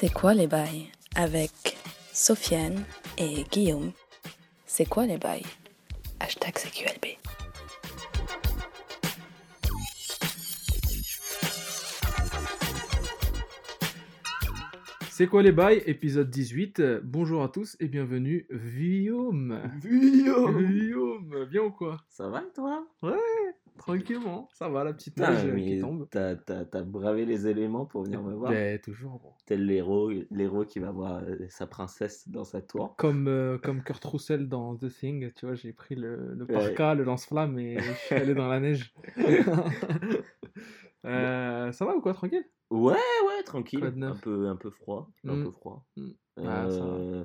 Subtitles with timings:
[0.00, 1.76] C'est quoi les bails avec
[2.14, 2.84] Sofiane
[3.18, 3.92] et Guillaume.
[4.64, 5.44] C'est quoi les bails
[6.20, 7.18] Hashtag CQLB.
[15.10, 16.80] C'est quoi les bails Épisode 18.
[16.80, 19.60] Euh, Bonjour à tous et bienvenue, Guillaume.
[19.82, 21.98] Guillaume Guillaume, bien ou quoi?
[22.08, 22.86] Ça va toi?
[23.02, 23.18] Ouais,
[23.78, 24.48] tranquillement.
[24.52, 26.06] Ça va, la petite neige euh, qui tombe.
[26.10, 28.50] T'as, t'as- t'as bravé les éléments pour venir me voir.
[28.52, 29.18] Ben, toujours.
[29.20, 29.32] bon.
[29.46, 32.94] Tel l'héros, l'héros qui va voir euh, sa princesse dans sa tour.
[32.96, 36.52] Comme, euh, comme Kurt Russell dans The Thing, tu vois, j'ai pris le, le Ouais.
[36.52, 38.94] parka, le lance-flamme et je suis allé dans la neige.
[41.06, 42.44] Euh, ça va ou quoi, tranquille?
[42.70, 43.82] Ouais, ouais, tranquille.
[44.02, 45.10] Un peu, un peu froid.
[45.26, 45.86] Un peu froid.
[45.96, 46.08] Mm.
[46.44, 47.24] Ah, ça va.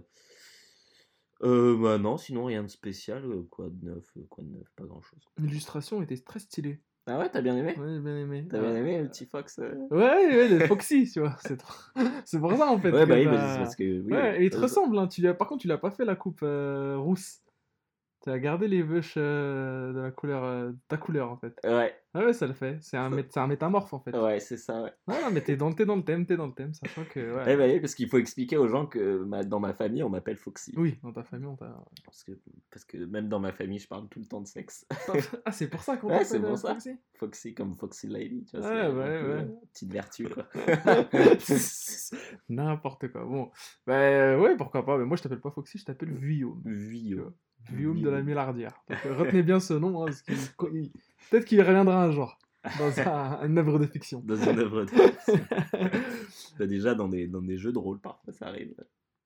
[1.44, 1.77] Euh...
[1.81, 3.23] bah non, sinon rien de spécial.
[3.25, 5.20] euh, Quoi de neuf euh, Quoi de neuf Pas grand chose.
[5.37, 6.79] L'illustration était très stylée.
[7.07, 7.76] Ah ouais, t'as bien aimé?
[7.77, 8.48] Ouais, j'ai bien aimé.
[8.49, 8.63] T'as Ouais.
[8.71, 9.76] bien aimé le petit Fox euh?
[9.91, 11.35] Ouais, ouais, le Foxy, tu vois.
[11.46, 11.74] C'est trop-
[12.26, 12.91] c'est pour ça en fait.
[12.91, 14.01] Ouais, bah oui, bah, t'as- c'est parce que.
[14.01, 14.98] Oui, Ouais, et il te ressemble.
[14.98, 15.07] Hein.
[15.07, 15.35] Tu lui as...
[15.35, 17.41] Par contre, tu lui as pas fait la coupe euh, rousse.
[18.26, 21.55] Tu as gardé les veuches euh, de la couleur, euh, ta couleur en fait.
[21.63, 22.79] Ouais, Ah ouais, ça le fait.
[22.81, 24.18] C'est un, mét- un métamorphe en fait.
[24.18, 24.91] ouais, c'est ça, ouais.
[25.07, 27.20] Ouais, non, mais t'es dans, dans le thème, t'es dans le thème, sachant que.
[27.35, 27.43] Ouais.
[27.46, 30.09] Ouais, bah oui, parce qu'il faut expliquer aux gens que ma- dans ma famille, on
[30.09, 30.73] m'appelle Foxy.
[30.76, 31.71] Oui, dans ta famille, on t'a.
[32.03, 32.31] Parce que,
[32.71, 34.87] parce que même dans ma famille, je parle tout le temps de sexe.
[35.46, 36.70] ah, c'est pour ça qu'on Ouais, c'est pour euh, ça.
[36.73, 38.68] Foxy Foxy comme Foxy Lady, tu vois.
[38.71, 39.48] Ouais, ouais, ouais.
[39.71, 40.48] Petite vertu, quoi.
[42.49, 43.23] N'importe quoi.
[43.23, 43.51] Bon,
[43.85, 44.98] bah ouais, pourquoi pas.
[44.98, 46.62] Mais moi, je t'appelle pas Foxy, je t'appelle Guillaume.
[46.65, 47.34] Vio.
[47.71, 48.21] Guillaume de la.
[48.21, 48.74] Millardière.
[48.90, 50.35] Donc, euh, retenez bien ce nom, hein, parce qu'il-
[50.74, 50.91] il-
[51.30, 52.38] peut-être qu'il reviendra un jour
[52.80, 54.21] dans un- une œuvre de fiction.
[54.26, 54.91] Dans une œuvre de...
[56.60, 58.74] Bah, déjà, dans des, dans des jeux de rôle, parfois, ça arrive.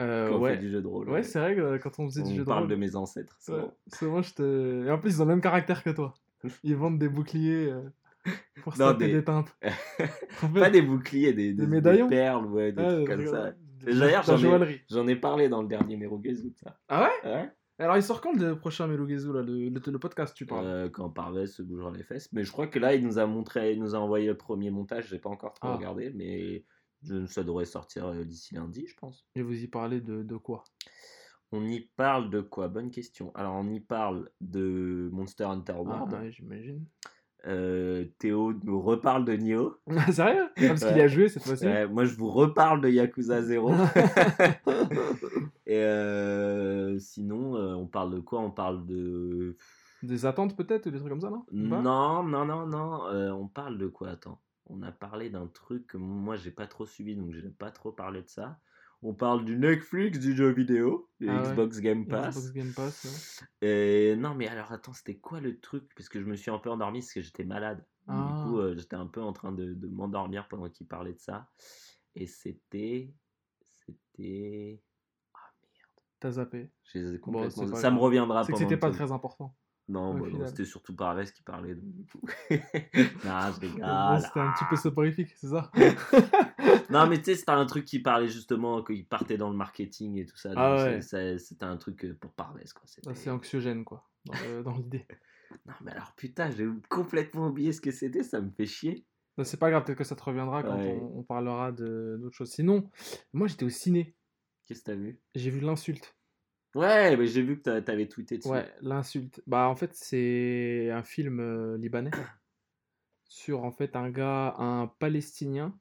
[0.02, 1.10] Euh, Quand on fait ouais, du jeu de rôle.
[1.10, 2.96] ouais c'est vrai que quand on faisait on du jeu de parle rôle, de mes
[2.96, 3.36] ancêtres.
[3.50, 3.74] ouais, souvent.
[3.88, 4.86] souvent je te...
[4.88, 6.14] Et en plus, ils ont le même caractère que toi.
[6.64, 7.82] Ils vendent des boucliers euh,
[8.64, 9.54] pour Non, des- des teintes.
[10.54, 13.52] Pas des boucliers, des, Des des, médaillons des perles, ouais, des ouais, trucs comme ça.
[13.86, 14.82] D'ailleurs, j'en ai-.
[14.90, 16.80] J'en ai parlé dans le dernier Merugezu, ça.
[16.88, 17.30] Ah ouais?
[17.30, 20.66] Ouais Alors, il sort quand le prochain Melogezu, là, le, le, le podcast, tu parles
[20.66, 22.32] Euh, quand Parvez se bougera les fesses.
[22.34, 24.70] Mais je crois que là, il nous a montré, il nous a envoyé le premier
[24.70, 25.08] montage.
[25.08, 25.76] J'ai pas encore trop Ah.
[25.78, 26.66] regardé, mais
[27.04, 29.26] je, ça devrait sortir euh, d'ici lundi, je pense.
[29.36, 30.64] Et vous y parlez de, de quoi?
[31.52, 32.68] On y parle de quoi?
[32.68, 33.32] Bonne question.
[33.34, 36.14] Alors, on y parle de Monster Hunter Ah, World.
[36.14, 36.86] ouais, j'imagine.
[37.48, 39.76] Euh, Théo nous reparle de Nioh.
[40.12, 40.50] Sérieux?
[40.56, 41.02] Parce qu'il Ouais.
[41.02, 43.72] a joué cette fois-ci Ouais, moi, je vous reparle de Yakuza 0.
[45.66, 48.40] Et euh, sinon, euh, on parle de quoi?
[48.40, 49.56] On parle de.
[50.04, 51.46] Des attentes peut-être, ou des trucs comme ça, non?
[51.52, 53.02] Non, non, non, non.
[53.36, 54.10] on parle de quoi?
[54.10, 54.40] Attends.
[54.72, 57.72] On a parlé d'un truc que moi, j'ai pas trop suivi, donc je n'ai pas
[57.72, 58.60] trop parlé de ça.
[59.02, 61.50] On parle du Netflix du jeu vidéo, du Ah ouais.
[61.52, 62.36] Xbox Game Pass.
[62.36, 63.68] Xbox Game Pass, ouais.
[63.68, 65.86] Et non, mais alors attends, c'était quoi le truc?
[65.96, 67.86] Parce que je me suis un peu endormi parce que j'étais malade.
[68.08, 68.28] Ah.
[68.28, 71.20] Du coup, euh, j'étais un peu en train de, de m'endormir pendant qu'il parlait de
[71.20, 71.48] ça.
[72.16, 73.14] Et c'était.
[73.86, 74.82] C'était.
[75.34, 76.04] Ah merde.
[76.20, 76.70] T'as zappé.
[77.22, 79.56] Complètement- ça me reviendra C'est que c'était pas très important.
[79.88, 81.74] Non, bah non, c'était surtout Parvez qui parlait.
[81.74, 82.22] donc du coup.
[82.52, 82.60] non,
[83.54, 84.22] je Bon, rigole.
[84.22, 85.72] c'était un petit peu soporifique, c'est ça?
[86.90, 90.18] Non, mais tu sais, c'était un truc qui parlait justement, qu'il partait dans le marketing
[90.18, 90.52] et tout ça.
[90.56, 91.02] Ah ouais.
[91.02, 92.84] C'était un truc euh, pour Parvez, quoi.
[92.86, 94.10] C'était- C'est anxiogène, quoi,
[94.64, 95.06] dans, l'idée.
[95.66, 99.06] Non, mais alors putain, j'ai complètement oublié ce que c'était, ça me fait chier.
[99.38, 101.00] Non, C'est pas grave, peut-être que ça te reviendra quand Ouais.
[101.02, 102.52] on, on parlera d'autres choses.
[102.52, 102.90] Sinon,
[103.34, 104.16] moi j'étais au ciné,
[104.66, 105.20] Qu'est-ce que t'as vu?
[105.34, 106.16] J'ai vu l'insulte.
[106.76, 108.50] Ouais, mais j'ai vu que t'a- t'avais tweeté dessus.
[108.50, 109.42] Ouais, l'insulte.
[109.48, 112.12] Bah en fait c'est un film euh, libanais
[113.28, 115.76] sur en fait un gars, un Palestinien,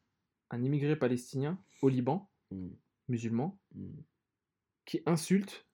[0.51, 2.69] un immigré palestinien au Liban, Mm,
[3.09, 4.01] musulman, mm.
[4.85, 5.67] qui insulte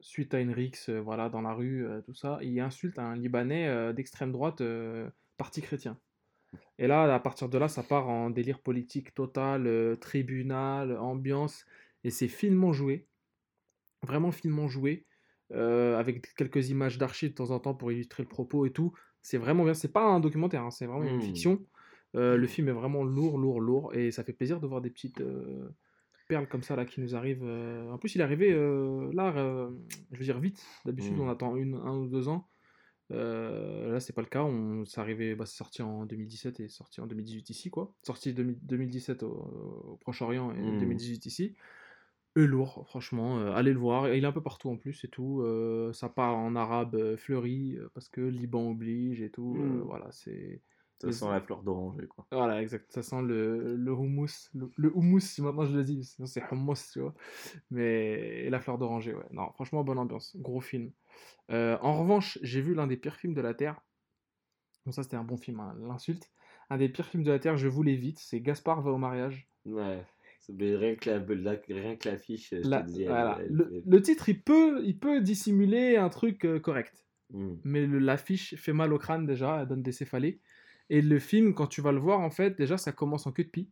[0.00, 3.16] suite à une rixe euh, voilà dans la rue euh, tout ça il insulte un
[3.16, 4.62] libanais euh, d'extrême droite
[5.38, 5.98] parti chrétien.
[6.78, 11.66] Et là à partir de là ça part en délire politique total euh, tribunal ambiance
[12.04, 13.08] et c'est finement joué
[14.02, 15.06] vraiment finement joué
[15.52, 18.92] euh, avec quelques images d'archives de temps en temps pour illustrer le propos et tout.
[19.22, 21.20] C'est vraiment bien c'est pas un documentaire hein, c'est vraiment une Mm.
[21.20, 21.66] fiction
[22.14, 24.90] Euh, le film est vraiment lourd lourd lourd et ça fait plaisir de voir des
[24.90, 25.68] petites euh,
[26.28, 27.42] perles comme ça là qui nous arrivent.
[27.44, 27.90] euh.
[27.90, 28.52] En plus, il est arrivé
[29.12, 29.32] là,
[30.12, 30.64] je veux dire vite.
[30.84, 32.48] D'habitude, on attend une, un ou deux ans.
[33.10, 34.42] Là, c'est pas le cas.
[34.44, 37.92] On, c'est arrivé, bah, c'est sorti en 2017 et sorti en 2018 ici, quoi.
[38.02, 39.28] Sorti 2000 2017 au,
[39.92, 40.78] au Proche-Orient et Mm.
[40.80, 41.54] 2018 ici.
[42.36, 43.38] Et lourd, franchement.
[43.54, 44.12] allez le voir.
[44.12, 45.42] Il est un peu partout en plus et tout.
[45.92, 49.56] ça parle en arabe fleuri parce que Liban oblige et tout.
[49.58, 49.82] euh, Mm.
[49.82, 50.60] voilà, c'est.
[50.98, 52.26] Ça sent la fleur d'oranger, quoi.
[52.32, 52.90] Voilà, exact.
[52.90, 54.48] Ça sent le, le houmous.
[54.54, 56.04] Le, le houmous, si maintenant je le dis.
[56.04, 57.14] Sinon, c'est hummus, tu vois.
[57.70, 59.26] Mais et la fleur d'oranger, ouais.
[59.30, 60.36] Non, franchement, bonne ambiance.
[60.38, 60.90] Gros film.
[61.50, 63.80] Euh, en revanche, j'ai vu l'un des pires films de la Terre.
[64.86, 66.30] Bon, ça, c'était un bon film, hein, l'insulte.
[66.70, 68.18] Un des pires films de la Terre, je vous l'évite.
[68.18, 69.48] C'est Gaspard va au mariage.
[69.66, 70.02] Ouais.
[70.48, 73.38] Mais rien que la, la- rien que l'affiche, je La- te dis, elle- voilà.
[73.40, 77.02] elle- le, elle- le titre, il peut, il peut dissimuler un truc euh, correct.
[77.30, 77.56] Hmm.
[77.64, 80.40] mais l'affiche fait mal au crâne déjà, elle donne des céphalées.
[80.90, 83.44] Et le film, quand tu vas le voir, en fait, déjà, ça commence en queue
[83.44, 83.70] de pie.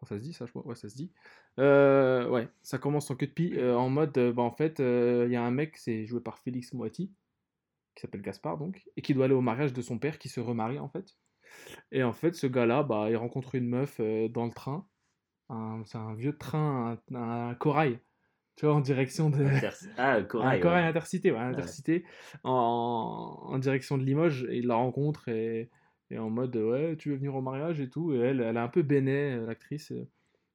[0.00, 0.66] Bon, ça se dit, ça, je crois?
[0.66, 1.12] Ouais, ça se dit.
[1.58, 4.78] Euh, ouais, ça commence en queue de pie, euh, en mode, euh, bah, en fait,
[4.78, 7.12] il y a un mec, c'est joué par Félix Moati,
[7.94, 10.40] qui s'appelle Gaspard, donc, et qui doit aller au mariage de son père, qui se
[10.40, 11.16] remarie, en fait.
[11.92, 14.86] Et en fait, ce gars-là, bah, il rencontre une meuf dans le train.
[15.84, 18.00] C'est un vieux train, un, un corail,
[18.56, 19.44] tu vois, en direction de...
[19.98, 20.60] Ah, Un Corail.
[20.60, 20.88] corail ouais.
[20.88, 22.06] intercité, ouais, intercité
[22.42, 25.70] en, en direction de Limoges et il la rencontre et,
[26.12, 28.12] et en mode ouais tu veux venir au mariage et tout.
[28.14, 29.92] Et elle elle est un peu bénet euh, l'actrice.
[29.92, 30.06] Euh,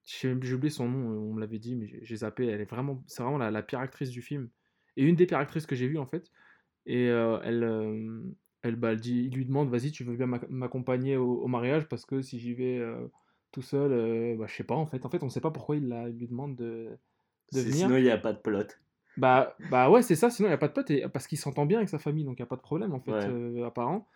[0.06, 2.48] j'ai oublié son nom euh, on me l'avait dit mais j'ai zappé.
[2.48, 4.50] Elle est vraiment c'est vraiment la, la pire actrice du film.
[4.98, 6.31] Et une des pires actrices que j'ai vues en fait.
[6.86, 8.21] Et euh, elle euh,
[8.63, 11.48] elle, bah, elle dit, il lui demande vas-y tu veux bien m'ac- m'accompagner au, au
[11.48, 13.07] mariage parce que si j'y vais euh,
[13.51, 15.06] tout seul euh, bah, je sais pas en fait.
[15.06, 16.98] En fait on sait pas pourquoi il, la- il lui demande de
[17.54, 17.88] de venir.
[17.88, 18.68] Sinon, il n'y a pas de plot.
[19.18, 21.65] bah, bah ouais, c'est ça, sinon il n'y a pas de et, parce qu'il s'entend
[21.65, 23.27] bien avec sa famille, donc il n'y a pas de problème en fait, Ouais.
[23.27, 24.07] euh, apparent.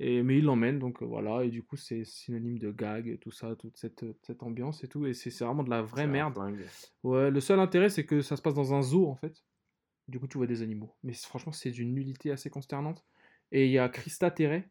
[0.00, 3.18] Et, mais il l'emmène, donc euh, voilà, et du coup c'est synonyme de gag, et
[3.18, 6.38] tout ça, toute cette, cette ambiance et tout, et c'est vraiment de la vraie merde.
[7.02, 9.44] Ouais, le seul intérêt c'est que ça se passe dans un zoo en fait,
[10.06, 10.94] du coup tu vois des animaux.
[11.02, 13.04] Mais franchement c'est d'une nullité assez consternante.
[13.50, 14.68] Et il y a Christa Terray,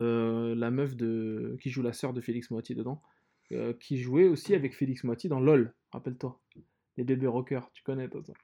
[0.00, 1.56] euh, la meuf de...
[1.60, 3.02] qui joue la sœur de Félix Moiti dedans,
[3.50, 6.40] euh, qui jouait aussi avec Félix Moiti dans LOL, rappelle-toi.
[6.98, 8.34] Les bébés rockers, tu connais toi ça.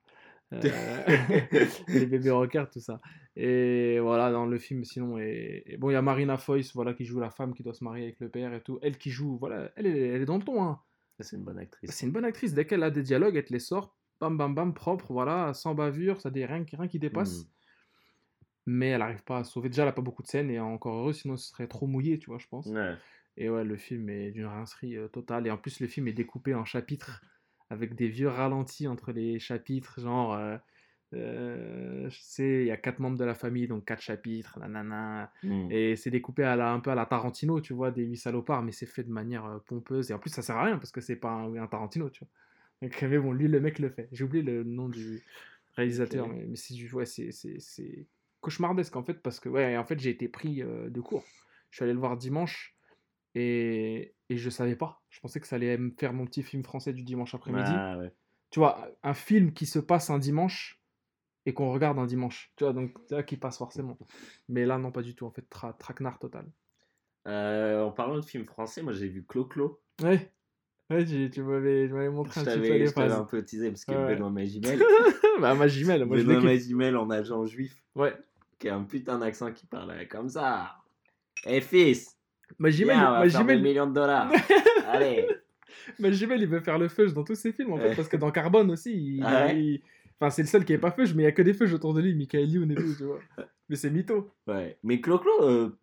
[0.53, 0.61] Euh,
[1.89, 3.01] les bébés rockers, tout ça.
[3.37, 5.19] Et voilà, dans le film, sinon.
[5.19, 7.75] Et, et bon, il y a Marina Foïs, voilà, qui joue la femme qui doit
[7.75, 8.79] se marier avec le père et tout.
[8.83, 10.81] Elle qui joue, voilà, elle, est- elle est dans le ton, hein.
[11.21, 11.91] C'est une bonne actrice.
[11.91, 12.55] C'est une bonne actrice.
[12.55, 15.75] Dès qu'elle a des dialogues, elle te les sort, bam, bam, bam, propre, voilà, sans
[15.75, 17.41] bavure, ça des rien, qui- rien qui dépasse.
[17.45, 17.49] Hmm.
[18.67, 19.69] Mais elle arrive pas à sauver.
[19.69, 22.19] Déjà, elle a pas beaucoup de scènes, et encore heureux, sinon ce serait trop mouillé,
[22.19, 22.67] tu vois, je pense.
[22.67, 22.95] Ouais.
[23.37, 25.47] Et ouais, le film est d'une rincerie euh, totale.
[25.47, 27.21] Et en plus, le film est découpé en chapitres,
[27.71, 30.35] avec des vieux ralentis entre les chapitres, genre.
[30.35, 30.57] euh,
[31.13, 35.33] euh, je sais, il y a quatre membres de la famille, donc quatre chapitres, nanana.
[35.43, 35.71] Hmm.
[35.71, 38.63] Et c'est découpé à la, un peu à la Tarantino, tu vois, des huit salopards,
[38.63, 40.11] mais c'est fait de manière euh, pompeuse.
[40.11, 42.21] Et en plus, ça sert à rien parce que c'est pas un, un Tarantino, tu
[42.25, 42.29] vois.
[42.83, 44.09] Donc, mais bon, lui, le mec le fait.
[44.13, 45.23] J'ai oublié le nom du
[45.77, 47.31] réalisateur, mais, mais c'est du- ouais, c'est-
[48.41, 51.25] cauchemardesque en fait, parce que ouais, en fait, j'ai été pris euh, de court.
[51.71, 52.74] Je suis allé le voir dimanche
[53.35, 55.03] et, et je savais pas.
[55.11, 57.71] Je pensais que ça allait me faire mon petit film français du dimanche après-midi.
[57.73, 58.13] Ah, ouais.
[58.51, 60.81] Tu vois, un film qui se passe un dimanche
[61.47, 62.53] et qu'on regarde un dimanche.
[62.57, 63.99] Tu vois, donc là qui passe forcément.
[64.49, 65.27] Mais là, non, pas du tout.
[65.27, 66.47] En fait, tra traquenard total.
[67.27, 69.81] Euh, en parlant de films français, moi j'ai vu Clo-Clo.
[70.03, 70.31] Ouais.
[70.91, 73.43] Ouais, tu m'avais tu m'avais montré Je un petit peu les je t'avais un peu
[73.43, 74.15] teasé parce que Ouais.
[74.15, 74.79] Benoît Magimel,
[75.41, 76.41] bah, ma Gmail, moi Benoît.
[76.43, 78.15] Magimel en agent juif, Ouais.
[78.59, 80.77] qui a un putain d'accent qui parlait comme ça.
[81.47, 82.14] Eh fils,
[82.59, 84.31] Ma Gmail, on ma des Gmail, millions de dollars.
[84.89, 85.27] Allez.
[85.99, 88.17] ma Gmail, il veut faire le feuge dans tous ses films en fait, parce que
[88.17, 89.83] dans Carbone aussi, il, Ah ouais il-
[90.21, 91.75] Enfin, c'est le seul qui est pas feuge, mais il y a que des feuges
[91.75, 93.19] autour de lui, Michael Youn et tout, tu vois.
[93.69, 94.31] Mais c'est mytho.
[94.47, 94.79] Ouais.
[94.85, 95.77] Mais Clo-Clo, euh,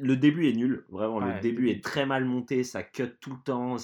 [0.00, 0.84] le début est nul.
[0.88, 2.64] Vraiment, Ouais, le début est très mal monté.
[2.64, 3.76] Ça cut tout le temps.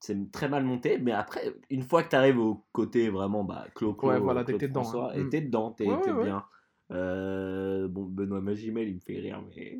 [0.00, 0.96] C'est très mal monté.
[0.98, 4.58] Mais après, une fois que tu arrives au côté vraiment bah, Clo-Clo, Ouais, voilà, Claude
[4.58, 5.24] t'es dedans, François, hein.
[5.24, 5.28] Mm.
[5.28, 6.24] t'es dedans, t'es Ouais, t'es ouais.
[6.24, 6.44] bien.
[6.92, 9.42] Euh, bon, Benoît Magimel, il me fait rire.
[9.54, 9.78] Mais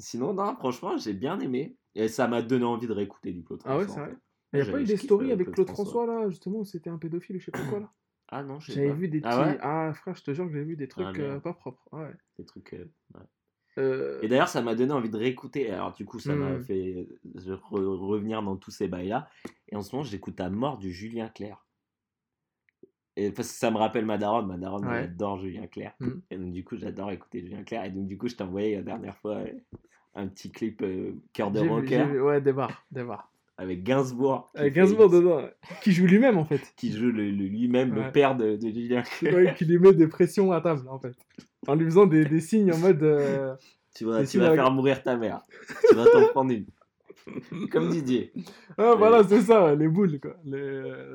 [0.00, 1.76] sinon, non, franchement, j'ai bien aimé.
[1.94, 4.16] Et ça m'a donné envie de réécouter du Claude Ah ouais, François, c'est vrai.
[4.52, 5.92] Il n'y a pas eu des stories euh, avec Claude François.
[5.92, 7.92] François, là, justement, où c'était un pédophile ou je sais pas quoi là?
[8.28, 9.28] Ah non, J'avais vu des petits.
[9.28, 11.52] Ah Ah, ouais frère, je te jure que j'ai vu des trucs Ah, euh, pas
[11.54, 11.88] propres.
[11.92, 12.12] Ouais.
[12.38, 12.74] Des trucs.
[12.74, 13.20] euh, ouais.
[13.78, 15.70] Euh, Et d'ailleurs, ça m'a donné envie de réécouter.
[15.70, 16.62] Alors, du coup, ça m'a Hmm.
[16.62, 19.28] fait re- revenir dans tous ces bails-là.
[19.68, 21.66] Et en ce moment, j'écoute à mort du Julien Clerc.
[23.22, 24.46] Et parce que ça me rappelle ma daronne.
[24.46, 24.98] Ma daronne, Ouais.
[24.98, 25.92] elle adore Julien Clerc.
[26.00, 26.20] Hmm.
[26.30, 27.84] Et donc, du coup, j'adore écouter Julien Clerc.
[27.84, 29.46] Et donc, du coup, je t'ai envoyé la dernière fois euh,
[30.14, 32.82] un petit clip euh, cœur de rocker Ouais, des bars.
[33.58, 34.50] avec Gainsbourg.
[34.54, 35.42] Avec Gainsbourg dedans,
[35.82, 36.60] qui joue lui-même en fait.
[36.76, 38.06] Qui joue lui-même Ouais.
[38.06, 39.34] le père de, de Julien Clerc.
[39.34, 41.14] Ouais, qui lui met des pressions à table en fait.
[41.66, 43.02] En lui faisant des, des signes en mode.
[43.02, 43.54] euh,
[43.94, 45.42] Tu vas, tu vas faire mourir ta mère.
[45.88, 46.64] tu vas t'en prendre une.
[47.70, 48.32] Comme Didier.
[48.78, 50.36] Ah voilà, c'est ça, les boules quoi.
[50.44, 51.12] Les- le,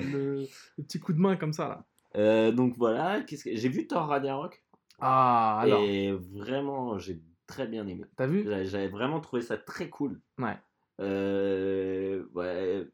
[0.77, 1.83] le petit coup de main comme ça là.
[2.15, 3.55] Euh, donc voilà, qu'est-ce que...
[3.55, 4.63] j'ai vu Thor Ragnarok.
[4.99, 5.81] Ah, alors.
[5.81, 8.03] Et vraiment, j'ai très bien aimé.
[8.15, 8.43] T'as vu?
[8.45, 10.19] J'a- J'avais vraiment trouvé ça très cool.
[10.39, 10.57] Ouais.
[11.01, 12.87] Euh, ouais.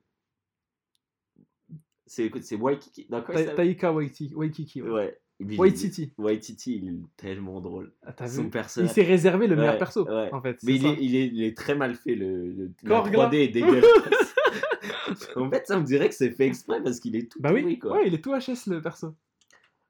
[2.06, 3.04] C'est c'est Waikiki.
[3.04, 4.34] Il Ta- Taika Waititi.
[4.36, 4.82] Waikiki.
[4.82, 5.18] Ouais.
[5.58, 6.13] Waititi.
[6.18, 7.94] Waititi, il est tellement drôle.
[8.06, 8.48] Ah, t'as Son vu?
[8.48, 8.92] Il personnage.
[8.92, 10.30] s'est réservé le meilleur Ouais, perso ouais.
[10.34, 10.58] en fait.
[10.63, 13.30] Mais il est, il, est, il est très mal fait, le, le la Korg, là
[13.30, 14.31] 3D est dégueulasse.
[15.36, 17.62] en fait, ça me dirait que c'est fait exprès parce qu'il est tout Bah oui,
[17.62, 17.91] pourri, quoi.
[17.94, 19.15] ouais, il est tout HS le perso.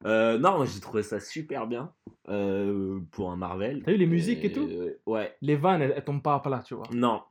[0.06, 1.94] Euh, non, moi j'ai trouvé ça super bien
[2.28, 3.84] euh, pour un Marvel.
[3.84, 5.36] T'as vu les musiques et tout Euh, Ouais.
[5.42, 6.88] Les vannes, elles, elles tombent pas à plat, tu vois.
[6.92, 7.22] Non.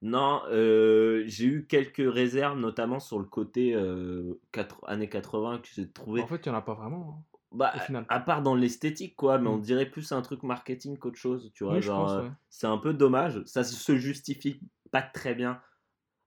[0.00, 3.74] Non, j'ai eu quelques réserves, notamment sur le côté
[4.86, 6.20] années 80 que j'ai trouvé.
[6.22, 7.16] En fait, il n'y en a pas vraiment.
[7.32, 7.72] hein, Bah,
[8.08, 9.62] à part dans l'esthétique, quoi, mais on Mm.
[9.62, 11.74] dirait plus un truc marketing qu'autre chose, tu vois.
[11.74, 12.28] Oui, genre, ouais.
[12.50, 13.42] c'est un peu dommage.
[13.46, 14.60] Ça se justifie
[14.90, 15.58] pas très bien.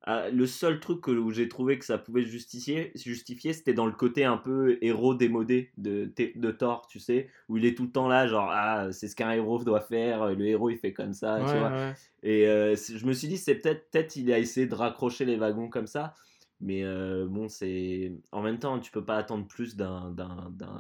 [0.10, 3.86] Ah, le seul truc que- où j'ai trouvé que ça pouvait justifier, justifier c'était dans
[3.86, 7.84] le côté un peu héros démodé de, de Thor, tu sais, où il est tout
[7.84, 10.94] le temps là, genre, ah, c'est ce qu'un héros doit faire, le héros il fait
[10.94, 11.72] comme ça, tu vois.
[11.72, 11.94] ouais.
[12.24, 15.36] Et euh, je me suis dit, c'est peut-être, peut-être il a essayé de raccrocher les
[15.36, 16.14] wagons comme ça.
[16.62, 18.14] Mais euh, bon, c'est.
[18.32, 20.16] En même temps, tu peux pas attendre plus d'un,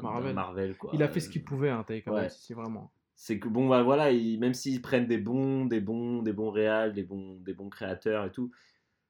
[0.02, 0.34] Marvel.
[0.34, 0.76] Marvel.
[0.78, 0.90] quoi.
[0.94, 2.04] Il a fait ce qu'il pouvait, hein, ouais.
[2.08, 2.92] Waititi, vraiment.
[3.16, 6.50] C'est que bon, bah voilà, ils- même s'ils prennent des bons, des bons, des bons
[6.50, 8.52] réals, des bons, des bons créateurs et tout,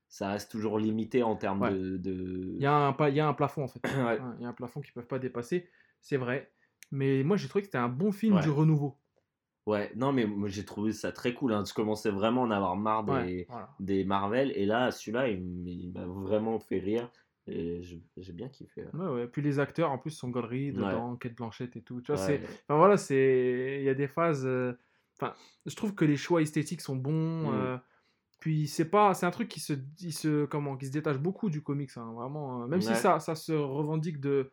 [0.10, 1.72] ça reste toujours limité en termes Ouais.
[1.74, 1.98] de.
[1.98, 2.54] de...
[2.56, 3.80] Il y, a un, il y a un plafond, en fait.
[3.86, 4.20] Ouais.
[4.40, 5.68] Il y a un plafond qu'ils peuvent pas dépasser,
[6.02, 6.52] c'est vrai.
[6.92, 8.42] Mais moi, j'ai trouvé que c'était un bon film Ouais.
[8.42, 8.96] du renouveau.
[9.66, 11.52] Ouais, non, mais j'ai trouvé ça très cool.
[11.52, 11.64] Hein.
[11.68, 13.70] Je commençais vraiment à en avoir marre des, voilà.
[13.82, 14.54] des Marvel.
[14.56, 17.12] Et là, celui-là, il, m'a vraiment fait rire.
[17.48, 18.86] Et j'ai bien kiffé.
[18.94, 19.06] ouais.
[19.08, 19.28] Ouais.
[19.28, 20.72] Puis les acteurs, en plus, sont Ouais.
[20.72, 22.00] dedans, Kate Blanchett et tout.
[22.00, 22.42] Tu vois, c'est...
[22.64, 23.78] Enfin, voilà, c'est...
[23.82, 24.46] Il y a des phases...
[24.46, 24.74] euh,
[25.20, 25.34] Enfin,
[25.66, 27.52] je trouve que les choix esthétiques sont bons.
[27.52, 27.54] Mm.
[27.56, 27.78] euh,
[28.40, 29.14] Puis c'est pas...
[29.14, 29.74] C'est un truc qui se...
[30.00, 30.46] il se...
[30.46, 30.78] Comment...
[30.78, 32.64] qui se détache beaucoup du comics, hein, vraiment.
[32.64, 34.52] euh, Même si ça, ça se revendique de,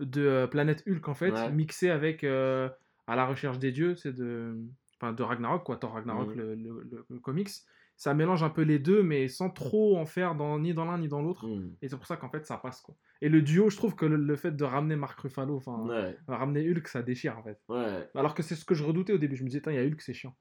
[0.00, 1.50] de euh, Planète Hulk, en fait, Ouais.
[1.52, 2.68] mixé avec euh,
[3.06, 4.56] À la recherche des dieux, c'est de...
[5.00, 5.76] Enfin, de Ragnarok, quoi.
[5.76, 6.36] Thor Ragnarok, Mhm.
[6.36, 7.50] le, le- le- le comics.
[7.96, 10.98] Ça mélange un peu les deux, mais sans trop en faire dans, ni dans l'un
[10.98, 11.46] ni dans l'autre.
[11.46, 11.76] Mm.
[11.80, 12.96] Et c'est pour ça qu'en fait, ça passe, quoi.
[13.22, 16.68] Et le duo, je trouve que le, fait de ramener Mark Ruffalo, enfin, Ouais, ramener
[16.68, 17.60] Hulk, ça déchire, en fait.
[17.68, 18.08] ouais.
[18.16, 19.36] Alors que c'est ce que je redoutais au début.
[19.36, 20.34] Je me disais, il y a Hulk, c'est chiant.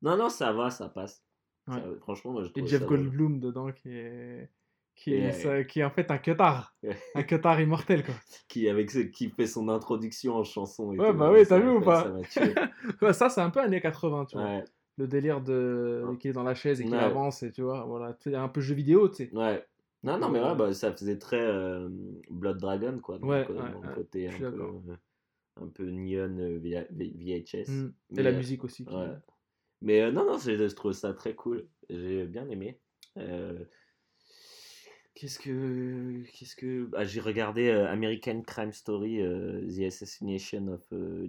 [0.00, 1.22] Non, non, ça va, ça passe.
[1.68, 1.74] Ouais.
[1.74, 2.86] Ça- franchement, moi je Et Jeff ça.
[2.86, 4.50] Goldblum dedans, qui est...
[4.96, 6.76] Qui est, ça- qui est en fait un cutard.
[7.16, 8.14] Un cutard immortel, quoi.
[8.48, 10.92] qui, avec ce- qui fait son introduction en chanson.
[10.92, 12.12] Et Ouais, tout, bah oui, ça t'as vu ou pas?
[13.12, 14.62] Ça c'est un peu années 80, tu vois.
[14.96, 16.04] Le délire de...
[16.20, 16.96] qu'il est dans la chaise et Ouais.
[16.96, 18.16] avance, et tu vois, voilà.
[18.20, 19.30] C'est un peu jeu vidéo, tu sais.
[19.36, 19.64] ouais.
[20.04, 20.54] Non, non, mais ouais, Ouais.
[20.54, 21.88] bah, ça faisait très euh,
[22.30, 23.18] Blood Dragon, quoi.
[23.18, 24.96] Donc, Ouais, euh, ouais, côté un peu, euh,
[25.62, 27.68] un peu neon euh, VHS.
[27.70, 27.92] Mm.
[28.10, 28.84] Mais, Et la euh, musique aussi.
[28.84, 28.94] qui-.
[29.84, 31.68] Mais euh, non, non, je trouve ça très cool.
[31.90, 32.80] J'ai bien aimé.
[33.18, 33.64] Euh,
[35.14, 36.24] Qu'est-ce que.
[36.32, 36.90] Qu'est-ce que.
[36.94, 40.82] Ah, j'ai regardé euh, American Crime Story, The Assassination of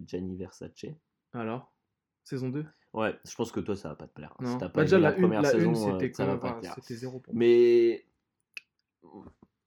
[0.08, 0.86] Gianni Versace.
[1.34, 1.72] Alors?
[2.24, 4.34] Saison 2 Ouais, je pense que toi, ça va pas te plaire.
[4.40, 4.46] hein.
[4.46, 4.58] Si Non.
[4.58, 6.38] t'as Bah, pas déjà, aimé la, la une, première la saison, une, c'était ça va
[6.38, 6.68] pas te.
[6.76, 7.40] C'était zéro pour moi.
[7.40, 8.08] Mais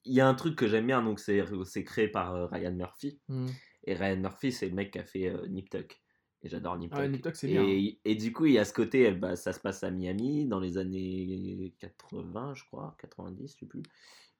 [0.04, 3.20] il y a un truc que j'aime bien, donc c'est c'est créé par Ryan Murphy.
[3.28, 3.46] Mm.
[3.84, 6.00] Et Ryan Murphy, c'est le mec qui a fait euh, Nip Tuck.
[6.42, 7.00] Et j'adore Nip Tuck.
[7.02, 9.34] Ah Nip Tuck, c'est et, bien, et du coup, il y a ce côté, bah,
[9.36, 13.82] ça se passe à Miami dans les années 80, je crois, 90, je sais plus.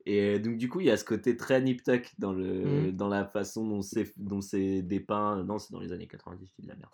[0.06, 2.92] Et donc, du coup, il y a ce côté très Nip Tuck dans, le, Mhm.
[2.92, 5.42] dans la façon dont c'est dont c'est dépeint.
[5.44, 6.90] Non, c'est dans les années 90, je dis de la merde.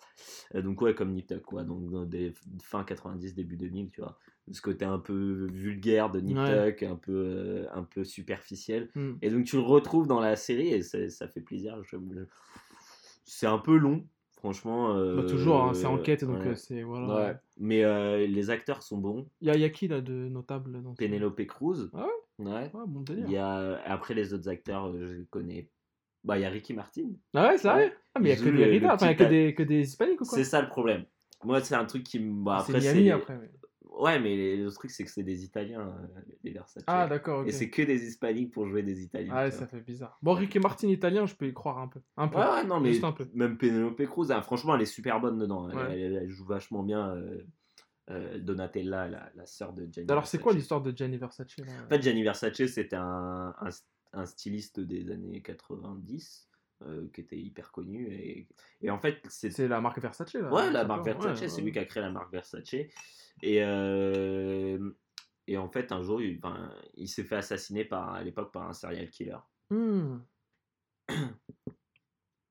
[0.55, 1.63] Euh, donc, ouais, comme Nip Tuck, quoi.
[1.63, 4.17] Donc, dans des fin 90, début 2000, tu vois.
[4.51, 6.71] Ce côté un peu vulgaire de Nip Ouais.
[6.73, 8.89] Tuck, un peu, euh, un peu superficiel.
[8.95, 9.13] Mm.
[9.21, 11.81] Et donc tu le retrouves dans la série et c'est- ça fait plaisir.
[11.83, 11.95] Je-
[13.23, 14.05] C'est un peu long,
[14.37, 14.93] franchement.
[15.15, 16.47] Bah, toujours, hein, c'est euh, enquête, donc ouais.
[16.49, 16.83] euh, c'est...
[16.83, 17.15] Voilà.
[17.15, 17.35] Ouais.
[17.57, 19.27] Mais euh, les acteurs sont bons.
[19.41, 21.89] Il y a, y a qui, là, de notable dans Penelope Cruz.
[21.93, 22.05] Ah
[22.39, 22.45] ouais?
[22.45, 23.25] Ouais, bon délire.
[23.27, 23.81] Il y a...
[23.85, 25.69] Après les autres acteurs, je connais.
[26.23, 27.09] Bah, il y a Ricky Martin.
[27.33, 27.95] Ah ouais, c'est vrai?
[28.15, 29.81] Ah, mais il y a que des enfin, il y a que des, que des
[29.81, 30.37] Hispaniques ou quoi?
[30.37, 31.05] C'est ça le problème.
[31.43, 32.43] Moi, c'est un truc qui me.
[32.43, 33.11] Bah, C'est après, Miami, c'est.
[33.11, 33.35] après.
[33.35, 33.51] ouais.
[33.97, 36.83] Ouais, mais le truc, c'est que c'est des Italiens, euh, les Versace.
[36.87, 37.47] Ah, d'accord, ok.
[37.47, 39.33] Et c'est que des Hispaniques pour jouer des Italiens.
[39.35, 40.17] Ah ouais, ça fait bizarre.
[40.21, 42.01] Bon, Ricky Martin italien, je peux y croire un peu.
[42.17, 42.37] Un peu.
[42.37, 43.27] Ouais, ouais, non, mais Juste un peu.
[43.33, 45.69] même Penelope Cruz, hein, franchement, elle est super bonne dedans.
[45.69, 45.99] Elle, Ouais.
[46.01, 47.15] elle- elle joue vachement bien.
[47.15, 47.41] euh,
[48.11, 51.65] euh, Donatella, la, la sœur de Gianni Alors, c'est quoi l'histoire de Gianni Versace là?
[51.85, 53.69] En fait, Gianni Versace, c'était un, un,
[54.13, 56.47] un styliste des années 90
[56.85, 58.07] euh, qui était hyper connu.
[58.13, 58.47] Et,
[58.81, 61.05] et en fait, c'est C'est la marque Versace là Ouais, tout la marque.
[61.05, 62.73] Versace, Ouais, c'est lui qui a créé la marque Versace.
[62.73, 64.91] Et, euh,
[65.47, 68.67] et en fait, un jour, il, ben, il s'est fait assassiner par, à l'époque par
[68.67, 69.37] un serial killer.
[69.69, 70.19] Hmm.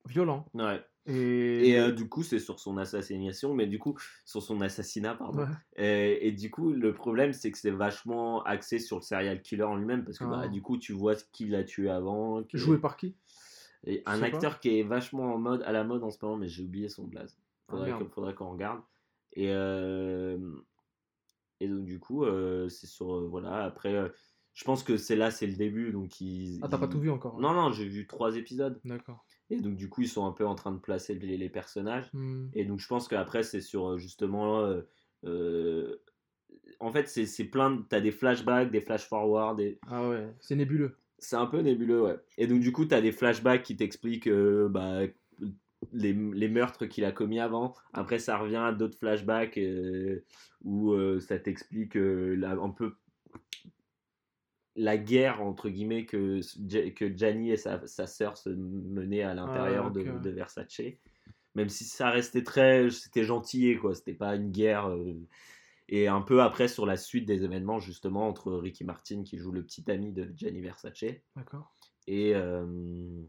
[0.07, 0.47] Violent.
[0.55, 0.85] Ouais.
[1.07, 5.15] Et, Et euh, du coup, c'est sur son assassination, mais du coup, sur son assassinat,
[5.15, 5.41] pardon.
[5.43, 5.49] Ouais.
[5.77, 9.65] Et, et du coup, le problème, c'est que c'est vachement axé sur le serial killer
[9.65, 10.49] en lui-même, parce que bah, Ah.
[10.49, 12.43] du coup, tu vois ce qu'il a tué avant.
[12.55, 13.17] Joué par qui?
[13.87, 16.49] Et un acteur qui est vachement en mode, à la mode en ce moment, mais
[16.49, 17.37] j'ai oublié son blaze.
[17.69, 18.81] Ah, Faudrait faudrait qu'on regarde.
[19.35, 20.39] Et, euh,
[21.61, 23.15] et donc, du coup, euh, c'est sur.
[23.15, 24.11] euh, voilà, après,
[24.55, 25.93] je pense que c'est là, c'est le début.
[25.93, 28.81] Donc ils, Ah, t'as pas tout vu encore Non, non, j'ai vu trois épisodes.
[28.85, 29.25] D'accord.
[29.51, 32.09] Et donc, du coup, ils sont un peu en train de placer les, les personnages.
[32.15, 32.49] Hmm.
[32.55, 34.67] Et donc, je pense qu'après, c'est sur justement.
[36.81, 37.83] en fait, c'est plein de.
[37.83, 39.59] T'as des flashbacks, des flash-forward.
[39.59, 39.79] Des...
[39.89, 40.97] Ah ouais, c'est nébuleux.
[41.19, 42.17] C'est un peu nébuleux, ouais.
[42.39, 45.03] Et donc, du coup, t'as des flashbacks qui t'expliquent euh, bah,
[45.93, 47.75] les, les meurtres qu'il a commis avant.
[47.93, 50.25] Après, ça revient à d'autres flashbacks euh,
[50.63, 52.95] où euh, ça t'explique un peu
[54.77, 56.41] la guerre, entre guillemets, que,
[56.91, 59.95] que Gianni et sa, sa sœur se menaient à l'intérieur ok.
[59.95, 60.83] de, de Versace.
[61.55, 62.91] Même si ça restait très.
[62.91, 63.95] C'était gentil, quoi.
[63.95, 64.93] C'était pas une guerre.
[65.89, 69.53] Et un peu après, sur la suite des événements, justement, entre Ricky Martin, qui joue
[69.53, 71.05] le petit ami de Gianni Versace,
[72.07, 73.23] et, euh,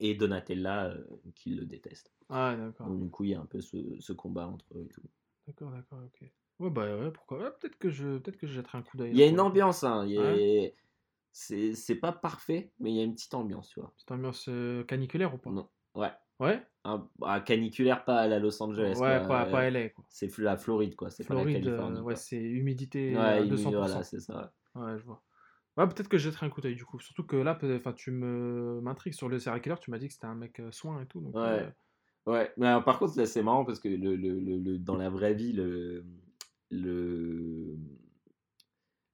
[0.00, 2.12] et Donatella, euh, qui le déteste.
[2.28, 2.88] Ah, d'accord.
[2.88, 5.02] Donc, du coup, il y a un peu ce, ce combat entre eux et tout.
[5.46, 6.28] D'accord, d'accord, ok.
[6.58, 9.12] Ouais, bah ouais, pourquoi ouais, Peut-être que je peut-être que je jetterai un coup d'œil.
[9.12, 10.04] Il y a là, une ambiance, hein.
[10.06, 10.70] il y a-
[11.32, 13.94] C'est c'est pas parfait, mais il y a une petite ambiance, tu vois.
[13.96, 15.50] Cette ambiance euh, caniculaire ou pas?
[15.50, 15.68] Non.
[15.94, 16.12] Ouais.
[16.42, 18.96] Ouais Un, caniculaire, pas à la Los Angeles.
[18.98, 19.20] Ouais, quoi.
[19.20, 19.88] pas, pas Euh, LA.
[20.08, 21.10] C'est la Floride, quoi.
[21.10, 21.98] C'est pas la Floride, Californie.
[21.98, 23.70] euh, ouais, c'est humidité Ouais, à il- 200%.
[23.78, 24.52] voilà, c'est ça.
[24.74, 25.22] Ouais, je vois.
[25.76, 26.98] Ouais, peut-être que je jetterai un coup d'œil du coup.
[27.00, 29.76] Surtout que là, enfin, tu me m'intrigues sur le serial killer.
[29.80, 31.20] Tu m'as dit que c'était un mec euh, soin et tout.
[31.20, 31.40] Donc, Ouais.
[31.42, 31.70] euh,
[32.26, 34.96] Ouais, mais alors, par contre, là, c'est marrant parce que le, le, le- le- dans
[34.96, 36.04] la vraie vie, le,
[36.70, 37.76] le,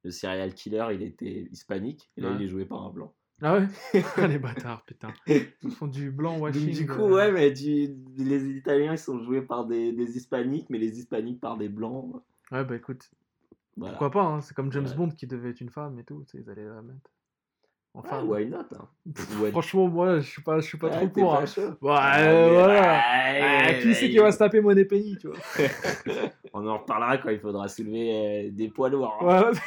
[0.04, 2.10] le serial killer, il était hispanique.
[2.16, 2.36] Et là, Ouais.
[2.36, 3.14] il est joué par un blanc.
[3.40, 3.66] Ah ouais?
[4.16, 5.12] Ah, Les bâtards, putain.
[5.26, 6.72] Ils font du blanc Donc, washing.
[6.74, 10.68] du coup, euh, ouais, mais du- les Italiens, ils sont joués par des, des hispaniques,
[10.70, 12.22] mais les hispaniques par des blancs.
[12.50, 13.10] Ouais, bah écoute,
[13.76, 13.92] Voilà.
[13.92, 14.94] pourquoi pas hein, C'est comme James Ouais.
[14.96, 16.24] Bond qui devait être une femme et tout.
[16.30, 17.10] tu Ils allaient la mettre.
[17.98, 18.88] Ouais, Enfin, why not hein?
[19.50, 21.32] Franchement, moi, je suis pas, je suis pas Ouais, trop pour.
[21.32, 21.76] pas hein.
[21.80, 22.80] Ouais, Ah, voilà.
[22.82, 25.36] ouais, Ah, qui c'est qui va se taper Money Penny, tu vois?
[26.52, 29.18] On en reparlera quand il faudra soulever euh, des poids lourds.
[29.20, 29.50] hein.
[29.52, 29.58] Ouais.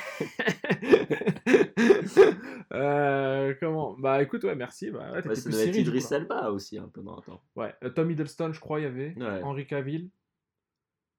[2.73, 3.95] Euh, comment?
[3.99, 4.91] Bah écoute, ouais, merci.
[4.91, 6.05] Bah, ouais, ça devait être Idris.
[6.11, 7.41] Elba aussi, un peu dans le temps.
[7.57, 9.13] Ouais, euh, Tom Hiddleston, je crois, il y avait.
[9.43, 10.09] Henri Cavill.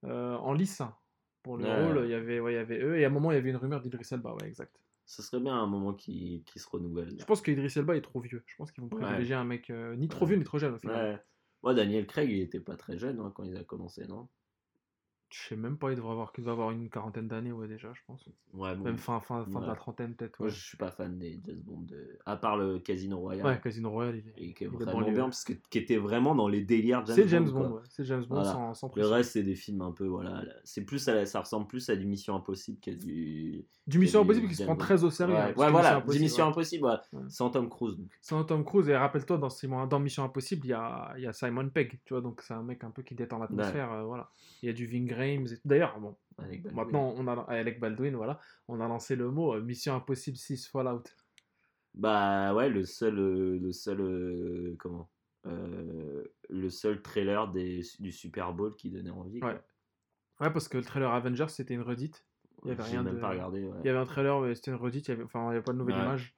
[0.04, 0.94] Euh, en lice, hein.
[1.42, 2.98] pour le rôle, il y, avait, ouais, il y avait eux.
[2.98, 4.74] Et à un moment, il y avait une rumeur d'Idris Elba, ouais, exact.
[5.12, 7.14] Ce serait bien un moment qui, qui se renouvelle.
[7.18, 8.42] Je pense qu'Idris Elba est trop vieux.
[8.46, 9.02] Je pense qu'ils vont Ouais.
[9.02, 10.30] privilégier un mec euh, ni trop Ouais.
[10.30, 11.16] vieux ni trop jeune au final.
[11.16, 11.22] Ouais.
[11.62, 14.28] Moi, Daniel Craig, il était pas très jeune hein, quand il a commencé, non?
[15.34, 18.00] Je sais même pas, il devrait avoir, doit avoir une quarantaine d'années, ouais, déjà, je
[18.06, 18.28] pense.
[18.52, 18.84] Ouais, bon.
[18.84, 19.76] Même fin, fin, fin de la Ouais.
[19.78, 20.38] trentaine, peut-être.
[20.38, 23.46] Moi, je suis pas fan des James Bond, de- à part le Casino Royale.
[23.46, 24.32] ouais, Casino Royale, il est.
[24.50, 25.12] Et qui est il est vraiment banlieue.
[25.14, 27.60] bien, parce que qui était vraiment dans les délires James C'est James Bond.
[27.68, 27.82] Bond, ouais.
[27.88, 28.52] C'est James Bond Voilà.
[28.52, 30.42] sans, sans Le reste, c'est des films un peu, voilà.
[30.42, 33.64] là, C'est plus, à la- ça ressemble plus à du Mission Impossible qu'à du.
[33.86, 34.78] Du Mission du Impossible qui se prend Bond.
[34.80, 35.34] très au sérieux.
[35.34, 36.46] Ouais, voilà, du Mission.
[36.48, 36.88] Impossible.
[37.28, 37.96] Sans Tom Cruise.
[37.96, 38.10] Donc.
[38.20, 41.26] Sans Tom Cruise, et rappelle-toi, dans, Simon- dans Mission Impossible, il y a, il y
[41.26, 44.02] a Simon Pegg, tu vois, donc c'est un mec un peu qui détend l'atmosphère, euh,
[44.04, 44.28] voilà.
[44.62, 46.16] Il y a du Ving Et- d'ailleurs, bon,
[46.72, 50.68] maintenant, on a, Alec Baldwin, voilà, on a lancé le mot euh, Mission Impossible 6
[50.68, 51.04] Fallout.
[51.94, 55.10] Bah ouais, le seul, euh, le seul, euh, comment,
[55.46, 59.40] euh, le seul trailer des, du Super Bowl qui donnait envie.
[59.40, 59.50] quoi.
[59.50, 59.60] Ouais.
[60.40, 62.24] Ouais, parce que le trailer Avengers, c'était une redite.
[62.64, 63.64] Il y avait rien même de- pas regardé.
[63.64, 63.76] ouais.
[63.82, 65.54] Il y avait un trailer, mais c'était une redite, il y avait, enfin, il n'y
[65.56, 66.02] avait pas de nouvelle Ouais.
[66.02, 66.34] image.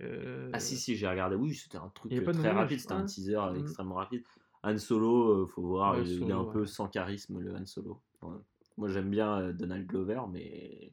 [0.00, 1.36] Euh, Ah si si, j'ai regardé.
[1.36, 2.80] Oui, c'était un truc très rapide.
[2.80, 3.04] C'était un ouais.
[3.06, 3.60] teaser Mhm.
[3.60, 4.22] extrêmement rapide.
[4.64, 8.00] Han Solo, euh, faut voir, il, il est un peu sans charisme le Han Solo.
[8.22, 8.36] Ouais.
[8.76, 10.92] Moi j'aime bien euh, Donald Glover, mais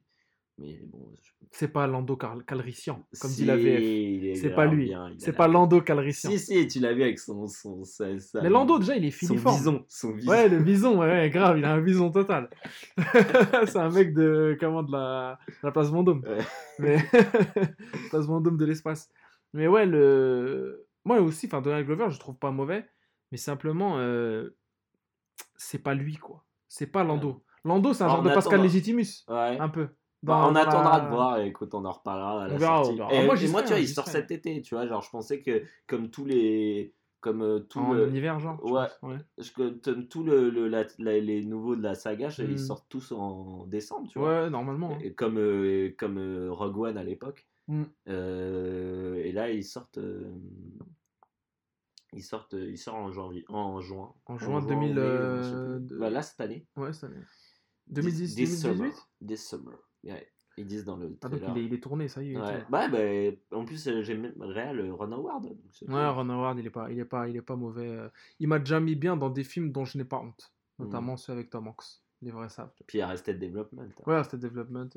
[0.57, 1.13] mais bon.
[1.23, 4.37] je- C'est pas Lando Cal- Calrissian, comme dit Si, la VF.
[4.41, 4.91] C'est pas lui.
[5.17, 5.47] C'est pas.
[5.47, 6.29] Lando Calrissian.
[6.31, 7.81] Si si, tu l'as vu avec son son
[8.41, 9.55] Mais Lando, déjà, il est son filiforme.
[9.57, 10.29] bison, son bison.
[10.31, 12.49] Ouais, le bison, ouais, ouais, grave, il a un bison total.
[13.67, 16.23] c'est un mec de, comment, de la, de la place Vendôme.
[16.27, 16.43] Ouais.
[16.79, 16.97] Mais,
[18.09, 19.09] place Vendôme de l'espace.
[19.53, 22.85] Mais ouais, le, moi aussi, enfin, Donald Glover, je trouve pas mauvais,
[23.31, 24.49] mais simplement, euh,
[25.55, 26.43] c'est pas lui, quoi.
[26.67, 27.43] C'est pas Lando.
[27.65, 28.61] Lando, c'est un Ah, genre de Pascal.
[28.61, 29.57] Légitimus, Ouais.
[29.59, 29.89] un peu.
[30.21, 32.99] Bah, on attendra de voir, écoute, on en reparlera à la verra, sortie.
[32.99, 35.09] Et, Ah, moi, et tu vois, hein, il sort cet été, tu vois, genre, je
[35.09, 36.93] pensais que, comme tous les...
[37.21, 38.07] Comme euh, tout En le...
[38.07, 38.63] univers, genre.
[38.63, 38.87] Ouais.
[39.03, 39.17] ouais.
[39.37, 43.65] je- tout le, le- la- la- les nouveaux de la saga, ils sortent tous en
[43.67, 44.43] décembre, tu vois.
[44.43, 44.91] Ouais, normalement.
[44.93, 44.99] hein.
[45.01, 47.45] Et Comme, euh, comme euh, Rogue One à l'époque.
[47.67, 47.83] Mm.
[48.07, 49.99] Et là, ils sortent...
[52.17, 54.13] euh, sortent, ils sortent en janvier, en juin.
[54.25, 56.65] En juin mai, 2000, je sais euh, de- Bah, là cette année.
[56.75, 57.21] Ouais, cette année.
[57.87, 59.09] 2010, This 2018 summer.
[59.25, 59.77] This summer.
[60.03, 60.27] Ouais.
[60.57, 62.31] Ils disent dans le Ah, donc il est, il est tourné, ça y est.
[62.33, 62.97] il Ouais, bah, bah,
[63.57, 65.43] en plus, euh, j'aime même Réal euh, Ron Howard.
[65.43, 65.95] donc Ouais, cool.
[65.95, 67.87] Ron Howard, il est pas, il est pas, il est pas mauvais.
[67.87, 68.09] euh.
[68.39, 70.83] Il m'a déjà mis bien dans des films dont je n'ai pas honte, Mm.
[70.83, 72.01] notamment ceux avec Tom Hanks.
[72.21, 72.73] Les vrais savent.
[72.85, 73.81] Puis il y a Arrested Development.
[73.83, 74.03] hein.
[74.05, 74.89] Ouais, c'était Development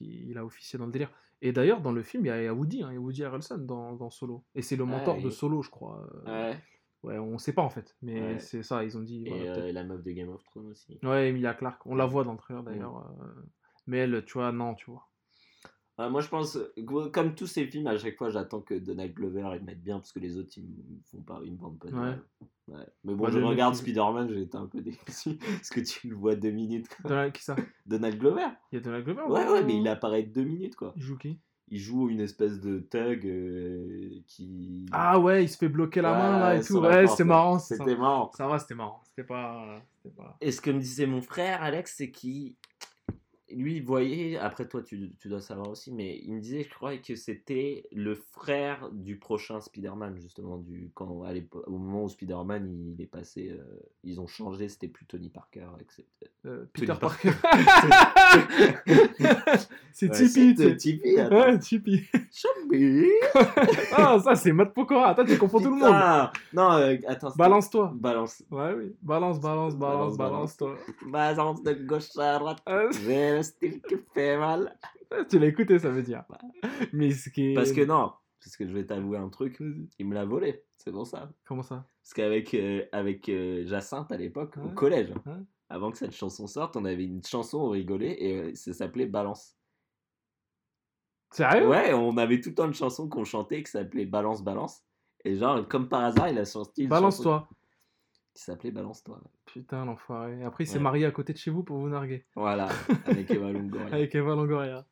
[0.00, 1.10] il a officié dans le délire.
[1.42, 3.58] Et d'ailleurs, dans le film, il y a, Woody, hein, il y a Woody Harrelson
[3.58, 4.44] dans, dans Solo.
[4.54, 6.06] Et c'est le Ouais, mentor de Solo, je crois.
[6.26, 6.50] euh.
[6.52, 6.58] Ouais.
[7.02, 8.38] Ouais, on sait pas en fait, mais Ouais.
[8.40, 9.24] c'est ça, ils ont dit.
[9.24, 10.98] Et voilà, euh, la meuf de Game of Thrones aussi.
[11.02, 12.10] Ouais, Emilia Clarke, on la Mm.
[12.10, 12.98] voit dans le trailer d'ailleurs.
[13.22, 13.42] euh,
[13.86, 15.09] Mais elle, tu vois, non, tu vois.
[16.00, 16.58] Ouais, moi, je pense,
[17.12, 20.12] comme tous ces films, à chaque fois, j'attends que Donald Glover il mette bien parce
[20.12, 21.88] que les autres, ils me font pas, ils me vendent pas.
[21.88, 22.76] de Ouais.
[23.04, 26.14] Mais bon, Moi, je regarde Spider-Man, j'ai été un peu déçu parce que tu le
[26.16, 26.88] vois deux minutes.
[26.88, 27.08] quoi.
[27.10, 27.56] Donald- Qui ça?
[27.84, 30.92] Donald Glover Il y a Donald Glover Ouais, ouais, mais il apparaît deux minutes quoi.
[30.96, 31.38] Il joue qui?
[31.72, 34.86] Il joue une espèce de thug euh, qui.
[34.92, 36.66] Ah ouais, il se fait bloquer la main là et tout.
[36.66, 37.16] sur la Ouais, porte.
[37.16, 37.58] c'était marrant.
[37.58, 37.76] ça.
[37.76, 38.30] C'était marrant.
[38.36, 39.00] Ça va, c'était marrant.
[39.04, 39.80] C'était pas.
[40.02, 40.36] C'était pas.
[40.40, 42.54] Et ce que me disait mon frère, Alex, c'est qu'il.
[43.52, 46.70] Lui, il voyait, après toi, tu, tu dois savoir aussi, mais il me disait, je
[46.70, 51.32] crois, que c'était le frère du prochain Spider-Man, justement, du, quand, à
[51.66, 53.62] au moment où Spider-Man il est passé, euh,
[54.04, 55.66] ils ont changé, c'était plus Tony Parker.
[55.80, 56.04] etc.
[56.46, 57.30] Euh, Peter Tony Parker.
[59.92, 60.54] c'est Tipeee.
[60.56, 60.76] c'est.
[60.76, 61.16] Tipeee.
[61.30, 62.04] Ouais, Tipeee.
[63.92, 65.14] Ah, ça, c'est Matt Pokora.
[65.14, 66.30] Toi, tu confonds tout le monde.
[66.52, 67.32] Non, euh, attends.
[67.36, 67.92] Balance-toi.
[67.94, 68.42] Balance.
[68.50, 68.92] Ouais, oui.
[69.02, 70.18] Balance, balance, balance, Balance,
[70.56, 70.76] balance-toi.
[71.06, 72.62] Balance de gauche à droite.
[73.42, 74.76] Style qui fait mal.
[75.28, 76.24] tu l'as écouté, ça veut dire.
[76.92, 77.54] Mais ce qui est.
[77.54, 79.58] Parce que non, parce que je vais t'avouer un truc,
[79.98, 81.30] il me l'a volé, c'est pour ça.
[81.44, 81.86] Comment ça?
[82.02, 85.32] Parce qu'avec euh, avec euh, Jacinthe à l'époque, au collège, Ouais.
[85.68, 89.06] avant que cette chanson sorte, on avait une chanson, on rigolait et euh, ça s'appelait
[89.06, 89.56] Balance.
[91.32, 91.68] Sérieux?
[91.68, 94.82] Ouais, on avait tout le temps une chanson qu'on chantait qui s'appelait Balance Balance.
[95.24, 97.48] Et genre, comme par hasard, il a sorti chanson Balance-toi.
[98.34, 99.20] Qui s'appelait Balance-toi.
[99.46, 100.42] Putain, l'enfoiré.
[100.44, 100.82] Après, il s'est Ouais.
[100.82, 102.26] marié à côté de chez vous pour vous narguer.
[102.36, 102.68] Voilà,
[103.06, 103.94] avec Eva Longoria.
[103.94, 104.86] Avec Eva Longoria.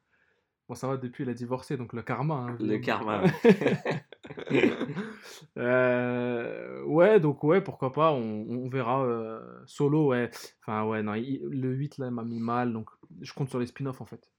[0.69, 2.35] Bon, ça va, depuis, il a divorcé, donc le karma.
[2.51, 3.23] hein, Le karma.
[5.57, 9.05] Euh, ouais, donc ouais, pourquoi pas, on, on verra.
[9.05, 10.31] euh, solo, ouais.
[10.63, 13.67] Enfin, ouais, non, il- le 8 là m'a mis mal, donc je compte sur les
[13.67, 14.31] spin-offs en fait.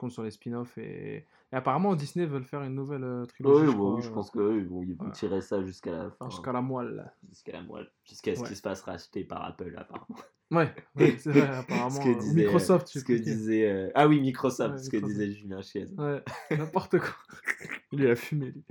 [0.00, 1.16] Compte sur les spin-offs et...
[1.16, 3.66] et apparemment Disney veulent faire une nouvelle euh, trilogie.
[3.66, 5.12] Oui, je, oui, je euh, pense qu'ils vont, ils vont Ouais.
[5.12, 6.30] tirer ça jusqu'à la fin.
[6.30, 7.12] Jusqu'à la moelle.
[7.28, 7.86] Jusqu'à la moelle.
[8.08, 8.46] Jusqu'à ce Ouais.
[8.46, 10.16] qu'il se fasse racheter par Apple, apparemment.
[10.50, 11.90] Ouais, ouais, c'est vrai, apparemment.
[11.90, 15.30] ce que euh, disait, Microsoft, ce que disait euh, ah oui Microsoft ce que disait
[15.32, 16.22] Julien Chiez Ouais,
[16.56, 17.14] n'importe quoi.
[17.92, 18.46] Lui, il a fumé.
[18.52, 18.64] Lui.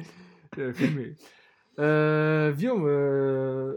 [0.57, 1.15] Il a fumé.
[1.77, 3.73] Euh, Guillaume, euh,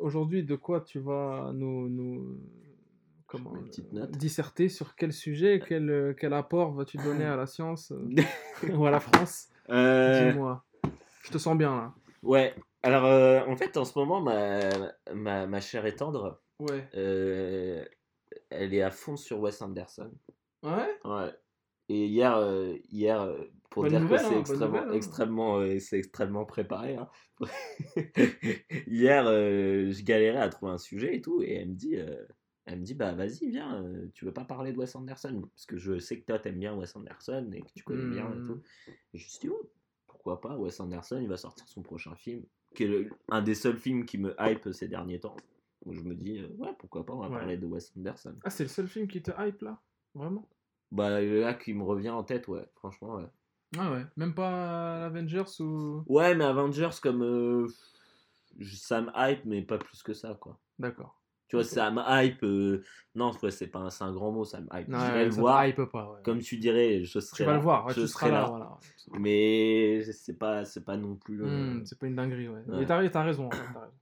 [0.00, 2.38] aujourd'hui, de quoi tu vas nous, nous
[3.30, 7.24] comment, mets une petite euh, disserter Sur quel sujet Quel, euh, quel apport vas-tu donner
[7.24, 8.08] à la science euh,
[8.74, 9.48] ou à la France?
[9.70, 10.64] Euh, Dis-moi.
[11.22, 11.94] Je te sens bien là.
[12.22, 14.60] ouais alors en fait en ce moment ma,
[15.14, 16.88] ma, ma chère et tendre Ouais.
[16.92, 20.10] elle est à fond sur Wes Anderson
[20.62, 20.98] Ouais?
[21.04, 21.30] Ouais
[21.88, 23.36] et hier euh, hier euh,
[23.70, 24.96] pour Bonne dire nouvelle, que hein, c'est bonne extrêmement nouvelle, hein.
[24.96, 27.08] extrêmement euh, c'est extrêmement préparé hein.
[28.86, 31.96] hier je galérais à trouver un sujet et tout et elle me dit
[32.72, 35.42] elle me dit bah vas-y viens euh, tu veux pas parler de Wes Anderson?
[35.54, 38.32] Parce que je sais que toi t'aimes bien Wes Anderson et que tu connais bien
[38.32, 38.60] et tout.
[39.12, 39.70] Et je me suis dit oh,
[40.06, 42.42] pourquoi pas Wes Anderson il va sortir son prochain film
[42.74, 45.36] qui est le- un des seuls films qui me hype ces derniers temps.
[45.84, 47.38] Donc je me dis euh, ouais pourquoi pas on va Ouais.
[47.38, 48.36] parler de Wes Anderson.
[48.44, 49.80] Ah, c'est le seul film qui te hype là?
[50.14, 50.48] Vraiment?
[50.92, 53.26] Bah là qui me revient en tête ouais franchement ouais.
[53.78, 54.04] Ah ouais.
[54.16, 56.02] Même pas l'Avengers ou?
[56.06, 57.66] ouais mais Avengers comme euh,
[58.74, 60.58] ça me hype mais pas plus que ça quoi.
[60.78, 61.19] D'accord.
[61.50, 62.82] Tu vois ça me hype euh,
[63.14, 65.24] non ouais, c'est pas un, c'est un grand mot ça me hype Non, je vais
[65.26, 66.12] le voir hype pas.
[66.12, 66.20] Ouais.
[66.22, 67.56] comme tu dirais je serai tu vas là.
[67.58, 68.40] le voir, ouais, je tu serai seras là.
[68.42, 68.78] là voilà.
[69.20, 72.62] mais c'est pas c'est pas non plus euh, Hmm, c'est pas une dinguerie, ouais.
[72.66, 73.92] Mais t'as t'as raison, t'as raison.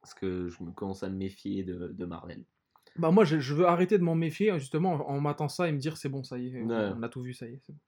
[0.00, 2.44] parce que je me commence à me méfier de, de Marvel
[2.96, 5.72] Bah moi, je, je veux arrêter de m'en méfier, justement, en, en m'attendant ça et
[5.72, 7.72] me dire c'est bon, ça y est, on- a tout vu, ça y est, c'est
[7.72, 7.78] bon.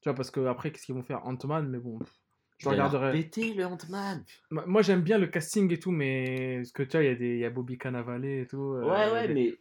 [0.00, 1.26] Tu vois, parce que après, qu'est-ce qu'ils vont faire?
[1.26, 2.12] Ant-Man, mais bon, pff,
[2.60, 3.12] je regarderai.
[3.12, 7.02] péter le Ant-Man Moi, j'aime bien le casting et tout, mais parce que tu vois,
[7.04, 8.74] il y a des, il y a Bobby Cannavale et tout.
[8.74, 9.54] euh, ouais ouais des- mais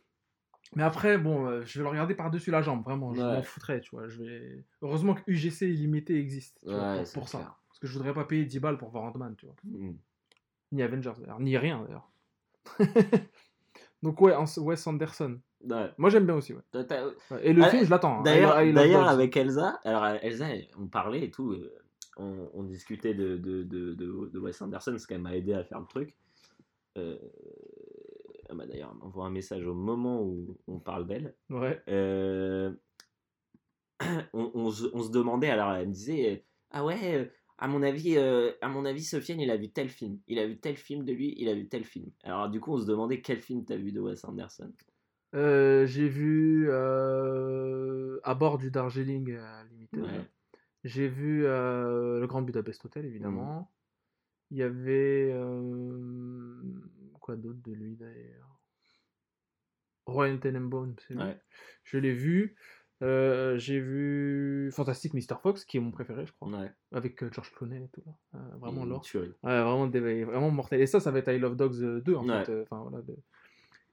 [0.76, 3.36] Mais après, bon, euh, je vais le regarder par-dessus la jambe, vraiment, je Ouais.
[3.38, 4.08] m'en foutrais, tu vois.
[4.08, 4.66] Je vais...
[4.84, 7.40] Heureusement que UGC illimité existe, tu vois, Ouais, pour, ça.
[7.40, 7.56] clair.
[7.70, 9.56] Parce que je voudrais pas payer 10 balles pour voir Ant-Man, tu vois.
[9.64, 9.96] hmm.
[10.72, 12.12] Ni Avengers, d'ailleurs, ni rien, d'ailleurs.
[14.04, 15.40] Donc ouais, Wes Anderson.
[15.62, 15.90] Ouais.
[15.98, 16.62] Moi, j'aime bien aussi, ouais.
[17.42, 18.20] Et le Ah, film, je l'attends.
[18.20, 18.24] hein.
[18.24, 20.46] D'ailleurs, d'ailleurs avec Elsa, alors Elsa,
[20.78, 21.74] on parlait et tout, euh,
[22.20, 25.80] on, on discutait de, de, de, de, Wes Anderson, ce qu'elle m'a aidé à faire
[25.80, 26.16] le truc.
[26.98, 27.18] Euh,
[28.50, 31.36] elle m'a d'ailleurs envoyé un message au moment où on parle d'elle.
[31.50, 31.82] Ouais.
[31.88, 32.74] Euh,
[34.34, 37.26] on, on se, on se demandait, alors elle me disait, ah ouais, euh,
[37.58, 40.48] à mon avis, euh, à mon avis, Sofiane, il a vu tel film, il a
[40.48, 42.10] vu tel film de lui, il a vu tel film.
[42.24, 44.72] Alors du coup, on se demandait quel film t'as vu de Wes Anderson.
[45.36, 49.38] Euh, j'ai vu euh, à bord du Darjeeling
[49.70, 50.02] Limited.
[50.02, 50.26] Ouais.
[50.84, 53.60] J'ai vu euh, le Grand Budapest Hotel, évidemment.
[53.60, 53.66] Mhm.
[54.52, 56.62] Il y avait euh,
[57.20, 58.60] quoi d'autre de lui d'ailleurs?
[60.06, 61.22] Royal Tenenbaum, c'est lui.
[61.22, 61.40] Ouais.
[61.84, 62.56] Je l'ai vu.
[63.02, 65.38] Euh, j'ai vu Fantastic Mr.
[65.42, 66.72] Fox, qui est mon préféré, je crois, Ouais.
[66.92, 68.04] avec euh, George Clooney et tout.
[68.06, 68.14] là.
[68.36, 69.02] Euh, vraiment Une l'or.
[69.02, 69.32] tuerie.
[69.44, 70.82] Ouais, vraiment, mortel.
[70.82, 72.44] Et ça, ça va être I Love Dogs euh, 2, en Ouais.
[72.46, 72.62] fait.
[72.64, 73.18] Enfin, voilà, de-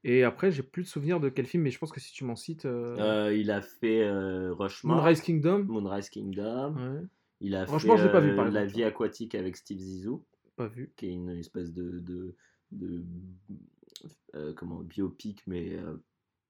[0.03, 2.23] Et après, j'ai plus de souvenirs de quel film, mais je pense que si tu
[2.23, 2.65] m'en cites.
[2.65, 5.63] euh, Euh, il a fait euh, Rushmore, Moonrise Kingdom.
[5.65, 6.75] Moonrise Kingdom.
[6.75, 7.01] Ouais,
[7.41, 8.77] Il a Franchement, fait je l'ai pas vu, euh, par La exemple.
[8.77, 10.23] vie aquatique avec Steve Zissou,
[10.55, 10.91] pas vu.
[10.95, 12.35] qui est une espèce de, de,
[12.71, 13.03] de
[14.35, 15.97] euh, comment biopic, mais euh,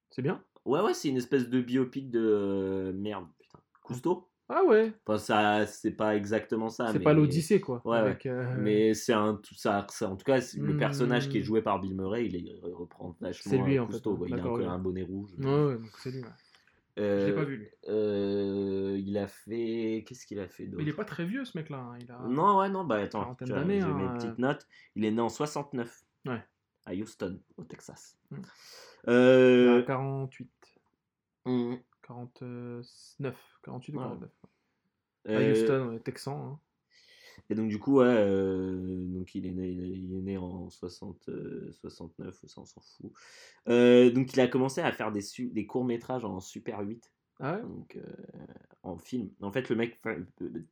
[0.10, 4.26] C'est bien ouais ouais, c'est une espèce de biopic de euh, merde, putain, Cousteau.
[4.49, 4.93] Ah ouais.
[5.05, 6.88] Enfin, ça, c'est pas exactement ça.
[6.93, 7.81] C'est pas l'Odyssée, quoi.
[7.83, 7.97] Ouais, ouais.
[7.97, 11.43] avec, euh, Mais c'est un tout ça, en tout cas le personnage qui est Hmm.
[11.43, 14.17] joué par Bill Murray, il, est- il reprend vachement C'est lui, euh, en fait, hein.
[14.27, 14.65] Il a oui.
[14.65, 15.31] un bonnet rouge.
[15.38, 16.21] Ouais, ouais, donc c'est lui.
[16.21, 16.29] ouais.
[16.99, 17.67] Euh, Je l'ai pas vu, lui.
[17.89, 21.55] euh, il a fait qu'est-ce qu'il a fait d'autre il est pas très vieux, ce
[21.57, 21.77] mec-là.
[21.77, 22.19] hein, Il a...
[22.27, 24.13] Non, ouais, non, bah attends, j'ai hein, mes euh.
[24.15, 24.65] petites notes.
[24.95, 26.03] Il est né en 69.
[26.25, 26.41] Ouais.
[26.88, 28.17] À Houston, au Texas.
[28.31, 28.38] Hmm.
[29.05, 30.49] Il Euh, a 48.
[31.45, 31.75] hmm,
[32.07, 33.59] 49.
[33.63, 34.03] 48 ou Ouais.
[34.05, 34.29] 49.
[35.25, 36.45] À euh, Houston, ouais, Texan.
[36.45, 36.59] hein.
[37.49, 40.37] Et donc du coup, ouais, euh, donc il est né, il est, il est né
[40.37, 43.11] en 60, euh, 69, ça on s'en fout.
[43.69, 47.55] Euh, donc il a commencé à faire des, des courts métrages en Super 8, Ah
[47.55, 47.61] ouais?
[47.61, 48.01] Donc euh,
[48.83, 49.29] en film.
[49.41, 50.23] En fait, le mec euh,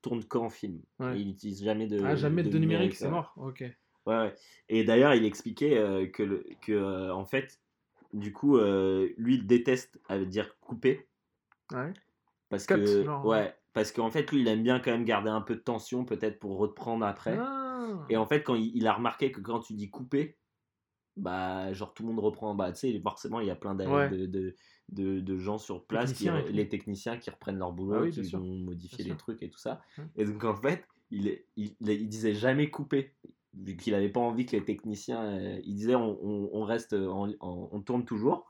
[0.01, 0.81] tourne qu'en film.
[0.99, 1.19] Ouais.
[1.19, 2.01] Il n'utilise jamais de.
[2.03, 3.11] Ah, jamais de, numérique, c'est ouais.
[3.11, 3.33] mort.
[3.37, 3.61] Ok.
[3.61, 4.35] Ouais, ouais.
[4.69, 7.59] Et d'ailleurs, il expliquait euh, que, le, que euh, en fait,
[8.13, 11.07] du coup, euh, lui, il déteste à dire couper.
[11.73, 11.93] Ouais.
[12.49, 13.25] Parce Cut, que, genre.
[13.25, 16.06] ouais, parce qu'en fait, lui, il aime bien quand même garder un peu de tension,
[16.06, 17.38] peut-être pour reprendre après.
[17.39, 18.06] Ah.
[18.10, 20.38] Et en fait, quand il, il a remarqué que quand tu dis couper,
[21.17, 22.56] bah, genre tout le monde reprend.
[22.56, 24.10] Bah, tu sais, forcément, il y a plein Ouais.
[24.10, 24.56] de, de,
[24.89, 28.21] de, de gens sur place, Techniciens les techniciens qui reprennent leur boulot, Ah oui, qui
[28.32, 29.17] vont modifier Bien les sûr.
[29.17, 29.82] trucs et tout ça.
[30.15, 31.75] Et donc, en fait, il, il,
[32.10, 33.15] disait jamais couper,
[33.54, 35.23] vu qu'il avait pas envie que les techniciens.
[35.23, 38.45] euh, il disait on, on, on reste, en- en- on tourne toujours.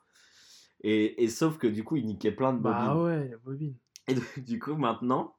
[0.81, 2.77] Et, et sauf que du coup, il niquait plein de bobines.
[2.85, 3.75] Bah ouais, la bobine.
[4.07, 5.35] Et donc, du coup, maintenant,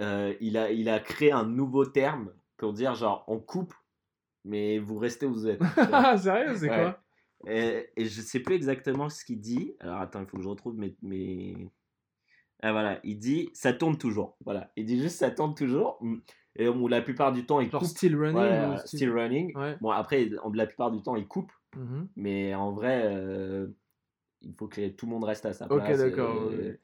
[0.00, 3.74] euh, il, a, il a créé un nouveau terme pour dire genre on coupe,
[4.44, 5.60] mais vous restez où vous êtes.
[5.92, 6.76] Ah, sérieux, c'est Ouais.
[6.76, 7.00] quoi
[7.46, 9.76] et, et je sais plus exactement ce qu'il dit.
[9.80, 10.96] Alors attends, il faut que je retrouve mes.
[11.02, 11.70] mes...
[12.62, 14.36] Ah voilà, il dit ça tourne toujours.
[14.44, 16.00] Voilà, il dit juste ça tourne toujours.
[16.56, 17.90] Et la plupart du temps, il Genre coupe.
[17.90, 19.56] still running Voilà, ou still running.
[19.56, 19.76] Ouais.
[19.80, 21.52] Bon, après, la plupart du temps, il coupe.
[21.76, 22.08] Mhm.
[22.16, 23.68] Mais en vrai, euh,
[24.42, 25.98] il faut que tout le monde reste à sa Ok, place.
[25.98, 26.80] d'accord, et- ouais, ouais.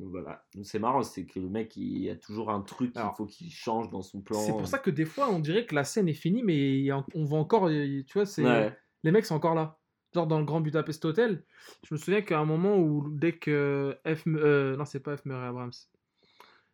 [0.00, 0.46] donc voilà.
[0.62, 3.90] C'est marrant, c'est que le mec, il a toujours un truc qu'il faut qu'il change
[3.90, 4.38] dans son plan.
[4.38, 6.92] C'est pour ça que des fois, on dirait que la scène est finie, mais y
[6.92, 7.68] on va encore.
[7.68, 8.76] Tu vois, c'est Ouais.
[9.02, 9.78] les mecs sont encore là.
[10.14, 11.44] Genre dans le Grand Budapest Hotel,
[11.84, 14.24] je me souviens qu'à un moment où dès que F.
[14.28, 15.24] euh, non, c'est pas F.
[15.24, 15.72] Murray Abrams.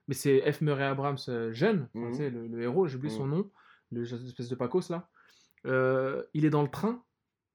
[0.08, 0.60] Mais c'est F.
[0.60, 3.30] Murray Abrams euh, jeune, enfin, tu sais, le, le héros, j'ai oublié son Mhm.
[3.30, 3.50] nom,
[3.92, 5.08] le espèce de Pacos là.
[5.66, 7.04] Euh, il est dans le train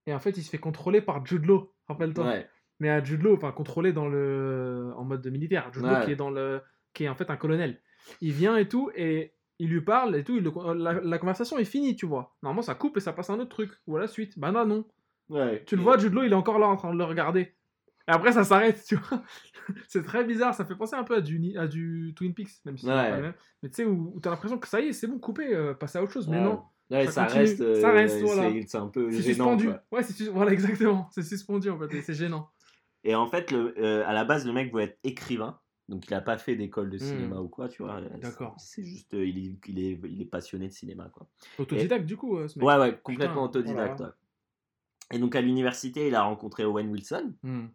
[0.07, 2.25] et en fait il se fait contrôler par Jude Law, rappelle-toi.
[2.25, 2.49] Ouais.
[2.79, 5.71] Mais à Jude Law, enfin contrôlé dans le en mode de militaire.
[5.73, 6.61] Jude Law qui est dans le
[6.93, 7.79] qui est en fait un colonel.
[8.21, 10.35] Il vient et tout et il lui parle et tout.
[10.37, 12.35] il le- la, la conversation est finie, tu vois.
[12.43, 14.37] Normalement ça coupe et ça passe à un autre truc ou à la suite.
[14.37, 14.85] Bah non non.
[15.29, 15.63] Ouais.
[15.65, 17.55] Tu le vois, Jude Law, il est encore là en train de le regarder.
[18.07, 19.23] Et après ça s'arrête, tu vois.
[19.87, 20.53] c'est très bizarre.
[20.53, 23.09] Ça fait penser un peu à du à du Twin Peaks, même si c'est Ouais.
[23.09, 23.33] pas le même.
[23.63, 25.73] Mais tu sais où, où t'as l'impression que ça y est, c'est bon, coupé, euh,
[25.73, 26.27] passer à autre chose.
[26.27, 26.61] Mais non.
[26.91, 27.41] Ouais, ça ça, continue.
[27.41, 27.61] reste.
[27.61, 28.49] euh, Ça reste, c'est- voilà.
[28.67, 29.23] C'est un peu gênant.
[29.23, 29.65] suspendu.
[29.65, 29.83] quoi.
[29.91, 31.09] Ouais, c'est voilà exactement.
[31.11, 32.01] C'est suspendu en fait.
[32.01, 32.49] C'est gênant.
[33.03, 35.59] Et en fait, le, euh, à la base, le mec voulait être écrivain.
[35.87, 36.99] Donc il a pas fait d'école de Hmm.
[36.99, 38.01] cinéma ou quoi, tu vois.
[38.21, 38.55] D'accord.
[38.57, 41.27] C'est juste, euh, il est, il, est, il est passionné de cinéma, quoi.
[41.59, 42.67] Autodidacte du coup, euh, ce mec.
[42.67, 43.97] Ouais, ouais, complètement Putain, autodidacte.
[43.99, 44.13] voilà.
[45.11, 45.15] ouais.
[45.17, 47.33] Et donc à l'université, il a rencontré Owen Wilson.
[47.43, 47.67] Hmm.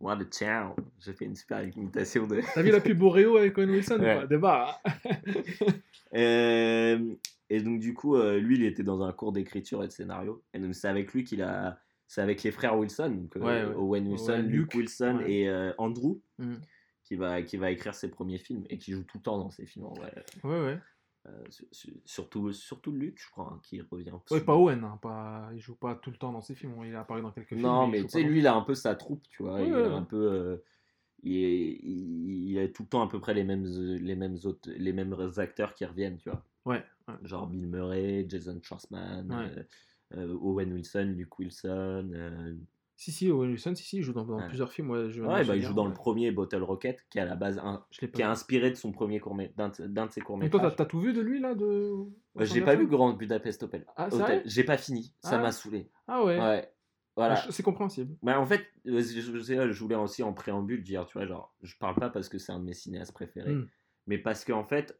[0.00, 0.74] Moi, le ciao.
[0.98, 2.42] J'ai fait une super imitation de.
[2.54, 4.26] T'as vu la pub Oreo avec Owen Wilson Ouais.
[4.28, 4.78] Débat.
[4.84, 4.90] hein
[6.14, 7.14] Euh,
[7.50, 10.42] et donc du coup, euh, lui, il était dans un cours d'écriture et de scénario.
[10.54, 13.64] Et donc c'est avec lui qu'il a, c'est avec les frères Wilson, donc euh, Ouais,
[13.64, 13.74] ouais.
[13.76, 15.32] Owen Wilson, Owen, Luke Luke, Wilson ouais.
[15.32, 16.60] et euh, Andrew, Mhm.
[17.04, 19.50] qui va, qui va écrire ses premiers films et qui joue tout le temps dans
[19.50, 19.86] ses films.
[19.86, 20.12] En vrai.
[20.42, 20.78] Ouais, ouais.
[21.26, 24.10] Euh, su- su- surtout, surtout Luke, je crois, hein, qui revient.
[24.10, 24.44] Ouais, souvent.
[24.44, 24.84] pas Owen.
[24.84, 25.48] Hein, pas...
[25.54, 26.74] Il joue pas tout le temps dans ses films.
[26.84, 27.62] Il a apparu dans quelques films.
[27.62, 29.54] Non, mais tu sais, lui, il a un peu sa troupe, tu vois.
[29.54, 29.94] Ouais, il ouais, a ouais.
[29.94, 30.16] un peu.
[30.16, 30.56] euh,
[31.22, 34.36] il, est- il, il a tout le temps à peu près les mêmes, les mêmes,
[34.44, 36.44] autres, les mêmes acteurs qui reviennent, tu vois.
[36.64, 36.82] Ouais.
[37.08, 37.14] ouais.
[37.24, 39.64] Genre Bill Murray, Jason Schwartzman, Ouais.
[40.16, 42.10] euh, euh, Owen Wilson, Luke Wilson.
[42.14, 42.54] euh,
[42.96, 44.46] Si, si, Owen Wilson, si, si, il joue dans, dans Ouais.
[44.46, 44.90] plusieurs films.
[44.90, 47.34] Ouais, je Ouais, bah, il joue dans le premier Bottle Rocket, qui est à la
[47.34, 48.32] base un, Je l'ai qui est pas vu.
[48.32, 50.88] inspiré de son premier court d'un de, ses courts Donc toi, t'as métrages.
[50.88, 51.92] tout vu de lui là de...
[52.40, 53.84] J'ai pas vu Grand Budapest Hotel.
[53.96, 54.42] Ah, Hotel.
[54.46, 55.42] J'ai pas fini, ça Ah.
[55.42, 55.90] m'a saoulé.
[56.06, 56.38] Ah ouais.
[56.38, 56.70] Ouais.
[57.16, 57.34] Voilà.
[57.36, 58.16] Ah, C'est compréhensible.
[58.22, 61.26] Bah, en fait, euh, je, je, sais, je voulais aussi en préambule dire, tu vois,
[61.26, 63.66] genre, je parle pas parce que c'est un de mes cinéastes préférés, Hmm.
[64.06, 64.98] mais parce qu'en fait,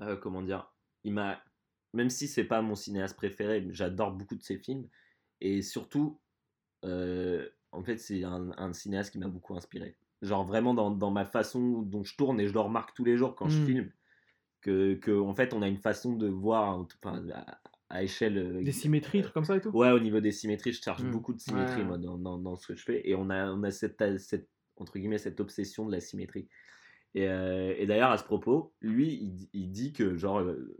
[0.00, 0.72] euh, comment dire,
[1.04, 1.42] il m'a,
[1.94, 4.88] même si c'est pas mon cinéaste préféré, j'adore beaucoup de ses films,
[5.40, 6.20] et surtout,
[6.84, 9.96] euh, en fait, c'est un, un cinéaste qui m'a beaucoup inspiré.
[10.22, 13.16] Genre vraiment dans, dans ma façon dont je tourne, et je le remarque tous les
[13.16, 13.64] jours quand je Hmm.
[13.64, 13.92] filme,
[14.60, 18.38] que, que, en fait, on a une façon de voir, enfin, à, à échelle...
[18.38, 19.70] euh, Des symétries, trucs comme ça et tout?
[19.70, 21.12] Ouais, au niveau des symétries, je cherche Mm.
[21.12, 21.86] beaucoup de symétrie Ouais.
[21.86, 23.08] moi, dans, dans, dans ce que je fais.
[23.08, 26.48] Et on a, on a cette, cette, entre guillemets, cette obsession de la symétrie.
[27.14, 30.76] Et, euh, et d'ailleurs, à ce propos, lui, il, dit- il dit que, genre, euh,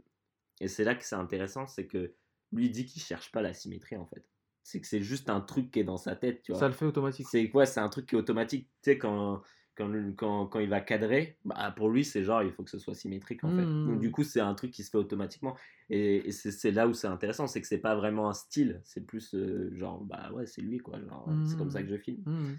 [0.61, 2.13] et c'est là que c'est intéressant, c'est que
[2.51, 4.25] lui, il dit qu'il cherche pas la symétrie, en fait.
[4.63, 6.59] C'est que c'est juste un truc qui est dans sa tête, tu vois.
[6.59, 7.27] Ça le fait automatique.
[7.29, 8.67] C'est quoi C'est un truc qui est automatique.
[8.83, 9.41] Tu sais, quand,
[9.75, 12.77] quand, quand, quand il va cadrer, bah, pour lui, c'est genre, il faut que ce
[12.77, 13.63] soit symétrique en fait.
[13.85, 15.55] Donc, du coup, c'est un truc qui se fait automatiquement.
[15.89, 19.05] Et, et c'est là où c'est intéressant, c'est que c'est pas vraiment un style, c'est
[19.05, 21.87] plus euh, genre, bah ouais, c'est lui quoi, genre, c'est comme ça Mhm.
[21.87, 22.23] que je filme.
[22.25, 22.57] Mhm.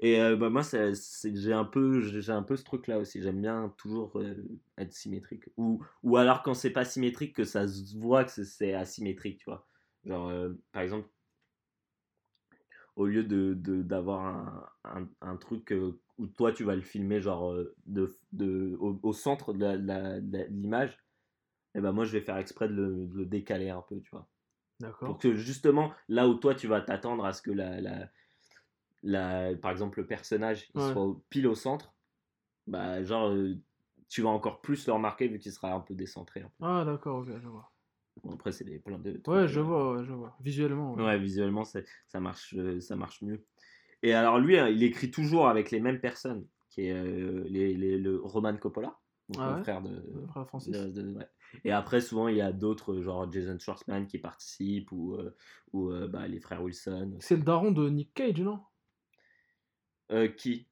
[0.00, 2.98] Et euh, bah, moi, c'est- c'est- j'ai un, peu- j'ai un peu ce truc là
[2.98, 4.34] aussi, j'aime bien toujours euh,
[4.78, 5.44] être symétrique.
[5.58, 9.44] Ou, ou alors, quand c'est pas symétrique, que ça se voit que c'est- asymétrique, tu
[9.46, 9.66] vois.
[10.04, 11.08] Genre, euh, par exemple,
[12.96, 15.74] au lieu de de- d'avoir un, un, un truc
[16.18, 17.54] où toi tu vas le filmer genre
[17.86, 20.98] de, de, au, au centre de la- la- l'image,
[21.74, 24.28] et ben moi je vais faire exprès de le, décaler un peu, tu vois.
[25.04, 25.18] Pour D'accord.
[25.18, 28.10] que justement, là où toi tu vas t'attendre à ce que la, la,
[29.02, 30.82] la- par exemple le personnage il Ouais.
[30.82, 31.94] soit pile au centre,
[32.66, 33.56] bah genre euh,
[34.08, 36.42] tu vas encore plus le remarquer vu qu'il sera un peu décentré.
[36.42, 36.62] un peu.
[36.62, 37.70] Ah, d'accord, ok, je vois.
[38.22, 40.36] Bon, après c'est plein de trucs, Ouais, je euh, vois, ouais, je vois.
[40.40, 41.04] Visuellement, ouais.
[41.04, 41.80] Ouais, visuellement, ça
[42.20, 43.46] marche, euh, ça marche mieux.
[44.02, 47.74] Et alors, lui, hein, il écrit toujours avec les mêmes personnes, qui est euh, les,
[47.74, 50.76] les- le Roman Coppola, donc Ah le frère de, Le frère Francis.
[50.76, 51.18] de-.
[51.64, 55.36] Et après, souvent, il y a d'autres, genre Jason Schwartzman qui participent, ou, euh,
[55.72, 57.18] ou bah, les frères Wilson.
[57.20, 58.60] C'est le daron de Nick Cage, non?
[60.12, 60.66] Euh, qui?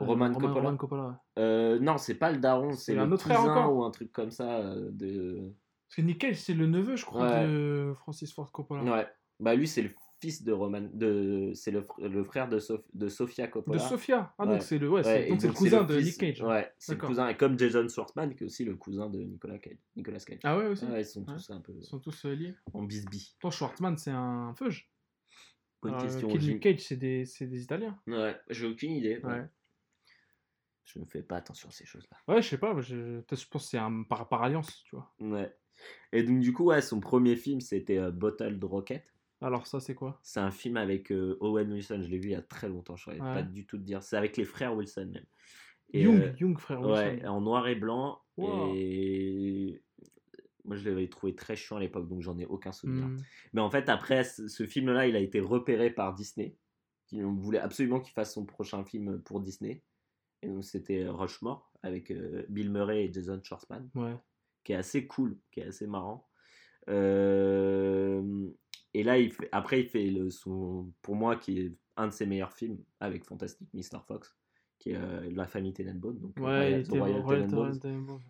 [0.00, 0.52] Euh, Roman Coppola?
[0.52, 1.42] Roman Coppola, ouais.
[1.42, 4.30] Euh, Non, c'est pas le daron, c'est un autre frère encore ou un truc comme
[4.30, 4.74] ça.
[4.74, 5.52] de...
[5.88, 7.46] Parce que Nick Cage, c'est le neveu, je crois, Ouais.
[7.46, 8.82] de Francis Ford Coppola.
[8.82, 9.06] Ouais.
[9.40, 11.52] Bah, lui, c'est le fils de Roman, de...
[11.54, 13.76] c'est le, fr- le frère de, Sof- de Sofia Coppola.
[13.78, 14.32] De Sofia.
[14.38, 14.52] Ah, Ouais.
[14.54, 16.42] donc c'est le, ouais, donc le cousin de fils- Nick Cage.
[16.42, 17.28] Ouais, c'est le cousin.
[17.28, 19.76] Et comme Jason Schwartzman, qui est aussi le cousin de Nicolas Cage.
[19.96, 20.38] Nicolas Cage.
[20.44, 22.54] Ah ouais, aussi ils sont tous un peu Ils sont tous liés.
[22.72, 23.36] en bisbis.
[23.38, 24.88] Toi, Schwartzman, c'est un feuge.
[25.84, 26.58] Bonne Alors, question.
[26.58, 27.98] Cage, c'est des, des Italiens.
[28.06, 29.18] Ouais, j'ai aucune idée.
[29.18, 29.32] ouais.
[29.32, 29.44] Ouais.
[30.84, 32.16] Je ne fais pas attention à ces choses-là.
[32.28, 35.12] Ouais, je sais pas, je, je pense que c'est un par, par alliance, tu vois.
[35.20, 35.54] Ouais.
[36.12, 39.04] Et donc, du coup, ouais, son premier film, c'était euh, Bottled Rocket.
[39.40, 40.20] Alors, ça, c'est quoi?
[40.22, 42.00] C'est un film avec euh, Owen Wilson.
[42.02, 42.96] Je l'ai vu il y a très longtemps.
[42.96, 43.34] Je ne saurais Ouais.
[43.34, 44.02] pas du tout te dire.
[44.02, 45.24] C'est avec les frères Wilson, même.
[45.92, 47.26] Et, Young, euh, Young, frère Ouais, Wilson.
[47.28, 48.20] en noir et blanc.
[48.36, 48.72] Wow.
[48.74, 49.82] Et
[50.64, 53.06] moi, je l'avais trouvé très chiant à l'époque, donc j'en ai aucun souvenir.
[53.06, 53.16] Hmm.
[53.52, 56.56] Mais en fait, après, ce ce film-là, il a été repéré par Disney.
[57.06, 59.82] Qui voulait absolument qu'il fasse son prochain film pour Disney.
[60.40, 64.16] Et donc, c'était Rushmore avec euh, Bill Murray et Jason Schwartzman, Ouais.
[64.64, 66.26] qui est assez cool, qui est assez marrant.
[66.88, 68.48] Euh,
[68.94, 72.12] et là, il fait, après, il fait le, son, pour moi, qui est un de
[72.12, 74.00] ses meilleurs films avec Fantastic Mr.
[74.06, 74.34] Fox,
[74.78, 76.18] qui est euh, La famille Tenenbaum.
[76.18, 77.78] Donc, Ouais, Royal- il était, Royal Royal.
[77.80, 78.20] Tenenbaums.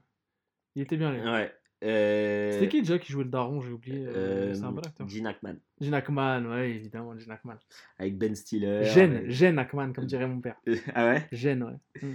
[0.74, 1.20] Il était bien, lui.
[1.20, 1.52] Ouais.
[1.84, 3.60] Euh, C'était qui déjà qui jouait le daron?
[3.60, 4.06] J'ai oublié.
[4.06, 5.08] euh, euh, c'est un bon acteur.
[5.08, 5.56] Gene Hackman.
[5.80, 7.58] Gene Hackman, ouais, évidemment, Gene Hackman.
[7.98, 8.84] Avec Ben Stiller.
[8.84, 10.56] Gene, avec- Gene Hackman, comme dirait mon père.
[10.94, 11.28] ah ouais?
[11.32, 12.08] Gene, ouais.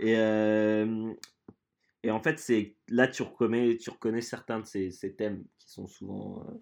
[0.00, 1.12] Et, euh,
[2.02, 5.70] et en fait, c'est là tu reconnais, tu reconnais certains de ces, ces thèmes qui
[5.70, 6.44] sont souvent.
[6.48, 6.52] euh,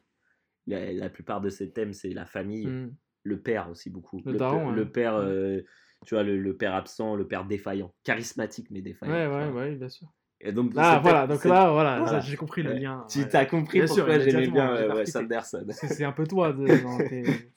[0.68, 2.94] la, la plupart de ces thèmes, c'est la famille, Hmm.
[3.25, 4.20] le père aussi beaucoup.
[4.25, 4.88] Le daron, le ouais.
[4.88, 5.25] père, Mm.
[5.25, 5.62] euh,
[6.07, 9.12] tu vois, le, le père absent, le père défaillant, charismatique mais défaillant.
[9.12, 10.07] Ouais, ouais, ouais, bien sûr.
[10.44, 13.07] Et donc, Ah, voilà, donc là, voilà, j'ai compris le lien.
[13.09, 15.18] Tu t'as compris Bien pourquoi j'aimais bien euh, Wes percuté.
[15.18, 15.62] Anderson.
[15.66, 16.52] Parce que c'est un peu toi.
[16.52, 16.66] De,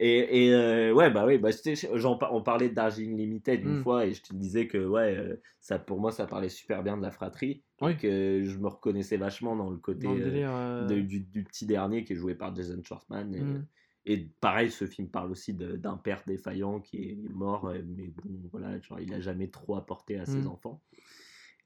[0.00, 1.50] Et, et, euh, ouais, bah oui, bah,
[1.94, 3.82] j'en on parlait d'Argin Limited une Mm.
[3.82, 6.96] fois et je te disais que ouais, euh, ça, pour moi, ça parlait super bien
[6.96, 7.62] de la fratrie.
[7.80, 7.92] Oui.
[7.92, 10.50] Et que je me reconnaissais vachement dans le côté dans le délire.
[10.52, 13.32] euh, de- du, du petit dernier qui est joué par Jason Schwartzman.
[13.34, 13.66] Et, Mm.
[14.06, 18.30] et pareil, ce film parle aussi de- d'un père défaillant qui est mort, mais bon,
[18.50, 20.48] voilà, genre, il a jamais trop apporté à ses Mm.
[20.48, 20.80] enfants.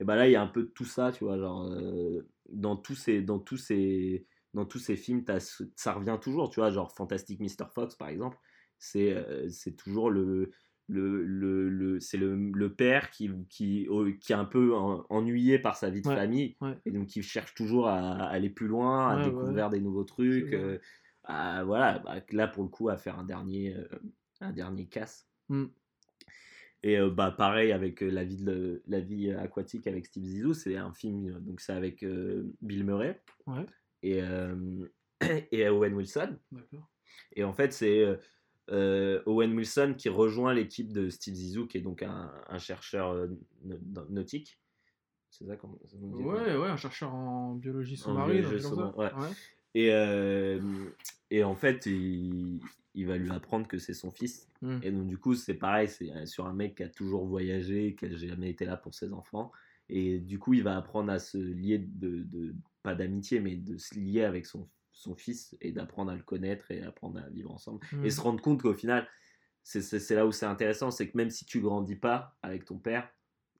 [0.02, 2.28] Et bah là, il y a un peu de tout ça, tu vois, genre, euh,
[2.50, 3.22] dans tous ces.
[3.22, 5.24] Dans tous ces dans tous ces films,
[5.76, 7.70] ça revient toujours, tu vois, genre Fantastic Mr.
[7.74, 8.36] Fox, par exemple,
[8.78, 10.50] c'est euh, c'est toujours le,
[10.88, 13.88] le, le, le- c'est le, le père qui, qui,
[14.20, 16.82] qui est un peu en- ennuyé par sa vie de Ouais, famille, ouais.
[16.84, 20.04] et donc qui cherche toujours à, à aller plus loin, à Ouais, découvrir des nouveaux
[20.04, 20.78] trucs, euh,
[21.24, 23.88] à, voilà, bah, là pour le coup, à faire un dernier, euh,
[24.40, 25.30] un dernier casse.
[25.48, 25.81] Mm.
[26.84, 30.52] Et euh, bah pareil avec euh, la vie de la vie aquatique avec Steve Zissou,
[30.52, 33.64] c'est un film euh, donc c'est avec euh, Bill Murray Ouais,
[34.02, 34.20] et
[35.52, 36.36] et Owen Wilson.
[37.36, 38.04] Et en fait, c'est
[38.68, 43.28] Owen Wilson qui rejoint l'équipe de Steve Zissou, qui est donc un, un chercheur
[43.64, 44.58] na- nautique.
[45.30, 48.58] C'est ça qu'on dit, Ouais, ouais, un chercheur en biologie sous-marine.
[48.60, 49.10] sous-marine, ouais.
[49.74, 49.88] Et,
[51.30, 52.60] et en fait, il,
[52.94, 54.48] il va lui apprendre que c'est son fils.
[54.60, 54.78] Mm.
[54.82, 57.94] Et donc, du coup, c'est pareil, c'est euh, sur un mec qui a toujours voyagé,
[57.94, 59.50] qui n'a jamais été là pour ses enfants.
[59.88, 63.76] Et du coup, il va apprendre à se lier, de, de- pas d'amitié, mais de
[63.78, 67.50] se lier avec son, son fils et d'apprendre à le connaître et apprendre à vivre
[67.50, 67.84] ensemble.
[68.02, 69.08] Et se rendre compte qu'au final,
[69.62, 73.08] c'est là où c'est intéressant, c'est que même si tu grandis pas avec ton père,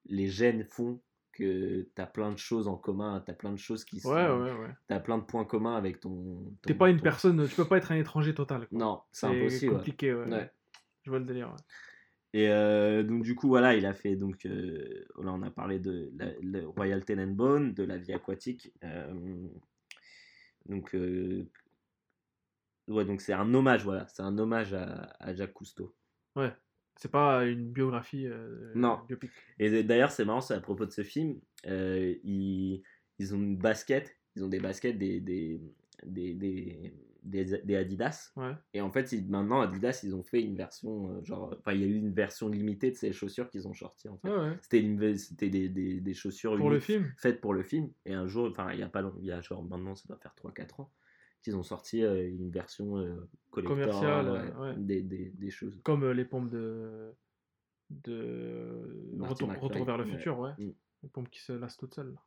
[0.05, 1.01] les gènes font
[1.33, 4.13] que tu as plein de choses en commun, tu as plein de choses qui sont.
[4.13, 4.69] Ouais, ouais, ouais.
[4.87, 6.53] Tu as plein de points communs avec ton.
[6.61, 8.67] T'es ton- pas une ton- personne, tu peux pas être un étranger total.
[8.67, 8.77] quoi.
[8.79, 9.71] Non, c'est C'est impossible.
[9.71, 9.77] ouais.
[9.79, 10.25] compliqué, ouais.
[10.31, 10.51] Ouais.
[11.03, 11.53] Je vois le délire.
[12.35, 14.15] Et euh, donc, du coup, voilà, il a fait.
[14.15, 18.71] Donc, euh, là, on a parlé de la, le Royal Tenenbaum, de la vie aquatique.
[18.83, 19.13] euh,
[20.67, 20.95] donc,
[22.87, 24.07] ouais, donc c'est un hommage, voilà.
[24.07, 25.93] C'est un hommage à, à Jacques Cousteau.
[26.35, 26.53] Ouais.
[26.95, 28.27] C'est pas une biographie.
[28.27, 28.99] euh, Non.
[29.07, 29.31] biopic.
[29.59, 31.39] Et d'ailleurs, c'est marrant, c'est à propos de ce film.
[31.65, 32.83] euh, ils,
[33.19, 35.61] ils ont une basket, ils ont des baskets, des, des,
[36.05, 36.91] des, des,
[37.63, 38.31] des- Adidas.
[38.35, 38.51] Ouais.
[38.73, 41.81] Et en fait, ils- maintenant, Adidas, ils ont fait une version, euh, genre, enfin, il
[41.81, 44.09] y a eu une version limitée de ces chaussures qu'ils ont sorties.
[44.09, 44.29] En fait.
[44.29, 44.57] Ouais, ouais.
[44.61, 47.11] C'était c'était des, chaussures Pour le film.
[47.17, 47.89] faites pour le film.
[48.05, 50.03] Et un jour, enfin, il y a pas long, il y a genre maintenant, ça
[50.07, 50.91] doit faire 3-4 ans,
[51.43, 54.75] qu'ils ont sorti euh, une version euh, Commerciale, ouais, ouais.
[54.77, 55.79] Des, des, des choses.
[55.83, 57.13] Comme euh, les pompes de.
[59.19, 60.51] Retour, vers le futur, ouais.
[60.57, 60.73] Mm.
[61.03, 62.13] Les pompes qui se lassent toutes seules.
[62.13, 62.21] là.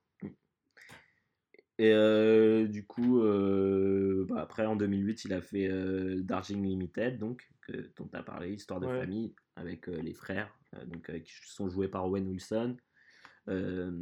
[1.78, 7.18] Et euh, du coup, euh, bah, après en 2008, il a fait euh, Darjeeling Limited,
[7.18, 8.98] donc, que, dont tu as parlé, Histoire de Ouais.
[9.00, 12.76] famille, avec euh, les frères, euh, donc, euh, qui sont joués par Owen Wilson,
[13.48, 13.92] euh,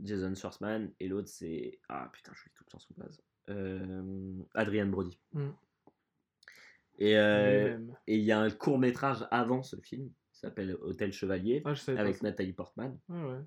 [0.00, 1.80] Jason Schwartzman, et l'autre c'est.
[1.88, 3.20] Ah putain, je suis tout le temps son blaze.
[3.48, 5.18] Euh, Adrian Brody.
[5.32, 5.48] Mm.
[6.98, 11.12] Et euh, et il y a un court métrage avant ce film, qui s'appelle Hôtel
[11.12, 12.22] Chevalier, Ah, avec.
[12.22, 13.38] Nathalie Portman ouais.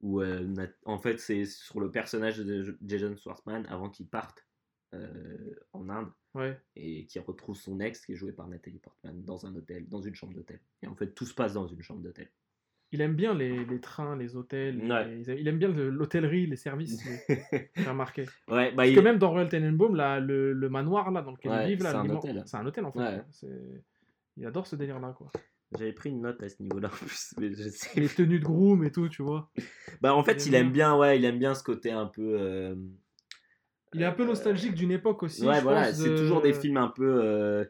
[0.00, 4.44] où euh, Nat- en fait c'est sur le personnage de Jason Schwartzman avant qu'il parte
[4.92, 6.60] euh, en Inde Ouais.
[6.74, 10.02] et qui retrouve son ex qui est joué par Nathalie Portman dans un hôtel, dans
[10.02, 10.58] une chambre d'hôtel.
[10.82, 12.28] Et en fait tout se passe dans une chambre d'hôtel.
[12.94, 14.78] Il aime bien les, les trains, les hôtels.
[14.88, 15.04] Ouais.
[15.08, 17.02] les- il aime bien le- l'hôtellerie, les services.
[17.76, 18.22] J'ai remarqué.
[18.48, 18.94] Ouais, bah Parce il...
[18.94, 21.82] que même dans Royal Tenenbaum, là, le, le manoir là, dans lequel Ouais, ils vivent,
[21.82, 22.42] là, c'est un hôtel.
[22.46, 23.24] c'est un hôtel en fait.
[24.36, 25.28] Il adore ce délire là, quoi.
[25.76, 28.00] j'avais pris une note à ce niveau-là en plus, mais je sais.
[28.00, 29.50] Les tenues de groom et tout, tu vois.
[30.00, 30.90] Bah en fait il aime bien.
[30.92, 32.36] bien, ouais, il aime bien ce côté un peu.
[32.40, 32.76] euh,
[33.92, 35.44] Il est un peu euh, nostalgique d'une époque aussi.
[35.44, 37.20] Ouais, je voilà, c'est de- toujours des films un peu.
[37.24, 37.64] euh,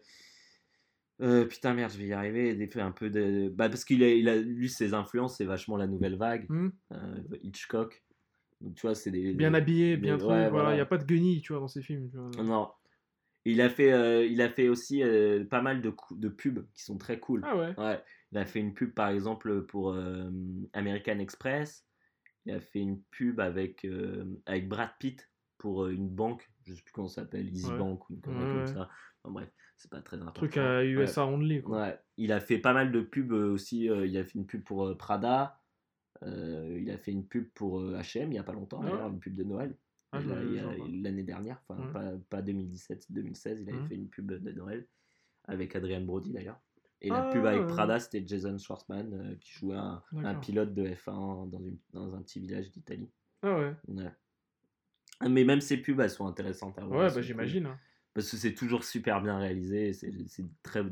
[1.21, 2.55] euh, putain, merde, je vais y arriver.
[2.55, 3.49] Des un peu de.
[3.49, 6.47] Bah, parce qu'il a, il a, lui, ses influences, c'est vachement la nouvelle vague.
[6.49, 8.03] Hmm, euh, Hitchcock.
[8.61, 9.33] Donc, tu vois, c'est des.
[9.35, 10.51] bien habillé, des- bien ouais, truc.
[10.53, 12.11] voilà, il n'y a pas de guenilles, tu vois, dans ces films.
[12.11, 12.43] tu vois.
[12.43, 12.71] Non.
[13.45, 15.03] Il a fait, euh, il a fait aussi
[15.51, 17.43] pas mal de, de pubs qui sont très cool.
[17.45, 17.79] Ah ouais.
[17.79, 18.03] Ouais.
[18.33, 19.95] Il a fait une pub, par exemple, pour
[20.73, 21.87] American Express.
[22.47, 23.87] Il a fait une pub avec,
[24.47, 26.51] avec Brad Pitt pour une banque.
[26.67, 27.79] Je sais plus comment ça s'appelle, Easy Ouais.
[27.79, 28.89] Bank ou une Ouais, comme ça.
[29.23, 29.51] Enfin, bref,
[29.85, 30.33] c'est pas très important.
[30.41, 30.87] Truc à Ouais.
[30.87, 31.83] USA only, quoi.
[31.83, 33.91] Ouais, il a fait pas mal de pubs euh, aussi.
[33.91, 35.61] euh, il a fait une pub pour euh, Prada.
[36.23, 39.09] il a fait une pub pour H&M il y a pas longtemps, Ah ouais d'ailleurs,
[39.09, 39.77] une pub de Noël.
[40.13, 40.21] Ah.
[40.23, 41.93] L'année dernière, enfin Ouais.
[41.93, 43.89] pas, pas 2017, 2016, il avait Mhm.
[43.89, 44.87] fait une pub de Noël
[45.45, 46.59] avec Adrian Brody d'ailleurs.
[47.03, 47.67] Et la Ah, pub avec ouais.
[47.67, 50.03] Prada, c'était Jason Schwartzman euh, qui jouait un,
[50.41, 53.11] pilote de F1 dans, une, dans un petit village d'Italie.
[53.43, 53.75] Ah ouais.
[53.89, 54.11] Ouais.
[55.21, 57.01] Ah, Mais même ces pubs, elles sont intéressantes à voir.
[57.09, 57.67] Ouais, bah j'imagine.
[57.67, 57.79] hein.
[58.15, 60.13] Parce que c'est toujours super bien réalisé, c'est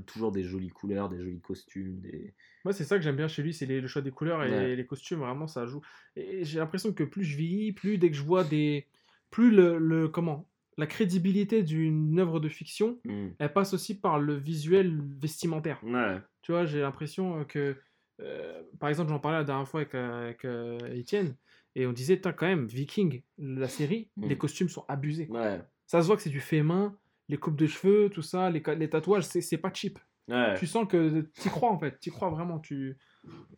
[0.06, 2.00] toujours des jolies couleurs, des jolis costumes.
[2.00, 2.34] Des...
[2.64, 4.76] Moi, c'est ça que j'aime bien chez lui, c'est le choix des couleurs et Ouais.
[4.76, 5.80] les costumes, vraiment, ça joue.
[6.16, 8.86] Et j'ai l'impression que plus je vieillis, plus dès que je vois des.
[9.30, 9.78] Plus le.
[9.78, 10.48] le- comment
[10.78, 13.28] La crédibilité d'une œuvre de fiction, Hmm.
[13.38, 15.78] elle passe aussi par le visuel vestimentaire.
[15.84, 17.76] Ouais, Tu vois, j'ai l'impression euh, que.
[18.20, 21.36] euh, par exemple, j'en parlais la dernière fois avec, euh, avec, euh, Étienne,
[21.76, 24.26] et on disait, quand même, Viking, la série, Mm.
[24.28, 25.28] les costumes sont abusés.
[25.28, 26.96] ouais, Ça se voit que c'est du fait main,
[27.32, 28.60] les coupes de cheveux, tout ça, les,
[28.90, 29.98] tatouages, c'est pas cheap.
[30.28, 30.54] ouais.
[30.58, 32.58] Tu sens que tu crois en fait, tu crois vraiment.
[32.58, 32.98] Tu...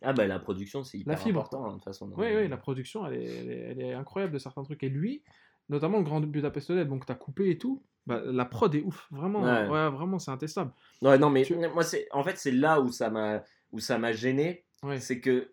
[0.01, 1.41] Ah bah la production, c'est hyper La fibre.
[1.41, 2.09] important hein, de toute façon.
[2.15, 4.81] Oui, oui, la production, elle est, elle, est, elle est incroyable de certains trucs.
[4.83, 5.23] Et lui,
[5.67, 9.07] notamment le Grand Budapest Hotel, donc t'as coupé et tout, bah, la prod est ouf,
[9.11, 9.41] vraiment.
[9.43, 9.67] Ouais.
[9.67, 10.71] Ouais, vraiment, c'est intestable.
[11.01, 13.97] Ouais, non, mais Tu- moi, c'est en fait, c'est là où ça m'a où ça
[13.97, 14.63] m'a gêné.
[14.83, 15.01] Ouais.
[15.01, 15.51] C'est que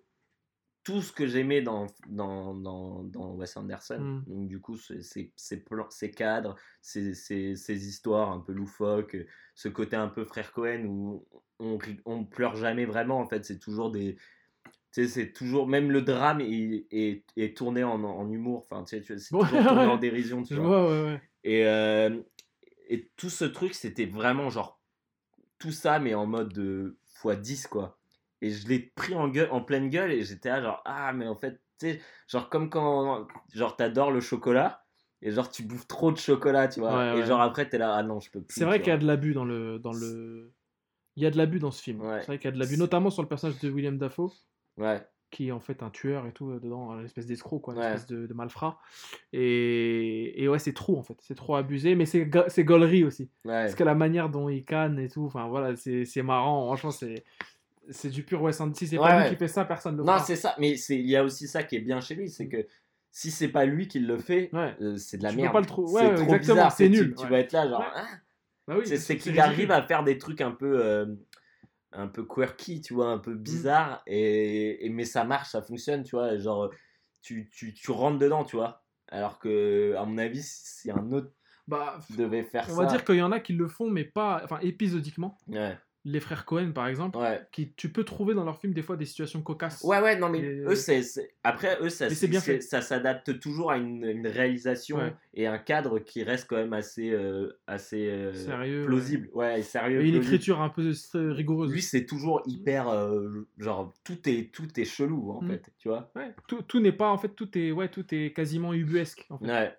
[0.84, 4.24] tout ce que j'aimais dans, dans, dans, dans Wes Anderson, Mm.
[4.26, 9.16] donc du coup, ces plans- ces cadres, ces, ces, ces histoires un peu loufoques,
[9.54, 11.24] ce côté un peu frère Cohen où
[11.60, 14.16] on, on pleure jamais vraiment, en fait, c'est toujours des.
[14.92, 15.68] Tu sais, c'est toujours.
[15.68, 19.62] Même le drame est, est, est tourné en, en humour, enfin, tu sais, c'est toujours
[19.66, 20.66] tourné en dérision, tu vois.
[20.66, 21.22] vois, ouais, ouais.
[21.44, 22.20] Et, euh,
[22.88, 24.80] et tout ce truc, c'était vraiment genre
[25.58, 27.98] tout ça, mais en mode de x10, quoi.
[28.42, 31.26] Et je l'ai pris en, gueule, en pleine gueule et j'étais là, genre, ah, mais
[31.28, 34.84] en fait, tu sais, genre comme quand, genre, t'adores le chocolat
[35.22, 37.12] et genre, tu bouffes trop de chocolat, tu vois.
[37.14, 38.54] Ouais, et genre, après, t'es là, ah non, je peux plus.
[38.58, 40.52] C'est vrai qu'il y a de l'abus dans le, dans le.
[41.14, 42.00] Il y a de l'abus dans ce film.
[42.00, 42.18] Ouais.
[42.20, 44.32] C'est vrai qu'il y a de l'abus, notamment sur le personnage de William Dafoe,
[44.76, 47.74] Ouais, qui est en fait un tueur et tout euh, dedans, une espèce d'escroc, quoi,
[47.74, 47.86] une Ouais.
[47.86, 48.78] espèce de, de malfrat.
[49.32, 53.24] Et, et ouais, c'est trop en fait, c'est trop abusé, mais c'est c'est gaulerie aussi.
[53.44, 53.52] ouais.
[53.62, 56.66] Parce que la manière dont il canne et tout, enfin voilà, c'est c'est marrant.
[56.66, 57.24] Franchement, c'est
[57.90, 58.78] c'est du pur Wes Anderson.
[58.78, 60.24] Si c'est Ouais, pas lui qui fait ça, personne ne le Non, fera.
[60.24, 62.66] c'est ça, mais il y a aussi ça qui est bien chez lui, c'est que
[63.10, 64.74] si c'est pas lui qui le fait, Ouais.
[64.80, 65.52] euh, c'est de la Tu peux merde.
[65.52, 68.06] pas le trou- c'est trop exactement, bizarre, c'est nul, Tu, vas être là, genre, ah,
[68.66, 71.06] Bah oui, c'est qu'il arrive à faire des trucs un peu euh,
[71.92, 76.02] un peu quirky, tu vois, un peu bizarre, et, et- mais ça marche, ça fonctionne,
[76.04, 76.70] tu vois, genre,
[77.20, 78.82] tu, tu, tu rentres dedans, tu vois.
[79.08, 81.32] Alors que, à mon avis, si un autre
[81.68, 82.82] Bah, devait faire on ça.
[82.82, 84.40] va dire qu'il y en a qui le font, mais pas.
[84.42, 85.36] Enfin, épisodiquement.
[85.48, 87.40] Ouais, Les frères Cohen, par exemple, ouais.
[87.52, 89.82] qui tu peux trouver dans leurs films des fois des situations cocasses.
[89.84, 91.00] Ouais, ouais, non, mais Et- eux, c'est.
[91.44, 92.60] Après, eux, ça, bien fait.
[92.60, 95.14] ça s'adapte toujours à une, une réalisation Ouais.
[95.34, 99.28] et un cadre qui reste quand même assez, euh, assez euh, Sérieux, plausible.
[99.32, 100.02] Ouais, sérieux.
[100.04, 101.70] Et une écriture un peu euh, rigoureuse.
[101.72, 102.88] Lui, c'est toujours hyper.
[102.88, 105.48] euh, genre, tout est, tout est chelou, en Mm.
[105.50, 106.10] fait, tu vois.
[106.16, 109.38] Ouais, tout, tout n'est pas en fait tout est ouais tout est quasiment ubuesque en
[109.38, 109.46] fait.
[109.46, 109.76] Ouais.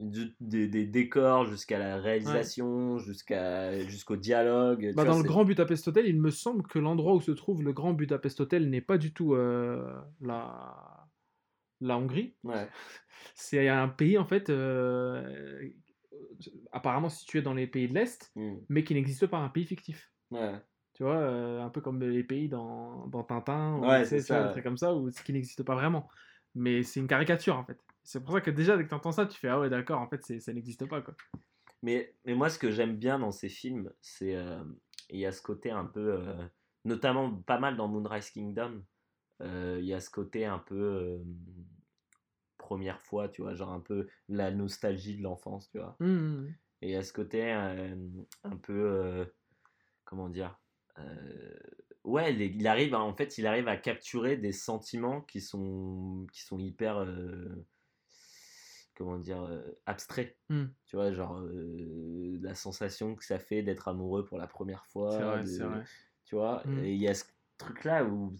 [0.00, 4.92] Du- des, des décors jusqu'à la réalisation, jusqu'à jusqu'au dialogue.
[4.94, 7.62] Bah, vois, dans le Grand Budapest Hotel, il me semble que l'endroit où se trouve
[7.62, 11.06] le Grand Budapest Hotel n'est pas du tout euh, la
[11.82, 12.34] la Hongrie.
[12.44, 12.68] Ouais.
[13.34, 15.68] C'est un pays en fait euh,
[16.72, 18.56] apparemment situé dans les pays de l'Est, Mm.
[18.68, 20.10] mais qui n'existe pas, un pays fictif.
[20.30, 20.54] Ouais.
[20.94, 24.44] Tu vois, euh, un peu comme les pays dans, dans Tintin, ou, Ouais, c'est ça,
[24.46, 26.08] des trucs comme ça, où, ce qui n'existe pas vraiment.
[26.54, 27.78] Mais c'est une caricature en fait.
[28.02, 30.00] C'est pour ça que déjà, dès que tu entends ça, tu fais Ah ouais, d'accord,
[30.00, 31.14] en fait, ça n'existe pas quoi.
[31.82, 34.34] Mais, mais moi, ce que j'aime bien dans ces films, c'est.
[34.36, 34.62] euh,
[35.10, 36.14] Il y a ce côté un peu.
[36.14, 36.44] euh,
[36.84, 38.82] notamment pas mal dans Moonrise Kingdom.
[39.42, 41.20] euh, Il y a ce côté un peu.
[42.58, 45.96] première fois, tu vois, genre un peu la nostalgie de l'enfance, tu vois.
[46.00, 46.46] Mmh.
[46.82, 49.26] Et il y a ce côté un peu.
[50.04, 50.58] comment dire
[52.04, 56.58] Ouais, il arrive, en fait, il arrive à capturer des sentiments qui sont, qui sont
[56.58, 56.98] hyper.
[56.98, 57.66] euh,
[59.00, 60.36] comment dire euh, abstraits.
[60.50, 60.64] Mm.
[60.84, 65.18] Tu vois, genre euh, la sensation que ça fait d'être amoureux pour la première fois.
[65.18, 65.84] Vrai, de- vrai.
[66.26, 66.84] Tu vois, Mm.
[66.84, 67.24] et il y a ce
[67.56, 68.34] truc-là où,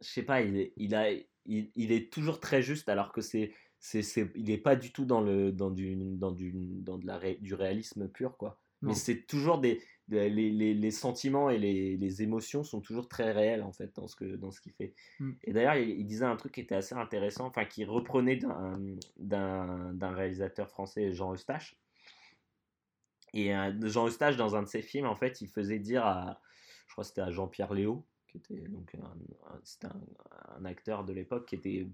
[0.00, 3.20] je sais pas, il est, il, a, il, il est toujours très juste alors que
[3.20, 3.52] c'est.
[3.78, 4.00] C'est,
[4.34, 7.36] il n'est pas du tout dans, le, dans, du, dans, du, dans de la ré-
[7.42, 8.58] du réalisme pur, quoi.
[8.80, 8.88] Non.
[8.88, 13.32] Mais c'est toujours des- les, les, les sentiments et les, les émotions sont toujours très
[13.32, 14.94] réels en fait dans ce que dans ce qu'il fait.
[15.20, 15.32] Mm.
[15.44, 18.38] Et d'ailleurs, il, il disait un truc qui était assez intéressant, enfin qui reprenait
[19.18, 21.76] d'un réalisateur français, Jean Eustache.
[23.32, 26.40] Et euh, Jean Eustache, dans un de ses films, en fait, il faisait dire à,
[26.86, 29.06] je crois c'était à Jean-Pierre Léo, qui était donc un,
[29.52, 30.00] un- c'était un,
[30.58, 31.86] un acteur de l'époque qui était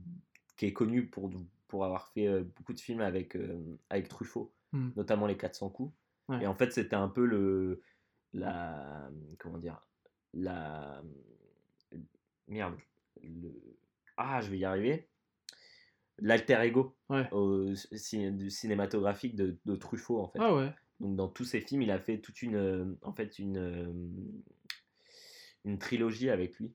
[0.56, 1.30] qui est connu pour
[1.68, 4.90] pour avoir fait euh, beaucoup de films avec euh, avec Truffaut, Mm.
[4.96, 5.92] notamment les 400 coups.
[6.28, 6.42] Ouais.
[6.44, 7.82] Et en fait, c'était un peu le
[8.32, 9.80] la comment dire
[10.34, 11.02] la
[12.48, 12.76] merde
[13.22, 13.50] le
[14.16, 15.08] ah je vais y arriver
[16.18, 17.28] l'alter ego Ouais.
[17.32, 17.72] au
[18.32, 20.72] du cinématographique de, de Truffaut en fait Ah ouais.
[21.00, 24.42] donc dans tous ses films il a fait toute une en fait une
[25.64, 26.72] une trilogie avec lui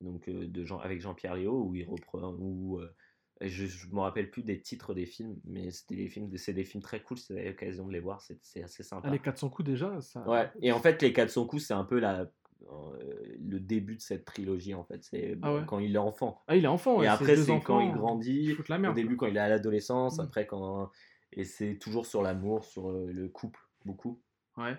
[0.00, 2.92] donc de Jean avec Jean-Pierre Léo où il reprend où euh,
[3.40, 6.64] je, je me rappelle plus des titres des films mais c'était des films c'est des
[6.64, 9.48] films très cool avez l'occasion de les voir c'est c'est assez sympa Ah, les 400
[9.50, 10.28] coups déjà, ça.
[10.28, 12.30] Ouais, et en fait, les 400 coups, c'est un peu la,
[12.70, 15.04] euh, le début de cette trilogie, en fait.
[15.04, 15.62] C'est Ah ouais.
[15.66, 16.42] quand il est enfant.
[16.48, 17.00] Ah, il est enfant.
[17.02, 18.56] et après, c'est quand il enfants, grandit.
[18.68, 18.94] la Au merde.
[18.96, 20.22] début, quand il est à l'adolescence, Mm.
[20.22, 20.90] après, quand.
[21.32, 24.20] Et c'est toujours sur l'amour, sur euh, le couple, beaucoup.
[24.56, 24.76] Ouais.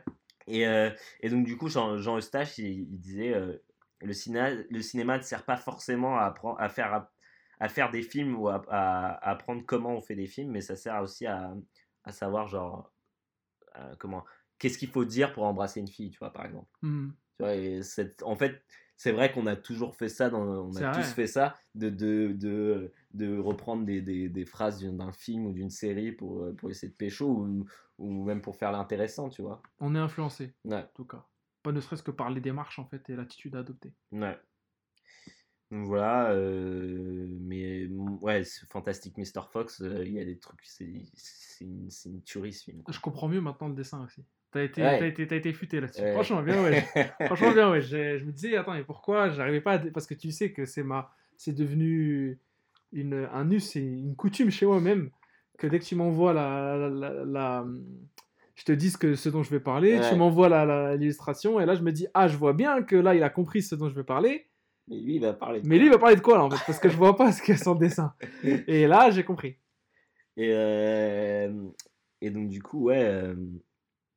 [0.47, 0.89] Et, euh,
[1.21, 3.57] et donc, du coup, Jean, Jean Eustache, il, il disait euh,
[4.01, 7.11] le, cinéma, le cinéma ne sert pas forcément à, apprendre, à, faire, à,
[7.59, 10.61] à faire des films ou à, à- à apprendre comment on fait des films, mais
[10.61, 11.53] ça sert aussi à,
[12.03, 12.91] à savoir, genre,
[13.77, 14.25] euh, comment.
[14.57, 16.69] Qu'est-ce qu'il faut dire pour embrasser une fille, tu vois, par exemple.
[16.81, 17.09] Mm.
[17.37, 17.81] Tu vois, et
[18.23, 18.63] en fait,
[18.97, 20.91] c'est vrai qu'on a toujours fait ça, dans, on a vrai.
[20.93, 25.53] tous fait ça, de, de, de, de reprendre des, des, des phrases d'un film ou
[25.53, 27.65] d'une série pour, euh, pour essayer de pécho ou,
[27.97, 29.61] ou même pour faire l'intéressant, tu vois.
[29.79, 31.25] On est influencé, Ouais, en tout cas.
[31.63, 33.93] Pas ne serait-ce que par les démarches en fait et l'attitude à adopter.
[34.11, 34.39] ouais.
[35.71, 37.85] Donc voilà, euh, mais
[38.21, 39.41] ouais, ce Fantastic Mr.
[39.51, 42.81] Fox, euh, il y a des trucs, c'est c'est une, une tuerie ce film.
[42.81, 42.91] quoi.
[42.93, 44.23] Je comprends mieux maintenant le dessin aussi.
[44.51, 44.97] T'as été, Ouais.
[44.97, 46.01] t'as été, t'as été futé là-dessus.
[46.01, 46.13] Ouais.
[46.13, 46.81] Franchement, bien ouais.
[47.27, 47.81] Franchement, bien ouais.
[47.81, 49.79] Je me disais, attends, et pourquoi j'arrivais pas à...
[49.79, 51.11] Parce que tu sais que c'est ma...
[51.37, 52.39] c'est devenu
[52.91, 53.27] une...
[53.31, 55.11] un us et une coutume chez moi-même
[55.59, 56.75] que dès que tu m'envoies la...
[56.77, 57.67] la, la- la-
[58.55, 60.09] Je te dis ce, que, ce dont je vais parler, Ouais.
[60.09, 62.95] tu m'envoies la- la- l'illustration, et là je me dis, ah, je vois bien que
[62.95, 64.47] là il a compris ce dont je vais parler,
[64.89, 65.61] Mais lui, il va parler.
[65.61, 66.63] de mais lui il va parler de quoi là en fait?
[66.65, 68.13] Parce que je vois pas ce qu'il y a le dessin.
[68.43, 69.57] Et là j'ai compris.
[70.37, 71.69] Et, euh,
[72.21, 73.35] et donc, du coup, ouais, euh,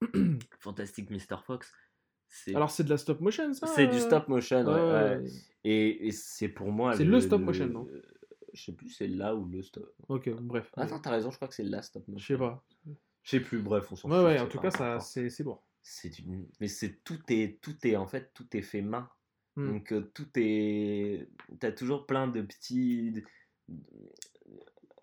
[0.61, 1.39] Fantastic Mr.
[1.45, 1.73] Fox,
[2.55, 4.64] Alors c'est de la stop motion ça c'est du euh stop motion.
[4.64, 5.25] ouais, Ouais, ouais.
[5.64, 6.95] Et, et c'est pour moi.
[6.97, 7.89] C'est le stop motion, non?
[8.53, 9.93] Je sais plus, c'est là ou le stop.
[10.09, 10.70] Ok, bref.
[10.77, 12.18] Attends, t'as raison, je crois que c'est la stop motion.
[12.20, 12.62] Je sais pas.
[13.23, 14.25] Je sais plus, bref, on s'en Ouais, fout.
[14.27, 15.62] ouais, c'est en tout cas, ça, c'est c'est lourd.
[15.83, 16.47] C'est une...
[16.61, 19.09] Mais c'est tout est tout est en fait tout est fait main.
[19.57, 19.72] Hmm.
[19.72, 21.28] Donc euh, tout est
[21.61, 23.22] t'as toujours plein de petits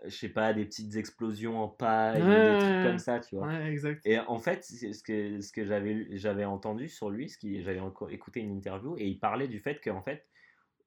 [0.06, 3.48] je sais pas, des petites explosions en paille, Ouais, des trucs comme ça, tu vois.
[3.48, 4.06] Ouais, exact.
[4.06, 7.80] Et en fait, c'est ce que, ce que j'avais entendu sur lui, ce qui, j'avais
[7.80, 10.26] encore écouté une interview, et il parlait du fait qu'en fait,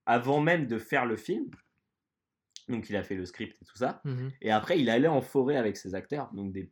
[0.07, 1.51] avant même de faire le film,
[2.69, 4.33] donc il a fait le script et tout ça, Mhm.
[4.41, 6.71] et après il allait en forêt avec ses acteurs, donc des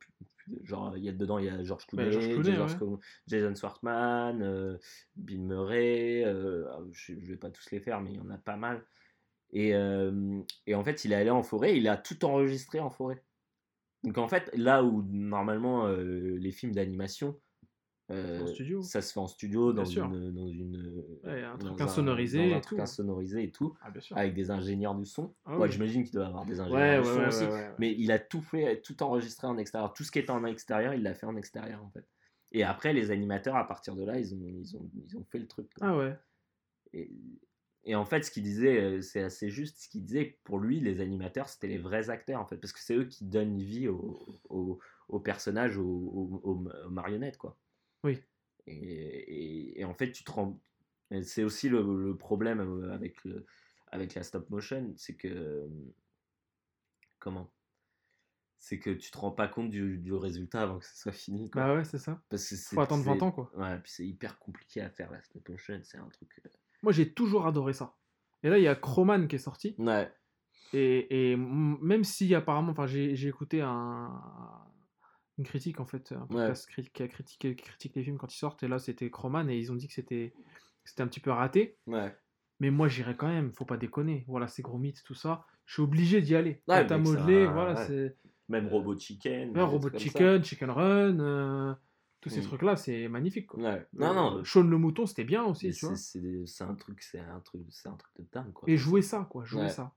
[0.62, 2.68] genre il y a dedans il y a George Bah, Clooney, George Clooney, Jason, ouais.
[2.68, 4.78] Sco- Jason Schwartzman, euh,
[5.16, 8.38] Bill Murray, euh, je, je vais pas tous les faire, mais il y en a
[8.38, 8.84] pas mal.
[9.53, 12.90] Et, euh, et en fait, il est allé en forêt, il a tout enregistré en
[12.90, 13.22] forêt.
[14.05, 17.38] Donc en fait, là où normalement les films d'animation,
[18.11, 18.83] euh, En studio.
[18.83, 22.55] ça se fait en studio dans une, dans une Ouais, un truc dans insonorisé dans
[22.55, 22.83] un et truc tout.
[22.83, 25.35] insonorisé et tout, Ah, avec des ingénieurs du son.
[25.45, 25.73] Ah Ouais, oui.
[25.73, 27.45] j'imagine qu'il doit avoir des ingénieurs ouais, du son aussi.
[27.79, 29.93] Mais il a tout fait, tout enregistré en extérieur.
[29.93, 32.07] Tout ce qui était en extérieur, il l'a fait en extérieur en fait.
[32.53, 35.39] Et après, les animateurs, à partir de là, ils ont, ils ont, ils ont fait
[35.39, 35.69] le truc.
[35.79, 35.87] quoi.
[35.89, 36.17] Ah ouais.
[36.93, 37.09] Et,
[37.85, 39.79] et en fait, ce qu'il disait, euh, c'est assez juste.
[39.79, 42.57] Ce qu'il disait, pour lui, les animateurs, c'était les vrais acteurs en fait.
[42.57, 47.57] Parce que c'est eux qui donnent vie aux au, aux personnages, aux marionnettes quoi.
[48.05, 48.20] Oui.
[48.66, 50.61] Et, et- et en fait, tu te rends.
[51.22, 52.61] C'est aussi le, le problème
[52.92, 53.44] avec, le,
[53.88, 55.68] avec la stop motion, c'est que.
[57.18, 57.51] Comment?
[58.59, 61.51] C'est que tu te rends pas compte du, du résultat avant que ce soit fini.
[61.51, 61.62] Quoi.
[61.64, 62.22] Bah ouais, c'est ça.
[62.28, 63.51] Parce que Faut attendre 20 c'est- ans, quoi.
[63.57, 66.28] Ouais, puis c'est hyper compliqué à faire la stop motion, c'est un truc.
[66.82, 67.96] Moi, j'ai toujours adoré ça.
[68.42, 69.74] Et là, il y a Croman qui est sorti.
[69.78, 70.12] Ouais,
[70.74, 74.22] Et, et même si apparemment, enfin, j'ai écouté un,
[75.41, 78.32] une critique en fait, un podcast cri- qui a critiqué qui critique les films quand
[78.32, 78.62] ils sortent.
[78.62, 80.32] Et là, c'était Croman et ils ont dit que c'était
[80.84, 81.76] c'était un petit peu raté.
[81.86, 82.14] ouais.
[82.62, 83.53] Mais moi, j'irai quand même.
[83.55, 84.24] Faut pas déconner.
[84.28, 85.47] Voilà, c'est gros mythes, tout ça.
[85.64, 86.62] Je suis obligé d'y aller.
[86.68, 86.86] Ouais,
[87.47, 88.16] ça- voilà, c'est
[88.51, 89.57] Même Robot Chicken.
[89.57, 90.05] ouais, Robot trucs ça.
[90.05, 91.72] Chicken, Chicken Run, euh,
[92.20, 92.45] tous ces Mm.
[92.45, 93.47] trucs-là, c'est magnifique.
[93.47, 93.62] Quoi.
[93.62, 93.86] Ouais.
[93.95, 94.36] Non, non.
[94.38, 95.97] Euh, Shaun le mouton, c'était bien aussi, mais tu vois.
[95.97, 98.68] c'est- c'est c'est un truc, c'est un truc, c'est un truc de dingue quoi.
[98.68, 99.68] Et jouer ça, quoi, jouer Ouais.
[99.70, 99.95] ça.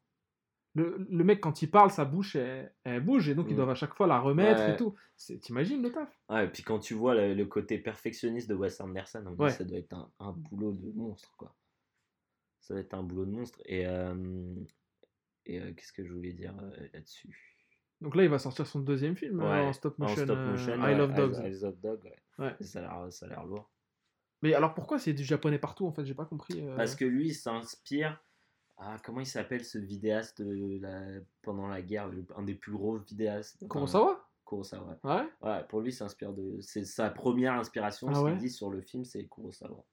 [0.75, 3.57] Le, le mec, quand il parle, sa bouche, elle, elle bouge, et donc ils Mm.
[3.57, 4.73] doivent à chaque fois la remettre Ouais.
[4.73, 4.95] et tout.
[5.41, 6.09] T'imagines le taf?
[6.29, 9.51] Ouais, et puis quand tu vois le, le côté perfectionniste de Wes Anderson, Ouais.
[9.51, 11.55] ça doit être un, un boulot de monstre quoi.
[12.61, 13.61] Ça doit être un boulot de monstre.
[13.65, 14.15] Et, euh,
[15.45, 17.59] et euh, qu'est-ce que je voulais dire euh, là-dessus?
[18.01, 20.73] Donc là, il va sortir son deuxième film Ouais, en stop En motion, stop motion,
[20.87, 21.35] I Love Dogs.
[21.45, 21.99] Eyes of Dog,
[22.39, 22.55] ouais.
[22.61, 23.69] Ça a l'air- lourd.
[24.41, 26.03] Mais alors pourquoi c'est du japonais partout, en fait?
[26.03, 26.61] J'ai pas compris.
[26.75, 28.21] Parce que lui, il s'inspire.
[28.85, 31.21] Ah, comment il s'appelle ce vidéaste de la...
[31.41, 34.29] pendant la guerre, le- un des plus gros vidéastes enfin, Kurosawa?
[34.45, 34.99] Kurosawa.
[35.05, 36.57] Ouais Ouais, pour lui, il s'inspire de.
[36.59, 38.07] C'est sa première inspiration.
[38.09, 38.31] Ah ce ouais?
[38.31, 39.85] qu'il dit sur le film, c'est Kurosawa.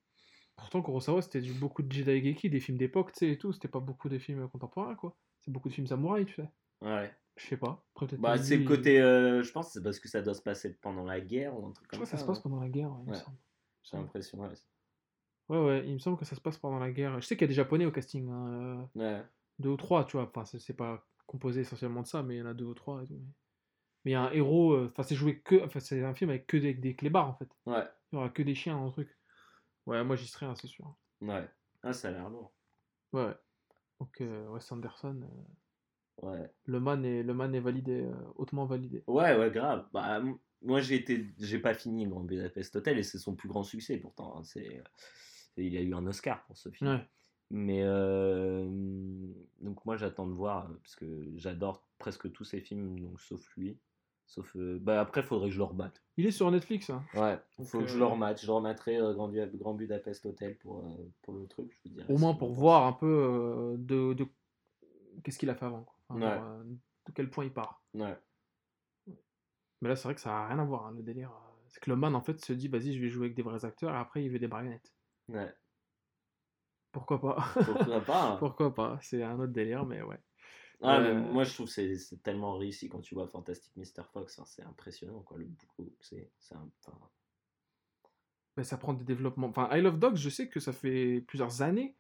[0.57, 3.53] Pourtant, Kurosawa, c'était du, beaucoup de Jidaigeki, des films d'époque, tu sais, et tout.
[3.53, 5.17] C'était pas beaucoup de films contemporains, quoi.
[5.41, 6.49] C'est beaucoup de films samouraïs, tu sais.
[6.83, 7.15] Ouais.
[7.37, 7.87] Je sais pas.
[7.95, 9.01] Après, peut-être Bah, que c'est lui, le côté.
[9.01, 11.67] euh, je pense que c'est parce que ça doit se passer pendant la guerre ou
[11.69, 13.07] un truc Je comme crois que ça se ça, passe non pendant la guerre, il
[13.07, 13.19] me Ouais.
[13.19, 13.37] semble.
[13.85, 14.49] J'ai l'impression, ouais.
[15.51, 17.21] Ouais, ouais, il me semble que ça se passe pendant la guerre.
[17.21, 19.25] Je sais qu'il y a des japonais au casting, hein, euh, Ouais.
[19.59, 20.31] deux ou trois, tu vois.
[20.35, 23.03] Enfin, c'est pas composé essentiellement de ça, mais il y en a deux ou trois
[23.03, 23.21] et tout.
[24.05, 25.65] Mais il y a un héros, euh, enfin, c'est joué que.
[25.65, 27.51] Enfin, c'est un film avec que des, des clébards, en fait.
[27.67, 27.85] Ouais.
[28.13, 29.19] Il y aura que des chiens dans le truc.
[29.87, 30.95] Ouais, moi j'y serai, hein, c'est sûr.
[31.21, 31.49] Ouais.
[31.83, 32.53] Ah, ça a l'air lourd.
[33.13, 33.37] Ouais, ouais.
[33.99, 36.51] Donc, euh, Wes Anderson, euh, Ouais.
[36.67, 39.03] le, man est, le man est validé, hautement validé.
[39.09, 39.89] Ouais, ouais, grave.
[39.93, 40.23] Bah,
[40.63, 43.97] moi, j'ai été, j'ai pas fini Grand Budapest Hotel et c'est son plus grand succès
[43.99, 44.37] pourtant.
[44.39, 44.45] hein.
[44.45, 44.83] C'est-
[45.57, 46.91] il a eu un Oscar pour ce film.
[46.91, 47.09] Ouais.
[47.51, 48.65] Mais euh,
[49.61, 53.45] donc moi, j'attends de voir euh, parce que j'adore presque tous ses films, donc sauf
[53.57, 53.79] lui.
[54.27, 56.05] Sauf, euh, bah après, faudrait que je le remette.
[56.17, 57.03] Il est sur Netflix, hein.
[57.15, 58.41] Ouais, Donc, faut que je euh, le remette.
[58.41, 60.85] Je le remettrai euh, Grand, Grand Budapest Hotel pour,
[61.23, 61.73] pour le truc.
[61.73, 64.27] Je vous dirai Au moins pour voir un peu de, de-
[65.25, 65.83] qu'est-ce qu'il a fait avant.
[65.83, 65.97] quoi.
[66.09, 66.37] Enfin, Ouais.
[66.37, 66.65] genre,
[67.07, 67.83] de quel point il part.
[67.95, 68.17] Ouais.
[69.83, 71.33] Mais là, c'est vrai que ça a rien à voir, hein, le délire.
[71.69, 73.65] C'est que le man, en fait, se dit, vas-y, je vais jouer avec des vrais
[73.65, 74.93] acteurs, et après, il veut des marionnettes.
[75.31, 75.55] Ouais.
[76.93, 77.37] Pourquoi pas?
[77.65, 78.37] Pourquoi pas?
[78.39, 78.99] Pourquoi pas?
[79.03, 80.19] C'est un autre délire, mais ouais.
[80.83, 84.05] Ah, mais Euh, moi je trouve que c'est tellement réussi quand tu vois Fantastic Mr.
[84.13, 86.99] Fox, hein, c'est impressionnant quoi, le boulot, c'est un- enfin,
[88.57, 89.49] Mais ça prend des développements.
[89.49, 91.97] Enfin, I Love Dogs, je sais que ça fait plusieurs années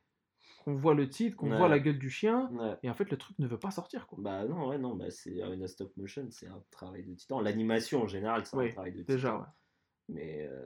[0.64, 1.56] qu'on voit le titre, qu'on Ouais.
[1.56, 2.76] voit la gueule du chien, ouais.
[2.82, 4.18] et en fait, le truc ne veut pas sortir, quoi.
[4.18, 7.40] Bah non, ouais, non, bah c'est une stop motion, c'est un travail de titan.
[7.40, 9.40] L'animation en général, c'est un travail de Déjà, titan.
[9.40, 9.46] ouais.
[10.08, 10.64] Mais euh,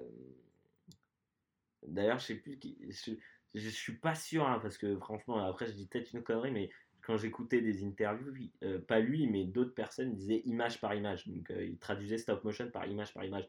[1.86, 3.12] d'ailleurs, je sais plus qui, je,
[3.54, 6.70] je suis pas sûr hein, parce que franchement, après je dis peut-être une connerie, mais
[7.02, 8.32] quand j'écoutais des interviews,
[8.62, 11.26] euh, pas lui, mais d'autres personnes disaient image par image.
[11.28, 13.48] Donc euh, ils traduisaient stop motion par image par image.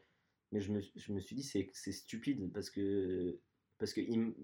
[0.52, 3.38] Mais je me, je me suis dit c'est c'est stupide parce que
[3.78, 4.00] parce que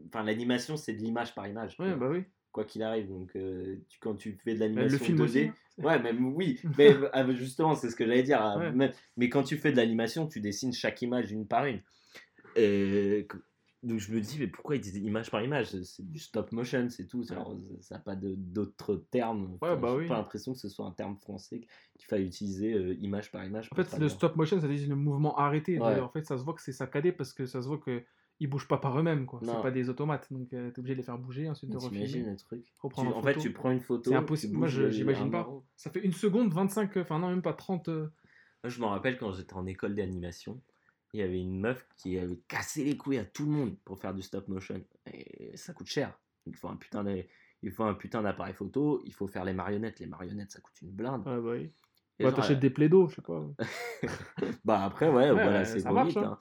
[0.09, 1.79] enfin l'animation c'est de l'image par image.
[1.79, 2.25] Ouais, bah oui.
[2.51, 5.25] Quoi qu'il arrive, donc euh, tu- quand tu fais de Bah, l'animation le film 2D,
[5.25, 5.39] aussi.
[5.45, 5.55] hein.
[5.79, 8.41] Ouais, même oui, mais ah, mais justement, c'est ce que j'allais dire.
[8.43, 8.73] ah, Ouais.
[8.73, 11.81] même- mais quand tu fais de l'animation, tu dessines chaque image une par une.
[12.57, 13.27] Et,
[13.83, 15.67] donc je me dis, mais pourquoi ils disent image par image?
[15.83, 17.25] C'est du stop motion, c'est tout.
[17.31, 19.59] Alors, ça n'a pas d'autres termes.
[19.61, 20.09] Ouais, bah j'ai oui.
[20.09, 21.61] pas l'impression que ce soit un terme français
[21.99, 23.69] qu'il faille utiliser euh, image par image.
[23.73, 25.79] En fait, le stop motion, ça dit le mouvement arrêté.
[25.79, 26.01] Ouais.
[26.01, 28.05] En fait, ça se voit que c'est saccadé parce que ça se voit que
[28.41, 29.41] ils bougent pas par eux-mêmes, quoi.
[29.45, 32.31] C'est pas des automates, donc tu t'es obligé de les faire bouger, ensuite de refilmer.
[32.31, 32.65] le truc?
[32.65, 34.11] Tu- en fait, tu prends une photo.
[34.11, 34.57] C'est impossible.
[34.59, 35.49] Moi, j'imagine pas.
[35.77, 37.89] Ça fait une seconde, 25, enfin non, même pas 30.
[37.89, 38.09] euh,
[38.63, 40.61] Moi, je me rappelle quand j'étais en école d'animation,
[41.13, 43.99] il y avait une meuf qui avait cassé les couilles à tout le monde pour
[43.99, 44.81] faire du stop motion.
[45.13, 46.19] Et ça coûte cher.
[46.47, 47.13] Il faut un putain d'a-
[47.63, 50.01] il faut un putain d'appareil photo, il faut faire les marionnettes.
[50.01, 51.23] Les marionnettes, ça coûte une blinde.
[51.27, 51.71] Ouais, bah oui.
[52.19, 53.45] Bah, genre, t'achètes des plaidos, je sais pas.
[54.65, 56.07] Bah après, ouais, Ouais, voilà, c'est vite, hein.
[56.17, 56.39] hein.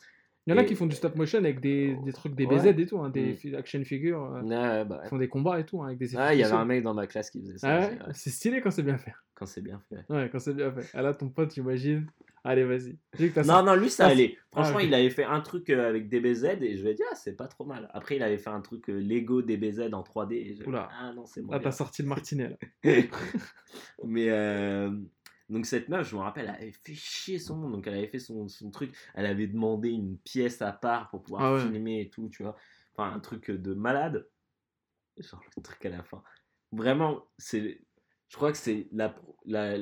[0.48, 2.48] Il y en a Et- qui font du stop motion avec des, des trucs, des
[2.48, 2.56] Ouais.
[2.74, 3.56] BZ et tout, hein, des Mm.
[3.56, 4.24] action figures.
[4.24, 6.52] euh, Ouais, bah, Ils font des combats et tout, hein, avec des il y avait
[6.54, 7.90] un mec dans ma classe qui faisait ça.
[8.02, 9.14] Ah c'est stylé quand c'est bien fait.
[9.36, 10.04] Quand c'est bien fait.
[10.10, 10.90] Ouais, quand c'est bien fait.
[10.96, 12.08] Ah là, ton pote, j'imagine.
[12.44, 12.98] Allez, vas-y.
[13.46, 14.38] Non, non, lui, ça Ah, allait.
[14.52, 17.36] Franchement, il avait fait un truc euh, avec DBZ et je vais dire, ah, c'est
[17.36, 17.90] pas trop mal.
[17.94, 20.34] Après, il avait fait un truc euh, Lego DBZ en 3D.
[20.34, 20.64] Et je...
[20.64, 20.90] Oula.
[20.92, 22.58] Ah non, c'est Là, moins t'as sorti le martinet, là.
[24.04, 24.92] Mais euh,
[25.50, 27.74] donc cette meuf, je me rappelle, elle avait fait chier son monde.
[27.74, 28.96] Donc elle avait fait son, son truc.
[29.14, 31.62] Elle avait demandé une pièce à part pour pouvoir Ah ouais.
[31.62, 32.56] filmer et tout, tu vois.
[32.96, 34.28] Enfin, un truc de malade.
[35.18, 36.24] Genre le truc à la fin.
[36.72, 37.82] Vraiment, c'est.
[38.30, 39.14] Je crois que c'est la,
[39.46, 39.78] la,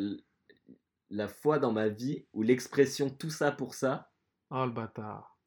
[1.09, 4.11] la fois dans ma vie où l'expression tout ça pour ça,
[4.51, 5.37] Oh, le bâtard.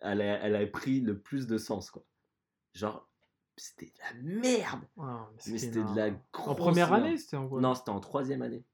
[0.00, 2.04] elle a, elle a pris le plus de sens, quoi.
[2.74, 3.08] Genre,
[3.56, 4.80] c'était de la merde.
[4.98, 7.04] Ah, Mais mesquin, c'était de la grosse En première merde.
[7.04, 7.60] année, c'était en quoi?
[7.60, 8.64] Non, c'était en troisième année.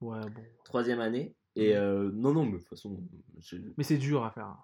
[0.00, 0.42] Ouais, bon.
[0.64, 1.34] troisième année.
[1.54, 3.00] Et euh, non, non, mais de toute façon.
[3.38, 4.56] je- Mais c'est dur à faire.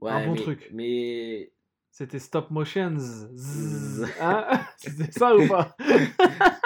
[0.00, 0.70] Ouais, un bon mais- truc.
[0.72, 1.52] Mais.
[1.90, 2.96] C'était stop motion.
[2.98, 4.06] zzz, Zzz.
[4.20, 4.46] hein
[4.76, 5.74] C'était ça ou pas?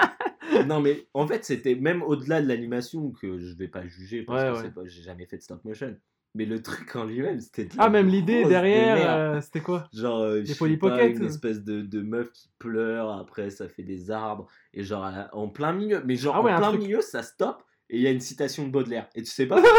[0.67, 4.43] non, mais en fait, c'était même au-delà de l'animation que je vais pas juger parce
[4.43, 4.73] Ouais, que ouais.
[4.73, 5.97] pas, j'ai jamais fait de stop motion.
[6.35, 7.69] Mais le truc en lui-même, c'était.
[7.77, 9.87] Ah, même l'idée derrière, euh, c'était quoi?
[9.93, 13.83] Genre, euh, je sais pas, une espèce de, de meuf qui pleure, après ça fait
[13.83, 17.03] des arbres, et genre en plein milieu, mais genre Ah ouais, en plein truc- milieu,
[17.03, 19.11] ça stoppe, et il y a une citation de Baudelaire.
[19.15, 19.61] Et tu sais pas?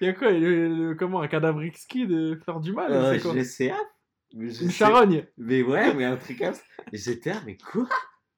[0.00, 3.16] Il y a quoi le- le- Comment Un cadavre exquis de faire du mal Euh,
[3.44, 3.72] c'est
[4.34, 6.62] mais je Une sais- charogne Mais ouais, mais un truc comme ça.
[6.92, 7.88] Et j'étais là, mais quoi?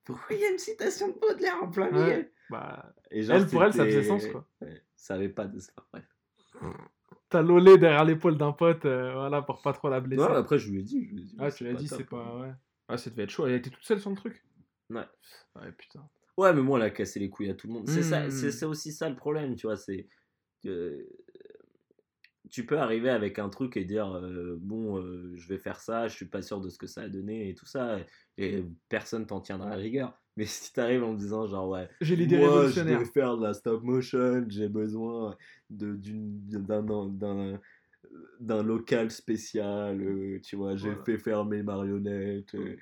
[0.04, 2.04] Pourquoi il y a une citation de Baudelaire en plein milieu?
[2.04, 2.32] Ouais.
[2.50, 4.46] Bah, Et genre, elle, pour elle, ça faisait sens, quoi.
[4.60, 5.72] Ouais, ça avait pas de sens.
[5.92, 6.04] Bref.
[7.30, 10.22] T'as lolé derrière l'épaule d'un pote, euh, voilà, pour pas trop la blesser.
[10.22, 11.06] Ouais, après, je lui ai dit.
[11.08, 12.36] Je lui ai dit ah, tu l'as dit, c'est pas.
[12.38, 12.52] Ouais.
[12.88, 13.46] Ah, ça devait être chaud.
[13.46, 14.44] Elle était toute seule sur le truc?
[14.90, 15.02] Ouais.
[15.56, 16.06] Ouais, putain.
[16.36, 17.88] Ouais, mais moi, elle a cassé les couilles à tout le monde.
[17.88, 18.30] C'est ça, Hmm.
[18.30, 19.76] c'est aussi ça le problème, tu vois.
[19.76, 20.06] C'est
[22.50, 26.08] tu peux arriver avec un truc et dire euh, bon, euh, je vais faire ça,
[26.08, 27.98] je suis pas sûr de ce que ça a donné et tout ça,
[28.36, 30.12] et, et personne t'en tiendra à rigueur.
[30.36, 33.54] Mais si t'arrives en me disant genre ouais, J'ai l'idée je vais faire de la
[33.54, 35.36] stop motion, j'ai besoin
[35.70, 37.58] de d'une d'un
[38.40, 41.04] d'un local spécial, euh, tu vois, j'ai Voilà.
[41.04, 42.54] fait faire mes marionnettes.
[42.54, 42.76] euh.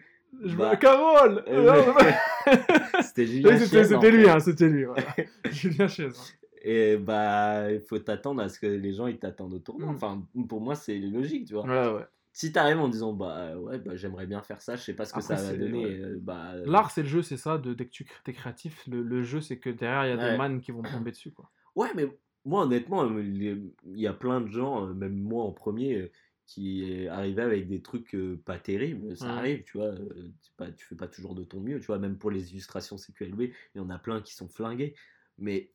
[0.45, 1.45] Je Bah, veux Carole
[3.03, 4.85] C'était Julien C'était lui, hein, c'était lui.
[4.85, 5.05] Voilà.
[5.51, 6.35] Julien Chaise.
[6.65, 9.93] Et bah, il faut t'attendre à ce que les gens ils t'attendent au tournant.
[9.93, 9.97] Mm.
[9.97, 11.65] Enfin, pour moi, c'est logique, tu vois.
[11.67, 12.07] Ouais, ouais.
[12.35, 15.13] Si t'arrives en disant, bah ouais, bah, j'aimerais bien faire ça, je sais pas ce
[15.13, 15.85] que Après, ça va donner.
[15.85, 16.01] ouais.
[16.01, 17.59] euh, Bah, euh, L'art, c'est le jeu, c'est ça.
[17.59, 20.31] De, dès que tu es créatif, le, le jeu, c'est que derrière, il y a
[20.33, 21.33] des mannes qui vont tomber dessus.
[21.33, 21.51] Quoi.
[21.75, 22.07] Ouais, mais
[22.45, 26.11] moi, honnêtement, euh, il y a plein de gens, même moi en premier,
[26.47, 29.17] qui arrivaient avec des trucs pas terribles.
[29.17, 29.31] Ça Ouais.
[29.33, 29.95] arrive, tu vois.
[30.41, 31.99] c'est pas- tu fais pas toujours de ton mieux, tu vois.
[31.99, 34.95] Même pour les illustrations CQLB, il y en a plein qui sont flingués.
[35.39, 35.71] Mais,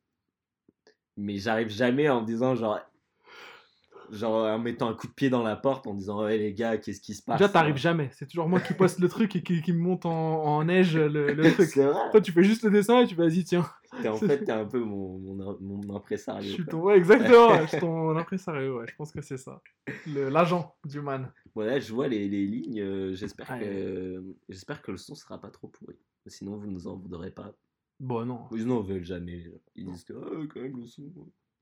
[1.17, 2.79] mais j'arrive jamais en me disant, genre,
[4.11, 6.77] genre en mettant un coup de pied dans la porte en disant, ouais, les gars,
[6.77, 8.09] qu'est-ce qui se passe Déjà, t'arrives jamais.
[8.13, 10.11] C'est toujours moi qui poste le truc et qui, qui me monte en,
[10.43, 11.75] en neige le, le truc.
[11.75, 12.11] Vrai.
[12.11, 13.67] Toi, tu fais juste le dessin et tu vas-y, tiens.
[14.01, 16.41] T'es- en fait, t'es un peu mon, mon, mon impresario.
[16.47, 16.79] Je suis ton.
[16.81, 17.59] Ouais, exactement.
[17.61, 18.79] je suis ton impresario.
[18.79, 19.61] Ouais, je pense que c'est ça.
[20.05, 21.31] L'agent du man.
[21.55, 22.79] Voilà, je vois les, les lignes.
[22.81, 23.59] euh, j'espère Ouais.
[23.59, 25.95] que j'espère que le son sera pas trop pourri.
[26.27, 27.51] Sinon, vous nous en voudrez pas.
[27.99, 28.47] Bon, non.
[28.51, 29.43] Ils n'en veulent jamais.
[29.75, 31.03] Ils disent que ah, quand même le son.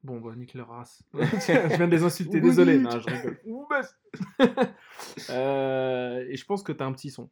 [0.03, 1.01] Bon, bah, nique leur race.
[1.13, 2.77] je viens de les insulter, désolé.
[2.77, 3.39] Non, je rigole.
[5.29, 7.29] Euh, et je pense que t'as un petit son.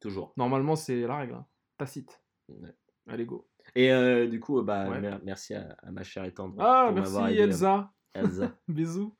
[0.00, 0.32] Toujours.
[0.36, 1.34] Normalement, c'est la règle.
[1.34, 1.46] hein.
[1.76, 2.20] Tacite.
[2.48, 2.74] Ouais.
[3.08, 3.48] Allez, go.
[3.74, 5.00] Et euh, du coup, bah, Ouais.
[5.00, 6.56] mer- merci à, à ma chère et tendre.
[6.58, 7.40] Ah, pour merci m'avoir aidé.
[7.40, 7.92] Elsa.
[8.14, 8.56] Elsa.
[8.68, 9.14] Bisous.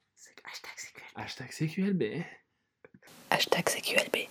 [0.45, 1.05] Hashtag CQL.
[1.14, 2.24] Hashtag CQLB.
[3.30, 4.28] Hashtag CQLB.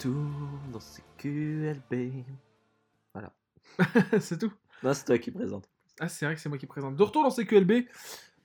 [0.00, 2.24] Retour dans CQLB.
[4.20, 4.50] c'est tout.
[4.82, 5.68] Non, c'est toi qui présente.
[6.00, 6.96] Ah, c'est vrai que c'est moi qui présente.
[6.96, 7.86] De retour dans CQLB.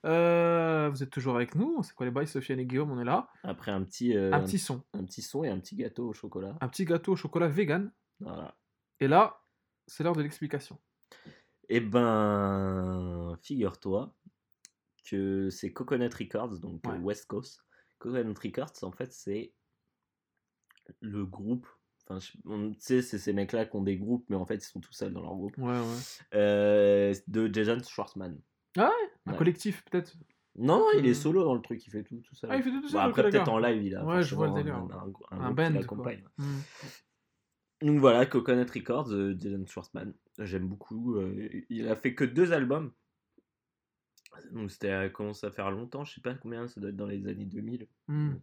[0.04, 1.82] Euh, vous êtes toujours avec nous.
[1.82, 3.28] C'est quoi les bails Sofiane et Guillaume, on est là.
[3.42, 4.84] Après un petit, euh, Un petit son.
[4.92, 6.56] un petit son et un petit gâteau au chocolat.
[6.60, 7.90] Un petit gâteau au chocolat vegan.
[8.20, 8.54] Voilà.
[9.00, 9.40] Et là,
[9.86, 10.78] c'est l'heure de l'explication.
[11.70, 14.14] Eh ben, figure-toi
[15.10, 16.98] que c'est Coconut Records, donc Ouais.
[16.98, 17.64] West Coast.
[17.98, 19.54] Coconut Records, en fait, c'est
[21.00, 21.66] le groupe.
[22.08, 24.80] Enfin, tu sais, c'est ces mecs-là qui ont des groupes, mais en fait, ils sont
[24.80, 25.58] tout seuls dans leur groupe.
[25.58, 25.96] Ouais, ouais.
[26.34, 28.38] Euh, de Jason Schwartzman.
[28.76, 29.10] Ah ouais?
[29.26, 30.14] Un collectif, peut-être?
[30.58, 32.48] Non, non, il est solo dans le truc, il fait tout, tout seul.
[32.50, 33.00] Ah, il fait tout seul.
[33.00, 34.76] après, peut-être en live, il a Ouais, je vois le délire.
[34.76, 36.22] un, un, Un groupe band, l'accompagne.
[36.38, 36.58] Hmm.
[37.82, 41.16] Donc voilà, Coconut Records, euh, Jason Schwartzman, j'aime beaucoup.
[41.16, 42.92] euh, il a fait que deux albums.
[44.52, 47.26] Donc c'était commence à faire longtemps, je sais pas combien, ça doit être dans les
[47.26, 47.86] années 2000.
[48.08, 48.34] Hmm.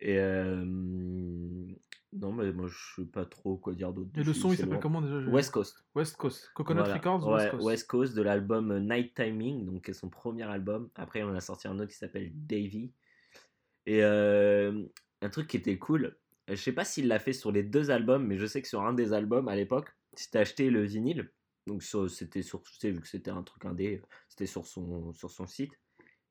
[0.00, 4.10] Et euh, non, mais moi je sais pas trop quoi dire d'autre.
[4.16, 5.84] Et le son, il s'appelle comment déjà West Coast.
[5.94, 6.50] West Coast.
[6.54, 6.94] Coconut Voilà.
[6.94, 7.64] Records ou Ouais, West Coast?
[7.64, 10.90] West Coast de l'album euh, Night Timing, donc qui est son premier album.
[10.96, 12.92] Après, on a sorti un autre qui s'appelle Davy.
[13.86, 14.84] Et euh,
[15.22, 16.16] un truc qui était cool,
[16.48, 18.82] je sais pas s'il l'a fait sur les deux albums, mais je sais que sur
[18.82, 21.30] un des albums à l'époque, si t'as acheté le vinyle,
[21.66, 25.30] donc c'était sur, tu sais, vu que c'était un truc indé, c'était sur son, sur
[25.30, 25.72] son site,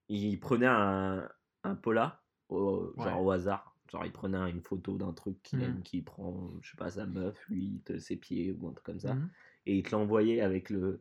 [0.09, 1.27] il prenait un,
[1.63, 3.13] un pola, au, genre Ouais.
[3.25, 3.75] au hasard.
[3.91, 7.07] Genre, il prenait une photo d'un truc qu'il aime, qui prend, je sais pas, sa
[7.07, 9.29] meuf, lui, ses pieds ou un truc comme ça Mhm.
[9.65, 10.99] et il te l'envoyait avec le.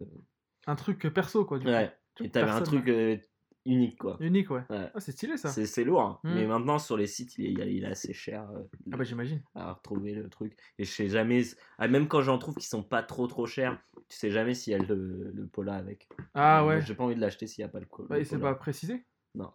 [0.67, 1.59] Un truc euh, perso, quoi.
[1.59, 1.71] Du coup.
[1.71, 1.93] Ouais.
[2.15, 3.19] Truc Et t'avais un truc euh,
[3.67, 4.17] unique, quoi.
[4.21, 4.63] Unique, ouais.
[4.71, 4.91] Ouais.
[4.95, 5.51] Ah, c'est stylé ça.
[5.51, 6.01] C'est lourd.
[6.01, 6.19] hein.
[6.25, 6.35] Mm.
[6.35, 9.43] Mais maintenant, sur les sites, il est, il est- assez cher euh, Ah bah j'imagine.
[9.55, 10.57] à retrouver le truc.
[10.79, 11.43] Et je sais jamais.
[11.77, 13.79] ah, même quand j'en trouve qui sont pas trop trop chers,
[14.09, 16.09] tu sais jamais s'il y a le, le Pola avec.
[16.33, 16.81] Ah Moi, ouais.
[16.83, 18.39] J'ai pas envie de l'acheter s'il y a pas le, co- le Ouais, et c'est
[18.39, 19.53] pas précisé Non.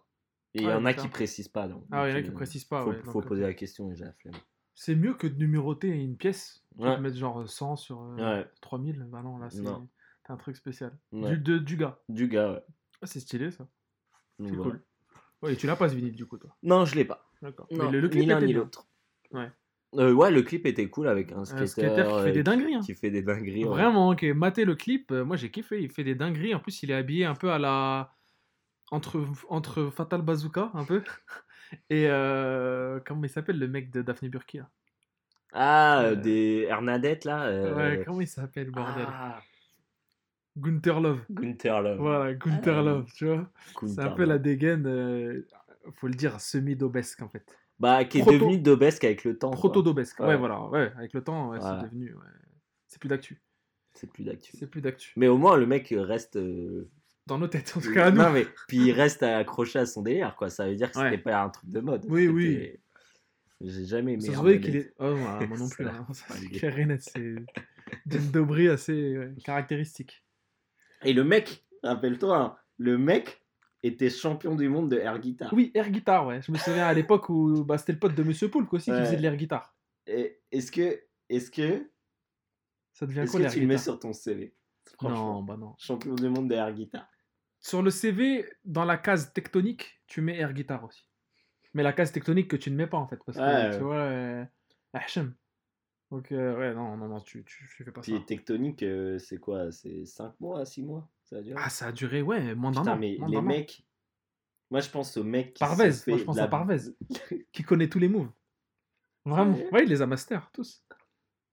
[0.54, 1.66] Et il y Ouais, en a qui précisent pas.
[1.68, 3.42] Donc, Ah il y en a qui euh, précisent pas, Faut, ouais, faut donc, poser
[3.42, 4.34] euh, la question et j'ai la flemme.
[4.74, 6.64] C'est mieux que de numéroter une pièce.
[6.76, 6.96] Ouais.
[6.96, 8.46] peux mettre genre 100 sur euh, Ouais.
[8.60, 9.04] 3000.
[9.10, 9.62] Bah non, là c'est
[10.32, 10.96] un truc spécial.
[11.12, 11.30] Ouais.
[11.30, 11.98] Du, de- du gars.
[12.08, 12.62] Du gars, ouais.
[13.02, 13.66] Ah, c'est stylé ça.
[14.40, 14.62] C'est voilà.
[14.72, 14.82] cool.
[15.42, 16.56] Ouais, et tu l'as pas ce vinyle du coup, toi?
[16.62, 17.28] Non, je l'ai pas.
[17.42, 17.66] D'accord.
[17.70, 18.86] Non, Mais le, le clip ni l'un ni l'autre.
[19.32, 19.50] Ouais.
[19.96, 22.42] Euh, ouais, le clip était cool avec un Un skater, skater qui fait euh, des
[22.42, 22.74] dingueries.
[22.74, 22.80] hein.
[22.80, 23.64] qui fait des dingueries.
[23.64, 24.22] Vraiment, ok.
[24.24, 25.80] Maté le clip, euh, moi j'ai kiffé.
[25.82, 26.54] Il fait des dingueries.
[26.54, 28.12] En plus, il est habillé un peu à la.
[28.90, 31.02] Entre, entre Fatal Bazooka, un peu.
[31.90, 34.68] Et euh, comment il s'appelle le mec de Daphne Burki là?
[35.52, 37.44] Ah, Euh, des Hernadettes là.
[37.46, 39.06] euh, Ouais, comment il s'appelle, bordel?
[39.08, 39.40] Ah,
[40.56, 41.20] Gunther Love.
[41.30, 41.98] Gunther Love.
[41.98, 42.82] Voilà, Gunther Ah.
[42.82, 43.50] Love, tu vois?
[43.86, 44.28] C'est un peu Love.
[44.30, 45.44] la dégaine,
[45.94, 47.56] faut le dire, semi-dobesque en fait.
[47.80, 49.50] Bah, qui est Proto- devenu Dobesque avec le temps.
[49.50, 50.20] Proto-dobesque.
[50.20, 50.26] Ouais.
[50.28, 50.36] Ouais.
[50.36, 50.60] voilà.
[50.68, 51.80] Ouais, avec le temps, ouais, Voilà.
[51.80, 52.14] c'est devenu.
[52.86, 53.42] C'est plus d'actu.
[53.94, 54.56] C'est plus d'actu.
[54.56, 55.12] C'est plus d'actu.
[55.16, 56.36] Mais au moins, le mec reste.
[56.36, 56.88] euh,
[57.26, 58.20] Dans nos têtes, en tout cas, à nous.
[58.20, 60.50] non, mais puis il reste accroché à son délire, quoi.
[60.50, 61.10] Ça veut dire que Ouais.
[61.10, 62.04] c'était pas un truc de mode.
[62.08, 62.72] Oui, oui.
[63.62, 64.20] J'ai jamais aimé.
[64.22, 64.92] Ça se qu'il est.
[64.98, 65.86] Oh, voilà, moi non plus.
[65.86, 66.06] Hein.
[66.98, 67.36] C'est
[68.06, 70.22] d'une dobrie assez ouais, caractéristique.
[71.02, 73.40] Et le mec, rappelle-toi, hein, le mec
[73.82, 75.52] était champion du monde de air guitar.
[75.52, 76.42] Oui, air guitar, ouais.
[76.42, 78.98] Je me souviens à l'époque où bah, c'était le pote de Monsieur Poulpe aussi Ouais.
[78.98, 79.74] qui faisait de l'air guitar.
[80.06, 81.00] Est-ce que,
[81.30, 81.88] est-ce que,
[82.92, 84.54] Ça devient est-ce que tu le mets sur ton CV
[84.98, 85.34] Franchement.
[85.34, 85.74] Non, bah non.
[85.78, 87.06] Champion du monde de air guitar.
[87.64, 91.08] Sur le CV, dans la case tectonique, tu mets air guitar aussi.
[91.72, 93.16] Mais la case tectonique que tu ne mets pas en fait.
[93.24, 93.82] Parce que Ouais, tu ouais.
[93.82, 94.44] vois, euh,
[94.92, 95.34] Hachem.
[96.10, 98.12] Donc, euh, ouais, non, non, non, tu, tu, tu fais pas ça.
[98.12, 99.72] Puis tectonique, euh, c'est quoi?
[99.72, 101.58] C'est 5 mois, 6 mois Ça a duré?
[101.58, 102.98] Ah, ça a duré, ouais, moins d'un an.
[102.98, 103.82] mais les mecs.
[104.70, 105.64] Moi, je pense aux mecs qui.
[105.64, 106.80] se Parvez, fait moi, je pense à Parvez.
[107.52, 108.30] Qui connaît tous les moves.
[109.24, 109.54] Vraiment.
[109.56, 109.70] Ouais.
[109.72, 110.84] Ouais, il les a master, tous.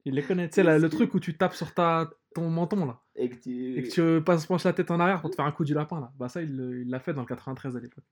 [0.03, 0.49] Il les connaît.
[0.49, 3.01] Tu sais, le truc où tu tapes sur ta, ton menton, là.
[3.15, 3.75] Et que tu.
[3.77, 5.73] Et que tu passes, penches la tête en arrière pour te faire un coup du
[5.73, 6.11] lapin, là.
[6.17, 8.03] Bah, ça, il le- l'a fait dans le 93 à l'époque.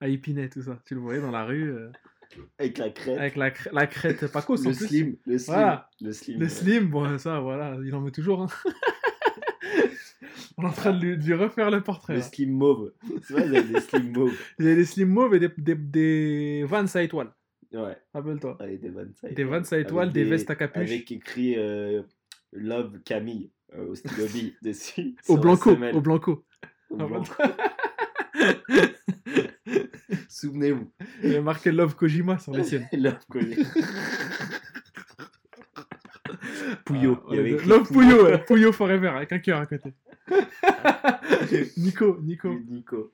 [0.00, 0.78] À Épinay, tout ça.
[0.86, 1.90] Tu le voyais dans la rue, euh,
[2.58, 3.18] Avec la crête.
[3.18, 4.74] avec la, cr- la crête Paco, le en plus.
[4.86, 5.16] slim.
[5.26, 5.54] Le slim.
[5.54, 5.90] Voilà.
[6.00, 6.38] Le slim.
[6.38, 6.48] Le ouais.
[6.48, 8.42] slim, bon, ça, voilà, il en met toujours.
[8.42, 8.46] Hein.
[10.56, 12.14] On est en train de lui, de lui refaire le portrait.
[12.14, 12.24] Le là.
[12.24, 12.92] slim mauve.
[13.22, 14.34] C'est vrai, il y a des slim mauves.
[14.58, 17.32] Il y a des slim mauves et des, des, des Vans à étoiles.
[17.72, 17.96] Ouais.
[18.14, 18.58] Rappelle-toi.
[18.60, 18.88] Des
[19.44, 20.08] Vans à Des étoiles.
[20.08, 20.82] À des vestes à capuche.
[20.82, 22.02] Avec écrit euh,
[22.52, 24.26] Love Camille euh, au stylo
[24.62, 25.14] dessus.
[25.28, 26.44] Au blanco, au blanco.
[26.90, 26.98] Au.
[30.28, 30.90] Souvenez-vous.
[31.22, 32.88] Il y a marqué Love Kojima sur les siennes.
[32.92, 33.66] Love Camille.
[36.84, 37.18] Pouillot.
[37.26, 38.38] Ah, ouais, Love Pouillot, ouais.
[38.44, 39.92] Pouillot Forever, avec un cœur à côté.
[41.76, 42.54] Nico, Nico.
[42.68, 43.12] Nico.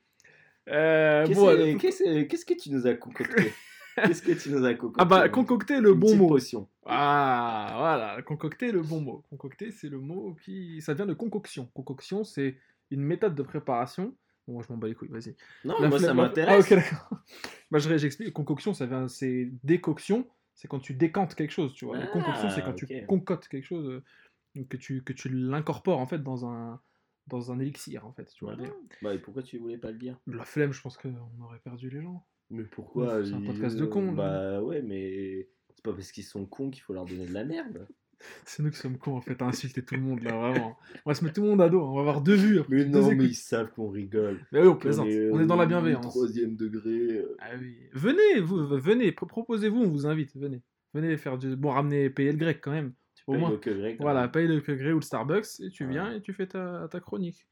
[0.69, 3.53] Euh, Qu'est-ce bon, que- euh, qu'est-ce qu'est-ce que tu nous as concocté?
[3.97, 5.01] Qu'est-ce que tu nous as concocté?
[5.03, 6.29] Ah bah, concocter le Une bon mot.
[6.29, 6.69] potion.
[6.87, 9.25] Ah, voilà, concocter le bon mot.
[9.31, 10.81] Concocter, c'est le mot qui.
[10.83, 11.67] Ça vient de concoction.
[11.75, 12.59] Concoction, c'est
[12.91, 14.15] une méthode de préparation.
[14.47, 15.35] Bon, je m'en bats les couilles, vas-y.
[15.65, 16.67] Non, La moi ça m'intéresse.
[16.71, 17.19] Ah, ok, d'accord.
[17.71, 18.33] bah, je- j'explique.
[18.35, 19.09] Concoction, ça vient.
[19.09, 21.99] C'est décoction, c'est quand tu décantes quelque chose, tu vois.
[21.99, 22.87] Ah, concoction, c'est quand ok.
[22.87, 24.03] tu concotes quelque chose,
[24.57, 26.79] euh, que tu, que tu l'incorpores, en fait, dans un,
[27.29, 28.55] dans un élixir, en fait, tu vois.
[28.61, 28.69] Ah.
[29.01, 30.19] Bah et pourquoi tu voulais pas le dire?
[30.27, 32.27] La flemme, je pense qu'on aurait perdu les gens.
[32.51, 36.47] Mais pourquoi C'est un podcast de cons, Bah ouais, mais c'est pas parce qu'ils sont
[36.47, 37.87] cons qu'il faut leur donner de la merde.
[38.47, 40.79] C'est nous qui sommes cons, en fait, à insulter tout le monde, là, vraiment.
[41.05, 42.61] On va se mettre tout le monde à dos, on va avoir deux vues.
[42.61, 44.41] après, Mais non, mais ils savent qu'on rigole.
[44.51, 45.09] Mais oui, on plaisante.
[45.09, 46.07] est, On est dans la bienveillance.
[46.07, 47.19] Troisième degré.
[47.19, 47.37] euh.
[47.41, 47.77] Ah oui.
[47.93, 50.63] Venez, vous, venez, pro- proposez-vous, on vous invite, venez.
[50.95, 51.55] Venez faire du...
[51.57, 52.95] Bon, ramenez, payer le grec quand même.
[53.15, 53.51] Tu Au payes moins.
[53.51, 53.95] le que grec.
[53.95, 54.03] hein.
[54.03, 55.91] Voilà, paye le Grey ou le Starbucks, et tu Ouais.
[55.91, 57.47] viens et tu fais ta, ta chronique.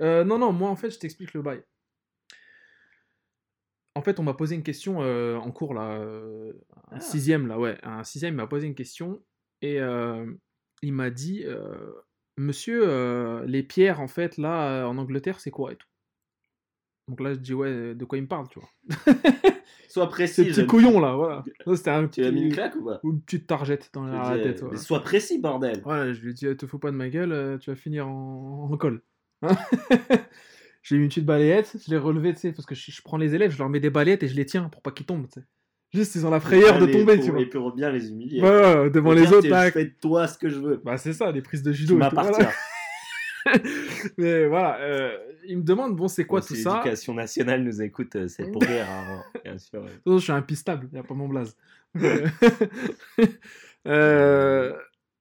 [0.00, 1.62] Euh, non, non, moi en fait, je t'explique le bail.
[3.96, 6.52] En fait, on m'a posé une question euh, en cours, là, euh,
[6.90, 7.00] un Ah.
[7.00, 9.22] sixième, là, ouais, un sixième il m'a posé une question,
[9.62, 10.26] et euh,
[10.82, 11.92] il m'a dit, euh,
[12.36, 15.86] monsieur, euh, les pierres, en fait, là, euh, en Angleterre, c'est quoi et tout?
[17.08, 18.68] Donc là, je dis, ouais, de quoi il me parle, tu vois?
[19.88, 20.44] Sois précis.
[20.44, 21.44] petit jeune- couillon, là, voilà.
[21.74, 22.54] C'était un Tu as mis une petit...
[22.56, 23.00] claque ou pas?
[23.02, 25.82] ou une petite targette dans la dis, tête, mais Sois précis, bordel.
[25.86, 28.68] Ouais, je lui ai dit, te fous pas de ma gueule, tu vas finir en,
[28.70, 29.00] en colle.
[29.42, 29.56] Hein?
[30.88, 33.16] J'ai eu une petite balayette, je l'ai relevé, tu sais, parce que je, je prends
[33.16, 35.26] les élèves, je leur mets des balayettes et je les tiens pour pas qu'ils tombent,
[35.26, 35.46] tu sais.
[35.92, 37.40] Juste, ils ont la frayeur de Allez, tomber, tu vois.
[37.40, 38.40] Et pour bien les humilier.
[38.40, 39.48] Ouais, ouais, devant les autres, tu-.
[39.48, 40.80] Je fais de toi ce que je veux.
[40.84, 41.96] Bah, c'est ça, les prises de Tu judo.
[41.96, 42.10] voilà.
[42.14, 42.50] m'appartiens.
[44.18, 45.16] Mais voilà, euh,
[45.48, 48.50] il me demande, bon, c'est quoi Bon, tout ça L'éducation nationale nous écoute, euh, c'est
[48.50, 49.84] pour rire, hein, bien sûr.
[50.04, 51.56] Non, je suis impistable, il n'y a pas mon blaze.
[53.86, 54.72] Euh,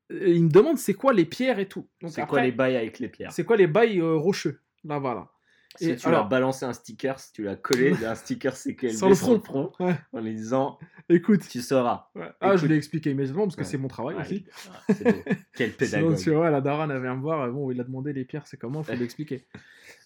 [0.10, 1.88] il me demande c'est quoi les pierres et tout.
[2.08, 4.60] C'est quoi les bails avec les pierres C'est quoi les bails euh, rocheux?
[4.84, 5.28] Là, voilà.
[5.78, 8.96] Si Et tu alors- leur balançais un sticker, si tu l'as collé, un sticker CQLB
[8.96, 9.72] Sur le sur le front.
[9.72, 9.96] front, Ouais.
[10.14, 10.78] en lui disant
[11.10, 11.48] Écoute.
[11.50, 12.10] Tu sauras.
[12.16, 12.30] Ouais.
[12.42, 12.70] Ah, je Écoute.
[12.70, 13.68] l'ai expliqué immédiatement parce que Ouais.
[13.68, 14.46] c'est mon travail aussi.
[15.56, 16.18] Quel Sinon, pédagogue.
[16.18, 17.42] tu vois, la daronne elle vient me voir.
[17.42, 19.46] euh, Bon, il a demandé les pierres, c'est comment, faut lui expliquer.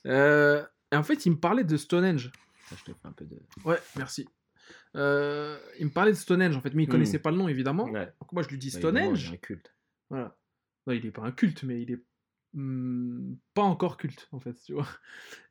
[0.06, 2.32] Euh, et en fait, il me parlait de Stonehenge.
[2.72, 3.40] Je te fais un peu de.
[3.66, 4.28] Ouais, merci.
[4.96, 6.92] Euh, il me parlait de Stonehenge en fait, mais il Hmm.
[6.92, 7.88] connaissait pas le nom évidemment.
[7.88, 9.24] Donc moi je lui dis Bah, Stonehenge.
[9.24, 9.74] il y a un culte.
[10.10, 10.36] Voilà.
[10.88, 12.00] Non, il est pas un culte, mais il est
[12.54, 14.88] hmm, pas encore culte, en fait, tu vois.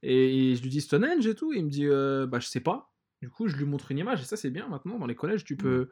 [0.03, 2.61] Et, je lui dis Stonehenge et tout, et il me dit, euh, bah, je sais
[2.61, 2.93] pas.
[3.21, 4.99] Du coup, je lui montre une image, et ça, c'est bien maintenant.
[4.99, 5.91] Dans les collèges, tu peux.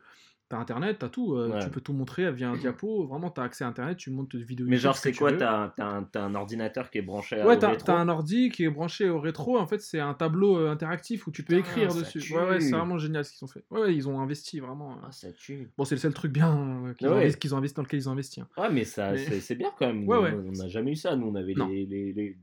[0.48, 1.58] T'as internet, t'as tout, euh, Ouais.
[1.64, 3.04] tu peux tout montrer via un diapo.
[3.08, 4.66] Vraiment, t'as accès à internet, tu montes tes vidéos.
[4.68, 5.32] Mais genre, c'est quoi.
[5.32, 8.50] T'as un, un- ordinateur qui est branché à Ouais, au t'as rétro t'as un ordi
[8.50, 9.58] qui est branché au rétro.
[9.58, 12.20] En fait, c'est un tableau euh, interactif où tu peux écrire dessus.
[12.20, 12.34] tue.
[12.34, 13.64] Ouais, ouais, c'est vraiment génial ce qu'ils ont fait.
[13.70, 14.92] Ouais, ouais, ils ont investi vraiment.
[14.92, 15.06] euh.
[15.06, 15.68] Ah, ça tue.
[15.76, 17.14] Bon, c'est le seul truc bien euh, qu'ils Ouais.
[17.52, 18.40] ont investi dans lequel ils ont investi.
[18.40, 18.48] hein.
[18.56, 20.06] Ouais, mais ça, Mais- c'est bien quand même.
[20.06, 20.32] Ouais, ouais.
[20.32, 21.16] On n'a jamais eu ça.
[21.16, 21.86] Nous, on avait les,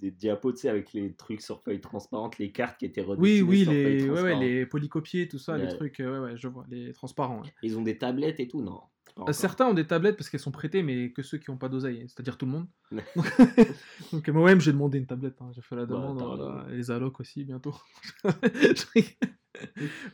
[0.02, 3.42] les, diapos, tu sais, avec les trucs sur feuilles transparentes, les cartes qui étaient Oui,
[3.42, 5.70] redessinées oui, sur feuilles les, ouais, ouais, les polycopiés, tout ça, les Ouais.
[5.76, 7.42] trucs, ouais, ouais, je vois, les transparents.
[7.42, 7.50] ouais.
[7.64, 8.82] Ils ont des tablettes et tout, non
[9.20, 9.32] Euh.
[9.32, 12.06] Certains ont des tablettes parce qu'elles sont prêtées, mais que ceux qui n'ont pas d'oseille,
[12.08, 12.68] c'est-à-dire tout le monde.
[14.12, 16.70] Donc, moi-même, j'ai demandé une tablette, hein, j'ai fait la Bah, demande, t'as voilà, raison.
[16.74, 17.76] et les allocs aussi, bientôt.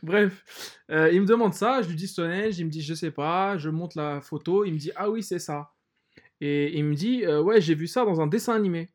[0.02, 3.10] Bref, euh, il me demande ça, je lui dis Stonehenge, il me dit je sais
[3.10, 5.72] pas, je monte la photo, il me dit ah oui, c'est ça.
[6.40, 8.90] Et il me dit euh, ouais, j'ai vu ça dans un dessin animé.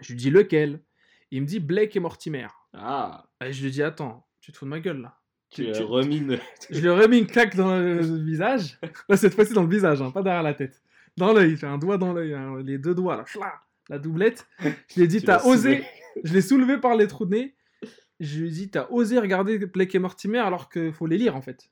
[0.00, 0.82] Je lui dis lequel?
[1.30, 2.48] Il me dit Blake et Mortimer.
[2.72, 5.19] Ah, Et je lui dis attends, tu te fous de ma gueule là.
[5.50, 6.38] Tu remis une.
[6.70, 8.78] Je lui ai remis une claque dans le visage.
[9.08, 10.82] Là, cette fois-ci dans le visage, hein, pas derrière la tête.
[11.16, 14.46] Dans l'œil, j'ai un doigt dans l'œil, hein, les deux doigts, là, chla, la doublette.
[14.60, 15.84] Je lui ai dit, t'as osé.
[16.24, 17.54] Je l'ai soulevé par les trous de nez.
[18.18, 21.36] Je lui ai dit, t'as osé regarder Blake et Mortimer alors qu'il faut les lire
[21.36, 21.70] en fait.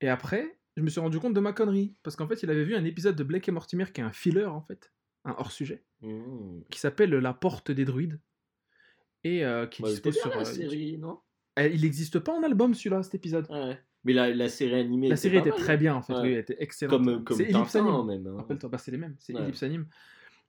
[0.00, 1.94] Et après, je me suis rendu compte de ma connerie.
[2.02, 4.12] Parce qu'en fait, il avait vu un épisode de Blake et Mortimer qui est un
[4.12, 4.92] filler en fait,
[5.24, 6.62] un hors-sujet, Mmh.
[6.70, 8.18] qui s'appelle La Porte des Druides.
[9.24, 10.30] Et euh, qui Bah, dispose sur.
[10.30, 11.20] la euh, série, non?
[11.58, 13.46] Il n'existe pas en album celui-là, cet épisode?
[13.50, 13.78] Ouais.
[14.04, 15.08] Mais la, la série animée.
[15.08, 16.20] La était série était mal, très bien en fait, Ouais.
[16.22, 17.04] oui, elle était excellente.
[17.04, 18.06] Comme, comme c'est Ellipse Tintin, Anime.
[18.06, 18.26] même.
[18.26, 18.36] hein.
[18.38, 19.42] Rappelle-toi, bah, c'est les mêmes, c'est Ouais.
[19.42, 19.86] Ellipse Anime.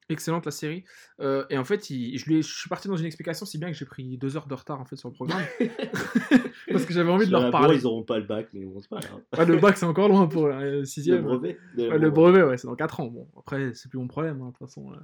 [0.10, 0.84] Excellente la série.
[1.22, 3.58] Euh, et en fait, il- je, lui ai- je suis parti dans une explication, si
[3.58, 5.44] bien que j'ai pris deux heures de retard en fait sur le programme.
[6.72, 7.78] parce que j'avais envie de leur parler.
[7.78, 9.22] ils auront pas le bac, mais bon, c'est pas grave.
[9.38, 11.22] Ouais, le bac, c'est encore loin pour le Le sixième.
[11.24, 11.58] brevet.
[11.78, 13.08] de- Ouais, le brevet, ouais, c'est dans 4 ans.
[13.08, 14.90] Bon, après, c'est plus mon problème, hein, de toute façon.
[14.92, 15.00] là.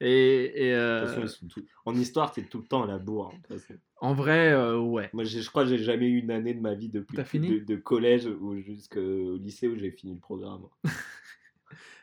[0.00, 2.84] Et, et, euh, De toute façon, ils sont tout- En histoire, c'est tout le temps
[2.86, 3.34] la bourre.
[3.50, 3.56] hein,
[4.00, 5.10] en vrai, euh, ouais.
[5.12, 7.16] Moi, je crois que j'ai jamais eu une année de ma vie depuis
[7.60, 10.62] de, de collège ou jusqu'au lycée où j'ai fini le programme.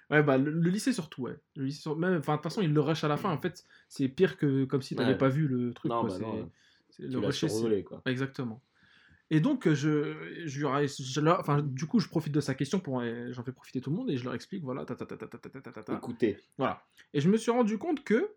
[0.10, 1.36] Ouais, bah, le, le lycée surtout, ouais.
[1.58, 3.30] Le lycée sur- même, enfin, de toute façon, il le rush à la fin.
[3.30, 5.18] En fait, c'est pire que comme si t'avais Ouais.
[5.18, 5.92] pas vu le truc.
[5.92, 6.50] non, quoi, bah non,
[6.96, 8.02] tu le c'est- survolé, quoi.
[8.06, 8.62] Exactement.
[9.30, 12.40] Et donc, euh, je, je leur ai- je leur- enfin, du coup, je profite de
[12.40, 13.02] sa question pour,
[13.32, 15.28] j'en fais profiter tout le monde et je leur explique, voilà, ta ta ta ta
[15.28, 15.94] ta ta ta ta.
[15.98, 16.82] Écoutez, Voilà.
[17.14, 18.36] Et je me suis rendu compte que,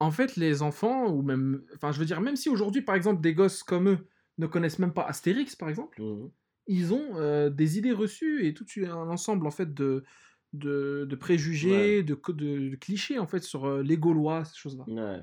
[0.00, 3.20] en fait, les enfants, ou même, enfin, je veux dire, même si aujourd'hui, par exemple,
[3.22, 6.30] des gosses comme eux ne connaissent même pas Astérix, par exemple, mhm.
[6.66, 10.04] ils ont euh, des idées reçues et tout un ensemble, en fait, de,
[10.52, 12.02] de, de préjugés, Ouais.
[12.02, 14.84] de, de, de clichés, en fait, sur euh, les Gaulois, ces choses-là.
[14.88, 15.22] ouais.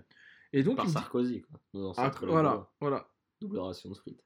[0.54, 1.60] Et donc, par dit- Sarkozy, quoi.
[1.74, 3.10] Nos Ah, ancêtres, les voilà, voilà.
[3.42, 4.24] Double ration de frites.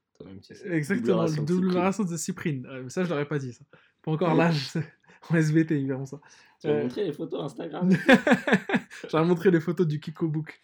[0.65, 2.65] Exactement, de double ration de Cyprine.
[2.71, 3.63] Euh, ça, je l'aurais pas dit, ça.
[4.03, 4.37] Pas encore Ouais.
[4.37, 4.69] l'âge.
[5.29, 6.19] en SVT, ils verront ça.
[6.61, 6.83] Tu vas Euh.
[6.83, 7.89] montrer les photos Instagram
[9.11, 10.59] J'aurais montré les photos du Kiko Book.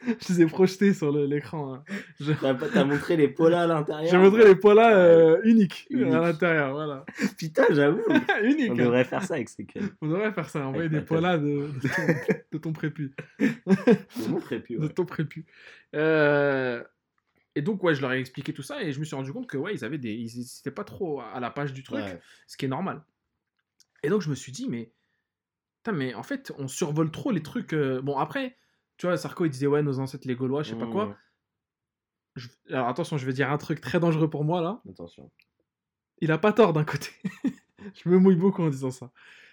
[0.06, 1.74] Je les ai projetées sur l'écran.
[1.74, 1.84] hein.
[2.20, 6.12] Je- T'as montré les polas à l'intérieur J'ai montré les polas euh, uniques, Uniques.
[6.12, 7.04] à l'intérieur, voilà.
[7.38, 8.02] Putain, j'avoue.
[8.42, 8.70] Unique.
[8.70, 8.84] On hein.
[8.84, 9.92] devrait faire ça avec ces queues.
[10.02, 13.14] On devrait faire ça, envoyer des polas de, de, ton, de ton prépu.
[13.38, 14.78] Je montrerai plus.
[14.78, 15.46] De ton prépu.
[15.94, 16.82] Euh,
[17.56, 19.46] Et donc, ouais, je leur ai expliqué tout ça et je me suis rendu compte
[19.48, 20.12] que, ouais, ils avaient des.
[20.14, 22.20] Ils étaient pas trop à la page du truc, Ouais.
[22.46, 23.02] ce qui est normal.
[24.02, 24.92] Et donc, je me suis dit, mais.
[25.82, 27.72] Putain, mais en fait, on survole trop les trucs.
[27.72, 28.56] euh, Bon, après,
[28.98, 31.16] tu vois, Sarko, il disait, ouais, nos ancêtres, les Gaulois, je sais pas quoi.
[32.34, 34.82] Je- Alors, attention, je vais dire un truc très dangereux pour moi, là.
[34.90, 35.30] Attention.
[36.20, 37.10] il a pas tort d'un côté.
[37.94, 39.10] je me mouille beaucoup en disant ça.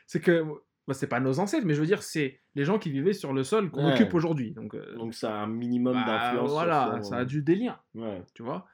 [0.08, 0.46] C'est que,
[0.88, 3.34] bah, c'est pas nos ancêtres, mais je veux dire, c'est les gens qui vivaient sur
[3.34, 3.94] le sol qu'on Ouais.
[3.94, 4.52] occupe aujourd'hui.
[4.52, 6.50] Donc, euh, Donc ça a un minimum bah, d'influence.
[6.50, 8.24] sur voilà, ça a du délire, Ouais.
[8.34, 8.66] tu vois.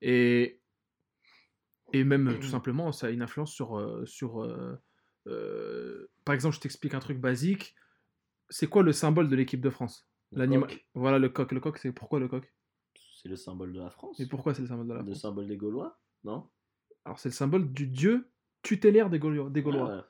[0.00, 0.60] Et,
[1.92, 3.78] et même, euh, tout simplement, ça a une influence sur.
[3.78, 4.42] euh, sur
[5.26, 7.74] euh, par exemple, je t'explique un truc basique.
[8.50, 10.08] C'est quoi le symbole de l'équipe de France?
[10.32, 10.70] Le L'animal.
[10.94, 11.52] Voilà, le coq.
[11.52, 12.54] Le coq, c'est pourquoi le coq?
[13.22, 14.20] C'est le symbole de la France.
[14.20, 15.20] Et pourquoi c'est le symbole de la Le France?
[15.20, 16.48] symbole des Gaulois Non?
[17.04, 18.30] Alors, c'est le symbole du dieu
[18.62, 19.50] tutélaire des Gaulois.
[19.50, 19.88] Des Gaulois.
[19.90, 20.02] Ah, ouais.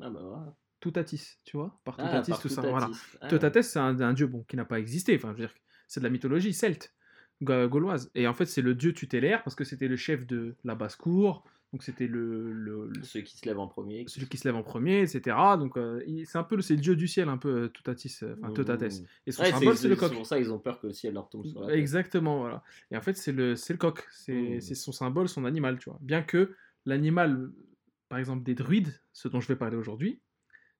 [0.00, 0.54] Ah bah voilà.
[0.80, 2.62] Toutatis, tu vois Par Ah, Toutatis, par tout ça.
[2.62, 2.70] Toutatis.
[2.70, 2.90] Voilà.
[3.20, 5.14] Ah, Toutates, c'est un, un dieu bon, qui n'a pas existé.
[5.16, 5.54] Enfin, je veux dire,
[5.88, 6.94] c'est de la mythologie celte,
[7.42, 8.10] ga- gauloise.
[8.14, 11.44] Et en fait, c'est le dieu tutélaire parce que c'était le chef de la basse-cour.
[11.72, 14.04] Donc, c'était le, le- le- Ceux qui se lèvent en premier.
[14.08, 15.56] celui qui se lève en premier, etc.
[15.58, 18.16] Donc, euh, c'est un peu le, c'est le dieu du ciel, un peu euh, Toutatis,
[18.24, 18.82] euh, enfin Toutates.
[19.26, 20.14] Et son Ouais, symbole, c'est le C'est coq.
[20.14, 21.76] pour ça qu'ils ont peur que le ciel leur tombe sur la tête.
[21.76, 22.64] Exactement, voilà.
[22.90, 24.04] Et en fait, c'est le, c'est le coq.
[24.10, 25.98] C'est c'est son symbole, son animal, tu vois.
[26.02, 26.56] Bien que
[26.86, 27.52] l'animal,
[28.10, 30.20] par exemple, des druides, ce dont je vais parler aujourd'hui,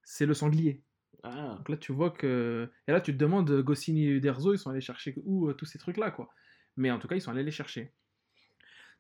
[0.03, 0.83] c'est le sanglier.
[1.23, 2.69] Ah, Donc là, tu vois que.
[2.87, 5.55] Et là, tu te demandes, euh, Goscinny et Uderzo, ils sont allés chercher où euh,
[5.55, 6.29] tous ces trucs-là, quoi.
[6.77, 7.95] Mais en tout cas, ils sont allés les chercher.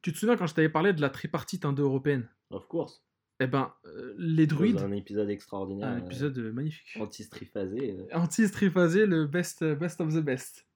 [0.03, 2.29] Tu te souviens quand je t'avais parlé de la tripartite indo-européenne?
[2.51, 3.05] Of course.
[3.43, 5.89] Eh ben, euh, les druides, un épisode extraordinaire.
[5.89, 6.97] un euh, épisode euh, magnifique.
[7.01, 7.97] Anti-striphasé.
[8.13, 10.67] Anti-striphasé, le best, best of the best.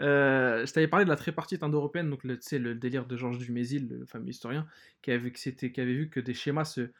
[0.00, 3.88] Euh, je t'avais parlé de la tripartite indo-européenne, donc le, le délire de Georges Dumézil,
[3.88, 4.66] le fameux historien,
[5.02, 6.90] qui avait, qui vu que des schémas se,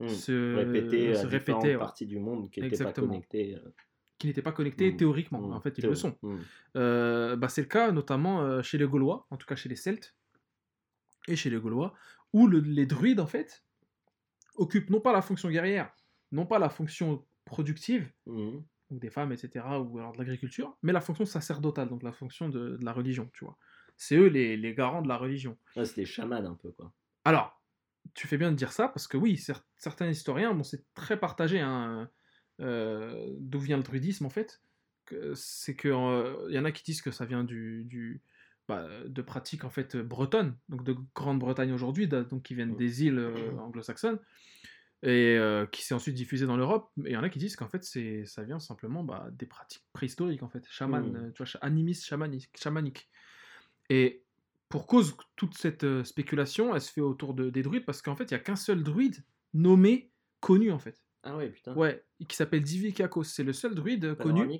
[0.00, 3.54] hmm, se, répétés se à différentes répétaient, ouais, parties du monde qui n'étaient pas connectées.
[3.56, 3.68] euh,
[4.18, 4.96] qui n'étaient pas connectés Mm.
[4.96, 5.40] théoriquement.
[5.40, 6.18] hmm, En fait, ils le sont.
[6.22, 6.38] hmm.
[6.76, 10.16] Euh, bah, c'est le cas notamment chez les Gaulois, en tout cas chez les Celtes
[11.28, 11.94] et chez les Gaulois,
[12.32, 13.64] où le- les druides, en fait,
[14.56, 15.94] occupent non pas la fonction guerrière,
[16.32, 18.10] non pas la fonction productive,
[18.90, 22.48] Donc des femmes, etc., ou alors de l'agriculture, mais la fonction sacerdotale, donc la fonction
[22.48, 23.58] de, de la religion, tu vois.
[23.96, 25.58] C'est eux les, les garants de la religion.
[25.76, 26.92] Ouais, C'était chaman un peu, quoi.
[27.24, 27.60] Alors,
[28.14, 31.18] tu fais bien de dire ça, parce que oui, cer- certains historiens, bon, c'est très
[31.20, 32.08] partagé, hein,
[32.60, 34.62] euh, d'où vient le druidisme, en fait.
[35.34, 38.22] C'est que euh, y en a qui disent que ça vient du, du
[38.68, 43.18] bah, de pratiques en fait bretonnes, donc de Grande-Bretagne aujourd'hui, donc qui viennent des îles
[43.18, 44.18] euh, anglo-saxonnes,
[45.02, 46.90] et euh, qui s'est ensuite diffusé dans l'Europe.
[47.04, 49.46] Et il y en a qui disent qu'en fait, c'est ça vient simplement bah, des
[49.46, 51.16] pratiques préhistoriques, en fait, chaman, Mm.
[51.16, 52.06] euh, tu vois, cha- animisme
[52.56, 53.08] chamanique.
[53.90, 54.22] Et
[54.68, 58.16] pour cause toute cette euh, spéculation, elle se fait autour de, des druides, parce qu'en
[58.16, 60.10] fait, il n'y a qu'un seul druide nommé,
[60.40, 61.02] connu en fait.
[61.22, 61.74] Ah ouais, putain.
[61.74, 63.24] Ouais, qui s'appelle Divikakos.
[63.24, 64.58] C'est le seul druide Pas connu.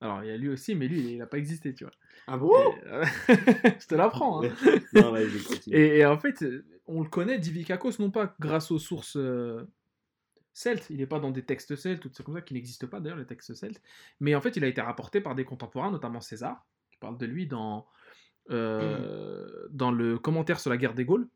[0.00, 1.92] Alors, il y a lui aussi, mais lui, il n'a pas existé, tu vois.
[2.26, 3.04] Ah bon Et, euh,
[3.80, 4.44] je te l'apprends.
[4.44, 4.50] hein.
[4.92, 5.26] Non, ouais.
[5.72, 6.44] Et, et en fait,
[6.86, 9.66] on le connaît, Divicacos, non pas grâce aux sources euh,
[10.52, 13.00] celtes, il n'est pas dans des textes celtes, tout ça comme ça, qui n'existent pas
[13.00, 13.82] d'ailleurs, les textes celtes,
[14.20, 17.26] mais en fait, il a été rapporté par des contemporains, notamment César, qui parle de
[17.26, 17.86] lui dans,
[18.50, 21.28] euh, dans le commentaire sur la guerre des Gaules,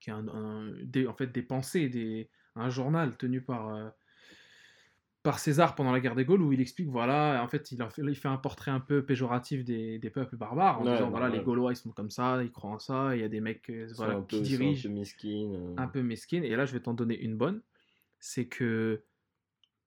[0.00, 3.92] qui est un, un- des, en fait des pensées, des, un journal tenu par,
[5.28, 7.90] par César pendant la guerre des Gaules, où il explique, voilà, en fait, il, en
[7.90, 11.04] fait, il fait un portrait un peu péjoratif des, des peuples barbares, en Ouais, disant,
[11.04, 11.36] ouais, voilà, ouais.
[11.36, 13.68] les Gaulois, ils sont comme ça, ils croient en ça, il y a des mecs
[13.68, 15.54] euh, voilà, un peu, qui sont dirigent un peu mesquines.
[15.54, 15.74] euh.
[15.82, 16.44] un peu mesquine.
[16.44, 17.60] Et là, je vais t'en donner une bonne.
[18.20, 19.04] C'est que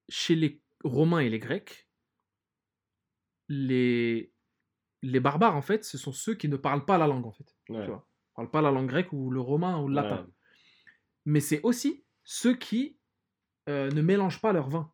[0.10, 1.90] chez les Romains et les Grecs,
[3.50, 4.32] les,
[5.02, 7.56] les barbares, en fait, ce sont ceux qui ne parlent pas la langue, en fait.
[7.66, 8.06] Tu vois.
[8.30, 10.28] Ils parlent pas la langue grecque ou le romain ou le latin.
[11.26, 12.98] Mais c'est aussi ceux qui
[13.70, 14.92] euh, ne mélangent pas leur vin.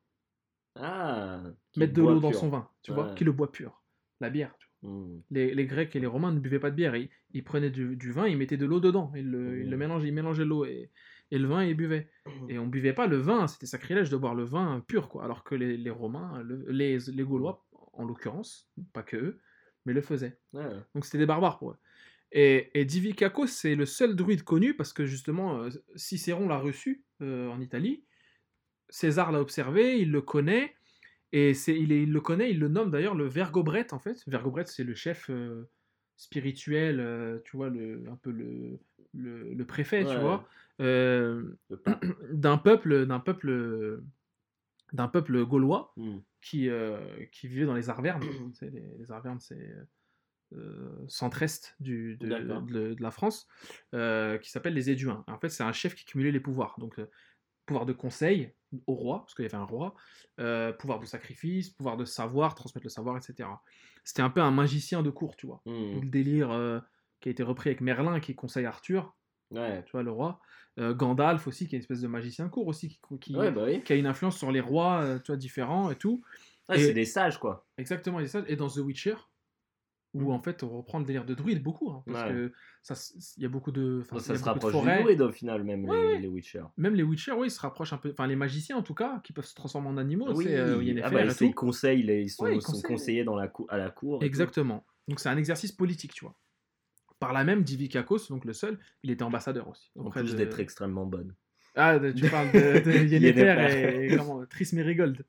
[0.80, 1.44] Ah
[1.76, 3.84] mettent de l'eau dans son vin, tu vois, qui le boit pur.
[4.20, 4.92] La bière, tu vois.
[4.92, 5.22] Hmm.
[5.30, 6.96] Les, les Grecs et les Romains ne buvaient pas de bière.
[6.96, 9.12] Ils, ils prenaient du, du vin, ils mettaient de l'eau dedans.
[9.16, 9.80] Ils le, ils le Mhm.
[9.80, 10.92] mélangeaient, ils mélangeaient l'eau et,
[11.32, 12.10] et le vin, ils buvaient.
[12.50, 15.24] Et on buvait pas le vin, c'était sacrilège de boire le vin pur, quoi.
[15.24, 19.40] Alors que les, les Romains, le- les, les Gaulois, en l'occurrence, pas que eux,
[19.86, 20.40] mais le faisaient.
[20.54, 20.70] Ouais.
[20.96, 21.78] Donc c'était des barbares pour eux.
[22.32, 22.88] Et, et
[23.48, 28.04] c'est le seul druide connu parce que justement, euh, Cicéron l'a reçu euh, en Italie.
[28.90, 30.74] César l'a observé, il le connaît.
[31.34, 34.24] Et c'est, il, le connaît, il le nomme d'ailleurs le Vergobrette en fait.
[34.28, 35.70] Vergobrette, c'est le chef euh,
[36.16, 38.80] spirituel, euh, tu vois, le, un peu le,
[39.14, 40.48] le, le préfet, tu vois,
[40.80, 41.44] euh,
[42.32, 44.02] d'un peuple, d'un peuple,
[44.94, 46.20] d'un peuple gaulois Hmm.
[46.42, 46.70] qui,
[47.34, 48.24] qui vivait dans les Arvernes.
[48.62, 49.76] Les, les Arvernes, c'est
[50.54, 52.62] euh, centre-est du- de, D'accord.
[52.62, 53.50] de- de la France,
[53.94, 55.26] euh, qui s'appelle les Éduins.
[55.28, 56.76] En fait, c'est un chef qui cumulait les pouvoirs.
[56.80, 57.08] Donc, euh,
[57.68, 58.52] pouvoir de conseil
[58.88, 59.94] au roi, parce qu'il y avait un roi,
[60.40, 63.48] euh, pouvoir de sacrifice, pouvoir de savoir, transmettre le savoir, etc.
[64.04, 65.62] C'était un peu un magicien de cour, tu vois.
[65.66, 66.00] Hmm.
[66.02, 66.80] Le délire euh,
[67.22, 69.16] qui a été repris avec Merlin, qui conseille Arthur,
[69.52, 69.84] Ouais.
[69.86, 70.40] tu vois, le roi.
[70.80, 73.52] Euh, Gandalf aussi, qui est une espèce de magicien de cour aussi, qui, qui, Ouais,
[73.52, 73.84] bah oui.
[73.84, 76.22] qui a une influence sur les rois, tu vois, différents et tout.
[76.70, 77.66] Ouais, c'est des sages, quoi.
[77.78, 78.44] Exactement, a ça.
[78.48, 79.16] Et dans The Witcher,
[80.24, 82.34] où en fait on reprend le délire de druide beaucoup, hein, parce Ouais.
[82.34, 82.94] que ça,
[83.38, 85.22] il y a beaucoup de, il y ça a se beaucoup de rapproche du druide
[85.22, 86.20] au final, même, Ouais, les, ouais.
[86.20, 86.64] les Witcher.
[86.78, 88.12] Même les Witcher, oui, ils se rapprochent un peu.
[88.12, 90.32] Enfin, les magiciens en tout cas, qui peuvent se transformer en animaux.
[90.34, 91.56] Oui, euh, Yennefer ah bah, et c'est- ils tout.
[91.56, 92.84] conseillent, les- ils sont, Ouais, ils sont conseillent.
[92.84, 94.20] conseillés dans la à la cour.
[94.20, 94.26] tout.
[94.26, 94.86] Exactement.
[95.08, 96.36] Donc c'est un exercice politique, tu vois.
[97.20, 99.90] Par là même, Divicacos, donc le seul, il était ambassadeur aussi.
[99.98, 101.34] En plus de- d'être extrêmement bonne.
[101.76, 105.24] Ah, tu parles de, de Yennefer et, et comment Triss Merigold,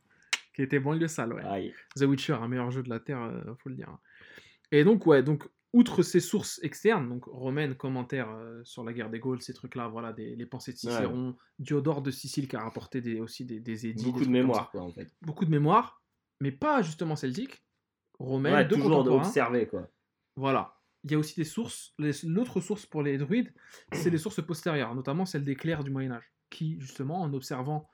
[0.55, 1.45] qui était banlieue sale, ouais.
[1.45, 1.75] Aïe.
[1.97, 3.97] The Witcher, un meilleur jeu de la Terre, euh, faut le dire.
[4.73, 9.11] Et donc, ouais, donc, outre ces sources externes, donc romaines, commentaires euh, sur la guerre
[9.11, 12.61] des Gaules, ces trucs-là, voilà, des, les pensées de Cicéron, Diodore de Sicile qui a
[12.61, 14.05] rapporté des, aussi des, des édits.
[14.05, 15.09] Beaucoup des de mémoire, quoi, en fait.
[15.23, 16.03] Beaucoup de mémoire,
[16.41, 17.63] mais pas justement celtique,
[18.19, 19.89] romaine, Ouais, de toujours d'observer, quoi.
[20.37, 20.75] Voilà.
[21.05, 21.95] Il y a aussi des sources.
[22.25, 23.53] L'autre source pour les druides,
[23.93, 27.89] c'est les sources postérieures, notamment celles des clercs du Moyen-Âge, qui, justement, en observant.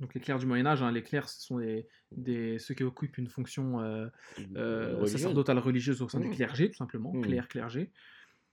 [0.00, 3.18] Donc, les clercs du Moyen-Âge, hein, les clercs, ce sont des, des- ceux qui occupent
[3.18, 4.06] une fonction euh,
[4.56, 6.34] euh, sacerdotale religieuse au sein du Mmh.
[6.34, 7.20] clergé, tout simplement, Mmh.
[7.20, 7.92] clerc, clergé.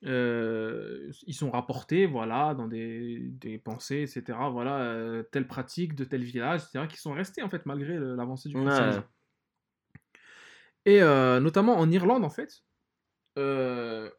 [0.06, 4.49] Euh, ils sont rapportés, voilà, dans des, des pensées, etc.
[4.52, 8.56] Voilà, telle pratique de tel village, etc., qui sont restés, en fait, malgré l'avancée du
[8.56, 8.64] Ouais.
[8.64, 9.03] christianisme.
[10.86, 12.64] Et notamment en Irlande, en fait,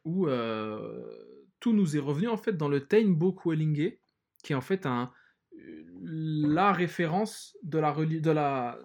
[0.05, 0.27] où
[1.61, 3.93] tout nous est revenu, en fait, dans le Tainbo Quelinge,
[4.43, 5.13] qui est en fait un,
[6.03, 8.79] la référence de la, de la,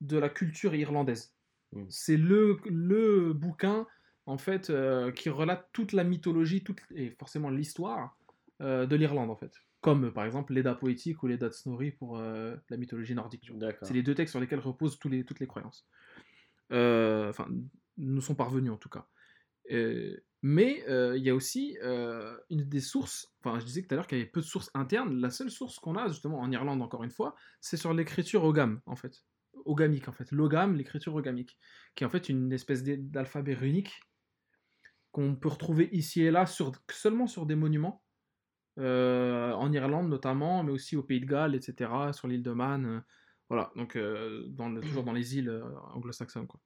[0.00, 1.34] de la culture irlandaise.
[1.72, 1.84] Mm.
[1.88, 3.86] C'est le, le bouquin,
[4.26, 8.16] en fait, euh, qui relate toute la mythologie, toute, et forcément l'histoire
[8.60, 9.52] euh, de l'Irlande, en fait.
[9.80, 13.50] Comme, par exemple, l'Edda poétique ou l'Edda de Snorri pour euh, la mythologie nordique.
[13.82, 15.86] C'est les deux textes sur lesquels reposent tous les, toutes les croyances.
[16.70, 17.48] Enfin,
[17.96, 19.06] nous sont parvenus en tout cas.
[19.70, 24.06] Euh, mais il y a aussi une des sources, enfin je disais tout à l'heure
[24.06, 26.82] qu'il y avait peu de sources internes, la seule source qu'on a justement en Irlande
[26.82, 29.24] encore une fois, c'est sur l'écriture ogam en fait.
[29.64, 30.30] Ogamique en fait.
[30.30, 31.58] L'ogam, l'écriture ogamique,
[31.94, 34.00] qui est en fait une espèce d'alphabet runique
[35.10, 36.46] qu'on peut retrouver ici et là
[36.90, 38.04] seulement sur des monuments,
[38.76, 43.02] en Irlande notamment, mais aussi au Pays de Galles, etc., sur l'île de Man.
[43.48, 43.98] voilà, donc
[44.82, 45.62] toujours dans les îles
[45.94, 46.46] anglo-saxonnes.
[46.46, 46.60] Quoi.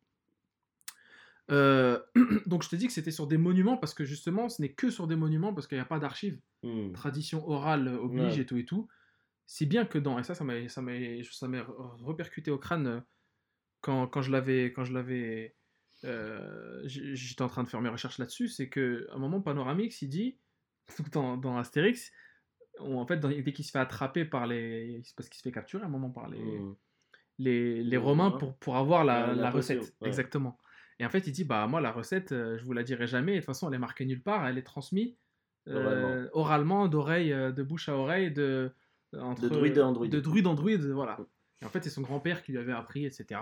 [1.51, 1.98] Euh,
[2.47, 4.90] donc je te dis que c'était sur des monuments parce que justement ce n'est que
[4.90, 6.40] sur des monuments parce qu'il n'y a pas d'archives.
[6.62, 6.93] Hmm.
[6.93, 8.40] Tradition orale oblige Ouais.
[8.43, 8.89] et tout et tout.
[9.47, 10.52] Si bien que dans, et ça ça m'a
[12.01, 13.01] repercuté au crâne euh,
[13.81, 15.56] quand, quand je l'avais quand je l'avais
[16.05, 20.01] euh, j'étais en train de faire mes recherches là-dessus, c'est que à un moment Panoramix
[20.02, 20.36] il dit
[21.12, 22.12] dans, dans Astérix
[22.78, 25.52] on- en fait dans- dès qu'il se fait attraper par les parce qu'il se fait
[25.52, 26.74] capturer à un moment par les Hmm.
[27.39, 29.94] les, les Les Romains pour, pour avoir la, La- la la potion, recette.
[30.01, 30.09] ouais.
[30.09, 30.56] Exactement.
[30.98, 33.32] Et en fait, il dit bah moi la recette, euh, je vous la dirai jamais.
[33.32, 34.47] Et de toute façon, elle est marquée nulle part.
[34.47, 35.16] Elle est transmise
[35.69, 38.73] euh, oralement, d'oreille, euh, de bouche à oreille, de
[39.19, 40.12] entre, druide en druide.
[40.12, 41.19] de druide en druide, voilà.
[41.60, 43.40] Et en fait, c'est son grand-père qui lui avait appris, etc.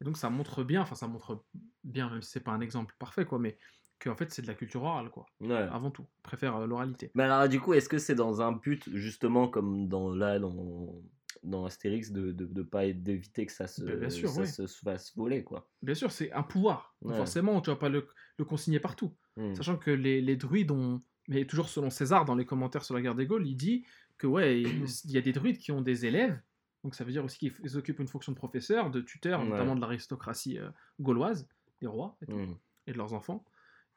[0.00, 1.44] Et donc ça montre bien, enfin ça montre
[1.84, 3.56] bien, même si c'est pas un exemple parfait, quoi, mais
[3.98, 5.54] qu'en fait c'est de la culture orale, quoi, Ouais.
[5.54, 6.04] avant tout.
[6.22, 7.10] Préfère euh, l'oralité.
[7.14, 11.00] Mais alors, du coup, est-ce que c'est dans un but, justement, comme dans là, dans,
[11.46, 14.46] dans Astérix, de de, de pas d'éviter que ça se, Bien- sûr, ça ouais.
[14.46, 16.94] se fasse voler, quoi Bien sûr, c'est un pouvoir.
[17.02, 17.16] Ouais.
[17.16, 18.06] Forcément, tu vas pas le,
[18.38, 19.14] le consigner partout.
[19.36, 19.54] Hmm.
[19.54, 21.02] Sachant que les, les druides ont.
[21.28, 23.84] Mais toujours selon César, dans les commentaires sur la guerre des Gaules, il dit
[24.18, 26.38] que ouais, il y a des druides qui ont des élèves.
[26.84, 29.48] Donc ça veut dire aussi qu'ils occupent une fonction de professeur, de tuteur, Ouais.
[29.48, 30.68] notamment de l'aristocratie euh,
[31.00, 31.48] gauloise,
[31.80, 32.54] des rois et, tout, Hmm.
[32.86, 33.44] et de leurs enfants.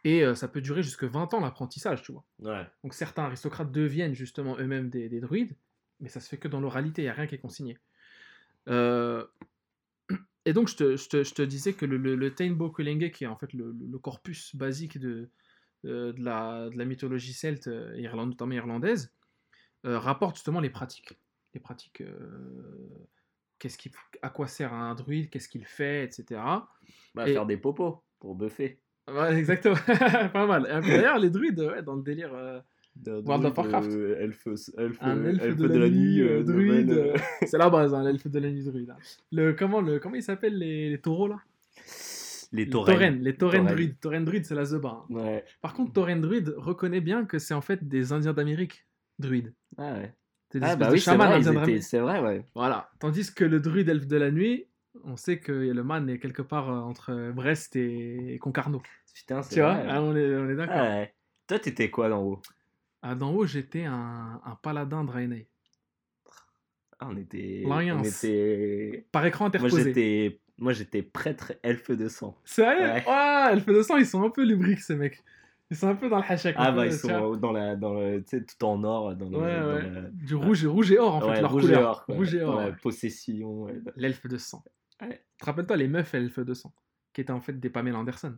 [0.06, 2.26] Et euh, ça peut durer jusque 20 ans l'apprentissage, tu vois.
[2.40, 2.66] Ouais.
[2.84, 5.56] Donc certains aristocrates deviennent justement eux-mêmes des, des druides,
[6.00, 7.78] mais ça se fait que dans l'oralité, il n'y a rien qui est consigné.
[8.68, 9.26] Euh,
[10.46, 12.30] Et donc je te, je te- je te disais que le, le, le
[12.70, 15.30] Kulenge, qui est en fait le, corpus basique de,
[15.86, 19.14] euh, de, la, de la mythologie celte, euh, irlande, notamment irlandaise,
[19.86, 21.14] euh, rapporte justement les pratiques.
[21.54, 22.88] Les pratiques, euh,
[23.60, 26.42] qu'est-ce qui, à quoi sert un druide, qu'est-ce qu'il fait, etc.
[27.16, 28.80] Bah, Et- faire des popos pour buffer.
[29.08, 29.76] Ouais, exactement,
[30.34, 30.64] pas mal.
[30.64, 32.64] D'ailleurs, les druides, ouais, dans le délire...
[33.06, 33.92] World of Warcraft.
[34.20, 34.48] elfe,
[34.78, 36.92] elfe, Un elfe, de, la, nuit, euh, druide.
[36.92, 37.16] euh,
[37.48, 38.90] c'est la base, hein, l'elfe de la nuit druide.
[38.90, 38.98] hein.
[39.32, 41.40] Le, comment, le, comment ils s'appellent les, les taureaux là?
[42.52, 43.20] Les Les taurennes.
[43.22, 44.00] Les taurennes druides.
[44.02, 45.06] Taurennes druides, c'est la zeba.
[45.10, 45.14] hein.
[45.14, 45.46] Ouais.
[45.62, 48.86] Par contre, taurennes druides reconnaît bien que c'est en fait des Indiens d'Amérique
[49.20, 49.54] druides.
[49.78, 50.14] Ah ouais.
[50.52, 52.44] C'est des Ah bah oui, c'est chamans vrai, étaient- vrai, ouais.
[52.56, 52.90] Voilà.
[53.00, 54.66] Tandis que le druide elfe de la nuit,
[55.04, 58.82] on sait que le man est quelque part euh, entre Brest et, et Concarneau.
[59.14, 59.78] Putain, c'est Tu vois.
[59.88, 60.76] Ah, On est, on est d'accord.
[60.76, 61.14] Ah ouais.
[61.48, 62.42] Toi, t'étais quoi d'en haut?
[63.04, 65.48] D'en haut, j'étais un, un paladin Draenei.
[67.00, 67.64] Ah, on était.
[67.68, 68.06] L'Alliance.
[68.06, 69.06] On était.
[69.12, 70.42] Par écran interposé.
[70.58, 72.36] Moi, j'étais prêtre elfe de sang.
[72.44, 72.82] Sérieux?
[72.82, 73.06] Ouais.
[73.08, 75.24] Ouais, Elfe de sang, ils sont un peu lubriques, ces mecs.
[75.72, 76.56] Ils sont un peu dans le hachak.
[76.58, 79.38] Ah bah, ils sont dans la, dans le, tu sais, tout en or, dans, le,
[79.38, 79.90] Ouais, dans ouais.
[79.90, 81.80] la- Du rouge, rouge et or, en fait, leur rouge couleur.
[81.80, 82.06] et or.
[82.18, 82.58] Rouge et or.
[82.58, 82.74] ouais.
[82.82, 83.68] possession.
[83.96, 84.62] L'elfe de sang.
[85.02, 85.24] Ouais.
[85.40, 86.74] Te rappelles toi les meufs elfes de sang?
[87.20, 88.34] Qui étaient en fait des Pamela Anderson.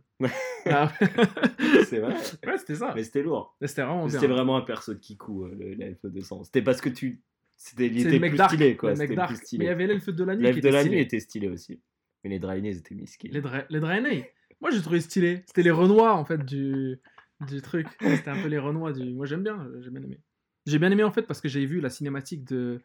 [0.66, 0.92] Ah,
[1.88, 2.14] c'est vrai.
[2.46, 2.92] ouais, c'était ça.
[2.96, 3.56] Mais c'était lourd.
[3.62, 4.08] C'était vraiment.
[4.08, 6.42] C'était vraiment un perso de Kikou, euh, le- l'elfe de sang.
[6.42, 7.20] C'était parce que tu.
[7.56, 8.50] C'était, il était le mec plus dark.
[8.50, 8.90] stylé, quoi.
[8.90, 9.28] le mec C'était dark.
[9.28, 9.64] plus Mais il stylé.
[9.66, 10.96] y avait l'elfe de la nuit L'elfe de la stylé.
[10.96, 11.80] nuit était stylé aussi.
[12.24, 13.28] Mais les Draenei étaient misqués.
[13.28, 14.32] Les, dra les Draenei.
[14.60, 15.44] Moi, j'ai trouvé stylé.
[15.46, 16.98] C'était les Renois, en fait, du,
[17.46, 17.86] du truc.
[18.00, 19.12] C'était un peu les Renois du...
[19.12, 19.64] Moi, j'aime bien.
[19.80, 20.18] J'ai bien aimé.
[20.66, 22.80] J'ai bien aimé, en fait, parce que j'ai vu la cinématique de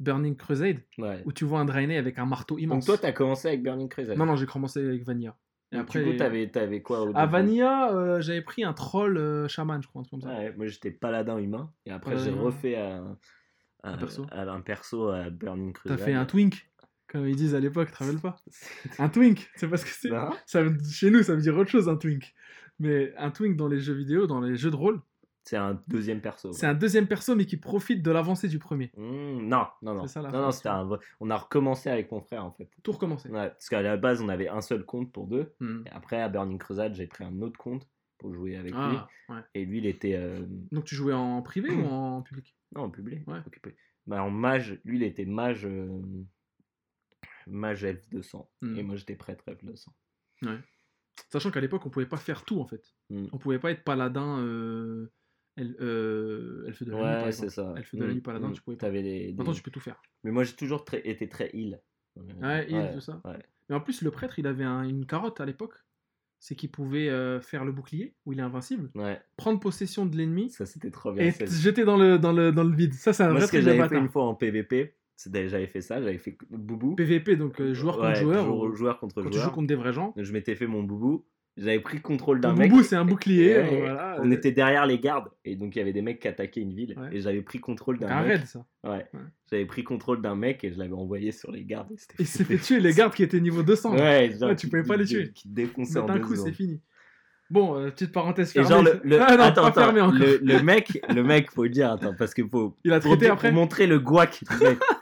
[0.00, 1.22] Burning Crusade, Ouais.
[1.24, 2.86] où tu vois un Draenei avec un marteau Donc immense.
[2.86, 4.16] toi, t'as commencé avec Burning Crusade.
[4.16, 5.36] Non, non, j'ai commencé avec Vanilla.
[5.72, 8.72] Et Donc, après, du coup, t'avais, t'avais quoi au à Vanilla, euh, j'avais pris un
[8.72, 10.36] troll euh, chaman, je crois, un truc comme ça.
[10.38, 13.18] Ouais, moi j'étais paladin humain et après j'ai refait un,
[13.82, 14.26] un, Un perso.
[14.30, 15.98] à un perso à Burning T'as Crusade.
[16.00, 16.70] fait un twink,
[17.06, 18.36] comme ils disent à l'époque, tu te rappelles pas
[18.98, 20.08] Un twink, c'est parce que c'est.
[20.90, 22.32] Chez nous, ça veut dire autre chose, un twink.
[22.78, 25.00] Mais un twink dans les jeux vidéo, dans les jeux de rôle,
[25.48, 26.52] C'est un deuxième perso.
[26.52, 28.90] c'est un deuxième perso, mais qui profite de l'avancée du premier.
[28.98, 30.06] Mmh, non, non, non.
[30.06, 30.50] Ça, non, non,
[30.94, 32.68] un On a recommencé avec mon frère en fait.
[32.82, 33.30] Tout recommencer.
[33.30, 35.54] Ouais, parce qu'à la base on avait un seul compte pour deux.
[35.60, 35.84] Hmm.
[35.86, 37.88] Et après à Burning Crusade j'ai pris un autre compte
[38.18, 39.36] pour jouer avec Ah, ouais.
[39.36, 39.42] lui.
[39.54, 42.54] Et lui il était euh, Donc tu jouais en privé ou en public?
[42.74, 43.26] Non en public.
[43.26, 43.38] Ouais.
[43.46, 43.74] occupé.
[44.06, 46.02] Bah, en mage, lui il était mage euh,
[47.46, 48.50] mage elfe de sang.
[48.60, 48.76] Hmm.
[48.76, 49.92] Et moi j'étais prêtre elfe de sang.
[51.30, 52.94] Sachant qu'à l'époque, on pouvait pas faire tout en fait.
[53.10, 55.10] On pouvait pas être paladin, euh,
[55.80, 57.50] euh, elfe de la nuit, par Ouais, c'est exemple.
[57.52, 57.74] ça.
[57.78, 58.52] Elfe de la Mm, nuit, paladin, mm.
[58.52, 58.86] tu pouvais pas.
[58.86, 60.00] T'avais des, des- Maintenant, tu peux tout faire.
[60.24, 61.80] Mais moi, j'ai toujours très- été très heal.
[62.40, 63.20] Ouais, heal, tout ça.
[63.24, 63.38] ouais.
[63.68, 65.74] Mais en plus, le prêtre, il avait un- une carotte à l'époque.
[66.40, 70.16] C'est qu'il pouvait euh, faire le bouclier, où il est invincible, Ouais, prendre possession de
[70.16, 71.24] l'ennemi ça c'était trop bien.
[71.24, 71.46] et fait.
[71.46, 72.94] te jeter dans le, dans, le, dans le vide.
[72.94, 74.94] Ça, c'est un Moi, vrai que truc de j'avais fait une fois en PVP,
[75.26, 76.94] j'avais fait ça, j'avais fait boubou.
[76.94, 78.44] PVP, donc euh, joueur contre joueur.
[78.44, 79.52] jour- ou- joueur contre quand tu joues joueur.
[79.52, 80.14] contre des vrais gens.
[80.16, 81.26] Je m'étais fait mon boubou,
[81.58, 82.72] j'avais pris contrôle d'un mec.
[82.84, 83.56] c'est un bouclier.
[83.56, 84.18] Euh, voilà.
[84.22, 86.72] On était derrière les gardes et donc il y avait des mecs qui attaquaient une
[86.72, 87.08] ville Ouais.
[87.16, 88.38] et j'avais pris contrôle d'un un mec.
[88.38, 88.64] raid, ça.
[88.84, 89.06] Ouais.
[89.12, 89.20] Ouais.
[89.50, 91.90] J'avais pris contrôle d'un mec et je l'avais envoyé sur les gardes.
[91.92, 93.94] et c'était- Il s'est fait tuer les gardes qui étaient niveau 200.
[93.94, 94.02] là.
[94.02, 95.32] Ouais, genre tu pouvais pas les tuer.
[95.34, 96.80] Qui défonçaient en d'un coup, c'est fini.
[97.50, 98.68] Bon, euh, petite parenthèse Et fermée.
[98.68, 101.90] genre le, le- Ah non, attends, attends, le, le mec, le mec, faut le dire,
[101.90, 104.44] attends, parce que faut Il a pour, traité dire- après pour montrer le guac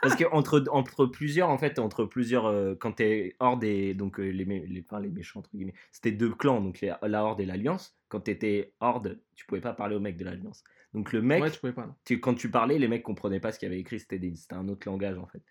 [0.01, 4.19] parce que entre entre plusieurs en fait, entre plusieurs euh, quand t'es hors des donc
[4.19, 7.41] euh, les, les enfin, les méchants entre guillemets, c'était deux clans donc les- la horde
[7.41, 7.97] et l'alliance.
[8.09, 10.63] Quand t'étais horde, tu pouvais pas parler au mec de l'alliance.
[10.93, 11.93] Donc le mec, Ouais, tu pouvais pas.
[12.05, 14.21] tu- quand tu parlais, les mecs comprenaient pas ce qu'il y avait écrit, c'était
[14.51, 15.41] un autre langage en fait.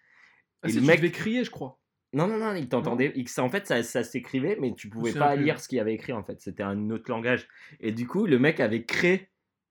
[0.62, 1.78] Ah, Et le tu mec- crier, je crois.
[2.16, 3.12] Non, non, non, il t'entendait.
[3.38, 6.24] En fait, ça, ça s'écrivait, mais tu pouvais pas lire ce qu'il avait écrit, en
[6.24, 6.40] fait.
[6.40, 7.46] C'était un autre langage.
[7.78, 9.28] Et du coup, le mec avait créé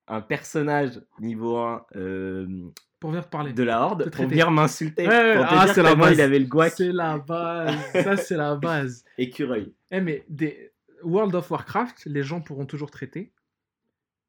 [0.07, 2.47] un personnage niveau 1, euh,
[2.99, 3.51] pour venir parler.
[3.51, 5.07] de la horde pour venir m'insulter.
[5.07, 6.13] Ouais, ouais, ah, c'est la base.
[6.13, 7.75] il avait le guac C'est la base.
[7.93, 9.03] Ça, c'est la base.
[9.17, 9.73] écureuil.
[9.89, 10.71] Eh, mais des...
[11.01, 13.33] World of Warcraft, les gens pourront toujours traiter.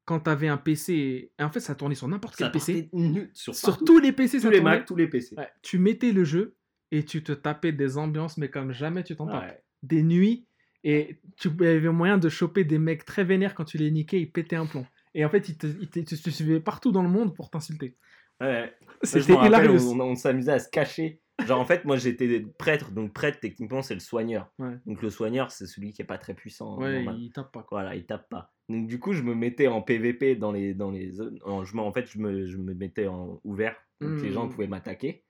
[0.05, 2.89] Quand t'avais un PC, et en fait, ça tournait sur n'importe quel PC.
[3.33, 4.77] sur, Sur tous les PC, tous ça les tournait.
[4.77, 5.35] Macs, tous les PC.
[5.35, 6.56] Ouais, tu mettais le jeu
[6.91, 9.43] et tu te tapais des ambiances, mais comme jamais tu t'en tapes.
[9.43, 9.61] Ouais.
[9.83, 10.47] Des nuits,
[10.83, 14.31] et tu avais moyen de choper des mecs très vénères quand tu les niquais, ils
[14.31, 14.85] pétaient un plomb.
[15.13, 17.97] Et en fait, ils te, ils te- suivaient partout dans le monde pour t'insulter.
[18.39, 18.73] Ouais.
[19.03, 19.91] C'était hilarious.
[19.93, 21.21] on, on s'amusait à se cacher.
[21.45, 22.91] Genre, en fait, moi, j'étais prêtre.
[22.91, 24.51] Donc, prêtre, techniquement, c'est le soigneur.
[24.57, 24.75] Ouais.
[24.87, 26.79] Donc, le soigneur, c'est celui qui est pas très puissant.
[26.79, 27.17] Ouais, normal.
[27.19, 27.63] ils tapent pas.
[27.63, 27.81] Quoi.
[27.81, 28.53] Voilà, il tape pas.
[28.69, 31.39] Donc, du coup, je me mettais en PVP dans les, dans les zones.
[31.45, 33.75] En, je me- en fait, je me, je me mettais en ouvert.
[34.01, 34.49] Donc, les gens Mm.
[34.49, 35.25] pouvaient m'attaquer.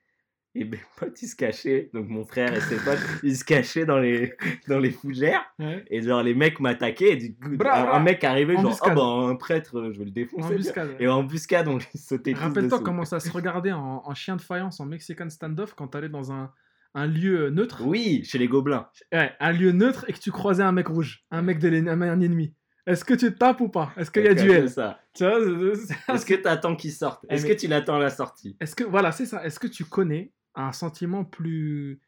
[0.59, 1.89] Et mes potes, ils se cachaient.
[1.93, 4.33] Donc, mon frère et ses potes, ils se cachaient dans les,
[4.67, 5.43] dans les fougères.
[5.59, 5.85] Ouais.
[5.89, 7.13] Et genre, les mecs m'attaquaient.
[7.13, 10.11] Et du coup, un, mec arrivait, genre, ah bah, un prêtre, euh, je vais le
[10.11, 10.53] défoncer.
[10.53, 10.95] Embuscade.
[10.99, 14.41] Et en embuscade, on les sautait Rappelle-toi comment ça se regardait en, en chien de
[14.41, 16.51] faïence, en Mexican standoff, quand t'allais dans un,
[16.95, 17.83] un lieu neutre.
[17.85, 18.87] Oui, chez les gobelins.
[19.13, 22.01] Ouais, un lieu neutre et que tu croisais un mec rouge, un mec de l'en-
[22.01, 22.53] un ennemi.
[22.87, 23.91] Est-ce que tu tapes ou pas?
[23.97, 24.69] Est-ce qu'il y a duel?
[24.69, 24.97] ça?
[25.19, 27.25] Est-ce que tu attends qu'il sorte?
[27.29, 28.55] Eh, Est-ce que tu l'attends à la sortie?
[28.61, 29.43] Est-ce que voilà, c'est ça.
[29.45, 30.31] Est-ce que tu connais
[30.65, 32.01] un sentiment plus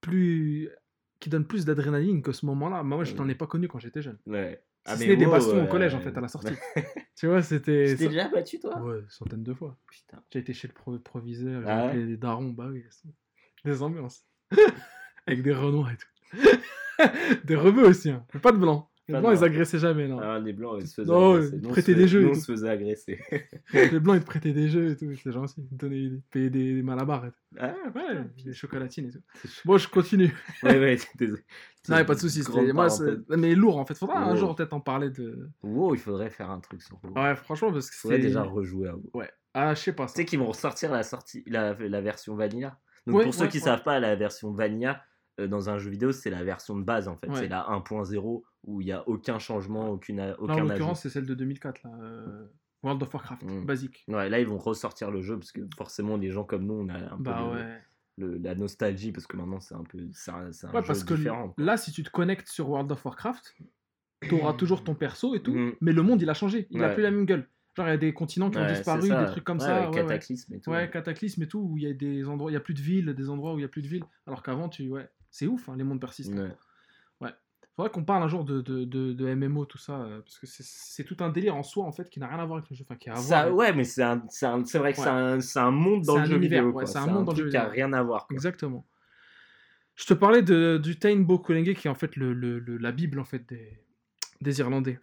[0.00, 0.70] plus
[1.18, 4.02] qui donne plus d'adrénaline que ce moment-là Moi, je t'en ai pas connu quand j'étais
[4.02, 4.18] jeune.
[4.26, 4.62] Ouais.
[4.86, 6.54] Si Ah, mais n'est des bastons au collège en fait à la sortie.
[7.16, 8.78] tu vois, c'était Tu t'es déjà battu toi?
[8.80, 9.76] Ouais, centaines de fois.
[9.90, 10.22] Putain.
[10.30, 12.84] J'ai été chez le pro- proviseur, j'ai Ah appelé darons, bah oui,
[13.64, 14.24] des ambiances.
[15.26, 16.48] Avec des renois et tout.
[17.44, 18.24] des rebeux aussi, hein.
[18.32, 18.88] Mais pas de blancs.
[19.08, 20.18] Les blancs, ils agressaient jamais, non.
[20.20, 21.56] Ah, les blancs, ils se faisaient Non, agresser.
[21.62, 23.20] ils prêtaient des jeux Nous, on se faisait agresser.
[23.72, 25.54] Les blancs, ils te prêtaient des jeux et tout, c'est gentil.
[25.70, 27.36] Ils te donnaient, payaient des, des malabars et tout.
[27.60, 29.20] Ah, Ouais, des chocolatines et tout.
[29.64, 30.34] Bon, je continue.
[30.64, 31.42] ouais, ouais, désolé.
[31.88, 32.42] Non, pas de soucis.
[32.72, 33.94] Moi, c'est- mais lourd en fait.
[33.94, 35.48] Faudra un jour peut-être en parler de.
[35.62, 37.12] Wow, il faudrait faire un truc sur WoW.
[37.14, 38.22] Ouais, franchement, parce que Il faudrait c'est.
[38.24, 39.10] déjà rejouer à WoW.
[39.14, 39.30] Ouais.
[39.54, 40.06] Ah, je sais pas.
[40.06, 42.78] Tu sais qu'ils vont ressortir la, sortie, la, la version Vanilla.
[43.06, 43.62] Donc Ouais, pour ceux ouais, qui ouais.
[43.64, 45.00] savent pas, la version Vanilla
[45.40, 47.28] euh, dans un jeu vidéo, c'est la version de base en fait.
[47.28, 47.40] Ouais.
[47.40, 50.68] C'est la 1.0 où il n'y a aucun changement, aucune, a- Là, en aucun ajout.
[50.68, 51.90] l'occurrence, c'est celle de 2004, là.
[52.02, 52.46] euh,
[52.82, 53.64] World of Warcraft, Mm.
[53.64, 54.04] basique.
[54.08, 56.88] Ouais, là ils vont ressortir le jeu parce que forcément les gens comme nous on
[56.88, 57.78] a un Bah peu ouais.
[58.18, 61.14] le- la nostalgie parce que maintenant c'est un peu c'est un, Ouais, jeu parce que
[61.14, 61.54] différent.
[61.58, 63.56] là, si tu te connectes sur World of Warcraft,
[64.28, 65.74] t'auras toujours ton perso et tout, Mhm.
[65.80, 66.66] mais le monde, il a changé.
[66.70, 66.94] Il a Ouais.
[66.94, 67.48] plus la même gueule.
[67.76, 69.90] Genre, il y a des continents qui ont disparu, des trucs comme ça.
[69.92, 70.70] Cataclysme et tout.
[70.70, 72.80] Ouais, cataclysme et tout, où il y a des endroits, il y a plus de
[72.80, 74.04] villes, des endroits où il y a plus de villes.
[74.26, 76.32] Alors qu'avant, tu, ouais, c'est ouf, hein, les mondes persistent.
[76.34, 76.50] Ouais.
[77.74, 80.46] Faudrait qu'on parle un jour de, de, de, de MMO, tout ça, euh, parce que
[80.46, 82.74] c'est- tout un délire en soi, en fait, qui n'a rien à voir avec le
[82.76, 82.84] jeu.
[82.88, 83.54] Enfin, qui a à Ça, voir.
[83.56, 84.18] ouais, mais c'est vrai
[84.94, 85.40] que Ouais.
[85.42, 86.70] c'est un, monde dans le jeu vidéo.
[86.70, 87.72] ouais, c'est un monde dans le jeu qui a vidéo.
[87.74, 88.26] rien à voir.
[88.26, 88.34] quoi.
[88.34, 88.86] Exactement.
[89.94, 92.92] Je te parlais de, du Tainbo Kulenge, qui est en fait le, le- le- la
[92.92, 93.78] Bible en fait, des,
[94.40, 94.98] des Irlandais.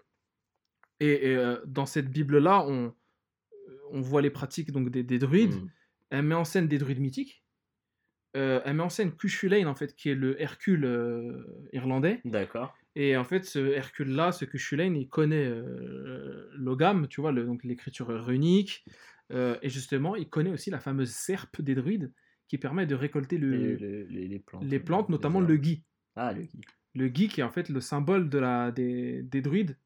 [1.00, 2.92] Et, et, euh, dans cette Bible-là, on,
[3.92, 5.62] on voit les pratiques donc, des, des druides.
[5.62, 5.70] Mm.
[6.10, 7.43] Elle met en scène des druides mythiques.
[8.36, 12.26] Euh, elle met en scène Cuchulainn, en fait, qui est le Hercule euh, irlandais.
[12.26, 12.74] D'accord.
[12.96, 17.64] Et en fait, ce Hercule-là, ce Cuchulainn, il connaît euh, l'Ogam, tu vois, le- donc
[17.64, 18.86] l'écriture runique.
[19.32, 22.14] Euh, et justement, il connaît aussi la fameuse serpe des druides
[22.48, 24.66] qui permet de récolter le- Les, les- les- les plantes.
[24.66, 25.86] les plantes, les notamment le gui.
[26.16, 26.62] Ah, le gui.
[26.96, 29.78] Le gui qui est en fait le symbole de la, des, des druides,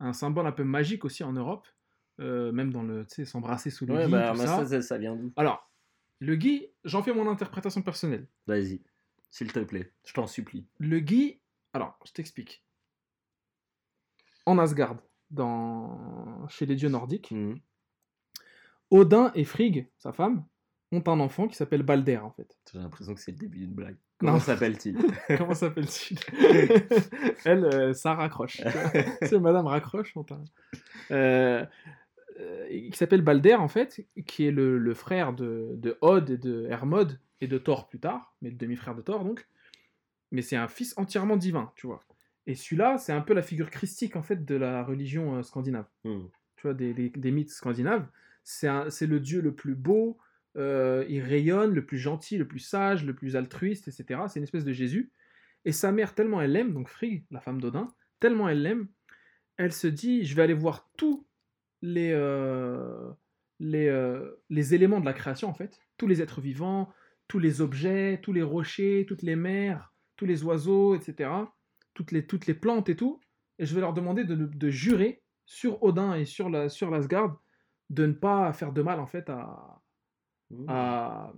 [0.00, 1.68] un symbole un peu magique aussi en Europe,
[2.20, 4.82] euh, même dans le, tu sais, s'embrasser sous le Ouais, gui, bah, tout ça, ça,
[4.82, 5.32] ça vient d'où?
[5.36, 5.65] Alors,
[6.18, 8.26] le gui, j'en fais mon interprétation personnelle.
[8.46, 8.80] Vas-y,
[9.30, 10.66] s'il te plaît, je t'en supplie.
[10.78, 11.40] Le gui,
[11.72, 12.64] alors, je t'explique.
[14.46, 14.96] En Asgard,
[15.30, 16.46] dans...
[16.48, 17.60] chez les dieux nordiques, Mhm.
[18.90, 20.44] Odin et Frigg, sa femme,
[20.92, 22.56] ont un enfant qui s'appelle Balder, en fait.
[22.72, 23.96] J'ai l'impression que c'est le début d'une blague.
[24.18, 24.96] Comment s'appelle-t-il
[25.38, 26.18] Comment s'appelle-t-il
[27.44, 28.60] Elle, euh, ça raccroche.
[29.22, 30.16] C'est Madame Raccroche.
[30.16, 30.36] on Euh,
[31.10, 31.66] euh,
[32.90, 36.66] qui s'appelle Balder, en fait, qui est le, le frère de, de Od et de
[36.68, 39.46] Hermod, et de Thor plus tard, mais le demi-frère de Thor, donc.
[40.32, 42.00] Mais c'est un fils entièrement divin, tu vois.
[42.46, 45.86] Et celui-là, c'est un peu la figure christique, en fait, de la religion euh, scandinave.
[46.04, 46.28] Mhm.
[46.56, 48.06] Tu vois, des, des- des mythes scandinaves.
[48.42, 50.18] C'est le dieu le plus beau,
[50.56, 54.20] euh, il rayonne, le plus gentil, le plus sage, le plus altruiste, etc.
[54.28, 55.10] C'est une espèce de Jésus.
[55.64, 57.88] Et sa mère, tellement elle l'aime, donc Frigg, la femme d'Odin,
[58.20, 58.86] tellement elle l'aime,
[59.56, 61.26] elle se dit, je vais aller voir tous
[61.82, 63.10] les, euh,
[63.60, 66.92] les, euh, les éléments de la création, en fait, tous les êtres vivants,
[67.28, 71.30] tous les objets, tous les rochers, toutes les mers, tous les oiseaux, etc.,
[71.94, 73.20] toutes les, toutes les plantes et tout,
[73.58, 77.40] et je vais leur demander de, de jurer sur Odin et sur la sur l'Asgard
[77.90, 79.80] de ne pas faire de mal, en fait, à,
[80.50, 80.64] Mhm.
[80.68, 81.32] à,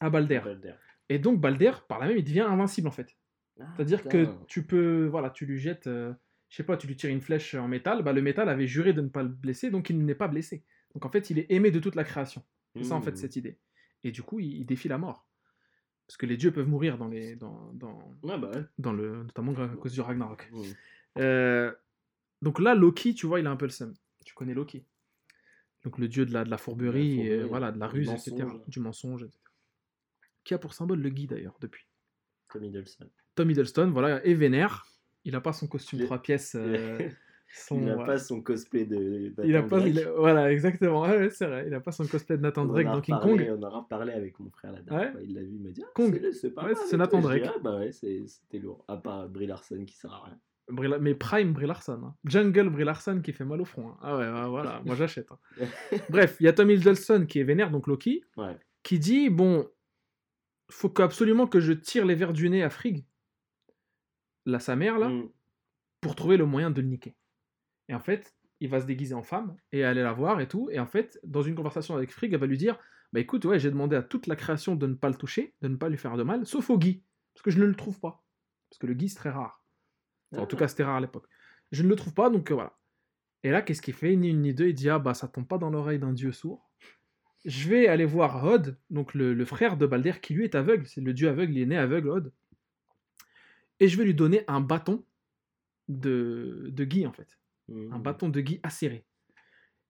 [0.00, 0.40] à Balder.
[0.44, 0.74] Balder.
[1.08, 3.16] Et donc Balder, par là même, il devient invincible, en fait.
[3.60, 4.44] Ah, C'est-à-dire que putain.
[4.46, 6.12] tu peux, voilà, tu lui jettes, euh,
[6.48, 8.92] je sais pas, tu lui tires une flèche en métal, bah le métal avait juré
[8.92, 10.64] de ne pas le blesser, donc il n'est pas blessé.
[10.94, 12.42] Donc en fait, il est aimé de toute la création.
[12.74, 13.16] C'est ça en fait Mmh.
[13.16, 13.58] cette idée.
[14.04, 15.26] Et du coup, il, il défie la mort.
[16.06, 18.62] Parce que les dieux peuvent mourir dans les, dans, dans, Ouais, bah ouais.
[18.78, 20.48] dans le, notamment à cause du Ragnarok.
[20.52, 20.62] Mmh.
[21.18, 21.72] Euh,
[22.40, 23.92] donc là, Loki, tu vois, il a un peu le seum.
[24.24, 24.86] Tu connais Loki.
[25.84, 27.86] Donc le dieu de la, de la fourberie, De la fourberie, euh, voilà, de la
[27.88, 28.46] ruse, etc.
[28.68, 29.38] Du mensonge, etc.
[30.44, 31.86] Qui a pour symbole le Guy d'ailleurs, depuis.
[32.50, 33.10] Tom Hiddleston.
[33.34, 34.86] Tom Hiddleston, voilà, et vénère.
[35.24, 36.54] Il a pas son costume trois pièces.
[36.58, 36.98] euh,
[37.52, 38.06] son, il n'a ouais.
[38.06, 39.32] pas son cosplay de.
[39.44, 39.92] Il a Nathan pas, Drake.
[39.94, 41.02] il a- voilà, exactement.
[41.02, 41.64] Ouais, c'est vrai.
[41.66, 43.46] Il a pas son cosplay de Nathan Drake dans King Kong.
[43.50, 45.20] On en a reparlé avec mon frère la dernière fois.
[45.22, 46.20] Il l'a vu, il m'a dit ah, Kong.
[46.32, 47.42] c'est- pas Ouais, c'est Nathan Drake.
[47.46, 48.84] Ah, bah ouais, c'était lourd.
[48.88, 50.38] À part Brie Larson qui sert à rien.
[51.00, 51.98] Mais Prime Brie Larson.
[52.04, 52.14] hein.
[52.26, 53.88] Jungle Brie Larson qui fait mal au front.
[53.88, 53.96] hein.
[54.02, 55.28] Ah ouais, voilà, moi j'achète.
[55.32, 55.38] hein.
[56.10, 58.54] Bref, il y a Tom Hiddleston qui est vénère, donc Loki, Ouais.
[58.82, 59.66] qui dit bon,
[60.70, 63.04] faut absolument que je tire les verres du nez à Frigg,
[64.50, 65.28] là sa mère là, Mm.
[66.00, 67.14] pour trouver le moyen de le niquer.
[67.88, 70.68] Et en fait, il va se déguiser en femme et aller la voir et tout.
[70.70, 72.78] Et en fait, dans une conversation avec Frigg, elle va lui dire
[73.12, 75.68] Bah écoute, ouais, j'ai demandé à toute la création de ne pas le toucher, de
[75.68, 77.02] ne pas lui faire de mal, sauf au Guy,
[77.34, 78.24] parce que je ne le trouve pas.
[78.70, 79.64] Parce que le Guy, c'est très rare.
[80.32, 80.60] Enfin, en tout Ah.
[80.60, 81.26] cas, c'était rare à l'époque.
[81.72, 82.76] Je ne le trouve pas, donc euh, voilà.
[83.44, 84.14] Et là, qu'est-ce qu'il fait?
[84.16, 86.32] Ni une ni deux, il dit Ah bah ça tombe pas dans l'oreille d'un dieu
[86.32, 86.70] sourd.
[87.44, 90.86] Je vais aller voir Hod, donc le, le frère de Balder, qui lui est aveugle.
[90.86, 92.32] C'est le dieu aveugle, il est né aveugle, Hod.
[93.80, 95.04] Et je vais lui donner un bâton
[95.88, 97.38] de, de Guy, en fait.
[97.92, 99.04] Un bâton de Guy acéré.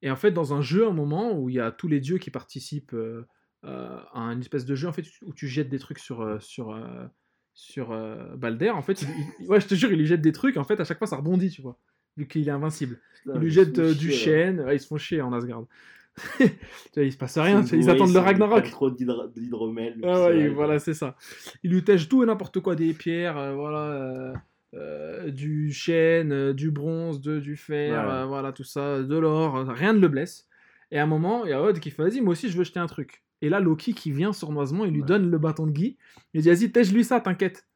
[0.02, 2.19] Et en fait, dans un jeu, un moment où il y a tous les dieux
[2.19, 3.24] qui participent euh,
[3.65, 6.39] euh, à une espèce de jeu, en fait, où tu jettes des trucs sur, euh,
[6.40, 7.06] sur, euh,
[7.55, 7.89] sur
[8.36, 9.02] Balder, en fait,
[9.40, 11.06] il- ouais, je te jure, il lui jette des trucs, en fait, à chaque fois,
[11.06, 11.78] ça rebondit, tu vois,
[12.16, 13.01] vu qu'il est invincible.
[13.23, 15.65] Putain, Il lui jette du chier, chêne, ouais, ils se font chier en Asgard.
[16.96, 18.70] il se passe rien, ils attendent le Ragnarok.
[18.70, 19.98] trop d'hydro- d'hydromel.
[20.04, 21.16] Ah ouais, voilà, c'est ça.
[21.62, 24.32] Il lui tèche tout et n'importe quoi, des pierres, euh, voilà, euh,
[24.74, 29.92] euh, du chêne, euh, du bronze, de, du fer, voilà, tout ça, de l'or, rien
[29.92, 30.46] ne le blesse.
[30.90, 32.64] Et à un moment, il y a Odd qui fait Vas-y, moi aussi, je veux
[32.64, 33.22] jeter un truc.
[33.42, 35.06] Et là, Loki qui vient sournoisement, il lui Ouais.
[35.06, 35.96] donne le bâton de Guy.
[36.34, 37.67] Il dit Vas-y, tèche-lui ça, t'inquiète.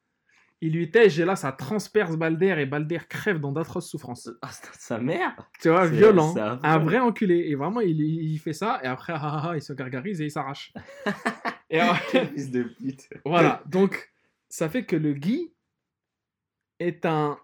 [0.65, 4.29] Il lui tèche, et là, ça transperce Balder, et Balder crève dans d'atroces souffrances.
[4.41, 6.33] Ah, c'est sa mère Tu vois, violent.
[6.37, 7.49] Un vrai enculé.
[7.49, 10.25] Et vraiment, il, il fait ça, et après, ah, ah, ah, il se gargarise et
[10.25, 10.73] il s'arrache.
[11.69, 11.81] et
[12.11, 13.09] fils de pute.
[13.25, 14.13] voilà, donc
[14.47, 15.53] ça fait que le Guy
[16.79, 17.37] est un.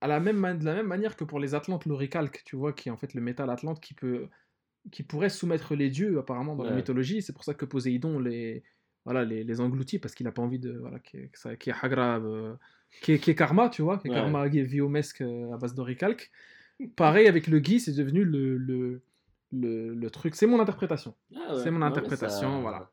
[0.00, 2.88] À la même, de la même manière que pour les Atlantes, l'oricalque, tu vois, qui
[2.88, 4.30] est en fait le métal Atlante qui peut.
[4.90, 7.20] qui pourrait soumettre les dieux, apparemment, dans la mythologie.
[7.20, 8.62] C'est pour ça que Poséidon les.
[9.04, 10.72] Voilà, les, les engloutit parce qu'il n'a pas envie de.
[10.78, 12.20] Voilà, qui est, qui est Hagra,
[13.02, 14.16] qui, est, qui est karma, tu vois, qui est Ouais.
[14.16, 16.30] karma viomesque euh, à base d'oricalque.
[16.96, 19.02] Pareil avec le Guy, c'est devenu le, le,
[19.52, 20.34] le, le truc.
[20.34, 21.14] C'est mon interprétation.
[21.36, 21.60] Ah ouais.
[21.62, 22.90] C'est mon Non, interprétation, ça- voilà.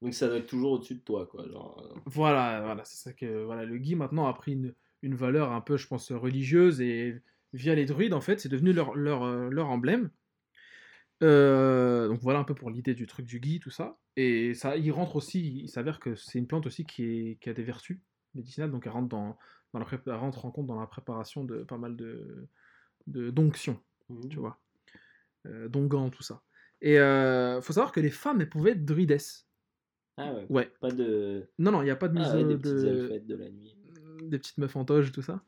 [0.00, 1.44] Donc ça doit être toujours au-dessus de toi, quoi.
[1.48, 4.72] Genre, euh, Voilà, voilà, c'est ça que voilà, le Guy maintenant a pris une,
[5.02, 7.20] une valeur un peu, je pense, religieuse et
[7.52, 10.10] via les druides, en fait, c'est devenu leur, leur, euh, leur emblème.
[11.22, 13.98] Euh, donc voilà un peu pour l'idée du truc du Guy, tout ça.
[14.16, 17.48] Et ça, il rentre aussi, il s'avère que c'est une plante aussi qui, est, qui
[17.48, 17.98] a des vertus
[18.34, 19.38] médicinales, donc elle rentre, dans,
[19.72, 22.48] dans la elle rentre en compte dans la préparation de pas mal de,
[23.06, 24.28] d'onctions, mhm.
[24.28, 24.60] tu vois.
[25.46, 26.42] Euh, d'onguents, tout ça.
[26.80, 29.46] Et euh, faut savoir que les femmes, elles pouvaient être druidesses.
[30.16, 30.46] Ah ouais.
[30.48, 30.72] Ouais.
[30.80, 31.48] Pas de.
[31.58, 33.08] Non, non, il n'y a pas de mise Ah ouais, des de...
[33.08, 33.76] petites de la nuit.
[34.22, 35.42] des petites meufs en toge, tout ça.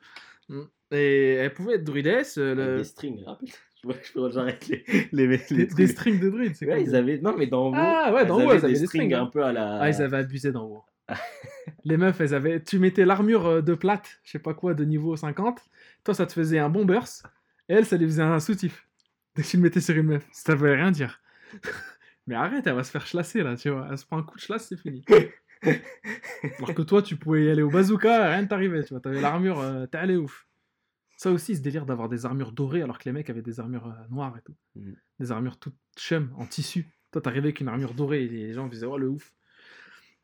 [0.49, 0.63] Mm.
[0.93, 3.49] Et elle pouvait être druidesse, euh, Avec le- Des strings, rappelle.
[3.83, 5.75] Je vois que je j'arrête les, les, les, des, trucs.
[5.75, 7.19] des strings de druide, c'est Ouais, quoi ils avaient.
[7.19, 7.75] Non, mais dans WoW.
[7.77, 9.23] Ah ouais, dans WoW, elles avaient des des strings strings, hein.
[9.23, 9.81] un peu à la.
[9.81, 10.85] Ah, ils avaient abusé dans WoW.
[11.85, 12.63] Les meufs, elles avaient...
[12.63, 15.61] Tu mettais l'armure euh, de plate, je sais pas quoi, de niveau 50.
[16.05, 17.25] Toi, ça te faisait un bon burst.
[17.69, 18.87] Et elle, ça lui faisait un soutif.
[19.35, 20.27] Dès que tu le mettais sur une meuf.
[20.33, 21.21] Ça veut rien dire.
[22.27, 23.89] Mais arrête, elle va se faire chlasser, là, tu vois.
[23.91, 25.05] Elle se prend un coup de chlasse, c'est fini.
[26.59, 29.01] Alors que toi, tu pouvais y aller au bazooka, rien ne t'arrivait, tu vois.
[29.01, 30.47] T'avais l'armure, euh, t'es allé ouf.
[31.21, 33.89] Ça aussi, ce délire d'avoir des armures dorées alors que les mecs avaient des armures
[33.89, 34.55] euh, noires et tout.
[34.75, 34.97] Mhm.
[35.19, 36.89] Des armures toutes chum, en tissu.
[37.11, 39.35] Toi, t'arrivais avec une armure dorée et les gens disaient, oh le ouf.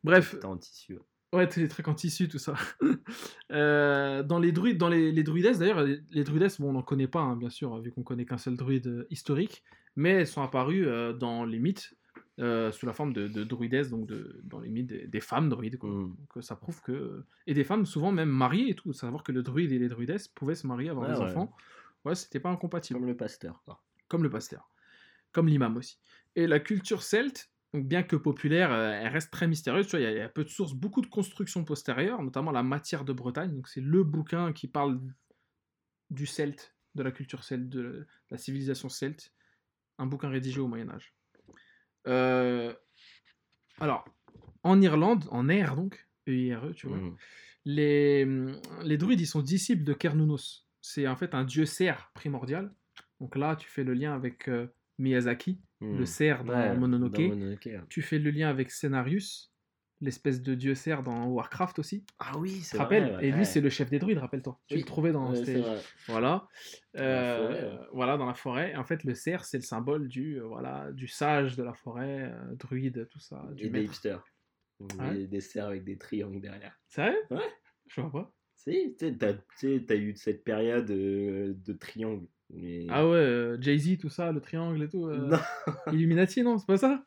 [0.03, 0.97] Bref, C'était en tissu.
[1.33, 2.55] Ouais, tous les trucs en tissu, tout ça.
[3.51, 6.81] Euh, dans les druides, dans les, les druidesses, d'ailleurs, les, les druidesses, bon, on n'en
[6.81, 9.63] connaît pas, hein, bien sûr, vu qu'on connaît qu'un seul druide euh, historique,
[9.95, 10.87] mais elles sont apparues
[11.19, 11.93] dans les mythes
[12.39, 15.49] euh, sous la forme de, de druidesses, donc de, dans les mythes des, des femmes
[15.49, 15.77] druides.
[15.77, 15.89] quoi.
[15.89, 16.15] Mm.
[16.15, 17.23] Donc euh, ça prouve que.
[17.47, 18.93] Et des femmes, souvent même mariées et tout.
[18.93, 21.25] Savoir que le druide et les druidesses pouvaient se marier, avoir des ouais.
[21.31, 21.55] enfants.
[22.05, 23.81] Ouais, c'était pas incompatible Comme le pasteur, quoi.
[24.07, 24.69] comme le pasteur,
[25.31, 25.99] comme l'imam aussi.
[26.35, 29.87] Et la culture celte, donc bien que populaire, euh, elle reste très mystérieuse.
[29.87, 32.21] Tu vois, il y, a- il y a peu de sources, beaucoup de constructions postérieures,
[32.23, 33.53] notamment la matière de Bretagne.
[33.53, 35.01] Donc c'est le bouquin qui parle
[36.11, 39.33] du celte, de la culture celte, de la civilisation celte.
[39.97, 41.13] Un bouquin rédigé au Moyen Âge.
[42.07, 42.73] Euh,
[43.79, 44.05] alors,
[44.63, 47.15] en Irlande, en Air donc, E-I-R-E, tu vois, Mm.
[47.65, 48.25] les,
[48.83, 50.67] les druides, ils sont disciples de Cernunnos.
[50.81, 52.73] C'est en fait un dieu cerf primordial.
[53.19, 54.67] Donc là, tu fais le lien avec euh,
[54.99, 57.13] Miyazaki, le cerf dans Ouais, Mononoke.
[57.13, 57.79] dans Mononoke, ouais.
[57.89, 59.51] Tu fais le lien avec Cenarius,
[60.01, 62.05] l'espèce de dieu cerf dans Warcraft aussi.
[62.19, 63.17] Ah oui, c'est ouais.
[63.21, 63.45] Et lui, Ouais.
[63.45, 64.59] c'est le chef des druides, rappelle-toi.
[64.67, 64.81] Tu Oui.
[64.81, 65.33] le trouvais dans.
[65.33, 65.63] Ouais.
[66.07, 66.47] Voilà.
[66.93, 67.87] Dans Euh, forêt.
[67.93, 68.75] Voilà, dans la forêt.
[68.75, 72.31] En fait, le cerf, c'est le symbole du, euh, voilà, du sage de la forêt,
[72.33, 73.43] euh, druide, tout ça.
[73.53, 74.23] Du des hipsters.
[75.29, 76.79] Des cerfs avec des triangles derrière.
[76.89, 77.17] Sérieux?
[77.31, 77.39] Ouais.
[77.87, 78.33] Je vois pas.
[78.55, 82.27] Si, tu t'as eu cette période de triangle.
[82.49, 82.85] Mais...
[82.89, 85.09] Ah ouais, Jay-Z, tout ça, le triangle et tout.
[85.91, 87.03] Illuminati, non, c'est pas ça?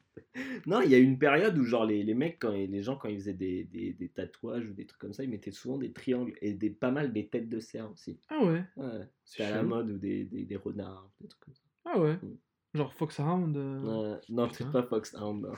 [0.66, 3.08] Non, il y a une période où genre les, les mecs, quand, les gens, quand
[3.08, 5.92] ils faisaient des, des, des tatouages ou des trucs comme ça, ils mettaient souvent des
[5.92, 8.18] triangles et des, pas mal des têtes de cerf aussi.
[8.28, 8.64] Ah ouais.
[8.76, 11.62] Ouais, C'est à la mode ou des, des, des renards, des trucs comme ça.
[11.84, 12.14] Ah ouais.
[12.14, 12.36] Mm.
[12.74, 13.56] Genre Foxhound.
[13.56, 15.42] euh, non, peut-être pas Foxhound.
[15.42, 15.52] non.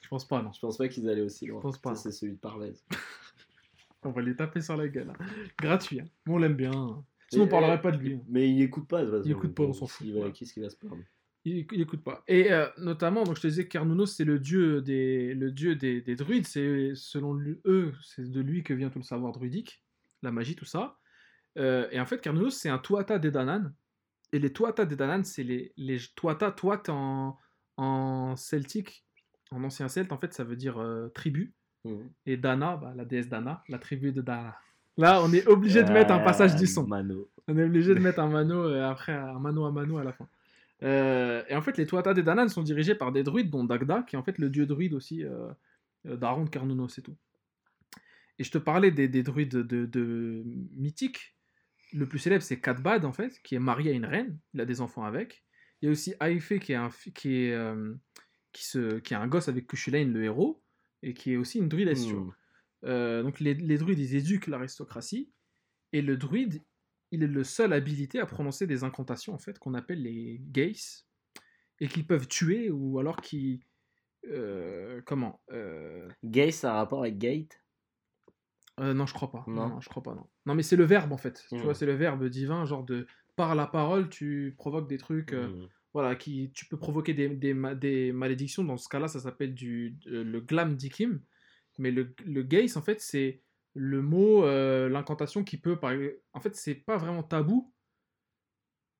[0.00, 0.52] Je pense pas, non.
[0.52, 1.58] Je pense pas qu'ils allaient aussi loin.
[1.60, 1.94] Je pense pas.
[1.96, 2.72] C'est celui de Parvez.
[4.04, 5.10] On va les taper sur la gueule.
[5.10, 5.24] hein.
[5.60, 6.00] Gratuit.
[6.00, 6.04] hein.
[6.28, 7.04] On l'aime bien.
[7.30, 8.14] Sinon, on Et- parlerait et- pas de lui.
[8.14, 8.20] hein.
[8.28, 9.28] Mais il écoute pas, de toute façon.
[9.28, 10.06] Il écoute pas, on s'en fout.
[10.34, 11.02] Qu'est-ce qu'il va se prendre
[11.44, 12.22] Il, il écoute pas.
[12.28, 15.74] Et euh, notamment, donc je te disais que Carnunos, c'est le dieu des, le dieu
[15.74, 16.46] des, des druides.
[16.46, 19.82] C'est selon lui- eux, c'est de lui que vient tout le savoir druidique,
[20.22, 20.98] la magie, tout ça.
[21.58, 23.74] Euh, et en fait, Carnunos, c'est un Tuatha des Danann.
[24.32, 27.36] Et les Tuatha des Danann, c'est les, les Tuatha, Tuat en,
[27.76, 29.04] en celtique,
[29.50, 31.52] en ancien celte, en fait, ça veut dire euh, tribu.
[31.84, 32.08] Mhm.
[32.26, 34.56] Et Dana, bah, la déesse Dana, la tribu de Dana.
[34.96, 36.86] Là, on est obligé de mettre un passage du son.
[36.86, 37.28] Mano.
[37.48, 40.28] On est obligé de mettre un mano après, un mano à mano à la fin.
[40.82, 44.02] Euh, et en fait, les Tuatha des Danann sont dirigés par des druides, dont Dagda,
[44.02, 45.48] qui est en fait le dieu druide aussi euh,
[46.06, 47.16] euh, d'Aaron de Carnunos et tout.
[48.38, 50.42] Et je te parlais des, des druides de, de
[50.74, 51.36] mythiques.
[51.92, 54.38] Le plus célèbre, c'est Kadbad, en fait, qui est marié à une reine.
[54.54, 55.44] Il a des enfants avec.
[55.80, 57.94] Il y a aussi Aïfé, qui est un, qui est, euh,
[58.52, 60.62] qui se, qui a un gosse avec Cuchulain, le héros,
[61.02, 62.06] et qui est aussi une druidesse.
[62.84, 65.30] Euh, donc les, les druides, ils éduquent l'aristocratie.
[65.92, 66.62] Et le druide,
[67.12, 70.72] il est le seul habilité à prononcer des incantations, en fait, qu'on appelle les gays,
[71.78, 73.60] et qui peuvent tuer, ou alors qui...
[74.28, 77.62] euh, comment euh, Gay, ça a un rapport avec Gate
[78.80, 79.44] euh, Non, je crois pas.
[79.46, 79.68] Non.
[79.68, 80.26] Non, je crois pas, non.
[80.46, 81.44] Non, mais c'est le verbe, en fait.
[81.48, 81.62] Tu Mm.
[81.62, 83.06] vois, c'est le verbe divin, genre de...
[83.36, 85.32] Par la parole, tu provoques des trucs...
[85.32, 85.68] euh, Mhm.
[85.94, 88.64] voilà, qui, tu peux provoquer des, des, ma- des malédictions.
[88.64, 91.20] Dans ce cas-là, ça s'appelle du le glam dikim.
[91.78, 93.40] Mais le, le gaze, en fait, c'est
[93.74, 95.76] le mot, euh, l'incantation qui peut.
[95.78, 95.92] Par...
[96.32, 97.72] En fait, c'est pas vraiment tabou.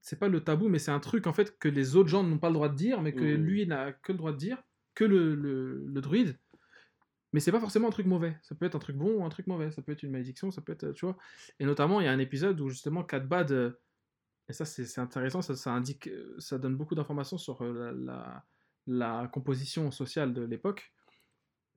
[0.01, 2.39] C'est pas le tabou, mais c'est un truc en fait que les autres gens n'ont
[2.39, 3.45] pas le droit de dire, mais que Mhm.
[3.45, 4.63] lui n'a que le droit de dire,
[4.95, 6.37] que le, le, le druide.
[7.33, 8.37] Mais c'est pas forcément un truc mauvais.
[8.43, 9.71] Ça peut être un truc bon ou un truc mauvais.
[9.71, 10.93] Ça peut être une malédiction, ça peut être.
[10.93, 11.17] Tu vois.
[11.61, 13.53] Et notamment, il y a un épisode où justement Kadbad.
[13.53, 13.71] euh,
[14.49, 18.45] et ça, c'est intéressant, ça, ça indique, euh, ça donne beaucoup d'informations sur la, la-
[18.89, 20.93] la composition sociale de l'époque.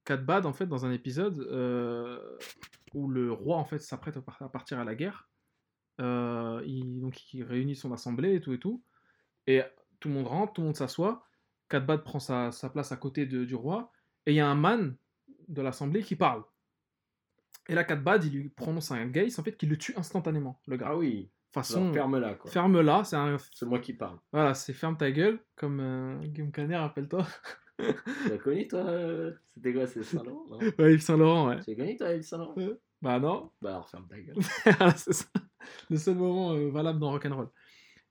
[0.03, 2.19] Kadbad, en fait, dans un épisode euh,
[2.95, 5.29] où le roi, en fait, s'apprête à par- à partir à la guerre,
[6.01, 8.83] euh, il, donc, il réunit son assemblée et tout et tout,
[9.47, 9.61] et
[9.99, 11.23] tout le monde rentre, tout le monde s'assoit,
[11.69, 13.91] Kadbad prend sa, sa place à côté de- du roi,
[14.25, 14.95] et il y a un man
[15.47, 16.43] de l'assemblée qui parle.
[17.67, 20.77] Et là, Kadbad, il lui prononce un gaze, en fait, qui le tue instantanément, le
[20.77, 20.87] gars.
[20.89, 22.51] Ah oui, Façon, ferme-la quoi.
[22.51, 24.19] ferme-là, c'est un C'est moi qui parle.
[24.33, 27.25] voilà, c'est ferme ta gueule, comme euh, Guillaume Canet, rappelle-toi.
[27.77, 31.59] Tu l'as connu toi euh, C'était quoi C'est Saint-Laurent Ouais, Yves Saint-Laurent, ouais.
[31.61, 32.55] Tu l'as connu toi, Yves Saint-Laurent?
[33.05, 34.35] Bah non, Bah alors ferme ta gueule.
[34.79, 35.25] Voilà, c'est ça.
[35.91, 37.49] Le seul moment euh, valable dans Rock'n'Roll.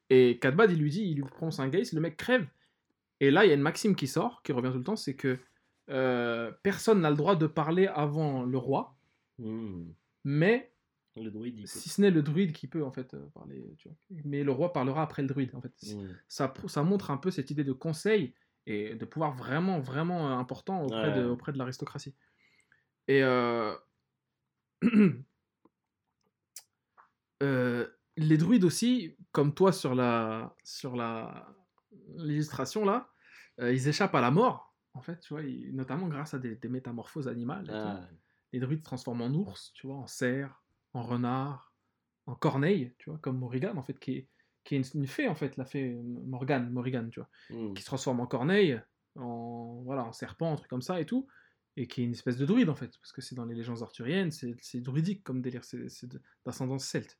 [0.08, 2.46] Et Kadbad, il lui dit, il lui prononce un gaze, le mec crève.
[3.18, 5.16] Et là, il y a une maxime qui sort, qui revient tout le temps, c'est
[5.16, 5.38] que
[5.90, 8.96] euh, personne n'a le droit de parler avant le roi,
[9.38, 9.92] Mhm.
[10.22, 10.70] mais
[11.16, 13.96] Le druide, si ce n'est le druide qui peut en fait euh, parler, tu vois.
[14.24, 15.74] Mais le roi parlera après le druide, en fait.
[15.92, 16.16] Mhm.
[16.28, 18.32] ça, ça montre un peu cette idée de conseil
[18.66, 22.14] et de pouvoir vraiment, vraiment euh, important auprès, de, auprès de l'aristocratie.
[23.08, 23.74] Et euh,
[27.42, 27.86] euh,
[28.16, 31.48] les druides aussi, comme toi sur la sur la
[32.16, 33.10] l'illustration là,
[33.60, 34.74] euh, ils échappent à la mort.
[34.94, 37.66] En fait, tu vois, ils- notamment grâce à des, des métamorphoses animales.
[37.70, 38.08] Ah,
[38.52, 40.62] Les druides se transforment en ours, tu vois, en cerf,
[40.92, 41.74] en renard,
[42.26, 44.28] en corneille, tu vois, comme Morrigan en fait, qui est,
[44.62, 45.94] qui est une, une fée en fait, la fée
[46.26, 47.74] Morgane, Morrigan, tu vois, mhm.
[47.74, 48.80] qui se transforme en corneille,
[49.16, 51.26] en voilà, en serpent, un truc comme ça et tout,
[51.76, 53.82] et qui est une espèce de druide en fait, parce que c'est dans les légendes
[53.82, 56.06] arthuriennes, c'est druidique comme délire, c'est
[56.44, 57.18] d'ascendance celte.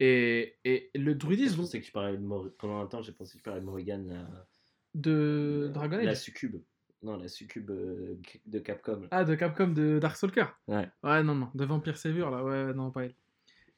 [0.00, 2.48] Et, et le Je druidisme pensais que tu parlais de Mor...
[2.58, 4.46] Pendant un temps, j'ai pensé que tu parlais de Morrigan, la...
[4.94, 6.56] de Dragon la Age, succube.
[7.02, 9.00] Non, la succube euh, de Capcom.
[9.02, 9.08] là.
[9.10, 10.88] ah de Capcom de Darkstalker, Ouais.
[11.02, 13.14] Ouais, non, non, de Vampire Savior, là, ouais, non, pas elle.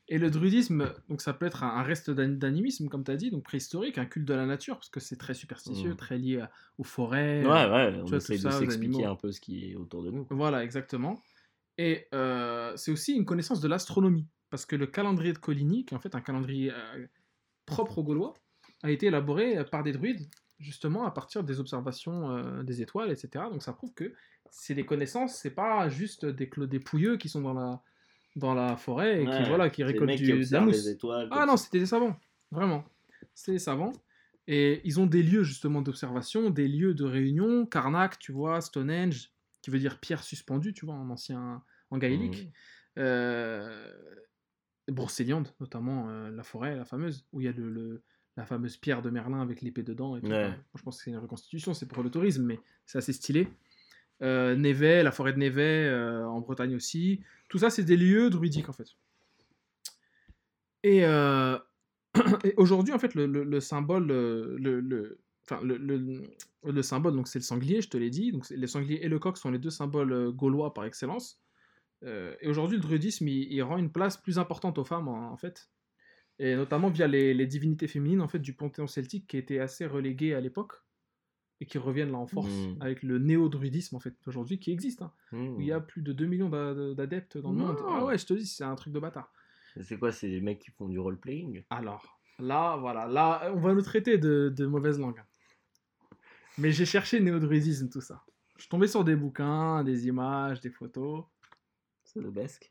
[0.09, 3.17] Et le druidisme, donc ça peut être un, un reste d'an- d'animisme, comme tu as
[3.17, 5.97] dit, donc préhistorique, un culte de la nature, parce que c'est très superstitieux, Mm.
[5.97, 7.43] très lié à- aux forêts.
[7.43, 10.03] Ouais, ouais, on vois, essaie de ça, aux s'expliquer un peu ce qui est autour
[10.03, 10.27] de nous.
[10.31, 11.23] Voilà, exactement.
[11.79, 15.95] Et euh, c'est aussi une connaissance de l'astronomie, parce que le calendrier de Coligny, qui
[15.95, 17.07] est en fait un calendrier euh,
[17.65, 18.35] propre aux Gaulois,
[18.83, 20.29] a été élaboré par des druides
[20.59, 23.47] justement à partir des observations euh, des étoiles, etc.
[23.51, 24.13] Donc ça prouve que
[24.51, 27.83] c'est des connaissances, c'est pas juste des, des pouilleux qui sont dans la,
[28.36, 30.77] dans la forêt et qui, voilà, qui qui du, de la observent mousse.
[30.85, 31.28] les étoiles.
[31.31, 32.16] Ah non, c'était des savants,
[32.51, 32.85] vraiment.
[33.35, 33.93] C'est des savants.
[34.47, 37.65] Et ils ont des lieux justement d'observation, des lieux de réunion.
[37.65, 39.31] Karnak, tu vois, Stonehenge,
[39.62, 42.44] qui veut dire pierre suspendue, tu vois, en ancien, en gaélique.
[42.97, 43.05] Mhm.
[43.05, 43.93] Euh,
[44.89, 48.02] Brocéliande, notamment euh, la forêt, la fameuse, où il y a le, le-
[48.36, 50.16] la fameuse pierre de Merlin avec l'épée dedans.
[50.16, 50.27] Et tout.
[50.28, 50.48] Ouais.
[50.48, 53.48] Moi, je pense que c'est une reconstitution, c'est pour le tourisme, mais c'est assez stylé.
[54.23, 57.20] Euh, Névet, la forêt de Névet, euh, en Bretagne aussi.
[57.49, 58.89] Tout ça, c'est des lieux druidiques, en fait.
[60.82, 61.59] Et, euh,
[62.57, 65.19] aujourd'hui, en fait, le, le- le symbole, euh, le,
[66.82, 68.32] symbole, donc c'est le sanglier, je te l'ai dit.
[68.32, 71.41] Donc, le sanglier et le coq sont les deux symboles gaulois par excellence.
[72.41, 75.70] Et aujourd'hui, le druidisme, il, rend une place plus importante aux femmes, en, en fait.
[76.39, 79.86] Et notamment via les, les divinités féminines, en fait, du panthéon celtique qui était assez
[79.86, 80.74] relégué à l'époque
[81.61, 82.77] et qui reviennent là en force Mm.
[82.83, 85.03] avec le néo-druidisme, en fait, d'aujourd'hui, qui existe.
[85.03, 87.77] hein, où il y a plus de 2 millions d'a- d'adeptes dans le monde.
[87.89, 89.33] Ah ouais, je te dis, c'est un truc de bâtard.
[89.81, 91.65] C'est quoi C'est les mecs qui font du role-playing?
[91.71, 95.23] Alors, là, voilà, là, on va nous traiter de, de mauvaise langue.
[96.59, 98.23] Mais j'ai cherché néo-druidisme, tout ça.
[98.57, 101.25] Je suis tombé sur des bouquins, des images, des photos.
[102.05, 102.71] C'est le besque.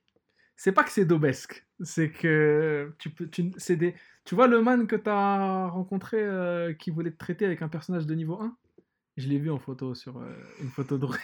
[0.55, 4.61] C'est pas que c'est dobesque, c'est que tu peux, tu, c'est des, tu vois le
[4.61, 8.55] man que t'as rencontré euh, qui voulait te traiter avec un personnage de niveau 1
[9.17, 11.05] Je l'ai vu en photo sur euh, une photo de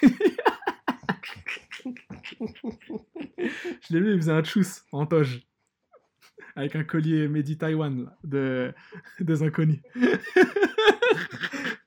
[3.82, 5.42] Je l'ai vu, il faisait un chousse en toge.
[6.56, 8.74] Avec un collier Made in Taiwan là, de,
[9.20, 9.80] des inconnus.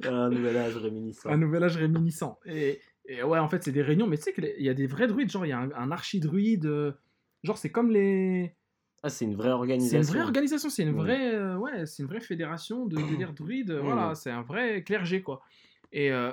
[0.04, 1.28] Un nouvel âge réminiscent.
[1.30, 2.36] un nouvel âge réminiscent.
[2.44, 4.88] Et, et ouais, en fait, c'est des réunions, mais tu sais qu'il y a des
[4.88, 6.90] vrais druides, genre il y a un, un archidruide, euh,
[7.44, 8.52] genre c'est comme les.
[9.04, 9.98] Ah, c'est une vraie C'est organisation.
[10.00, 11.02] une vraie organisation, c'est une Ouais.
[11.04, 15.22] vraie, euh, ouais, c'est une vraie fédération de délire druide, voilà, c'est un vrai clergé
[15.22, 15.40] quoi.
[15.92, 16.32] Et, euh,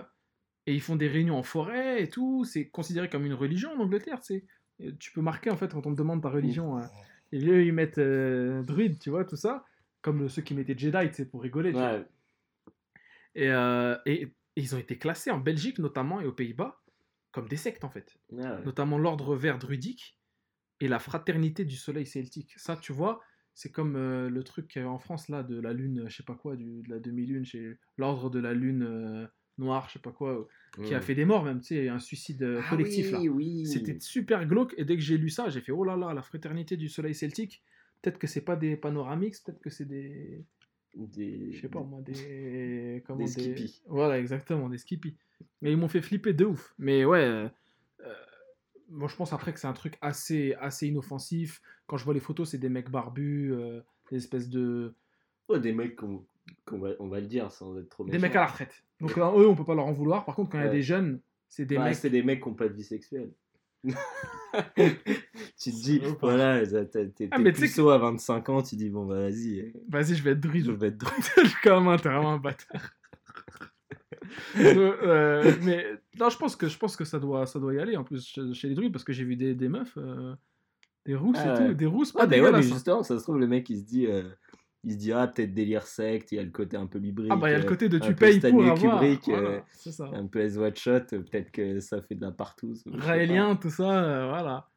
[0.65, 3.79] et ils font des réunions en forêt et tout, c'est considéré comme une religion en
[3.79, 4.19] Angleterre.
[4.29, 6.77] Et Tu peux marquer en fait quand on te demande ta religion.
[6.77, 6.83] euh,
[7.31, 9.65] et eux ils mettent euh, druide, tu vois, tout ça,
[10.01, 11.71] comme ceux qui mettaient Jedi, sais, pour rigoler.
[11.71, 11.93] tu vois.
[11.97, 12.05] Ouais.
[13.35, 16.81] Et, euh, et- et ils ont été classés en Belgique notamment et aux Pays-Bas
[17.31, 18.17] comme des sectes en fait.
[18.31, 18.63] Ouais.
[18.65, 20.17] Notamment l'ordre vert druidique
[20.79, 22.53] et la fraternité du soleil celtique.
[22.57, 23.21] Ça, tu vois,
[23.53, 26.15] c'est comme euh, le truc qu'il y avait en France là de la lune, je
[26.15, 29.27] sais pas quoi, du, de la demi-lune, chez l'ordre de la lune euh,
[29.59, 30.47] noire, je sais pas quoi,
[30.83, 33.19] qui a fait des morts même, tu sais, un suicide euh, Ah collectif là.
[33.19, 33.65] oui, oui.
[33.65, 36.21] C'était super glauque et dès que j'ai lu ça, j'ai fait oh là là, la
[36.21, 37.61] fraternité du soleil celtique.
[38.01, 40.43] Peut-être que c'est pas des panoramix, peut-être que c'est des
[40.95, 41.51] Des...
[41.51, 43.03] je sais pas moi, des.
[43.07, 43.81] Comment, Des skippies.
[43.87, 45.15] Voilà, exactement, des skippies.
[45.61, 46.73] Mais ils m'ont fait flipper de ouf.
[46.79, 47.47] Mais ouais, euh,
[48.05, 48.13] euh,
[48.89, 51.61] moi je pense après que c'est un truc assez, assez inoffensif.
[51.87, 53.81] Quand je vois les photos, c'est des mecs barbus, euh,
[54.11, 54.93] des espèces de.
[55.49, 56.25] Ouais, des mecs qu'on
[56.65, 58.21] qu'on va, on va le dire sans être trop Des méchant.
[58.23, 58.83] mecs à la retraite.
[58.99, 60.25] Donc euh, eux, on peut pas leur en vouloir.
[60.25, 60.75] Par contre, quand il y a Ouais.
[60.75, 61.95] des jeunes, c'est des Bah, mecs.
[61.95, 63.31] C'est des mecs qui n'ont pas de vie sexuelle.
[63.85, 63.91] tu
[65.71, 66.35] te dis, Ouais, pas.
[66.35, 70.31] voilà, t'es Ah, puceau à 25 ans, tu dis, bon, bah vas-y, Vas-y, je vais
[70.31, 70.65] être druide.
[70.65, 71.13] je vais être drôle.
[71.63, 72.91] comme un, t'es vraiment un bâtard.
[74.57, 75.85] Euh, mais
[76.19, 78.37] non, je pense que je pense que ça doit ça doit y aller en plus
[78.53, 80.35] chez, les druides parce que j'ai vu des, des meufs euh,
[81.05, 81.67] des rousses Ah et ouais.
[81.69, 82.61] tout, des rousses pas Ah, bah ouais, mais hein.
[82.61, 84.29] justement, ça se trouve, le mec, il se dit, euh,
[84.83, 87.31] il se dit ah, peut-être délire secte, il y a le côté un peu biblique.
[87.31, 88.77] Ah bah il y a le euh, côté de un tu payes pour avoir.
[88.77, 90.05] Kubrick, voilà, euh, ça.
[90.13, 92.55] un peu S Watch Shot, euh, peut-être que ça fait de la pas.
[92.93, 94.69] Raélien, tout ça, euh, voilà.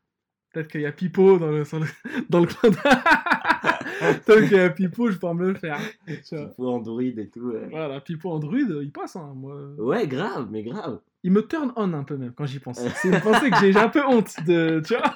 [0.52, 1.62] Peut-être qu'il y a Pipo dans le,
[2.28, 2.46] dans le
[4.26, 5.78] Peut-être qu'il y a Pipo, je peux me le faire.
[6.06, 7.40] Typo Android et tout.
[7.40, 7.68] ouais.
[7.70, 9.16] Voilà, Pipo en druide, il passe.
[9.16, 9.56] Hein, moi.
[9.78, 11.00] Ouais, grave, mais grave.
[11.22, 12.80] Il me turn on un peu même quand j'y pense.
[12.96, 14.82] C'est une pensée que j'ai un peu honte de.
[14.84, 15.14] Tu vois.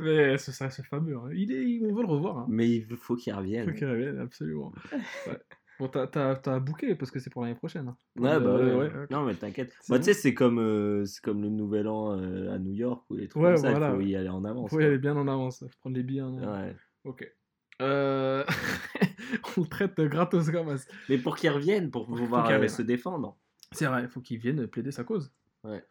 [0.00, 1.16] Mais c'est ça, c'est fameux.
[1.16, 1.28] hein.
[1.34, 2.38] Il est, on veut le revoir.
[2.38, 2.46] Hein.
[2.48, 3.74] Mais il faut qu'il Faut revienne.
[3.74, 4.72] qu'il revienne, absolument.
[5.26, 5.38] Ouais.
[5.80, 7.88] Bon, t'as- t'as t'as booké parce que c'est pour l'année prochaine.
[7.88, 7.96] hein.
[8.16, 8.88] Ouais, bah Euh, ouais.
[8.94, 9.06] ouais.
[9.10, 9.72] Non, mais t'inquiète.
[9.88, 9.96] Bon.
[9.96, 13.16] tu sais, c'est comme, euh, c'est comme le nouvel an euh, à New York ou
[13.16, 13.72] les trucs Ouais, comme ça.
[13.72, 14.70] Il faut y aller en avance.
[14.70, 16.56] Faut y aller bien en avance, faut prendre les billets en avance.
[16.66, 16.76] Ouais.
[17.04, 17.32] Ok.
[17.80, 18.44] Euh...
[19.56, 20.88] on le traite gratos comme ça.
[21.08, 23.36] Mais pour qu'ils reviennent, pour Faut pouvoir se défendre.
[23.72, 25.32] C'est vrai, il faut qu'ils viennent plaider sa cause.
[25.64, 25.82] Ouais.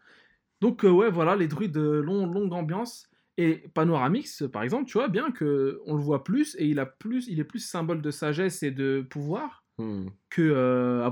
[0.62, 3.08] Donc, euh, ouais, voilà, les druides, euh, long- longue ambiance.
[3.38, 6.86] Et Panoramix, par exemple, tu vois bien que on le voit plus et il, a
[6.86, 10.10] plus, il est plus symbole de sagesse et de pouvoir Hmm.
[10.30, 11.10] que euh,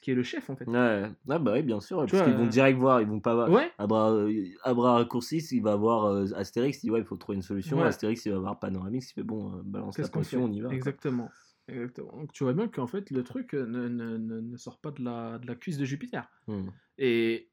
[0.00, 0.64] qui est le chef en fait.
[0.66, 1.10] Ouais.
[1.28, 2.06] Ah bah oui, bien sûr.
[2.06, 3.50] Tu Parce qu'ils vont euh, direct voir, ils vont pas voir.
[3.50, 7.78] Ouais, Abra, il va voir euh, Astérix, il dit ouais, il faut trouver une solution.
[7.78, 7.84] Ouais.
[7.88, 10.68] Astérix, il va voir Panoramix, il fait bon, euh, balance la potion, on y va.
[10.68, 10.76] quoi.
[10.76, 11.28] Exactement.
[11.68, 12.12] Exactement.
[12.16, 15.02] Donc tu vois bien qu'en fait, le truc ne, ne- ne- ne sort pas de
[15.04, 16.26] la, de la cuisse de Jupiter.
[16.46, 16.68] Hmm.
[16.96, 17.49] Et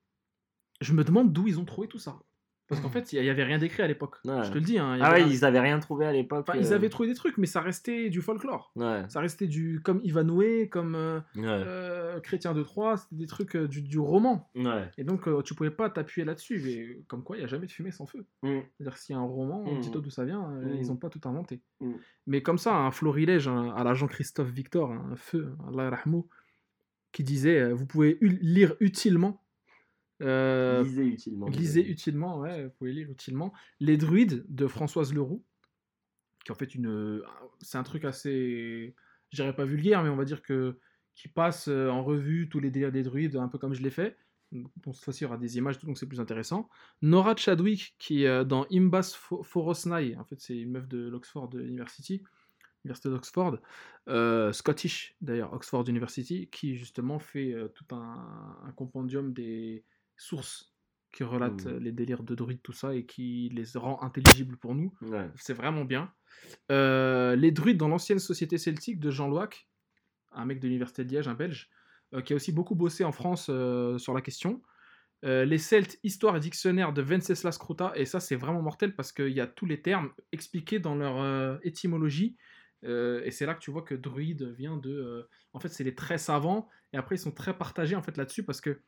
[0.81, 2.19] je me demande d'où ils ont trouvé tout ça.
[2.69, 4.17] Parce qu'en fait, il n'y avait rien d'écrit à l'époque.
[4.25, 4.43] Ouais.
[4.43, 4.77] Je te le dis.
[4.77, 6.45] hein, Ah ouais, rien- ils avaient rien trouvé à l'époque.
[6.49, 8.73] Enfin, ils euh, avaient trouvé des trucs, mais ça restait du folklore.
[8.75, 9.05] Ouais.
[9.07, 11.43] Ça restait du comme Ivanhoe, comme euh, Ouais.
[11.45, 14.51] euh, Chrétien de Troyes, c'était des trucs du, du roman.
[14.97, 16.61] Et donc, tu pouvais pas t'appuyer là-dessus.
[16.65, 18.25] Mais comme quoi, il n'y a jamais de fumée sans feu.
[18.43, 18.59] Mm.
[18.75, 19.79] C'est-à-dire s'il y a un roman, Mhm.
[19.79, 21.61] dis-toi d'où ça vient, ils n'ont pas tout inventé.
[22.25, 26.27] Mais comme ça, un florilège un- à la Jean-Christophe Victor, un feu, Allah rahmou,
[27.13, 29.41] qui disait Vous pouvez lire utilement.
[30.21, 31.47] Euh, Lisez utilement.
[31.47, 33.53] lisez utilement, ouais, vous pouvez lire utilement.
[33.79, 35.43] Les druides de Françoise Leroux,
[36.45, 37.21] qui en fait une.
[37.61, 38.95] C'est un truc assez.
[39.31, 40.79] Je dirais pas vulgaire, mais on va dire que.
[41.13, 43.89] qui passe euh, en revue tous les délires des druides, un peu comme je l'ai
[43.89, 44.17] fait.
[44.51, 46.69] Bon, cette fois-ci, il y aura des images, donc c'est plus intéressant.
[47.01, 51.09] Nora Chadwick, qui est euh, dans Imbas Fo- Forosnai, en fait, c'est une meuf de
[51.09, 52.23] l'Oxford University,
[52.85, 53.57] Université d'Oxford,
[54.07, 59.83] euh, Scottish d'ailleurs, Oxford University, qui justement fait euh, tout un, un compendium des
[60.17, 60.73] sources
[61.13, 61.73] qui relatent Mhm.
[61.75, 64.93] euh, les délires de druides, tout ça, et qui les rend intelligibles pour nous.
[65.01, 65.29] Ouais.
[65.35, 66.11] C'est vraiment bien.
[66.71, 69.67] Euh, les druides dans l'ancienne société celtique de Jean Loac,
[70.33, 71.69] un mec de l'université de Liège, un belge,
[72.13, 74.61] euh, qui a aussi beaucoup bossé en France euh, sur la question.
[75.23, 79.29] Les Celtes, histoire et dictionnaire de Venceslas Kruta, et ça c'est vraiment mortel parce qu'il
[79.33, 82.37] y a tous les termes expliqués dans leur étymologie.
[82.83, 84.91] Euh, et c'est là que tu vois que druide vient de.
[84.91, 88.15] euh, en fait, c'est les très savants, et après ils sont très partagés en fait
[88.15, 88.79] là-dessus parce que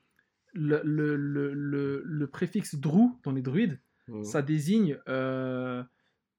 [0.53, 4.23] le, le, le, le- le préfixe drou dans les druides, Mm.
[4.23, 5.84] ça désigne euh,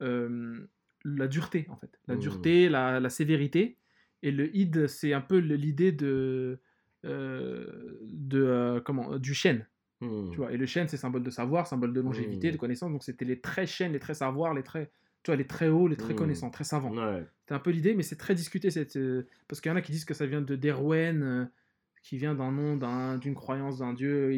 [0.02, 0.66] euh,
[1.04, 2.00] la dureté, en fait.
[2.08, 2.20] La Mhm.
[2.20, 3.76] dureté, la, la sévérité.
[4.22, 6.58] Et le id, c'est un peu l'idée de,
[7.04, 9.66] euh, de comment, du chêne.
[10.00, 10.30] Mm.
[10.30, 10.52] Tu vois.
[10.52, 12.90] Et le chêne, c'est symbole de savoir, symbole de longévité, de connaissance.
[12.90, 14.90] Donc c'était les traits chênes, les traits savoir, les traits,
[15.22, 16.14] tu vois, les traits hauts, les Mhm.
[16.16, 16.94] connaissants, très savants.
[16.94, 17.24] Ouais.
[17.46, 18.70] C'est un peu l'idée, mais c'est très discuté.
[18.70, 18.98] Cette,
[19.48, 21.50] parce qu'il y en a qui disent que ça vient de Derwen,
[22.02, 24.32] qui vient d'un nom, d'un- d'une croyance d'un dieu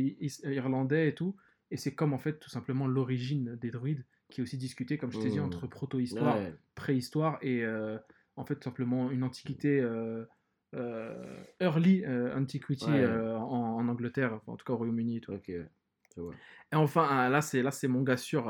[0.45, 1.37] irlandais et tout.
[1.71, 5.13] Et c'est comme en fait tout simplement l'origine des druides, qui est aussi discutée, comme
[5.13, 5.47] je t'ai dit, Mhm.
[5.47, 6.55] entre proto-histoire, Ouais.
[6.75, 7.99] préhistoire et euh,
[8.37, 9.81] en fait tout simplement une antiquité.
[9.81, 10.25] euh,
[10.75, 12.03] euh, early
[12.35, 13.07] antiquity Ouais.
[13.07, 13.43] en,
[13.77, 15.33] en Angleterre, enfin, en tout cas au Royaume-Uni et tout.
[15.33, 15.51] Ok.
[16.17, 16.35] Je vois.
[16.73, 18.45] Et enfin, ah, là, c'est là, c'est mon gars sûr.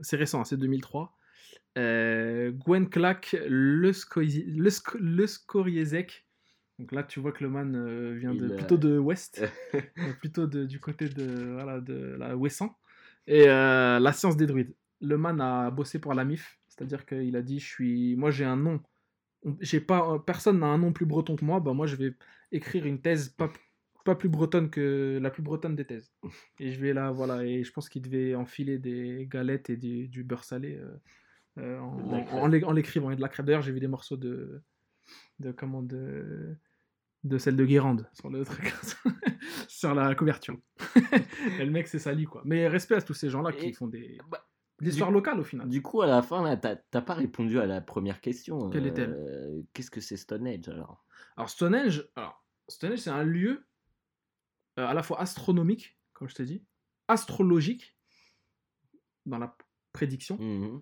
[0.00, 1.14] c'est récent, hein, c'est 2003.
[1.78, 6.26] Euh, Gwen Clack, le, Skoizi- le, Sk- le Skoriezek.
[6.80, 9.42] Donc là, tu vois que le man euh, vient de, Il, euh, plutôt de Ouest,
[9.74, 12.76] euh, plutôt de- du côté de, voilà, de la Ouessant.
[13.26, 14.74] Et la science des druides.
[15.02, 18.44] Le man a bossé pour la MIF, c'est-à-dire qu'il a dit je suis, Moi, j'ai
[18.44, 18.80] un nom.
[19.60, 21.60] J'ai pas, personne n'a un nom plus breton que moi.
[21.60, 22.14] Bah, moi, je vais
[22.52, 23.50] écrire une thèse pas,
[24.04, 26.12] pas plus bretonne que la plus bretonne des thèses.
[26.58, 30.08] Et je vais là, voilà, et je pense qu'il devait enfiler des galettes et du,
[30.08, 30.96] du beurre salé euh,
[31.58, 33.10] euh, en, en- en l'é- en l'écrivant.
[33.10, 33.46] Et de la crème.
[33.46, 34.60] D'ailleurs, j'ai vu des morceaux de,
[35.38, 36.56] de comment, de,
[37.24, 38.72] de celle de Guérande sur le truc,
[39.68, 40.56] sur la couverture.
[41.60, 42.42] et le mec s'est sali, quoi.
[42.44, 44.46] Mais respect à tous ces gens-là qui Et- font des, bah,
[44.80, 45.68] histoires locales au final.
[45.68, 48.70] Du coup, à la fin, là, t'as pas répondu à la première question.
[48.70, 51.04] Quelle est-elle Euh, Qu'est-ce que c'est Stonehenge alors?
[51.36, 53.66] Alors Stonehenge, alors, Stonehenge c'est un lieu
[54.78, 56.64] euh, à la fois astronomique, comme je t'ai dit,
[57.08, 57.96] astrologique,
[59.26, 59.54] dans la
[59.92, 60.80] prédiction, Mhm,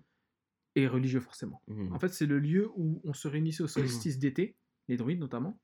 [0.75, 1.61] et religieux forcément.
[1.67, 1.91] mhm.
[1.93, 4.55] En fait, c'est le lieu où on se réunissait au solstice d'été,
[4.87, 5.59] les druides notamment.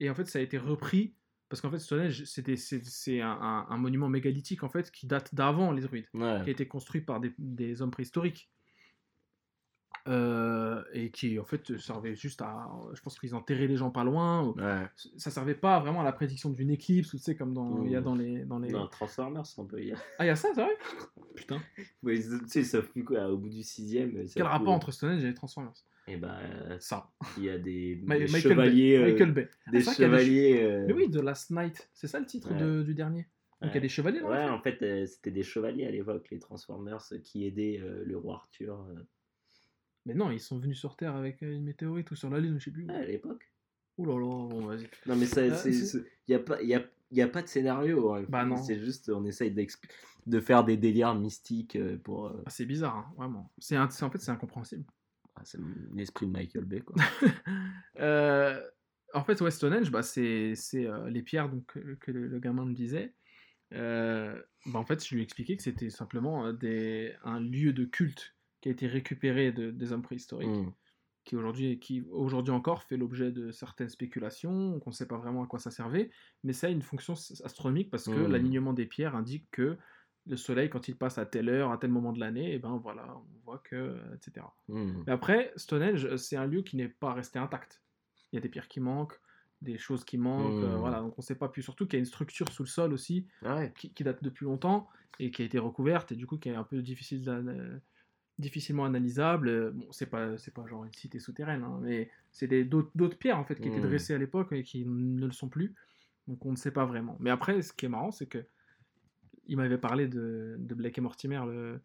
[0.00, 1.14] Et en fait, ça a été repris
[1.48, 5.70] parce qu'en fait, Stonehenge, c'est un, un- un monument mégalithique en fait qui date d'avant
[5.72, 6.08] les druides,
[6.42, 8.50] qui a été construit par des, des hommes préhistoriques.
[10.06, 12.68] Euh, et qui en fait servait juste à.
[12.92, 14.42] Je pense qu'ils enterraient les gens pas loin.
[14.44, 14.86] ou- Ouais.
[15.16, 17.92] Ça servait pas vraiment à la prédiction d'une éclipse, ou tu sais, comme dans, il
[17.92, 18.44] y a dans les.
[18.44, 18.70] Dans les...
[18.72, 20.00] Non, Transformers, on peut y aller.
[20.18, 20.76] Ah, il y a ça, c'est vrai?
[21.34, 21.58] Putain.
[22.06, 24.10] Ils- tu sais, ils savent plus quoi, au bout du sixième.
[24.34, 25.72] Quel rapport entre Stonehenge et les Transformers?
[26.06, 27.10] Eh ben, euh, Ça.
[27.38, 28.98] il y a des, Ma- des Michael chevaliers.
[28.98, 29.04] Bay.
[29.04, 29.48] euh, Michael Bay.
[29.72, 30.62] Des c'est vrai qu'il y a des chevaliers.
[30.62, 31.88] euh, Mais oui, de Last Night.
[31.94, 32.58] C'est ça le titre Ouais.
[32.60, 33.26] de- du dernier.
[33.62, 35.90] Donc il y a des chevaliers le Ouais, en fait, euh, c'était des chevaliers à
[35.90, 38.86] l'époque, les Transformers, qui aidaient euh, le roi Arthur.
[40.06, 42.64] Mais non, ils sont venus sur Terre avec une météorite ou sur la Lune, je
[42.64, 42.84] sais plus.
[42.86, 42.90] où.
[42.92, 43.50] à l'époque.
[43.96, 44.86] Ouh là là, bon, vas-y.
[45.06, 47.40] Non, mais ça, Euh, c'est, c'est- c'est- y a pas, y a, y a pas
[47.42, 48.12] de scénario.
[48.12, 48.24] hein.
[48.28, 48.56] Bah non.
[48.58, 49.50] C'est juste, on essaye
[50.26, 52.32] de faire des délires mystiques pour.
[52.44, 53.50] Ah, c'est bizarre, hein, vraiment.
[53.58, 54.84] C'est- en fait, c'est incompréhensible.
[55.36, 55.58] Ah, c'est
[55.94, 56.96] l'esprit de Michael Bay, quoi.
[58.00, 58.60] Euh,
[59.12, 62.64] en fait, West Stonehenge, bah, c'est euh, les pierres donc, que, que le, le gamin
[62.64, 63.14] me disait.
[63.72, 67.72] Euh, bah, en fait, je lui ai expliqué que c'était simplement euh, des, un lieu
[67.72, 70.72] de culte qui a été récupéré de- des hommes préhistoriques, Mm.
[71.80, 75.58] qui aujourd'hui encore fait l'objet de certaines spéculations, qu'on ne sait pas vraiment à quoi
[75.58, 76.10] ça servait,
[76.42, 78.32] mais ça a une fonction astronomique parce que Mm.
[78.32, 79.76] l'alignement des pierres indique que
[80.26, 82.76] le soleil, quand il passe à telle heure, à tel moment de l'année, et ben
[82.82, 84.46] voilà, on voit que, etc.
[84.68, 85.02] Mm.
[85.06, 87.82] Mais après, Stonehenge, c'est un lieu qui n'est pas resté intact.
[88.32, 89.20] Il y a des pierres qui manquent,
[89.62, 90.62] des choses qui manquent.
[90.62, 90.80] euh, Hmm.
[90.80, 91.48] voilà, donc on sait pas.
[91.48, 93.72] Puis surtout qu'il y a une structure sous le sol aussi Ah ouais.
[93.78, 94.88] qui, qui date depuis longtemps
[95.20, 97.44] et qui a été recouverte et du coup qui est un peu difficile d'an-
[98.38, 99.48] difficilement analysable.
[99.48, 102.90] Euh, Bon, c'est pas c'est pas genre une cité souterraine, hein, mais c'est des- d'autres
[102.94, 103.82] d'autres pierres en fait qui étaient Hmm.
[103.88, 105.74] dressées à l'époque et qui ne le sont plus.
[106.26, 107.16] Donc on ne sait pas vraiment.
[107.20, 108.44] Mais après, ce qui est marrant, c'est que
[109.46, 111.80] il m'avait parlé de, de Blake et Mortimer le...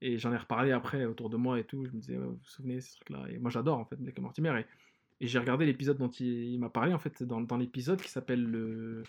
[0.00, 1.84] et j'en ai reparlé après autour de moi et tout.
[1.84, 4.18] Je me disais, vous vous souvenez de ces trucs-là Et moi j'adore en fait Blake
[4.18, 7.40] et Mortimer et, et j'ai regardé l'épisode dont il, il m'a parlé en fait dans,
[7.40, 9.02] dans l'épisode qui s'appelle le...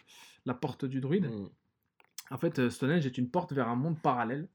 [0.45, 1.25] La porte du druide.
[1.25, 1.49] Mm.
[2.31, 4.47] En fait, euh, Stonehenge est une porte vers un monde parallèle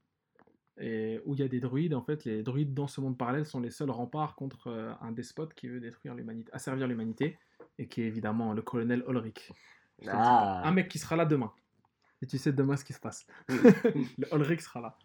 [0.79, 1.93] et où il y a des druides.
[1.93, 5.11] En fait, les druides dans ce monde parallèle sont les seuls remparts contre euh, un
[5.11, 7.37] despote qui veut détruire l'humanité, asservir l'humanité,
[7.77, 9.51] et qui est évidemment le colonel Ulrich.
[10.07, 10.61] Ah.
[10.65, 11.51] Un mec qui sera là demain.
[12.21, 13.25] Et tu sais demain ce qui se passe.
[13.49, 14.97] le Ulrich sera là.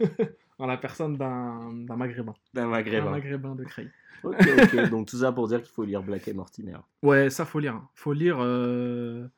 [0.58, 2.34] en la personne d'un d'un maghrébin.
[2.52, 3.10] D'un Un maghrébin.
[3.10, 3.90] maghrébin de Creil.
[4.24, 4.88] Ok, ok.
[4.90, 6.76] Donc tout ça pour dire qu'il faut lire Black et Mortimer.
[7.02, 7.74] Ouais, ça faut lire.
[7.76, 7.88] hein.
[7.94, 8.38] Faut lire.
[8.40, 9.28] euh,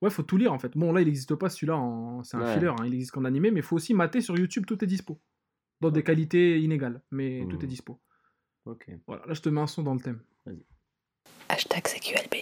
[0.00, 0.76] Ouais, faut tout lire en fait.
[0.76, 1.76] Bon, là, il n'existe pas celui-là.
[1.76, 2.22] En...
[2.22, 2.54] C'est un Ouais.
[2.54, 2.68] filler.
[2.68, 4.64] hein, Il existe qu'en animé, mais faut aussi mater sur YouTube.
[4.64, 5.20] Tout est dispo.
[5.80, 7.62] Dans des qualités inégales, mais tout Hmm.
[7.62, 8.00] est dispo.
[8.64, 8.88] Ok.
[9.06, 10.20] Voilà, là, je te mets un son dans le thème.
[11.48, 12.37] Hashtag CQLB.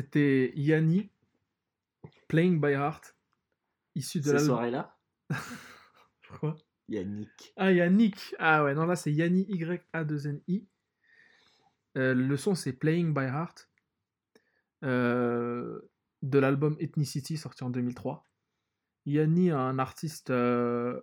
[0.00, 1.10] C'était Yanni,
[2.26, 3.14] Playing by Heart,
[3.94, 4.46] issu de Ces l'album.
[4.46, 4.96] soirées-là,
[6.40, 6.56] Quoi
[6.88, 7.52] Yannick.
[7.56, 8.34] Ah, Yannick.
[8.38, 10.66] Ah ouais, non, là c'est Yanni Y-A-2-N-I.
[11.98, 13.68] Euh, le son c'est Playing by Heart
[14.84, 15.82] euh,
[16.22, 18.26] de l'album Ethnicity sorti en 2003.
[19.04, 20.98] Yanni, un artiste, euh,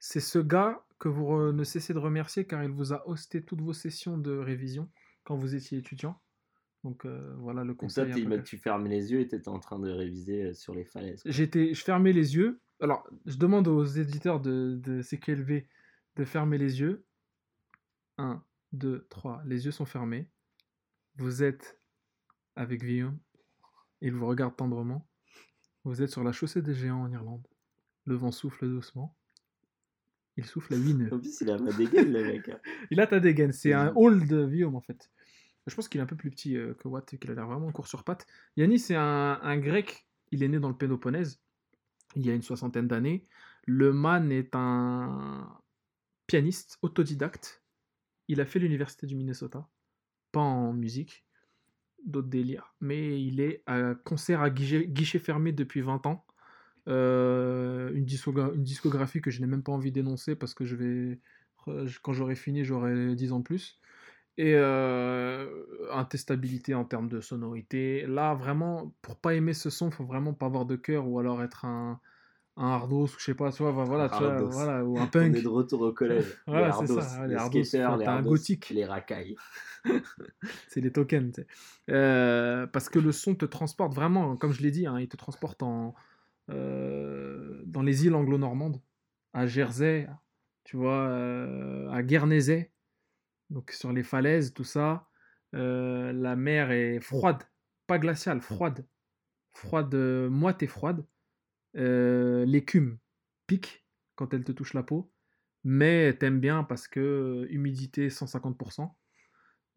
[0.00, 3.62] c'est ce gars que vous ne cessez de remercier car il vous a hosté toutes
[3.62, 4.90] vos sessions de révision
[5.24, 6.21] quand vous étiez étudiant.
[6.84, 8.06] Donc euh, voilà le Donc conseil.
[8.06, 10.54] toi, t'es- peu bah, tu fermais les yeux et t'étais en train de réviser euh,
[10.54, 11.22] sur les falaises.
[11.24, 12.60] J'étais, je fermais les yeux.
[12.80, 15.64] Alors, je demande aux éditeurs de, de CQLV
[16.16, 17.04] de fermer les yeux.
[18.18, 18.42] 1,
[18.72, 19.42] 2, 3.
[19.46, 20.28] Les yeux sont fermés.
[21.16, 21.78] Vous êtes
[22.56, 23.18] avec Guillaume.
[24.00, 25.08] Il vous regarde tendrement.
[25.84, 27.46] Vous êtes sur la chaussée des géants en Irlande.
[28.06, 29.16] Le vent souffle doucement.
[30.36, 31.08] Il souffle à 8 nœuds.
[31.14, 32.48] En plus, il a pas dégaine, le mec.
[32.48, 32.58] hein.
[32.90, 33.52] Il a ta dégaine.
[33.52, 35.10] C'est un hall de Guillaume en fait.
[35.66, 37.46] Je pense qu'il est un peu plus petit euh, que Watt et qu'il a l'air
[37.46, 38.26] vraiment court sur pattes.
[38.56, 40.06] Yannis, c'est un, grec.
[40.32, 41.40] Il est né dans le Péloponnèse
[42.16, 43.26] il y a une soixantaine d'années.
[43.66, 45.48] Le man est un
[46.26, 47.62] pianiste autodidacte.
[48.28, 49.68] Il a fait l'université du Minnesota.
[50.30, 51.24] Pas en musique,
[52.04, 52.74] d'autres délires.
[52.80, 56.24] Mais il est à concert à guichet, fermé depuis 20 ans.
[56.88, 60.74] Euh, une, discogra- une discographie que je n'ai même pas envie d'énoncer parce que je
[60.74, 61.20] vais,
[62.02, 63.80] quand j'aurai fini, j'aurai 10 ans de plus.
[64.38, 65.46] Et euh,
[65.92, 68.06] intestabilité en termes de sonorité.
[68.06, 71.42] Là, vraiment, pour pas aimer ce son, faut vraiment pas avoir de cœur ou alors
[71.42, 72.00] être un,
[72.56, 75.06] un hardos ou je sais pas, tu vois, voilà, tu vois, voilà, ou un On
[75.08, 75.36] punk.
[75.36, 76.24] est de retour au collège.
[76.46, 78.70] Voilà, les hardos, ça, les les hardos, skateurs, faut les hardos, gothique.
[78.70, 79.36] les racailles.
[80.68, 81.44] c'est les tokens.
[81.90, 85.16] Euh, parce que le son te transporte vraiment, comme je l'ai dit, hein, il te
[85.16, 85.94] transporte en,
[86.50, 88.80] euh, dans les îles anglo-normandes,
[89.34, 90.08] à Jersey,
[90.64, 92.71] tu vois, euh, à Guernesey,
[93.52, 95.08] donc sur les falaises, tout ça.
[95.54, 97.42] Euh, la mer est froide,
[97.86, 98.86] pas glaciale, froide,
[99.52, 101.04] froide, euh, moite et froide.
[101.76, 102.98] Euh, L'écume
[103.46, 105.12] pique quand elle te touche la peau,
[105.64, 108.94] mais t'aimes bien parce que humidité 150%.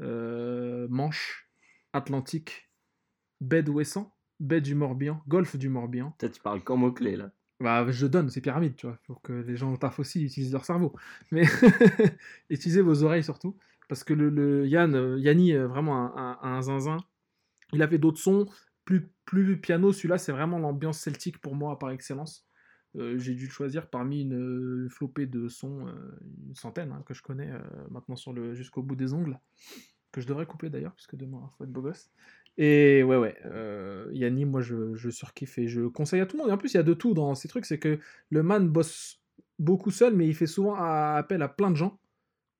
[0.01, 1.49] Euh, Manche,
[1.93, 2.71] Atlantique,
[3.41, 6.13] baie d'Ouessant, baie du Morbihan, golfe du Morbihan.
[6.19, 7.31] Toi, tu parles comme mot-clé, là.
[7.61, 10.51] Bah, je donne, c'est pyramide, tu vois, pour que les gens au taf aussi utilisent
[10.51, 10.93] leur cerveau.
[11.31, 11.43] Mais
[12.49, 13.57] utilisez vos oreilles surtout,
[13.87, 16.97] parce que le, le Yann, euh, Yanni, euh, vraiment un, un- un zinzin.
[17.73, 18.47] Il avait d'autres sons,
[18.85, 22.47] plus, plus piano, celui-là c'est vraiment l'ambiance celtique pour moi par excellence.
[22.97, 25.87] Euh, J'ai dû choisir parmi une, flopée de sons,
[26.47, 27.51] une centaine hein, que je connais
[27.91, 28.15] maintenant
[28.53, 29.39] jusqu'au bout des ongles,
[30.11, 32.11] que je devrais couper d'ailleurs, puisque demain faut être beau gosse.
[32.57, 36.43] Et ouais, ouais, euh, Yanni, moi je, je surkiffe et je conseille à tout le
[36.43, 36.49] monde.
[36.51, 37.99] Et en plus, il y a de tout dans ces trucs, c'est que
[38.29, 39.21] le man bosse
[39.59, 41.99] beaucoup seul, mais il fait souvent appel à plein de gens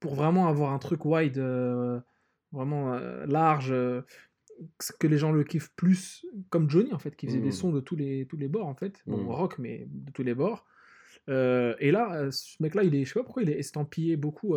[0.02, 2.00] pour vraiment avoir un truc wide, euh,
[2.52, 3.74] vraiment euh, large,
[5.00, 7.80] que les gens le kiffent plus, comme Johnny en fait, qui faisait des sons de
[7.80, 9.28] tous les, tous les bords en fait, bon, Mm.
[9.30, 10.66] rock, mais de tous les bords.
[11.28, 14.56] Et là, ce mec-là, il est, je sais pas pourquoi, il est estampillé beaucoup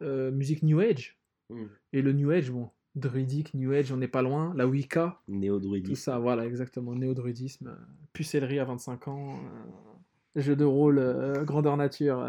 [0.00, 1.18] musique New Age.
[1.50, 1.64] Mm.
[1.92, 4.52] Et le New Age, bon, druidique, New Age, on n'est pas loin.
[4.54, 5.94] La Wicca, tout Néo-druidisme.
[5.94, 6.94] ça, voilà, exactement.
[6.94, 7.76] Néo-druidisme, euh,
[8.12, 12.28] pucellerie à 25 ans, euh, jeu de rôle, euh, grandeur nature,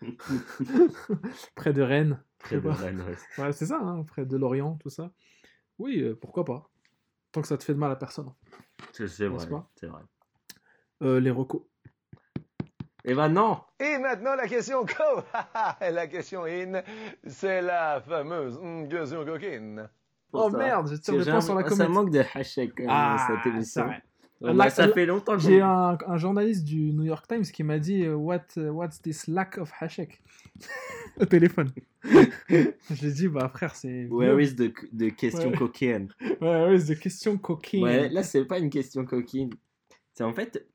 [1.54, 2.20] près de Rennes.
[2.44, 2.74] sais pas.
[2.74, 3.16] bien, ouais.
[3.38, 5.12] Ouais, c'est ça, hein, près de Lorient, tout ça.
[5.78, 6.68] Oui, pourquoi pas.
[7.30, 8.30] Tant que ça te fait de mal à personne.
[8.92, 9.46] C'est vrai.
[9.76, 11.20] C'est vrai.
[11.20, 11.62] Les recos.
[13.04, 15.22] Eh ben non Et maintenant, la question co.
[15.80, 16.82] la question in,
[17.26, 18.58] c'est la fameuse
[18.88, 19.88] question coquine.
[20.30, 20.56] Pour Oh ça.
[20.58, 21.88] merde, je tire le sur la un- Ça comète.
[21.88, 23.84] manque de hashtag quand même dans cette c'est émission.
[23.86, 24.02] vrai.
[24.40, 27.42] Bon, Là- bah, ça fait longtemps que J'ai un, un journaliste du New York Times
[27.42, 30.20] qui m'a dit euh, What, uh, What's this lack of hashek
[31.20, 31.70] au téléphone.
[32.02, 34.06] je lui ai dit Bah frère, c'est.
[34.10, 35.56] Where is the, the question Ouais.
[35.56, 36.08] coquine
[36.40, 37.82] Ouais, ouais, c'est question coquine.
[37.84, 39.50] Ouais, là, c'est pas une question coquine.
[40.14, 40.66] C'est en fait,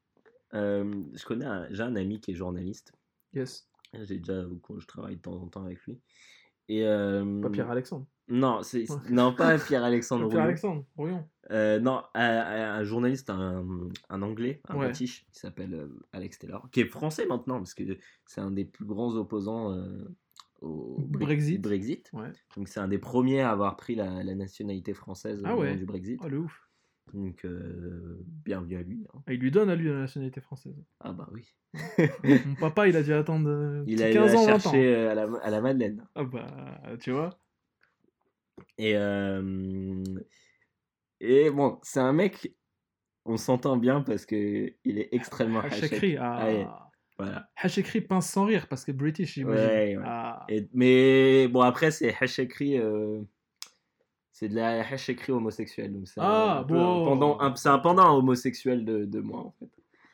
[0.54, 2.94] euh, je connais un, j'ai un ami qui est journaliste.
[3.34, 3.70] Yes.
[3.94, 4.44] J'ai déjà,
[4.78, 6.00] je travaille de temps en temps avec lui.
[6.70, 8.06] Et euh, Pas Pierre-Alexandre.
[8.30, 8.98] Non, c'est Ouais.
[9.10, 10.36] non pas Pierre-Alexandre Rouillon.
[10.36, 11.26] Pierre-Alexandre, Rouillon.
[11.52, 13.66] Euh, non, un, journaliste, un,
[14.10, 14.88] un anglais, un Ouais.
[14.88, 17.84] british, qui s'appelle Alex Taylor, qui est français maintenant, parce que
[18.26, 19.74] c'est un des plus grands opposants
[20.62, 21.62] au Bre- Brexit.
[21.62, 22.10] Brexit.
[22.12, 22.32] Ouais.
[22.58, 25.76] Donc c'est un des premiers à avoir pris la, la nationalité française Ah au moment
[25.76, 26.20] du Brexit.
[26.22, 26.67] Oh, le ouf.
[27.14, 29.06] Donc euh, bienvenue à lui.
[29.14, 29.20] hein.
[29.28, 30.76] Ah, il lui donne à lui la nationalité française.
[31.00, 31.48] Ah bah oui.
[32.46, 34.72] Mon papa, il a dû attendre euh, Il a eu 15 à ans, 20 ans.
[34.76, 36.06] euh, à la, à la Madeleine.
[36.16, 37.30] Ah bah, tu vois.
[38.78, 40.04] Et, euh,
[41.22, 42.54] et bon, c'est un mec,
[43.26, 45.84] on s'entend bien parce que il est extrêmement hachek.
[45.94, 46.18] Hachekri.
[46.20, 46.46] Ah.
[46.46, 46.68] Ouais,
[47.18, 47.50] Voilà.
[47.56, 49.66] Hachekri pince sans rire parce que British, j'imagine.
[49.66, 50.04] Ouais, ouais.
[50.06, 50.46] Ah.
[50.50, 52.78] Et- mais bon, après, c'est hachekri.
[52.78, 53.22] euh,
[54.40, 55.92] C'est de la hache écrit homosexuel.
[55.94, 57.06] Donc c'est Ah, un bon.
[57.06, 59.70] pendant, un- c'est un pendant homosexuel de, de moi, en fait.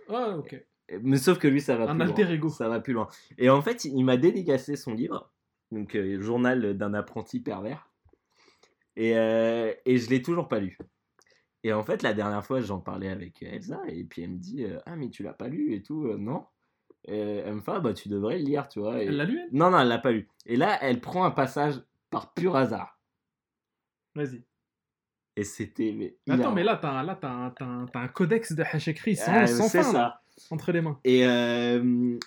[0.07, 0.63] Ah, ok.
[1.01, 2.31] Mais sauf que lui, ça va Un plus alter loin.
[2.31, 2.49] ego.
[2.49, 3.09] Ça va plus loin.
[3.37, 5.29] Et en fait, il m'a dédicacé son livre,
[5.73, 7.89] donc euh, Journal d'un apprenti pervers.
[8.95, 10.77] Et, euh, et je l'ai toujours pas lu.
[11.65, 14.63] Et en fait, la dernière fois, j'en parlais avec Elsa, et puis elle me dit
[14.63, 16.45] euh, Ah, mais tu l'as pas lu et tout Euh, Non.
[17.09, 19.03] Et elle me fait Ah, bah, tu devrais le lire, tu vois.
[19.03, 19.49] Et- Elle l'a lu, elle?
[19.51, 20.29] Non, non, elle l'a pas lu.
[20.45, 22.97] Et là, elle prend un passage par pur hasard.
[24.15, 24.44] Vas-y.
[25.35, 25.91] Et c'était.
[25.91, 28.64] mais Attends, mais là, t'as un, là, t'as un, t'as un- t'as un codex de
[28.64, 29.98] hash écrit sans, Ah, sans c'est fin, ça.
[29.98, 30.22] là,
[30.52, 30.99] entre les mains.
[31.03, 32.19] Et, euh,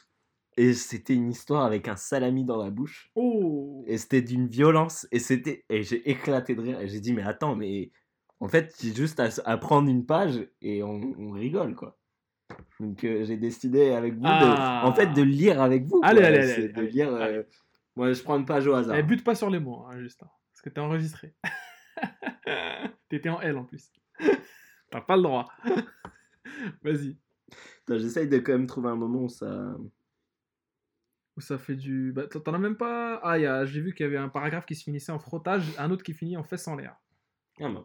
[0.56, 3.10] et c'était une histoire avec un salami dans la bouche.
[3.14, 5.06] Oh Et c'était d'une violence.
[5.12, 6.80] Et c'était et j'ai éclaté de rire.
[6.80, 7.92] Et j'ai dit, mais attends, mais
[8.40, 11.96] en fait, j'ai juste à, à prendre une page et on, on rigole, quoi.
[12.80, 14.80] Donc euh, j'ai décidé avec vous, Ah.
[14.82, 16.00] de, en fait, de lire avec vous.
[16.02, 16.28] Allez, quoi.
[16.28, 17.08] allez, allez, de allez, lire.
[17.14, 17.42] euh,
[17.94, 18.96] moi, je prends une page au hasard.
[18.96, 20.26] Eh, bute pas sur les mots, hein, Justin.
[20.52, 21.34] Parce que t'es enregistré.
[23.08, 23.90] T'étais en L en plus.
[24.90, 25.50] T'as pas le droit.
[26.82, 27.16] Vas-y.
[27.88, 29.76] J'essaye de quand même trouver un moment où ça.
[31.36, 32.12] Où ça fait du.
[32.12, 33.16] Bah, t'en as même pas.
[33.22, 33.64] Ah, a...
[33.66, 36.14] j'ai vu qu'il y avait un paragraphe qui se finissait en frottage, un autre qui
[36.14, 36.96] finit en fesse en l'air.
[37.60, 37.84] Ah, bon.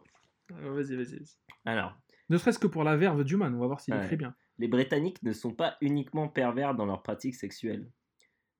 [0.52, 1.36] Euh, vas-y, vas-y, vas-y.
[1.64, 1.96] Alors.
[2.28, 4.04] Ne serait-ce que pour la verve d'Human, on va voir s'il Ouais.
[4.04, 4.34] écrit bien.
[4.58, 7.90] Les Britanniques ne sont pas uniquement pervers dans leurs pratiques sexuelles.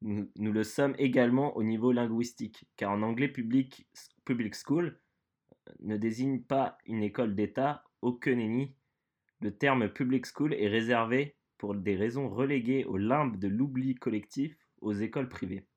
[0.02, 3.88] Nous, nous le sommes également au niveau linguistique, car en anglais public,
[4.24, 5.00] public school
[5.80, 8.74] ne désigne pas une école d'État, aucun nenni.
[9.40, 14.56] Le terme public school est réservé, pour des raisons reléguées au limbe de l'oubli collectif,
[14.80, 15.68] aux écoles privées.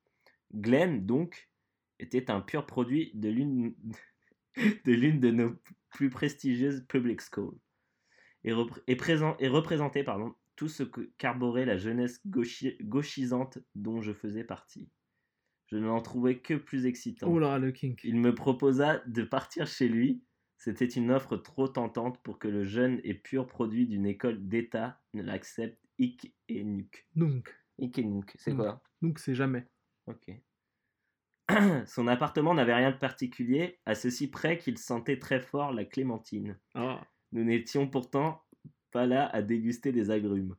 [0.53, 1.49] Glenn, donc,
[1.99, 3.76] était un pur produit de l'une
[4.86, 5.56] de, nos
[5.90, 7.57] plus prestigieuses public schools
[8.44, 10.06] et, repré- et présent- et représentait
[10.56, 14.90] tout ce qu'arborait la jeunesse gauchi- gauchisante dont je faisais partie.
[15.68, 17.28] Je n'en trouvais que plus excitant.
[17.28, 18.02] Oh là, le kink.
[18.04, 20.24] Il me proposa de partir chez lui.
[20.58, 25.02] C'était une offre trop tentante pour que le jeune et pur produit d'une école d'État
[25.14, 27.08] ne l'accepte hic et nuc.
[27.16, 28.82] Donc, Hic et nuc, c'est quoi?
[29.02, 29.68] Donc c'est jamais.
[30.08, 30.32] Ok.
[31.88, 36.58] Son appartement n'avait rien de particulier, à ceci près qu'il sentait très fort la clémentine.
[36.74, 37.06] Ah.
[37.32, 38.44] Nous n'étions pourtant
[38.92, 40.56] pas là à déguster des agrumes.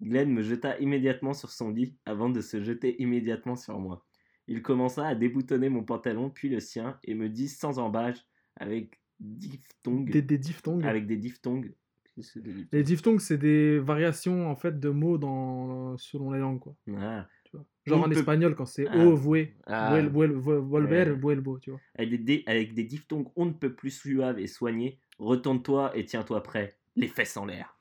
[0.00, 4.06] Glenn me jeta immédiatement sur son lit avant de se jeter immédiatement sur moi.
[4.48, 8.18] Il commença à déboutonner mon pantalon puis le sien et me dit sans embâche
[8.56, 10.84] avec diphtongue, Des, des diphtongues.
[10.84, 11.72] avec des diphtongues.
[12.16, 15.96] Des diphtongues Les diphtongues, c'est des variations en fait de mots dans...
[15.96, 16.58] selon les langues.
[16.60, 17.64] Quoi, Ah, tu vois.
[17.86, 18.98] Genre On en peut- espagnol, quand c'est Ah.
[18.98, 19.94] o, vue, Ah.
[19.94, 21.14] vuel- vuel- volver, Ouais.
[21.14, 21.80] vuelvo, tu vois.
[21.96, 24.98] avec, des, avec des diphtongues on ne peut plus suaves et soignés.
[25.18, 26.76] Retourne-toi et tiens-toi prêt.
[26.96, 27.76] Les fesses en l'air.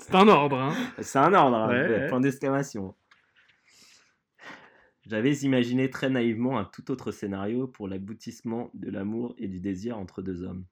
[0.00, 0.74] C'est un ordre, hein.
[1.00, 2.06] C'est un ordre, hein, Ouais, ouais, ouais.
[2.08, 2.94] point d'exclamation.
[5.08, 9.98] J'avais imaginé très naïvement un tout autre scénario pour l'aboutissement de l'amour et du désir
[9.98, 10.66] entre deux hommes.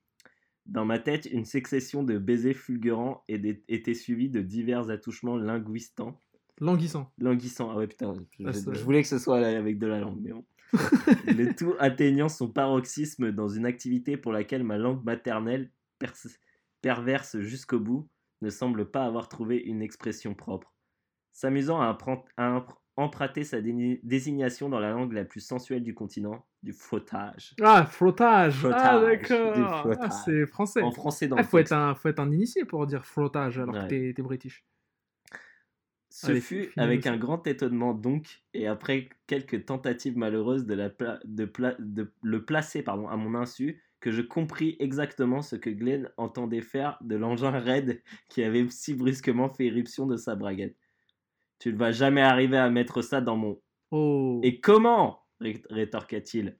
[0.66, 6.20] Dans ma tête, une succession de baisers fulgurants était suivie de divers attouchements linguistants.
[6.58, 7.10] Languissant.
[7.18, 10.20] Languissants, ah ouais putain, je, Ah, je- voulais que ce soit avec de la langue,
[10.20, 10.44] mais bon.
[11.26, 15.70] le tout atteignant son paroxysme dans une activité pour laquelle ma langue maternelle,
[16.82, 18.08] perverse jusqu'au bout,
[18.42, 20.74] ne semble pas avoir trouvé une expression propre.
[21.32, 21.96] S'amusant à,
[22.36, 22.50] à
[22.96, 27.54] emprunter sa désignation dans la langue la plus sensuelle du continent, du frottage.
[27.62, 28.54] Ah, frottage.
[28.56, 29.92] Ah, Frottage, du d'accord.
[30.00, 30.82] Ah, c'est français.
[30.82, 33.58] En français dans Ah, le faut, être un, faut être un initié pour dire frottage
[33.58, 33.82] alors Ouais.
[33.88, 34.64] que t'es- british.
[36.08, 40.88] Ce Allez, fut avec un grand étonnement donc, et après quelques tentatives malheureuses de, la
[40.88, 45.56] pla- de, pla- de le placer pardon, à mon insu, que je compris exactement ce
[45.56, 50.36] que Glenn entendait faire de l'engin raide qui avait si brusquement fait éruption de sa
[50.36, 50.76] braguette.
[51.58, 53.60] Tu ne vas jamais arriver à mettre ça dans mon...
[53.90, 54.40] Oh.
[54.42, 56.58] Et comment ré- rétorqua-t-il,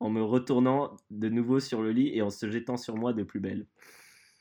[0.00, 3.22] en me retournant de nouveau sur le lit et en se jetant sur moi de
[3.22, 3.66] plus belle?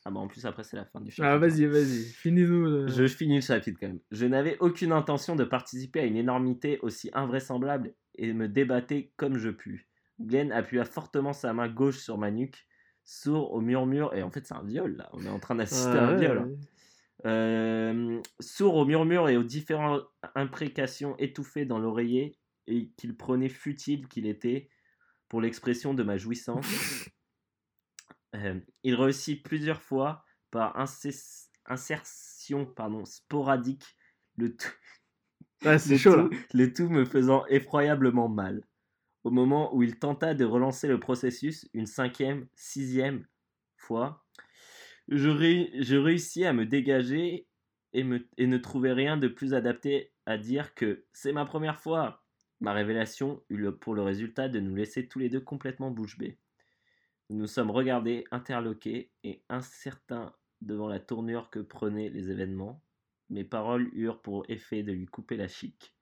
[0.06, 1.26] Ah bah en plus après c'est la fin du film.
[1.28, 2.04] Ah, vas-y, vas-y.
[2.04, 2.88] Finis-nous.
[2.90, 4.02] Je finis le chapitre quand même.
[4.12, 9.38] Je n'avais aucune intention de participer à une énormité aussi invraisemblable et me débattais comme
[9.38, 9.88] je pus.
[10.20, 12.68] Glenn appuya fortement sa main gauche sur ma nuque,
[13.06, 15.98] sourd au murmure, et en fait c'est un viol là, on est en train d'assister
[15.98, 16.38] à Ah, un ouais, viol.
[16.38, 16.50] hein.
[17.26, 20.04] Euh, sourd aux murmures et aux différentes
[20.36, 22.38] imprécations étouffées dans l'oreiller,
[22.68, 24.70] et qu'il prenait futile qu'il était
[25.30, 26.66] pour l'expression de ma jouissance.
[28.36, 30.76] Euh, il réussit plusieurs fois par
[31.68, 33.86] insertion pardon, sporadique
[34.38, 34.72] le tout,
[35.64, 38.64] Ah, le chaud tout- le tout me faisant effroyablement mal.
[39.24, 43.28] Au moment où il tenta de relancer le processus une cinquième, sixième
[43.78, 44.23] fois,
[45.08, 47.48] je, ré- je réussis à me dégager
[47.94, 52.24] et, ne trouvais rien de plus adapté à dire que c'est ma première fois.
[52.60, 56.40] Ma révélation eut pour le résultat de nous laisser tous les deux complètement bouche bée.
[57.30, 62.82] nous sommes regardés, interloqués et incertains devant la tournure que prenaient les événements.
[63.30, 65.96] Mes paroles eurent pour effet de lui couper la chic.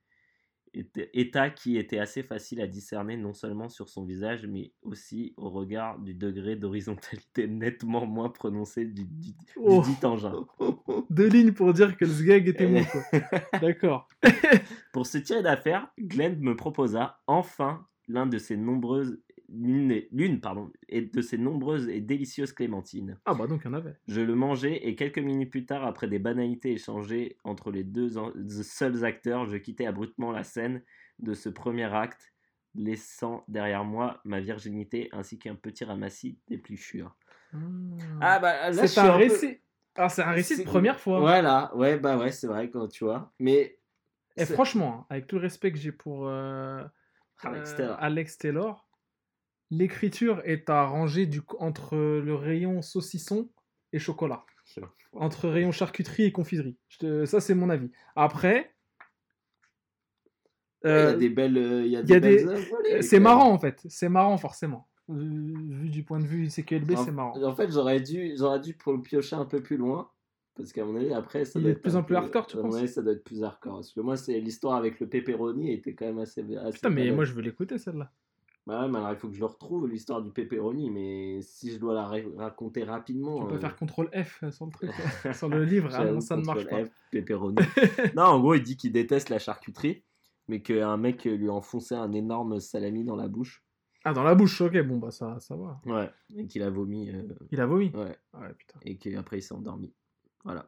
[0.73, 5.33] Éta- État qui était assez facile à discerner non seulement sur son visage, mais aussi
[5.37, 9.81] au regard du degré d'horizontalité nettement moins prononcé du, du, du Oh.
[9.83, 10.45] dit engin.
[11.09, 12.83] Deux lignes pour dire que le sgeg était bon.
[13.61, 14.07] D'accord.
[14.93, 19.19] Pour se tirer d'affaire, Glenn me proposa enfin l'un de ses nombreuses
[19.53, 23.17] l'une l'une, pardon et de ses nombreuses et délicieuses clémentines.
[23.25, 23.95] Ah bah donc il y en avait.
[24.07, 28.17] Je le mangeai et quelques minutes plus tard, après des banalités échangées entre les deux
[28.17, 30.81] en- the seuls acteurs, je quittai abruptement la scène
[31.19, 32.33] de ce premier acte,
[32.75, 37.15] laissant derrière moi ma virginité ainsi qu'un petit ramassis d'épluchures.
[38.21, 39.57] Ah bah là, c'est un un peu- récit.
[39.95, 41.19] Ah, c'est un récit de première fois.
[41.19, 43.33] Voilà, ouais, bah ouais, c'est vrai quand tu vois.
[43.39, 43.77] Mais
[44.37, 46.81] Et c'est- franchement, hein, avec tout le respect que j'ai pour euh,
[47.43, 47.97] Alex euh, Taylor.
[47.99, 48.87] Alex Taylor,
[49.71, 53.49] l'écriture est à ranger du, entre le rayon saucisson
[53.93, 54.45] et chocolat.
[55.13, 56.77] Entre rayon charcuterie et confiserie.
[56.99, 57.91] Te- ça, c'est mon avis.
[58.15, 58.75] Après,
[60.83, 62.45] il y a des belles, il y a des
[63.01, 63.81] c'est marrant en fait.
[63.89, 64.87] C'est marrant forcément.
[65.09, 67.41] Vu du point de vue CQLB, c'est marrant.
[67.43, 70.09] En fait, j'aurais dû, j'aurais dû pour le piocher un peu plus loin.
[70.55, 72.45] Parce qu'à mon avis, après, ça Il doit est de être plus en plus hardcore,
[72.45, 72.85] tu penses?
[72.85, 73.75] ça doit être plus hardcore.
[73.75, 76.41] Parce que moi, c'est l'histoire avec le pepperoni était quand même assez.
[76.57, 78.11] assez Putain, mais moi je veux l'écouter celle-là.
[78.67, 80.91] Bah ouais, mais alors il faut que je le retrouve, l'histoire du pepperoni.
[80.91, 83.39] Mais si je dois la ra- raconter rapidement.
[83.41, 84.91] Tu peux euh, faire CTRL F sur le truc,
[85.23, 85.33] quoi.
[85.33, 86.85] sur le livre, ah, non, ça ne marche pas.
[86.85, 87.55] F, pepperoni.
[88.15, 90.03] non, en gros, il dit qu'il déteste la charcuterie.
[90.47, 93.63] Mais qu'un mec lui a enfoncé un énorme salami dans la bouche.
[94.03, 95.79] Ah, dans la bouche, ok, bon bah ça, ça va.
[95.85, 96.09] Ouais.
[96.35, 97.09] Et qu'il a vomi.
[97.09, 97.91] euh, Il a vomi.
[97.93, 98.17] Ouais.
[98.33, 98.79] Ouais, putain.
[98.83, 99.93] Et qu'après, il s'est endormi.
[100.43, 100.67] Voilà.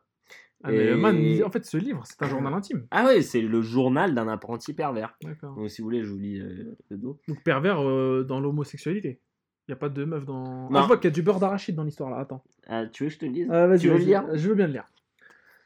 [0.64, 2.88] Ah, mais le man, en fait, ce livre, c'est un journal intime.
[2.90, 5.16] Ah ouais, c'est le journal d'un apprenti pervers.
[5.22, 5.56] D'accord.
[5.56, 7.20] Donc si vous voulez, je vous lis euh, le dos.
[7.28, 9.20] Donc pervers euh, dans l'homosexualité.
[9.68, 10.70] Il n'y a pas de meuf dans.
[10.70, 10.80] Non.
[10.80, 12.44] Ah, je vois qu'il y a du beurre d'arachide dans l'histoire là, attends.
[12.68, 13.48] Ah, tu veux que je te le dise?
[13.52, 14.26] Ah, vas-y, Tu veux le vas-y, lire?
[14.34, 14.90] Je veux bien le lire.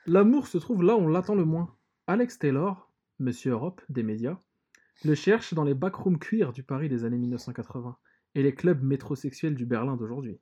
[0.08, 1.76] L'amour se trouve là où on l'attend le moins.
[2.08, 4.38] Alex Taylor, Monsieur Europe des médias,
[5.04, 7.98] le cherche dans les backrooms cuir du Paris des années 1980
[8.36, 10.40] et les clubs métrosexuels du Berlin d'aujourd'hui.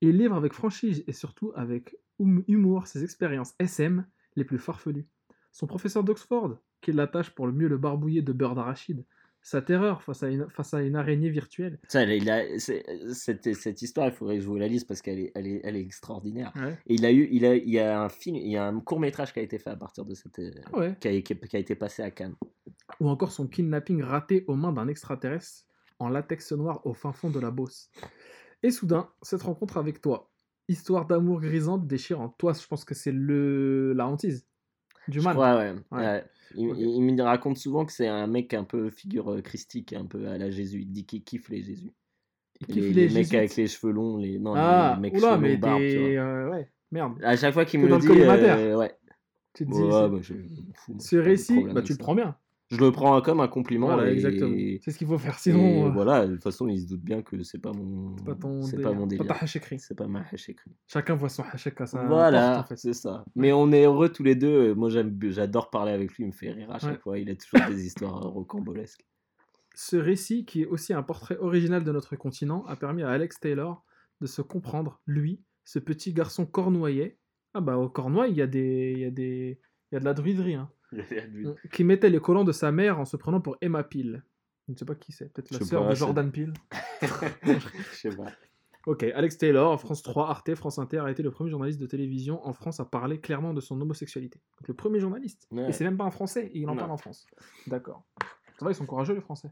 [0.00, 4.06] Il livre avec franchise et surtout avec hum- humour ses expériences SM
[4.36, 5.06] les plus farfelues.
[5.52, 9.04] Son professeur d'Oxford, qui l'attache pour le mieux le barbouiller de beurre d'arachide,
[9.42, 11.78] sa terreur face à une, face à une araignée virtuelle.
[11.88, 15.00] Ça, il a- c'est- cette, cette histoire, il faudrait que je vous la lise parce
[15.02, 16.52] qu'elle est, elle est, elle est extraordinaire.
[16.86, 18.80] Et il a eu, il a, il y a un film, il y a un
[18.80, 20.40] court métrage qui a été fait à partir de cette,
[20.72, 20.94] Ah ouais.
[21.00, 22.36] qui a, qui a- qui a été passé à Cannes.
[23.00, 25.64] ou encore son kidnapping raté aux mains d'un extraterrestre
[25.98, 27.90] en latex noir au fin fond de la Beauce.
[28.62, 30.30] Et soudain, cette rencontre avec toi,
[30.68, 32.34] histoire d'amour grisante déchirante.
[32.38, 34.46] Toi, je pense que c'est le la hantise
[35.08, 35.34] du mal.
[35.34, 35.74] crois, ouais.
[35.90, 35.98] Ouais.
[35.98, 36.24] ouais.
[36.56, 40.28] Il, me raconte souvent que c'est un mec un peu figure euh, christique, un peu
[40.28, 40.80] à la Jésus.
[40.80, 41.92] Il dit qu'il kiffe les Jésus.
[42.60, 45.14] Il kiffe les, les les mecs avec les cheveux longs, les, non, Ah, les mecs
[45.14, 46.16] oula, cheveux mais longs, barbe, tu des...
[46.16, 46.24] vois.
[46.24, 47.14] euh, ouais, merde.
[47.22, 48.94] À chaque fois qu'il me le dit, euh, ouais.
[49.54, 50.34] Tu te dis, bah, je
[50.98, 52.36] ce récit, bah, tu le prends bien.
[52.70, 53.88] Je le prends comme un compliment.
[53.88, 54.54] Voilà, et- exactement.
[54.54, 55.36] et C'est ce qu'il faut faire.
[55.38, 58.16] Sinon, euh, voilà, de toute façon, il se doute bien que c'est pas mon.
[58.16, 59.26] c'est pas ton c'est pas mon délire.
[59.26, 59.80] ta hache écrit.
[59.80, 60.70] C'est pas ma hache écrit.
[60.86, 62.76] Chacun voit son hachek à sa Voilà, porte, en fait.
[62.76, 63.24] c'est ça.
[63.34, 64.74] Mais on est heureux tous les deux.
[64.74, 66.24] Moi, j'aime, j'adore parler avec lui.
[66.24, 66.98] Il me fait rire à chaque Ouais.
[66.98, 67.18] fois.
[67.18, 69.04] Il a toujours des histoires rocambolesques.
[69.74, 73.40] Ce récit, qui est aussi un portrait original de notre continent, a permis à Alex
[73.40, 73.84] Taylor
[74.20, 77.18] de se comprendre, lui, ce petit garçon cornouaillet.
[77.54, 79.58] Ah bah au Cornouailles, il y a des, il y a des,
[79.90, 80.70] il y a de la druiderie, hein,
[81.72, 84.22] qui mettait les collants de sa mère en se prenant pour Emma Peel.
[84.68, 86.52] Je ne sais pas qui c'est, peut-être la sœur de c'est- Jordan Peele.
[87.42, 87.58] Je
[87.96, 88.26] sais pas.
[88.86, 92.46] Ok, Alex Taylor, France 3, Arte, France Inter, a été le premier journaliste de télévision
[92.46, 94.40] en France à parler clairement de son homosexualité.
[94.58, 95.46] Donc le premier journaliste.
[95.50, 95.68] Ouais.
[95.68, 96.78] Et c'est même pas un Français, et il en Non.
[96.78, 97.26] parle en France.
[97.66, 98.04] D'accord.
[98.58, 99.50] Ça va, ils sont courageux les Français.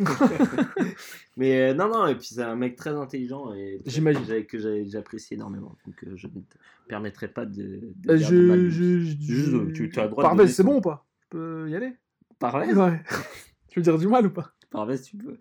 [1.36, 4.44] Mais euh, non, non, et puis c'est un mec très intelligent et très- J'imagine.
[4.46, 4.58] que
[4.88, 5.76] j'apprécie énormément.
[5.86, 6.56] Donc euh, je ne te
[6.88, 7.80] permettrai pas de.
[7.96, 9.06] de Euh, dire du mal je, de je, lui.
[9.20, 11.06] je- Juste, je- tu- tu as le droit de Parvez, c'est ton- bon ou pas?
[11.22, 11.92] Je peux y aller?
[12.38, 13.02] Parvez, Ouais.
[13.68, 14.52] tu veux dire du mal ou pas?
[14.70, 15.36] Parvez, tu peux.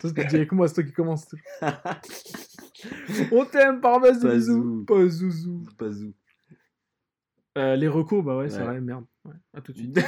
[0.00, 1.26] Toi, tu dis avec moi, c'est toi qui commence.
[3.32, 4.84] On t'aime, Parvez, Pas bisous.
[4.86, 5.64] Pas zouzou.
[5.78, 6.12] Pas zou.
[7.56, 9.06] Euh, les recos, bah ouais, c'est vrai, merde.
[9.24, 9.98] Ouais, à tout de suite.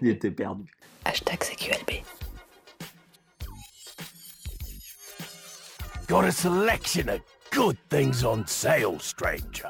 [0.00, 0.70] Il était perdu.
[1.04, 2.04] Hashtag CQLB.
[6.10, 7.20] Got a selection of
[7.52, 9.68] good things on sale, stranger.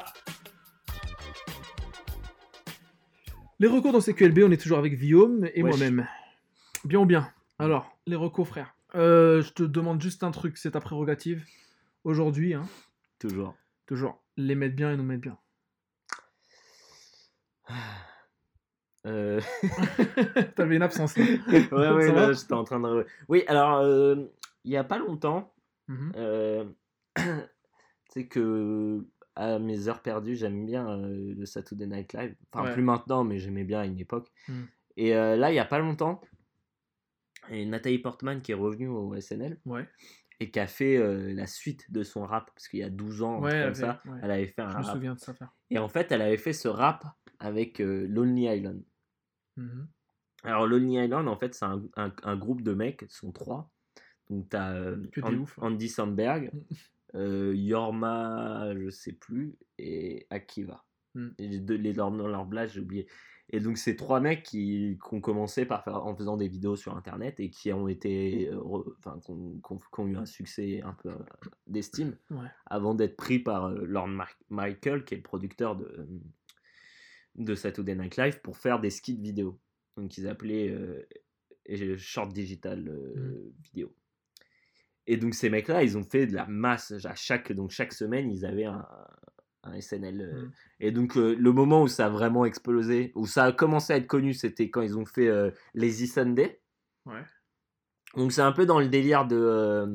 [3.59, 5.77] Les recos dans CQLB, on est toujours avec Guillaume et Wesh.
[5.77, 6.09] moi-même.
[6.87, 7.31] Bien ou bien?
[7.59, 8.75] Alors, les recos, frère.
[8.95, 11.45] Euh, je te demande juste un truc, c'est ta prérogative.
[12.05, 12.67] Aujourd'hui, hein,
[13.19, 13.55] Toujours.
[13.85, 15.37] toujours, les mettre bien et nous mettre bien.
[19.07, 19.41] Euh...
[20.57, 21.25] T'avais une absence là.
[21.49, 23.07] ouais, ouais, là, j'étais en train de.
[23.29, 24.17] Oui, alors, euh,
[24.65, 25.55] il y a pas longtemps,
[25.91, 26.13] Mhm.
[26.17, 26.65] Euh,
[28.11, 29.07] c'est que
[29.37, 32.35] à mes heures perdues, j'aime bien euh, le Saturday Night Live.
[32.53, 32.73] Enfin, Ouais.
[32.73, 34.31] plus maintenant, mais j'aimais bien à une époque.
[34.49, 34.67] Mhm.
[34.97, 36.21] Et euh, là, il y a pas longtemps,
[37.51, 39.89] Nathalie Portman qui est revenue au SNL Ouais.
[40.41, 42.51] et qui a fait euh, la suite de son rap.
[42.55, 44.83] Parce qu'il y a 12 ans, Ouais, comme ça, elle avait fait un Je me
[44.83, 44.95] rap.
[44.95, 45.35] souviens de ça.
[45.71, 47.05] Et en fait, elle avait fait ce rap
[47.39, 48.83] avec euh, Lonely Island.
[49.57, 49.89] Mhm.
[50.43, 53.71] Alors, Lonely Island, en fait, c'est un, un- un groupe de mecs, ils sont trois.
[54.31, 55.67] Donc, tu as Que des ouf, hein.
[55.67, 56.51] Andy Sandberg,
[57.15, 60.85] euh, Yorma, je sais plus, et Akiva.
[61.15, 61.29] Mm.
[61.39, 63.07] Et les deux, les, leur, leur blase, j'ai oublié.
[63.53, 66.77] Et donc, c'est trois mecs qui, qui ont commencé par faire, en faisant des vidéos
[66.77, 68.61] sur Internet et qui ont été, euh,
[69.01, 71.19] enfin, qui ont, eu un succès un peu euh,
[71.67, 72.47] d'estime Ouais.
[72.67, 76.07] avant d'être pris par euh, Lord Mar- Michael, qui est le producteur de, euh,
[77.35, 79.59] de Saturday Night Live, pour faire des skits vidéo.
[79.97, 81.05] Donc ils appelaient euh,
[81.67, 83.93] et- short digital euh, vidéo.
[85.13, 86.93] Et donc ces mecs-là, ils ont fait de la masse.
[87.05, 88.87] À chaque, donc chaque semaine, ils avaient un,
[89.65, 90.21] un SNL.
[90.21, 90.51] euh, Mm.
[90.79, 93.97] Et donc euh, le moment où ça a vraiment explosé, où ça a commencé à
[93.97, 96.61] être connu, c'était quand ils ont fait euh, Lazy Sunday.
[97.07, 97.23] Ouais.
[98.17, 99.87] Donc c'est un peu dans le délire de, euh,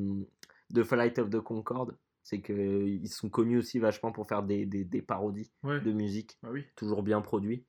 [0.72, 1.98] de Flight of the Concorde.
[2.24, 5.80] C'est qu'ils sont connus aussi vachement pour faire des, des, des parodies Ouais.
[5.80, 6.66] de musique, Bah oui.
[6.76, 7.66] toujours bien produits.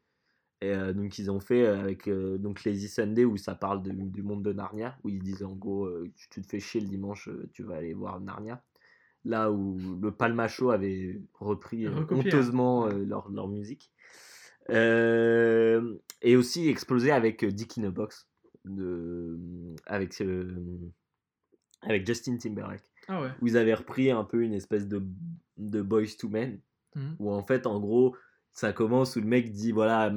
[0.62, 3.82] Et euh, donc ils ont fait euh, avec euh, donc Lazy Sunday où ça parle
[3.82, 6.60] de- du monde de Narnia, où ils disent en gros euh, tu tu te fais
[6.60, 8.62] chier le dimanche, tu vas aller voir Narnia.
[9.24, 12.06] Là où le Palmacho avait repris hein.
[12.10, 13.90] honteusement leur, leur musique.
[16.22, 18.28] Et aussi explosé avec Dick in a Box,
[18.64, 19.38] de,
[19.86, 20.22] avec,
[21.82, 23.30] avec Justin Timberlake Ah ouais.
[23.40, 25.02] où ils avaient repris un peu une espèce de,
[25.56, 26.60] de Boys to Men,
[26.94, 27.16] Mhm.
[27.18, 28.16] où en fait, en gros,
[28.56, 30.10] ça commence où le mec dit voilà,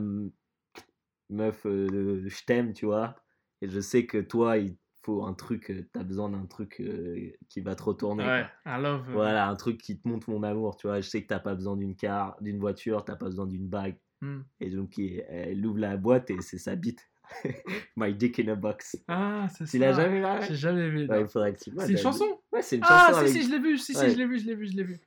[1.30, 3.16] meuf, euh, je t'aime, tu vois,
[3.62, 7.32] et je sais que toi, il faut un truc, euh, t'as besoin d'un truc euh,
[7.50, 8.26] qui va te retourner.
[8.26, 8.46] Ouais.
[8.66, 9.10] I love.
[9.12, 11.02] Voilà, un truc qui te montre mon amour, tu vois.
[11.02, 13.98] Je sais que t'as pas besoin d'une car, d'une voiture, t'as pas besoin d'une bague.
[14.22, 14.40] hmm.
[14.60, 17.10] Et donc, il- elle ouvre la boîte et c'est sa bite.
[17.96, 18.98] My dick in a box.
[19.08, 19.72] Ah, c'est ça.
[19.72, 21.08] Tu l'as jamais vu J'ai jamais vu.
[21.08, 22.26] Ouais, c'est une chanson?
[22.52, 23.78] Ouais, c'est une Ah, chanson si, avec- si, je l'ai vu.
[23.78, 24.10] Si, Ouais.
[24.10, 25.00] si, je l'ai vu, je l'ai vu, je l'ai vu.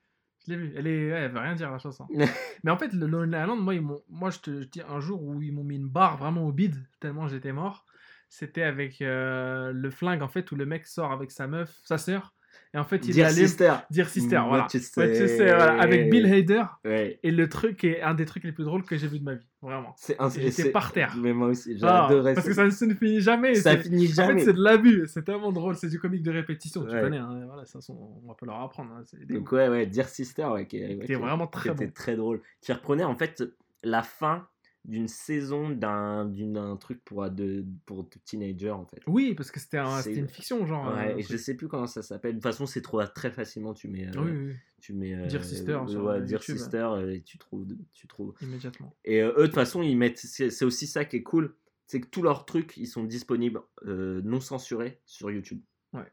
[0.46, 0.72] Je l'ai vu.
[0.76, 1.12] Elle, est...
[1.12, 2.06] ouais, elle veut rien dire, la chanson.
[2.64, 4.62] Mais en fait, le Lonely Island, moi, ils moi je, te...
[4.62, 7.52] je dis un jour où ils m'ont mis une barre vraiment au bide, tellement j'étais
[7.52, 7.86] mort.
[8.28, 11.98] C'était avec euh, le flingue, en fait, où le mec sort avec sa meuf, sa
[11.98, 12.34] sœur.
[12.74, 13.30] Et en fait, il est Dear.
[13.30, 13.72] Sister.
[13.90, 14.66] Dear Sister, What
[14.96, 15.80] voilà.
[15.82, 16.62] Avec Bill Hader.
[16.86, 17.18] Ouais.
[17.22, 19.34] Et le truc est un des trucs les plus drôles que j'ai vu de ma
[19.34, 19.46] vie.
[19.60, 19.94] Vraiment.
[19.98, 21.14] C'est J'étais par terre.
[21.18, 23.54] Mais moi aussi, Ah, adoré parce que ça ne finit jamais.
[23.56, 24.44] Ça finit En fait, jamais.
[24.44, 25.04] c'est de l'abus.
[25.06, 25.76] C'est tellement drôle.
[25.76, 26.84] C'est du comique de répétition.
[26.86, 27.00] Tu Ouais.
[27.02, 27.18] connais.
[27.18, 28.90] hein, Voilà, ça, on va pas leur apprendre.
[28.98, 30.82] hein, Donc ouais, ouais, Dear Sister, ouais, qui,
[31.14, 31.92] vraiment très était bon.
[31.94, 32.40] très drôle.
[32.62, 33.42] Qui reprenait en fait
[33.84, 34.46] la fin
[34.84, 39.00] d'une saison d'un truc pour de pour teenager en fait.
[39.06, 40.88] Oui, parce que c'était un- une fiction, genre.
[40.88, 42.32] euh, Ouais, et je sais plus comment ça s'appelle.
[42.32, 43.74] De toute façon, c'est trop très facilement.
[43.74, 45.14] Tu mets, euh, Oui, oui, oui, tu mets.
[45.14, 46.56] euh, Dear Sister euh, sur, euh, Dear YouTube.
[46.56, 48.34] Sister, euh, et tu trouves, tu trouves.
[48.42, 48.96] immédiatement.
[49.04, 50.18] Et euh, eux, de toute façon, ils mettent.
[50.18, 51.54] C'est aussi ça qui est cool,
[51.86, 55.60] c'est que tous leurs trucs, ils sont disponibles euh, non censurés sur YouTube.
[55.92, 56.10] Ouais.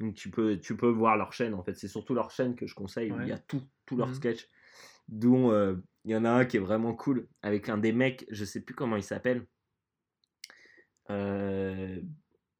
[0.00, 1.52] Donc tu peux, tu peux voir leur chaîne.
[1.52, 3.96] En fait, c'est surtout leur chaîne que je conseille où il y a tout, tous
[3.96, 4.14] leurs Mhm.
[4.14, 4.48] sketchs.
[5.08, 5.74] Dont euh,
[6.08, 8.62] il y en a un qui est vraiment cool avec un des mecs, je sais
[8.64, 9.46] plus comment il s'appelle.
[11.10, 12.00] Euh,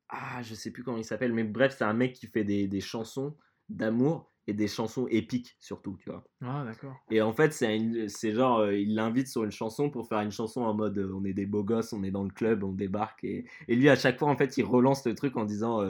[0.08, 2.68] Ah, je sais plus comment il s'appelle, mais bref, c'est un mec qui fait des,
[2.68, 3.36] des chansons
[3.68, 6.24] d'amour et des chansons épiques surtout, tu vois.
[6.40, 6.96] Ah, d'accord.
[7.10, 10.62] Et en fait, c'est genre, euh, il l'invite sur une chanson pour faire une chanson
[10.62, 13.24] en mode euh, on est des beaux gosses, on est dans le club, on débarque.
[13.24, 15.82] Et, et lui, à chaque fois, en fait, il relance le truc en disant,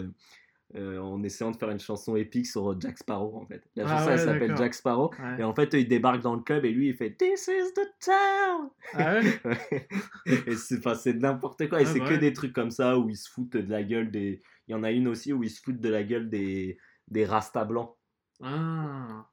[0.75, 3.63] euh, en essayant de faire une chanson épique sur euh, Jack Sparrow, en fait.
[3.75, 4.57] La Ah chanson, ouais, elle s'appelle.
[4.57, 5.11] Jack Sparrow.
[5.19, 5.41] Ouais.
[5.41, 7.73] Et en fait, eux, ils débarquent dans le club et lui, il fait This is
[7.75, 8.69] the town!
[8.95, 9.89] Ah ouais
[10.47, 11.81] et c'est enfin, c'est n'importe quoi.
[11.81, 14.11] Et c'est bah que des trucs comme ça où ils se foutent de la gueule
[14.11, 14.43] des.
[14.67, 16.77] Il y en a une aussi où ils se foutent de la gueule des,
[17.09, 17.95] des Rasta blancs.
[18.43, 19.27] Ah.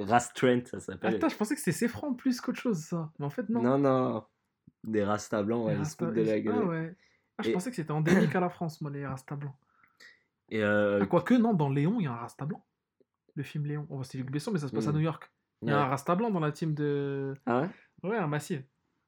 [0.00, 1.14] Rast Trent, ça s'appelle.
[1.14, 3.12] Attends, je pensais que c'était Seffran plus qu'autre chose, ça.
[3.18, 3.62] Mais en fait, non.
[3.62, 4.24] Non, non.
[4.82, 6.54] Des Rasta blancs, ouais, Les ils se Rasta- foutent de la gueule.
[6.60, 6.96] Ah ouais.
[7.38, 9.54] Ah, je Et- pensais que c'était endémique à la France, moi, les Rasta blancs.
[10.52, 12.64] Et euh, Ah, quoique, non, dans Léon, il y a un Rasta blanc.
[13.34, 13.86] Le film Léon.
[13.88, 14.94] Oh, c'est Luc Besson, mais ça se passe à Mm.
[14.96, 15.32] New York.
[15.62, 15.82] Il y a ouais.
[15.82, 17.34] un Rasta blanc dans la team de.
[17.46, 17.68] Ah ouais?
[18.10, 18.60] Ouais, un massif.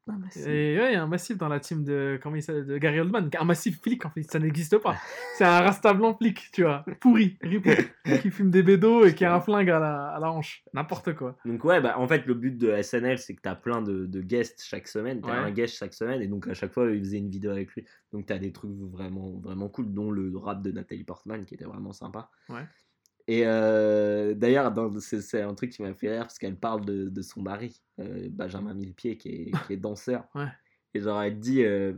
[0.07, 0.41] Bah, si.
[0.41, 3.01] Et ouais, il y a un massif dans la team de, comment il de Gary
[3.01, 3.31] Oldman.
[3.39, 4.97] Un massif flic, en fait, ça n'existe pas.
[5.37, 7.71] C'est un rasta blanc flic, tu vois, pourri, ripou,
[8.23, 10.63] qui fume des bédos et qui a un flingue à la, à la hanche.
[10.75, 11.39] N'importe quoi.
[11.47, 14.05] Donc ouais, bah, en fait, le but de SNL, c'est que tu as plein de,
[14.05, 15.23] de guests chaque semaine.
[15.23, 15.39] Tu as Ouais.
[15.39, 17.85] un guest chaque semaine, et donc à chaque fois, ils faisaient une vidéo avec lui.
[18.13, 21.55] Donc tu as des trucs vraiment, vraiment cool, dont le rap de Nathalie Portman, qui
[21.55, 22.29] était vraiment sympa.
[22.51, 22.65] Ouais.
[23.27, 27.23] Et euh, d'ailleurs, c'est un truc qui m'a fait rire, parce qu'elle parle de, de
[27.23, 30.27] son mari, euh, Benjamin Millepied, qui est, qui est danseur.
[30.35, 30.49] Ouais.
[30.93, 31.63] Et genre, elle dit...
[31.65, 31.95] euh,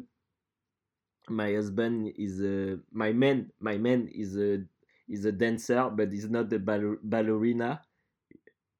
[1.28, 2.40] My husband is...
[2.40, 4.36] a- my man, my man is...
[4.38, 4.64] a-
[5.08, 7.82] he's a dancer, but he's not a ballerina.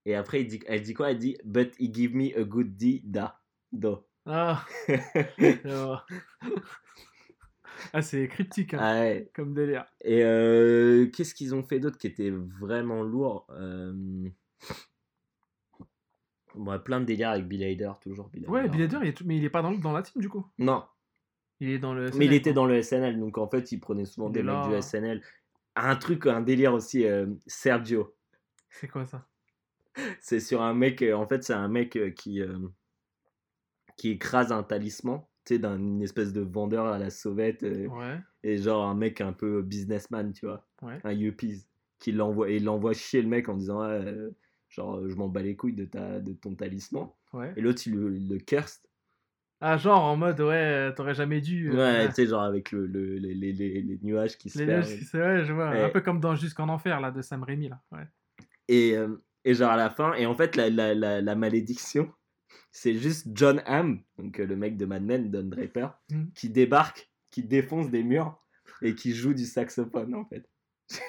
[0.05, 1.11] Et après, dit, elle dit quoi?
[1.11, 3.41] Elle dit, but he give me a good D, da,
[3.73, 4.07] do.
[4.25, 4.65] Ah.
[7.93, 9.31] ah c'est cryptique hein, Ah ouais.
[9.35, 9.85] comme délire.
[10.03, 14.29] Et euh, qu'est-ce qu'ils ont fait d'autre qui était vraiment lourd Euh,
[16.55, 18.69] ouais, plein de délires avec Bill Hader, toujours Bill Ouais, Hader.
[18.71, 20.47] Bill Hader, il est tout- mais il est pas dans, dans la team du coup?
[20.59, 20.85] Non,
[21.61, 22.11] Il est dans le.
[22.17, 24.75] mais il était dans le SNL, donc en fait, il prenait souvent des mecs du
[24.83, 25.23] SNL.
[25.75, 28.17] Un truc, un délire aussi, euh, Sergio.
[28.71, 29.27] C'est quoi ça?
[30.21, 32.41] C'est sur un mec, euh, en fait, c'est un mec qui,
[33.97, 38.59] qui écrase un talisman, tu d'une espèce de vendeur à la sauvette, euh, Ouais, et
[38.59, 41.01] genre un mec un peu businessman, tu vois, ouais.
[41.05, 41.65] un yuppies,
[41.99, 44.31] qui l'envoie, et il l'envoie chier le mec en disant, Ouais, euh,
[44.69, 47.09] genre, je m'en bats les couilles de, ta, de ton talisman.
[47.33, 47.53] ouais.
[47.57, 48.83] Et l'autre, il le, il le curse,
[49.61, 51.71] Ah, genre en mode, ouais, t'aurais jamais dû.
[51.71, 54.59] euh, ouais, tu sais, genre avec le, le- les, les, les, les nuages qui se
[54.59, 55.69] Les nuages, c'est vrai, je vois.
[55.71, 57.81] Un peu comme dans Jusqu'en Enfer, là, de Sam Raimi, là.
[57.93, 58.07] Ouais.
[58.69, 58.97] Et,
[59.45, 62.11] et genre à la fin, et en fait, la, la, la, la malédiction,
[62.71, 66.31] c'est juste John Hamm, donc euh, le mec de Mad Men, Don Draper, Mhm.
[66.35, 68.39] qui débarque, qui défonce des murs
[68.83, 70.49] et qui joue du saxophone en fait.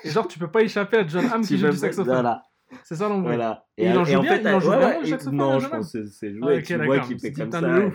[0.03, 2.14] Et genre, tu peux pas échapper à John Hamm qui joue du saxophone.
[2.14, 2.44] Voilà,
[2.84, 3.36] C'est ça l'embrouille.
[3.36, 3.65] voilà.
[3.78, 5.91] Et il en joue en bien- il en joue ouais, vraiment, ouais, Non, je pense
[5.91, 7.61] que c'est- c'est Ah, joué, ok, tu vois qu'il fait comme ça.
[7.61, 7.91] ouais.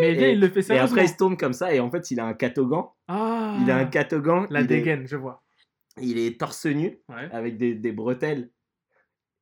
[0.00, 0.88] Mais bien, Et- il le fait Et sérieusement.
[0.96, 2.86] après, il se tourne comme ça, et en fait, il a un catogan.
[3.08, 4.46] Ah, Il a un catogan.
[4.50, 5.42] La est- dégaine, je vois.
[6.00, 8.50] Il est torse nu, avec des, des bretelles.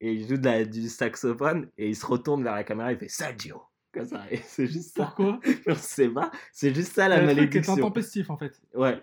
[0.01, 2.99] Et il joue de la- du saxophone, et il se retourne vers la caméra, il
[2.99, 3.63] fait Sergio.
[3.93, 5.07] Comme ça, et c'est juste ça.
[5.07, 5.41] Pourquoi?
[5.67, 7.73] Je sais pas, c'est juste ça la malédiction.
[7.75, 8.61] intempestif, en fait.
[8.75, 9.03] Ouais.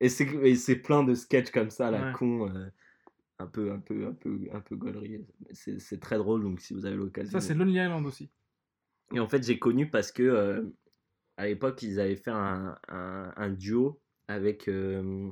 [0.00, 2.12] Et c'est et c'est plein de sketchs comme ça, la Ouais.
[2.12, 2.66] con, euh,
[3.38, 5.24] un peu, un peu, un peu, un peu gaulerie.
[5.52, 7.38] C'est c'est très drôle, donc si vous avez l'occasion.
[7.38, 8.30] Ça, c'est Lonely Island aussi.
[9.14, 10.62] Et en fait, j'ai connu parce que euh,
[11.38, 15.30] à l'époque, ils avaient fait un, un, un duo avec euh,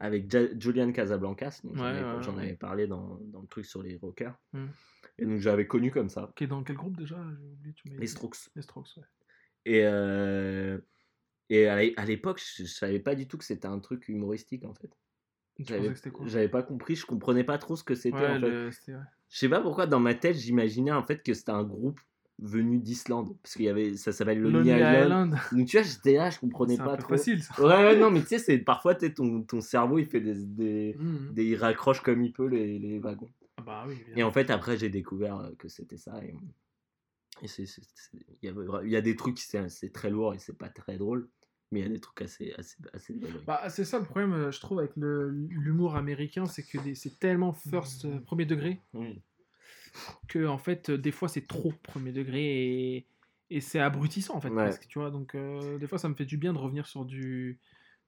[0.00, 1.60] avec Ja- Julian Casablancas.
[1.62, 2.42] J'en Ouais, avais, ouais, j'en ouais.
[2.44, 4.36] avais parlé dans, dans le truc sur les rockers.
[4.52, 4.66] Hmm.
[5.18, 8.06] Et donc j'avais connu comme ça, Qui est dans quel groupe déjà oublié, tu les.
[8.06, 8.36] Strokes.
[8.56, 9.04] Les Strokes, ouais.
[9.66, 10.78] Et, euh,
[11.50, 14.08] et à l'é- à l'époque, je, je savais pas du tout que c'était un truc
[14.08, 14.90] humoristique en fait.
[15.58, 16.26] J'avais pensais que c'était quoi?
[16.26, 18.70] j'avais pas compris, je comprenais pas trop ce que c'était Ouais, en fait.
[19.28, 22.00] Je sais pas pourquoi dans ma tête j'imaginais en fait que c'était un groupe
[22.42, 25.04] venu d'Islande parce qu'il y avait ça s'appelle Lonely Lonely Island.
[25.04, 25.36] Island.
[25.52, 27.16] Donc tu vois j'étais là je comprenais C'est un pas peu trop.
[27.16, 27.54] facile, ça.
[27.62, 30.34] Ouais, ouais non mais tu sais c'est parfois t'es ton, ton cerveau il fait des,
[30.34, 31.32] des, Mhm.
[31.34, 33.28] des- il raccroche comme il peut les, les wagons.
[33.58, 36.34] Ah Bah oui, Et en fait après j'ai découvert euh, que c'était ça et,
[37.42, 37.64] et c'est
[38.42, 38.54] il
[38.90, 41.28] y, a des trucs c'est c'est très lourd et c'est pas très drôle
[41.72, 43.14] mais il y a des trucs assez assez assez.
[43.46, 47.16] Bah, c'est ça le problème, euh, je trouve, avec le- l'humour américain, c'est que c'est
[47.20, 49.22] tellement first, euh, premier degré, Oui.
[50.28, 52.40] Que en fait, euh, des fois, c'est trop premier degré
[52.96, 53.06] et,
[53.50, 54.64] et c'est abrutissant, en fait, Ouais.
[54.64, 55.10] presque, tu vois.
[55.10, 57.58] Donc, euh, des fois, ça me fait du bien de revenir sur du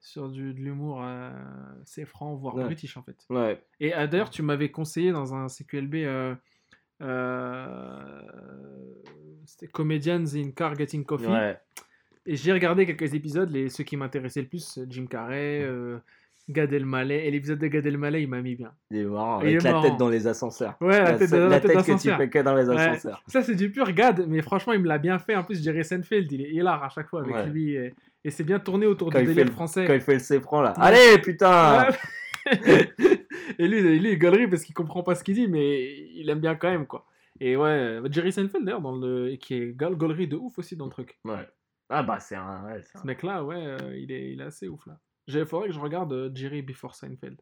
[0.00, 1.30] sur du, de l'humour euh,
[1.82, 2.64] assez franc, voire Ouais.
[2.64, 3.24] british, en fait.
[3.30, 3.62] Ouais.
[3.78, 5.94] Et euh, d'ailleurs, tu m'avais conseillé dans un CQLB,
[9.46, 11.54] c'était Comedians in Car Getting Coffee.
[12.24, 15.68] Et j'ai regardé quelques épisodes, les, ceux qui m'intéressaient le plus, Jim Carrey,
[16.48, 17.26] Gad Elmaleh.
[17.26, 18.72] Et l'épisode de Gad Elmaleh, il m'a mis bien.
[18.90, 19.82] Il est marrant avec est la marrant.
[19.82, 20.76] tête dans les ascenseurs.
[20.80, 22.76] Ouais, la, tête, la tête que tu fais que dans les Ouais.
[22.76, 23.22] ascenseurs.
[23.26, 25.34] Ça, c'est du pur Gad, mais franchement, il me l'a bien fait.
[25.36, 27.46] En plus, je dirais Seinfeld, il est hilar à chaque fois avec Ouais.
[27.46, 27.74] lui.
[27.76, 27.94] Et,
[28.24, 29.84] et c'est bien tourné autour Quand du délire le- français.
[29.86, 30.70] Quand il fait le séfran là.
[30.76, 30.84] Ouais.
[30.84, 31.86] Allez putain
[33.58, 36.28] et lui, lui, il est gaulerie parce qu'il comprend pas ce qu'il dit, mais il
[36.28, 37.06] aime bien quand même, quoi.
[37.40, 39.36] Et ouais, Jerry Seinfeld, d'ailleurs, dans le...
[39.36, 41.18] qui est gaulerie de ouf aussi dans le truc.
[41.24, 41.46] Ouais.
[41.88, 42.64] Ah bah c'est un.
[42.64, 44.98] ouais, c'est un- Ce mec-là, ouais, euh, il, est, il est assez ouf, là.
[45.28, 47.40] Il faudrait que je regarde euh, Jerry Before Seinfeld.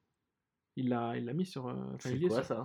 [0.76, 1.66] Il l'a il l'a mis sur...
[1.68, 2.64] euh, enfin, C'est il y est quoi sur- ça?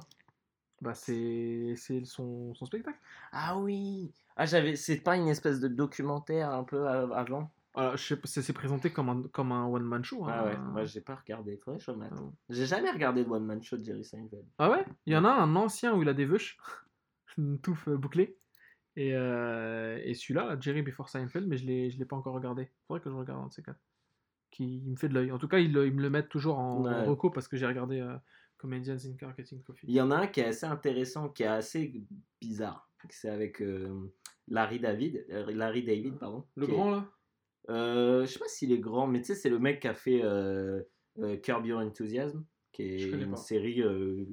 [0.82, 3.00] Bah, c'est c'est son, son spectacle.
[3.32, 4.76] Ah oui Ah j'avais.
[4.76, 7.52] C'est pas une espèce de documentaire un peu av- avant?
[7.78, 10.26] Alors, je sais pas, c'est c'est présenté comme un, comme un one-man show.
[10.28, 10.46] Ah hein.
[10.46, 11.58] ouais, moi j'ai pas regardé.
[11.58, 12.12] Faudrait que je remette.
[12.16, 12.22] Ah.
[12.50, 14.46] J'ai jamais regardé de One Man Show de Jerry Seinfeld.
[14.60, 14.86] Ah ouais?
[15.06, 16.58] Il y en a un ancien où il a des veuches,
[17.38, 18.38] une touffe euh, bouclée.
[18.98, 22.34] Et, euh, et celui-là, là, Jerry Before Seinfeld, mais je l'ai je l'ai pas encore
[22.34, 22.70] regardé.
[22.88, 23.80] Faudrait que je regarde un de ces quatre.
[24.56, 25.34] Qui il me fait de l'œil.
[25.34, 27.06] En tout cas, ils, me le mettent toujours en, en Ouais.
[27.06, 28.16] reco parce que j'ai regardé euh,
[28.58, 29.86] Comedians in Car Getting Coffee.
[29.86, 32.02] Il y en a un qui est assez intéressant, qui est assez
[32.40, 32.90] bizarre.
[33.10, 34.14] C'est avec euh,
[34.48, 35.26] Larry David.
[35.30, 36.46] euh, Larry David, pardon.
[36.56, 37.12] Le est- grand là?
[37.70, 39.94] Euh, je sais pas s'il est grand, mais tu sais, c'est le mec qui a
[39.94, 40.82] fait euh,
[41.20, 43.36] euh, Curb Your Enthusiasm, qui est une pas.
[43.36, 44.24] série euh,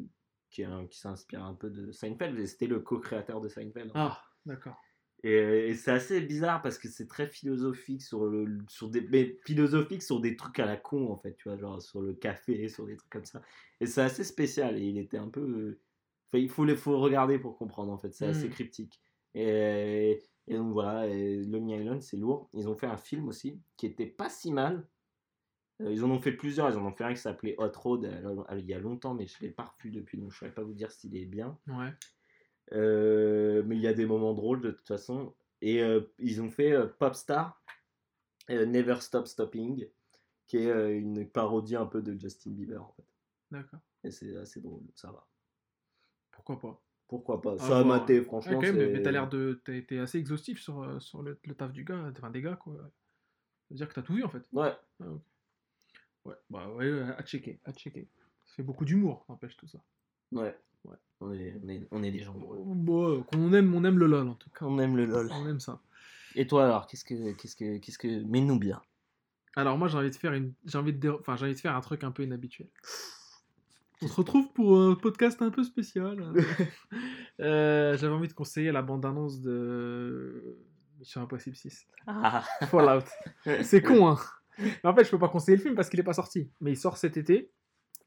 [0.50, 3.90] qui, s'inspire un peu de Seinfeld, c'était le co-créateur de Seinfeld.
[3.94, 4.76] Ah, d'accord.
[5.24, 9.38] Et, et c'est assez bizarre parce que c'est très philosophique sur le sur des mais
[9.44, 12.68] philosophique sur des trucs à la con en fait, tu vois, genre sur le café,
[12.68, 13.40] sur des trucs comme ça.
[13.80, 15.80] Et c'est assez spécial et il était un peu euh,
[16.32, 18.50] enfin, il faut les faut regarder pour comprendre en fait, c'est assez Mm.
[18.50, 19.00] cryptique.
[19.34, 22.50] Et, et donc voilà, et Lonely Island, c'est lourd.
[22.54, 24.88] Ils ont fait un film aussi qui était pas si mal.
[25.80, 26.68] Euh, ils en ont fait plusieurs.
[26.70, 29.26] Ils en ont fait un qui s'appelait Hot Road euh, il y a longtemps, mais
[29.26, 31.26] je ne l'ai pas revu depuis, donc je ne saurais pas vous dire s'il est
[31.26, 31.58] bien.
[31.68, 31.92] Ouais.
[32.72, 35.34] Euh, mais il y a des moments drôles de toute façon.
[35.60, 37.62] Et euh, ils ont fait euh, Popstar,
[38.48, 39.88] Never Stop Stopping,
[40.46, 43.04] qui est une parodie un peu de Justin Bieber en fait.
[43.50, 43.80] D'accord.
[44.04, 45.26] Et c'est assez drôle, ça va.
[46.32, 46.82] Pourquoi pas?
[47.06, 47.54] Pourquoi pas?
[47.54, 48.60] À Ça a maté, franchement.
[48.60, 49.60] même, mais- c'est- mais t'as l'air de.
[49.64, 52.74] T'as été assez exhaustif sur, sur le, le taf du gars, enfin des gars, quoi.
[52.74, 52.80] Ça
[53.70, 54.48] veut dire que t'as tout vu en fait.
[54.52, 54.72] Ouais,
[56.24, 58.08] Ouais, bah ouais, ouais, à checker, à checker.
[58.46, 59.78] Ça fait beaucoup d'humour, n'empêche tout ça.
[60.32, 60.56] ouais.
[60.84, 60.96] Ouais.
[61.20, 62.34] On, est, on, est, on est des gens.
[62.36, 64.64] Bon, euh, qu'on aime, on aime le LOL en tout cas.
[64.66, 65.28] On aime le LOL.
[65.32, 65.80] On aime ça.
[66.34, 67.32] Et toi alors, qu'est-ce que.
[67.32, 67.78] Qu'est-ce que.
[67.78, 68.22] Qu'est-ce que.
[68.24, 68.80] Mets-nous bien.
[69.54, 71.60] Alors moi j'ai envie de faire une, j'ai envie de, dé- enfin j'ai envie de
[71.60, 72.68] faire un truc un peu inhabituel.
[74.00, 76.32] On se retrouve pour un podcast un peu spécial.
[77.40, 80.58] Euh, J'avais envie de conseiller la bande-annonce de
[80.98, 81.88] Mission Impossible 6.
[82.06, 83.04] Ah, Fallout.
[83.62, 84.18] C'est con, hein.
[84.58, 86.50] Mais en fait, je peux pas conseiller le film parce qu'il est pas sorti.
[86.60, 87.50] Mais il sort cet été,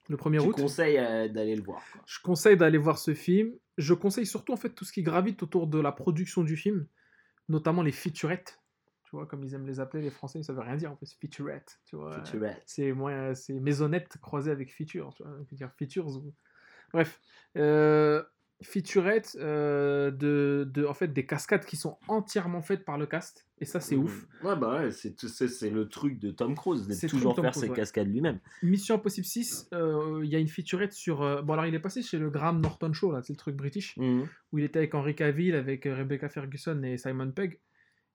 [0.09, 0.55] le 1er tu août.
[0.55, 1.81] conseilles euh, d'aller le voir.
[1.91, 2.01] quoi.
[2.05, 3.53] Je conseille d'aller voir ce film.
[3.77, 6.87] Je conseille surtout en fait tout ce qui gravite autour de la production du film,
[7.49, 8.61] notamment les featurettes.
[9.03, 11.05] Tu vois, comme ils aiment les appeler les Français, ça veut rien dire en fait,
[11.19, 11.79] featurette.
[11.85, 12.11] Tu vois.
[12.11, 12.63] Featurette.
[12.65, 15.13] C'est moi, c'est maisonnette croisée avec feature.
[15.15, 16.07] Tu vois, on peut dire features.
[16.07, 16.33] ou-
[16.93, 17.19] Bref,
[17.57, 18.23] euh,
[18.65, 23.45] featurette euh, de, de, en fait, des cascades qui sont entièrement faites par le cast.
[23.59, 24.27] Et ça, c'est ouf.
[24.43, 27.63] Ouais, bah ouais, c'est c'est le truc de Tom Cruise, C'est de toujours faire Cruise,
[27.63, 27.75] ses ouais.
[27.75, 28.39] cascades lui-même.
[28.63, 31.21] Mission Impossible 6, euh, il y a une featurette sur.
[31.21, 33.55] euh, Bon, alors il est passé chez le Graham Norton Show, là, c'est le truc
[33.55, 34.27] british, Mhm.
[34.51, 37.59] où il était avec Henry Cavill, avec Rebecca Ferguson et Simon Pegg,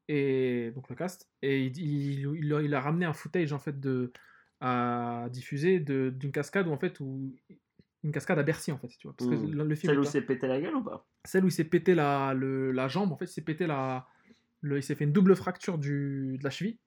[0.08, 1.28] et donc le cast.
[1.42, 4.12] Et il, il, il a ramené un footage en fait de
[4.60, 7.34] à diffuser de- d'une cascade où en fait où
[8.04, 9.14] une cascade à Bercy en fait, tu vois.
[9.16, 9.52] Parce que Mhm.
[9.52, 11.06] le, film Celle où est- s'est pété la gueule ou pas?
[11.26, 14.06] Celle où il s'est pété la, le- la jambe, en fait, il s'est pété la,
[14.62, 16.78] le, il s'est fait une double fracture du, de la cheville.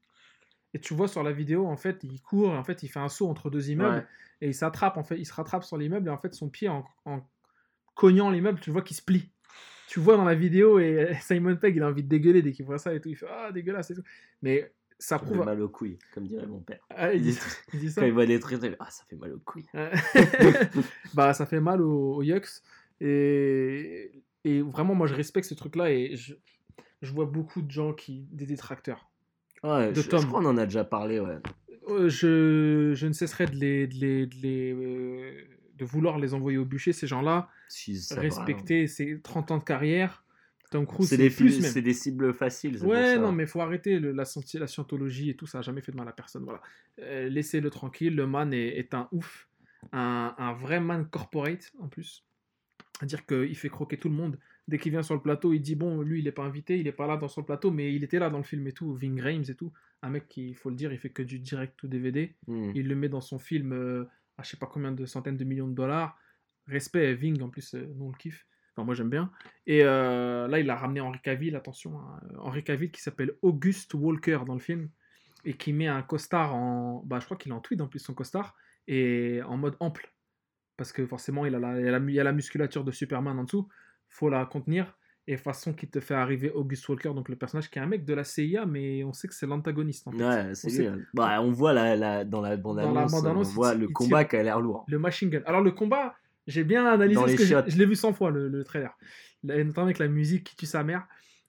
[0.74, 3.10] Et tu vois sur la vidéo, en fait, il court, en fait, il fait un
[3.10, 4.08] saut entre deux immeubles, Ouais.
[4.42, 6.68] et il s'attrape, en fait, il se rattrape sur l'immeuble, et en fait, son pied,
[6.68, 7.22] en, en
[7.94, 9.30] cognant l'immeuble, tu vois qu'il se plie.
[9.88, 12.66] Tu vois dans la vidéo, et Simon Pegg, il a envie de dégueuler dès qu'il
[12.66, 14.04] voit ça, et tout, il fait «Ah, dégueulasse», et tout.
[14.42, 15.46] Mais ça Ça fait prouve...
[15.46, 16.80] mal aux couilles, comme dirait mon père.
[16.90, 17.38] Ah, il, dit,
[17.74, 19.66] il dit ça Quand il voit des trucs, il ah, ça fait mal aux couilles.
[19.74, 19.92] Ouais.
[21.14, 22.62] bah, ça fait mal aux, aux Yucks.
[23.02, 26.36] Et, et vraiment, moi, je respecte ce truc-là et je,
[27.02, 28.28] je vois beaucoup de gens qui.
[28.32, 29.10] des détracteurs.
[29.64, 30.22] Ouais, De je, Tom.
[30.22, 31.38] je crois qu'on en a déjà parlé, ouais.
[31.90, 33.88] Euh, Je, je ne cesserai de les.
[33.88, 35.44] de, les, de, les, euh,
[35.76, 37.50] de vouloir les envoyer au bûcher, ces gens-là.
[37.68, 40.23] Si, va, Respecter ces 30 ans de carrière.
[40.74, 40.86] Tom.
[40.86, 42.84] Cruise, C'est des, c'est cibles faciles.
[42.84, 45.98] Ouais, non, mais faut arrêter le- la, scientologie et tout, ça a jamais fait de
[45.98, 46.44] mal à personne.
[46.44, 46.62] Voilà.
[47.00, 49.48] Euh, Laissez-le tranquille, le man est, est un ouf,
[49.92, 52.24] un, un vrai man corporate en plus.
[52.98, 54.38] C'est-à-dire qu'il fait croquer tout le monde.
[54.68, 56.88] Dès qu'il vient sur le plateau, il dit Bon, lui, il est pas invité, il
[56.88, 58.94] est pas là dans son plateau, mais il était là dans le film et tout.
[58.94, 59.74] Ving Rhames et tout.
[60.02, 62.34] Un mec qui, il faut le dire, il fait que du direct ou DVD.
[62.48, 62.72] Hmm.
[62.76, 64.06] Il le met dans son film euh,
[64.38, 66.18] à je sais pas combien de centaines de millions de dollars.
[66.68, 68.46] Respect, Ving, en plus, euh, nous on le kiffe.
[68.76, 69.32] Enfin, moi j'aime bien.
[69.68, 73.94] Et euh, là, il a ramené Henry Cavill, attention, hein, Henry Cavill qui s'appelle August
[73.94, 74.90] Walker dans le film
[75.46, 77.04] et qui met un costard en.
[77.06, 78.56] Bah, je crois qu'il est en tweed en plus son costard
[78.88, 80.12] et en mode ample.
[80.76, 83.38] Parce que forcément, il a la, il, a la, il a la musculature de Superman
[83.40, 83.68] en dessous.
[84.10, 84.98] faut la contenir.
[85.26, 88.04] Et façon qui te fait arriver August Walker, donc le personnage qui est un mec
[88.04, 90.18] de la CIA, mais on sait que c'est l'antagoniste en fait.
[90.22, 90.92] Ouais, c'est On sait-.
[91.14, 94.60] Bah, on voit la, la- dans la bande-annonce, on voit le combat qui a l'air
[94.60, 94.84] lourd.
[94.90, 95.42] Le machine gun.
[95.46, 96.16] Alors le combat,
[96.48, 98.96] j'ai bien analysé parce que je l'ai vu 100 fois le, le trailer.
[99.44, 101.06] Là, Notamment avec la musique qui tue sa mère.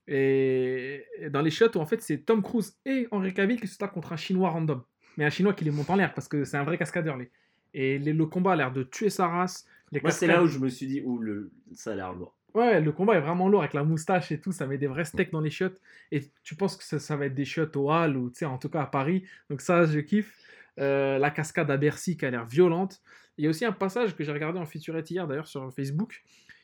[0.07, 3.67] Et, et dans les shots où en fait c'est Tom Cruise et Henry Cavill qui
[3.67, 4.83] se tapent contre un chinois random.
[5.17, 7.17] Mais un chinois qui les monte en l'air parce que c'est un vrai cascadeur.
[7.17, 7.31] Les.
[7.73, 9.65] Et les- le combat a l'air de tuer sa race.
[9.93, 11.51] Les Moi, c'est là où je me suis dit, le...
[11.73, 12.37] ça a l'air lourd.
[12.55, 15.05] Ouais, le combat est vraiment lourd avec la moustache et tout, ça met des vrais
[15.05, 15.75] steaks dans les shots.
[16.13, 18.45] Et tu penses que ça, ça va être des shots au Hall ou tu sais,
[18.45, 19.25] en tout cas à Paris.
[19.51, 20.37] Donc ça, je kiffe.
[20.81, 23.01] Euh, la cascade à Bercy qui a l'air violente.
[23.39, 26.23] Il y a aussi un passage que j'ai regardé en featurette hier d'ailleurs sur Facebook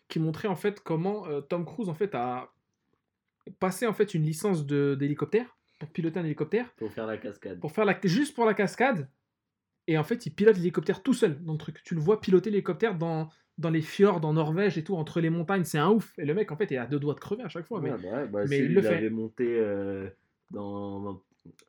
[0.09, 2.53] qui montrait en fait comment euh, Tom Cruise en fait a
[3.59, 7.59] passé en fait une licence d'hélicoptère pour piloter un hélicoptère Pour faire la cascade.
[7.61, 9.09] pour faire la, juste pour la cascade.
[9.87, 11.83] Et en fait, il pilote l'hélicoptère tout seul dans le truc.
[11.83, 15.31] Tu le vois piloter l'hélicoptère dans, dans les fjords en Norvège et tout, entre les
[15.31, 15.65] montagnes.
[15.65, 16.17] C'est un ouf.
[16.19, 17.81] Et le mec, en fait, est à deux doigts de crever à chaque fois.
[17.81, 19.11] mais- bah bah, mais il le fait.
[19.11, 20.09] monté euh,
[20.51, 21.21] dans.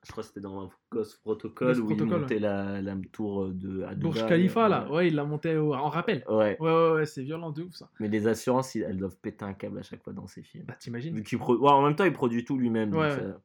[0.06, 3.84] Je crois que c'était dans Ghost Protocol où Protocol, il montait la, la tour de.
[3.84, 6.24] à Burj Dubaï, Khalifa, euh, là, ouais, il l'a monté au- en rappel.
[6.28, 7.90] Ouais, Ouais, ouais, ouais, c'est violent de ouf ça.
[8.00, 10.66] mais les assurances, elles doivent péter un câble à chaque fois dans ces films.
[10.66, 11.24] Bah, t'imagines.
[11.38, 12.92] Pro- ouais, en même temps, il produit tout lui-même.
[12.92, 13.42] donc Ouais, ça-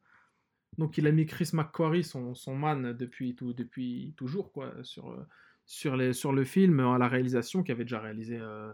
[0.77, 5.09] Donc, il a mis Chris McQuarrie, son, son man, depuis, tout, depuis toujours, quoi, sur,
[5.09, 5.25] euh,
[5.65, 8.71] sur, les, sur le film, à la réalisation, qui avait déjà réalisé euh,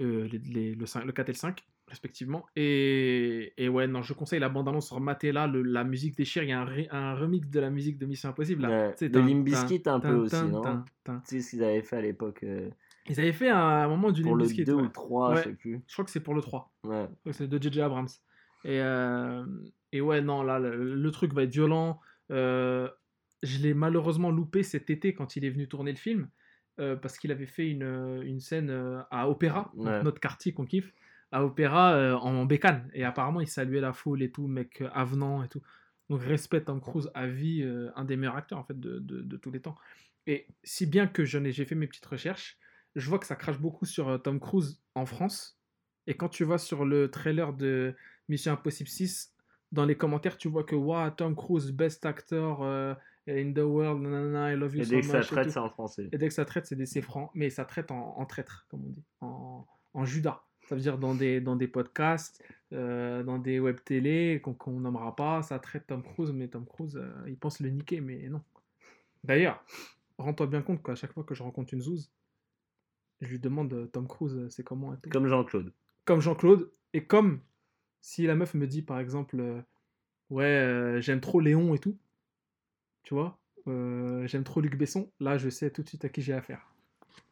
[0.00, 1.62] euh, les, les- le, 5 le 4 et le 5.
[1.88, 2.46] Respectivement.
[2.56, 6.42] Et, et ouais, non, je conseille la bande-annonce sur Matela, le, la musique déchire.
[6.42, 8.62] Il y a un, un remix de la musique de Mission Impossible.
[8.62, 8.94] Là.
[9.00, 10.82] Ouais, de Bizkit un peu aussi, non
[11.24, 12.70] sais ce qu'ils avaient fait à l'époque euh,
[13.08, 14.64] Ils avaient fait un, un moment du pour Limp le Bizkit.
[14.64, 14.82] 2 ou ouais.
[14.84, 15.36] le 3, Ouais.
[15.36, 15.82] je sais plus.
[15.86, 16.72] Je crois que c'est pour le 3.
[16.84, 17.08] Ouais.
[17.32, 18.08] C'est de JJ Abrams.
[18.64, 19.44] Et, euh,
[19.92, 22.00] et ouais, non, là, le, le truc va être violent.
[22.30, 22.88] Euh,
[23.42, 26.28] je l'ai malheureusement loupé cet été quand il est venu tourner le film,
[26.78, 28.70] parce qu'il avait fait une, une scène
[29.10, 30.94] à Opéra, notre quartier qu'on kiffe,
[31.34, 32.90] à Opéra euh, en bécane.
[32.94, 35.62] Et apparemment, il saluait la foule et tout, mec euh, avenant et tout.
[36.10, 39.22] Donc, respect Tom Cruise à vie, euh, un des meilleurs acteurs en fait de, de-
[39.22, 39.76] de tous les temps.
[40.26, 42.58] Et si bien que j'en ai- j'ai fait mes petites recherches,
[42.94, 45.58] je vois que ça crache beaucoup sur Tom Cruise en France.
[46.06, 47.94] Et quand tu vas sur le trailer de
[48.28, 49.34] Mission Impossible 6,
[49.72, 52.94] dans les commentaires, tu vois que wow, Tom Cruise, best actor euh,
[53.26, 55.28] in the world, nanana, I love you Et so dès que ça much.
[55.30, 56.08] traite, c'est en français.
[56.12, 58.66] Et dès que ça traite, c'est des c'est francs, mais ça traite en, en traître,
[58.68, 60.42] comme on dit, en, en Judas.
[60.66, 64.80] Ça veut dire dans des, dans des podcasts, euh, dans des web télé qu'on qu'on
[64.80, 68.28] nommera pas, ça traite Tom Cruise, mais Tom Cruise, euh, il pense le niquer, mais
[68.28, 68.42] non.
[69.24, 69.62] D'ailleurs,
[70.18, 72.10] rends-toi bien compte qu'à chaque fois que je rencontre une zouze,
[73.20, 74.96] je lui demande euh, Tom Cruise, c'est comment.
[75.10, 75.72] Comme Jean-Claude.
[76.06, 77.40] Comme Jean-Claude, et comme
[78.00, 79.60] si la meuf me dit par exemple, euh,
[80.30, 81.98] ouais, j'aime trop Léon et tout,
[83.02, 86.32] tu vois, j'aime trop Luc Besson, là je sais tout de suite à qui j'ai
[86.32, 86.73] affaire.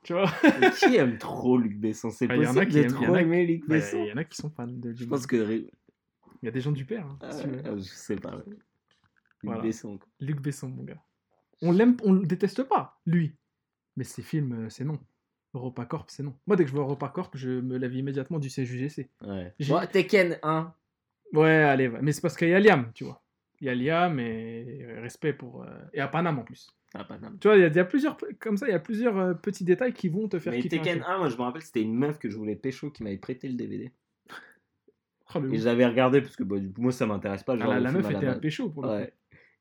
[0.02, 0.30] Tu vois
[0.60, 2.10] Mais qui aime trop Luc Besson?
[2.10, 3.98] C'est Ah, a possible qui de trop aimer Luc Bah, Besson?
[4.04, 5.44] Il y en a qui sont fans de Luc Je pense Besson.
[5.46, 5.52] que...
[6.42, 8.36] Il y a des gens du père, hein, Ah, si ah, je sais pas.
[8.36, 8.42] ouais.
[8.46, 8.58] Luc
[9.44, 9.62] Voilà.
[9.62, 9.98] Besson.
[9.98, 10.08] quoi.
[10.20, 11.00] Luc Besson, mon gars.
[11.62, 13.36] On l'aime, on le déteste pas, lui.
[13.96, 14.98] Mais ses films, euh, c'est non.
[15.54, 16.34] EuropaCorp, c'est non.
[16.46, 19.08] Moi, dès que je vois EuropaCorp, je me lève immédiatement du CJGC.
[19.20, 19.54] Ouais.
[19.68, 20.74] Bon, Tekken 1.
[21.34, 23.22] Ouais, allez, mais c'est parce qu'il y a Liam, tu vois.
[23.60, 25.62] Il y a Liam et euh, respect pour.
[25.62, 26.68] euh, Et à Paname en plus.
[26.94, 27.18] Ah, pas.
[27.40, 28.16] Tu vois, il y, a- il y a plusieurs.
[28.38, 30.82] Comme ça, il y a plusieurs euh, petits détails qui vont te faire Mais Tekken
[31.00, 31.04] film.
[31.06, 33.48] 1, moi je me rappelle, c'était une meuf que je voulais pécho qui m'avait prêté
[33.48, 33.90] le DVD.
[35.34, 37.54] Oh, Et j'avais regardé parce que bah, moi ça m'intéresse pas.
[37.60, 39.10] Ah, la, la meuf était à pécho pour le coup.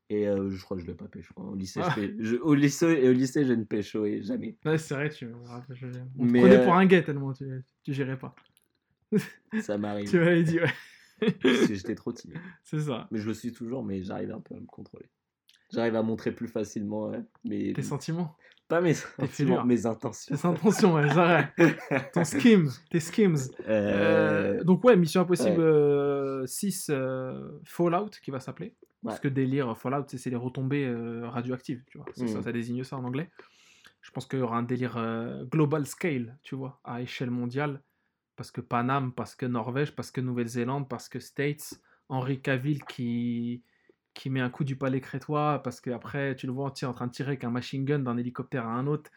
[0.10, 1.34] Et euh, je crois que je l'ai pas pécho.
[1.38, 1.94] Au lycée, Ah.
[1.96, 4.58] je fais- je- au lycée, au lycée, je ne pécho et jamais.
[4.66, 7.02] Ouais, c'est vrai, tu me rappelles, je- On te Mais, prenait euh, pour un gay
[7.02, 7.46] tellement tu,
[7.84, 8.36] tu gérais pas.
[9.62, 10.10] Ça m'arrive.
[10.10, 11.34] Tu m'avais dit, ouais.
[11.70, 12.40] j'étais trop timide.
[12.64, 13.08] c'est ça.
[13.12, 15.06] Mais je le suis toujours, mais j'arrive un peu à me contrôler.
[15.72, 17.74] J'arrive à montrer plus facilement ouais, mes...
[17.74, 18.36] Tes sentiments,
[18.68, 20.36] pas mes sentiments, mes intentions.
[20.36, 21.54] tes intentions, ouais, vrai.
[22.14, 23.38] Ton scheme, tes schemes.
[23.68, 25.66] Euh, Euh, donc ouais, Mission Impossible ouais.
[25.66, 28.76] euh, 6 euh, Fallout qui va s'appeler.
[29.04, 30.88] Parce que délire Fallout, c'est les retombées
[31.24, 32.06] radioactives, tu vois.
[32.16, 33.30] C'est ça, ça désigne ça en anglais.
[34.02, 34.96] Je pense qu'il y aura un délire
[35.52, 37.82] global scale, tu vois, à échelle mondiale.
[38.36, 43.64] Parce que Paname, parce que Norvège, parce que Nouvelle-Zélande, parce que States, Henri Cavill qui,
[44.14, 47.12] qui met un coup du palais crétois, parce qu'après, tu le vois en train de
[47.12, 49.12] tirer avec un machine gun d'un hélicoptère à un autre.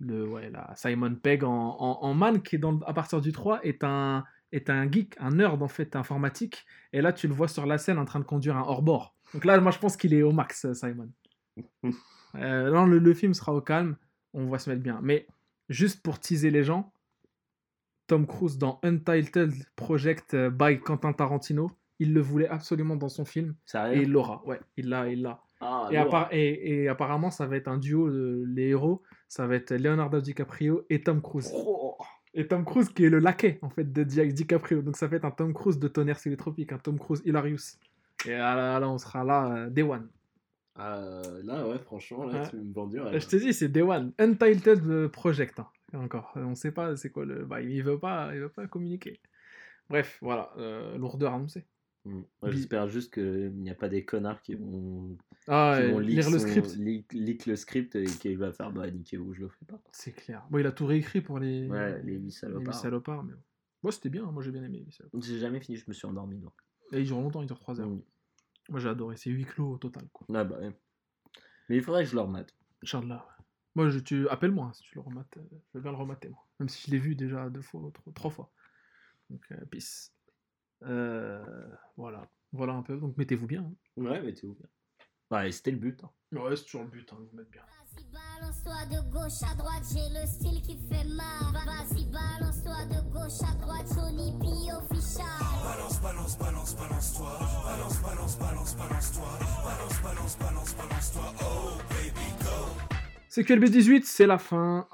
[0.00, 3.20] Le, ouais, là, Simon Pegg en, en, en man, qui est dans, le- à partir
[3.20, 6.64] du 3, est un, est un geek, un nerd en fait informatique.
[6.92, 9.16] Et là, tu le vois sur la scène en train de conduire un hors-bord.
[9.34, 11.10] Donc là, moi, je pense qu'il est au max, euh, Simon.
[12.34, 13.96] Euh, non, le, le film sera au calme,
[14.34, 15.00] on va se mettre bien.
[15.02, 15.26] Mais
[15.70, 16.92] juste pour teaser les gens,
[18.06, 23.24] Tom Cruise dans Untitled Project euh, by Quentin Tarantino, il le voulait absolument dans son
[23.24, 23.54] film
[23.92, 24.42] et il l'aura.
[24.46, 25.40] Ouais, il l'a, il l'a.
[25.60, 26.04] Ah, Et, lourd.
[26.14, 29.72] appar- et, et apparemment, ça va être un duo, de, les héros, ça va être
[29.74, 31.50] Leonardo DiCaprio et Tom Cruise.
[31.54, 31.96] Oh.
[32.34, 34.82] Et Tom Cruise qui est le laquais en fait de Di- DiCaprio.
[34.82, 37.22] Donc ça va être un Tom Cruise de tonnerre sur les tropiques, un Tom Cruise
[37.24, 37.76] hilarious.
[38.26, 40.08] Et là, là, on sera là, euh, Day One.
[40.76, 42.48] Ah, là, ouais, franchement, là, Ouais.
[42.50, 43.18] tu me vends Euh.
[43.18, 44.12] Je te dis, c'est Day One.
[44.18, 45.58] Untitled euh, Project.
[45.58, 46.32] hein, Encore.
[46.36, 47.44] On sait pas c'est quoi le.
[47.44, 49.20] Bah, il veut pas, il veut pas communiquer.
[49.90, 50.50] Bref, voilà.
[50.58, 51.66] euh, lourdeur annoncée.
[52.04, 52.20] Mm.
[52.42, 56.30] Ouais, J'espère juste qu'il n'y a pas des connards qui vont, Ah, qui vont lire
[56.30, 56.76] le script.
[56.76, 59.80] leak- leak le script et qu'il va faire bah niquez-vous, je le fais pas.
[59.92, 60.46] C'est clair.
[60.50, 61.68] Bon, il a tout réécrit pour les.
[61.68, 62.24] Ouais, les huit
[62.64, 63.24] les salopards.
[63.24, 63.34] mais.
[63.82, 64.30] Moi, c'était bien.
[64.30, 65.20] Moi, j'ai bien aimé les salopards.
[65.22, 66.38] J'ai jamais fini, je me suis endormi.
[66.38, 66.50] Non.
[66.92, 67.88] Et ils durent longtemps, ils durent 3 heures.
[67.88, 68.02] Mm.
[68.70, 69.16] Moi, j'ai adoré.
[69.16, 70.26] C'est huis clos au total, quoi.
[70.34, 70.72] Ah, bah, ouais.
[71.68, 72.54] Mais il faudrait que je le remate.
[72.82, 73.44] Inch'Allah, ouais.
[73.74, 75.36] Moi, je, tu appelle-moi hein, si tu le remates.
[75.36, 76.44] euh, Je veux bien le remater, moi.
[76.58, 78.50] Même si je l'ai vu déjà deux fois, trois, trois fois.
[79.30, 80.12] Donc, euh, peace.
[80.84, 81.44] Euh,
[81.96, 82.28] voilà.
[82.52, 82.96] Voilà un peu.
[82.96, 83.62] Donc, mettez-vous bien.
[83.62, 83.74] hein.
[84.02, 84.68] Ouais, t'es ouvert.
[85.30, 86.02] Ouais, c'était le but.
[86.04, 86.10] hein.
[86.32, 87.62] Ouais, c'est toujours le but, hein, de vous mettre bien.
[87.62, 91.52] Vas-y, balance-toi de gauche à droite, j'ai le style qui fait mal.
[91.66, 95.26] Vas-y, balance-toi de gauche à droite, Sony P official.
[103.28, 104.88] C'est que le B18, c'est la fin.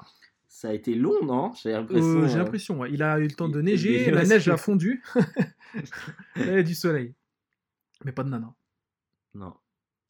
[0.65, 1.53] Ça a été long, non?
[1.53, 2.23] J'ai l'impression.
[2.23, 2.91] Euh, J'ai euh, l'impression, ouais.
[2.91, 5.03] Il a eu le temps de neiger, la neige a fondu.
[5.13, 5.21] Là,
[6.37, 7.13] il y a du soleil.
[8.03, 8.51] Mais pas de nana.
[9.35, 9.53] Non.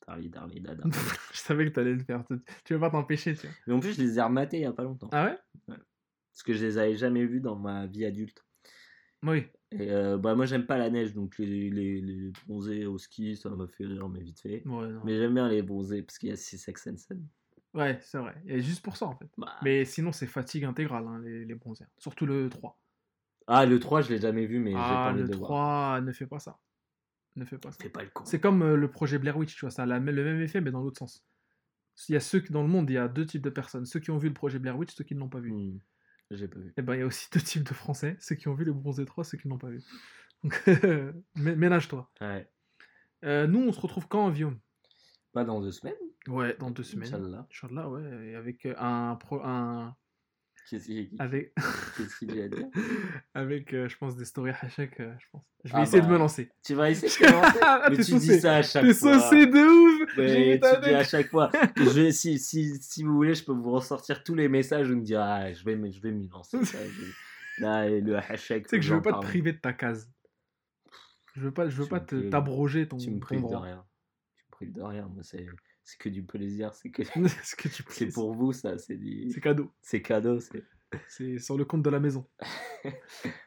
[0.08, 0.86] Darly, darly, dada.
[1.34, 2.24] je savais que t'allais le faire.
[2.64, 3.56] Tu- veux pas t'empêcher, tu vois.
[3.68, 5.10] Mais en plus, je les ai rematés il y a pas longtemps.
[5.12, 5.38] Ah ouais?
[5.68, 8.46] Parce que je les avais jamais vus dans ma vie adulte.
[9.24, 9.48] Oui.
[9.72, 13.36] Et euh, bah, moi, j'aime pas la neige, donc les, les, les bronzés au ski,
[13.36, 14.64] ça m'a fait rire, mais vite fait.
[14.66, 14.88] Ouais.
[15.04, 17.28] Mais j'aime bien les bronzés parce qu'il y a Six Sensen.
[17.76, 18.36] Ouais, c'est vrai.
[18.48, 19.28] Et juste pour ça, en fait.
[19.38, 21.86] Bah, Mais sinon, c'est fatigue intégrale, hein, les, les bronzés.
[21.98, 22.80] Surtout le 3.
[23.48, 25.38] Ah, le 3, je l'ai jamais vu, mais j'ai pas Ah, envie le de le
[25.38, 25.50] voir.
[25.50, 26.58] 3, ne fais pas ça.
[27.36, 27.78] Ne fais pas ça.
[27.82, 28.24] Fais pas le con.
[28.26, 30.62] C'est comme euh, le projet Blair Witch, tu vois, ça a la- le même effet,
[30.62, 31.24] mais dans l'autre sens.
[32.10, 33.86] Il y a ceux qui, dans le monde, il y a deux types de personnes.
[33.86, 35.52] Ceux qui ont vu le projet Blair Witch, ceux qui ne l'ont pas vu.
[35.52, 35.78] Hmm,
[36.32, 36.74] J'ai pas vu.
[36.78, 38.74] Et ben, il y a aussi deux types de Français, ceux qui ont vu le
[38.74, 39.84] Bronzé 3, ceux qui ne l'ont pas vu.
[40.44, 40.54] Donc,
[41.36, 42.10] mé- ménage-toi.
[42.22, 42.50] Ouais.
[43.26, 44.60] Euh, nous, on se retrouve quand, Guillaume?
[45.34, 45.96] Pas dans deux semaines.
[46.28, 47.08] Ouais, dans deux semaines.
[47.14, 47.48] Inch'Allah.
[47.52, 48.28] Inch'Allah, ouais.
[48.30, 49.16] Et avec euh, un.
[49.16, 49.96] Pro, un
[50.68, 51.54] Qu'est-ce qu'il avec,
[51.98, 52.66] qu'est-ce qu'il y a à dire?
[53.36, 55.44] avec euh, je pense, des stories hachek, euh, je pense.
[55.64, 56.52] Je vais Ah essayer bah, de me lancer.
[56.64, 57.60] Tu vas essayer de te lancer?
[57.62, 58.34] Ah, Mais t'es tu saucé.
[58.36, 59.20] dis ça à chaque T'es fois.
[59.20, 61.52] saucé de ouf Mais tu dis à chaque fois.
[61.78, 65.04] je si, si, si vous voulez, je peux vous ressortir tous les messages où me
[65.04, 66.64] dire ah, je vais, me- je vais m'y lancer.
[66.66, 68.64] ça, je- Là, le hashtag.
[68.64, 69.26] Tu sais que je veux pas te parle.
[69.28, 70.12] priver de ta case.
[71.36, 73.56] Je veux pas, je veux Tu pas me te- t'abroger ton, Tu me prives de
[73.56, 73.86] rien.
[74.36, 75.08] Tu me prives de rien.
[75.14, 75.46] Moi, c'est
[75.86, 76.74] c'est que du plaisir.
[76.74, 77.04] C'est que
[77.44, 78.78] Ce que c'est pour vous, ça.
[78.78, 79.32] C'est du...
[79.32, 79.72] C'est cadeau.
[79.82, 80.40] c'est cadeau.
[80.40, 80.66] C'est
[81.08, 82.28] C'est sur le compte de la maison.
[82.84, 82.92] on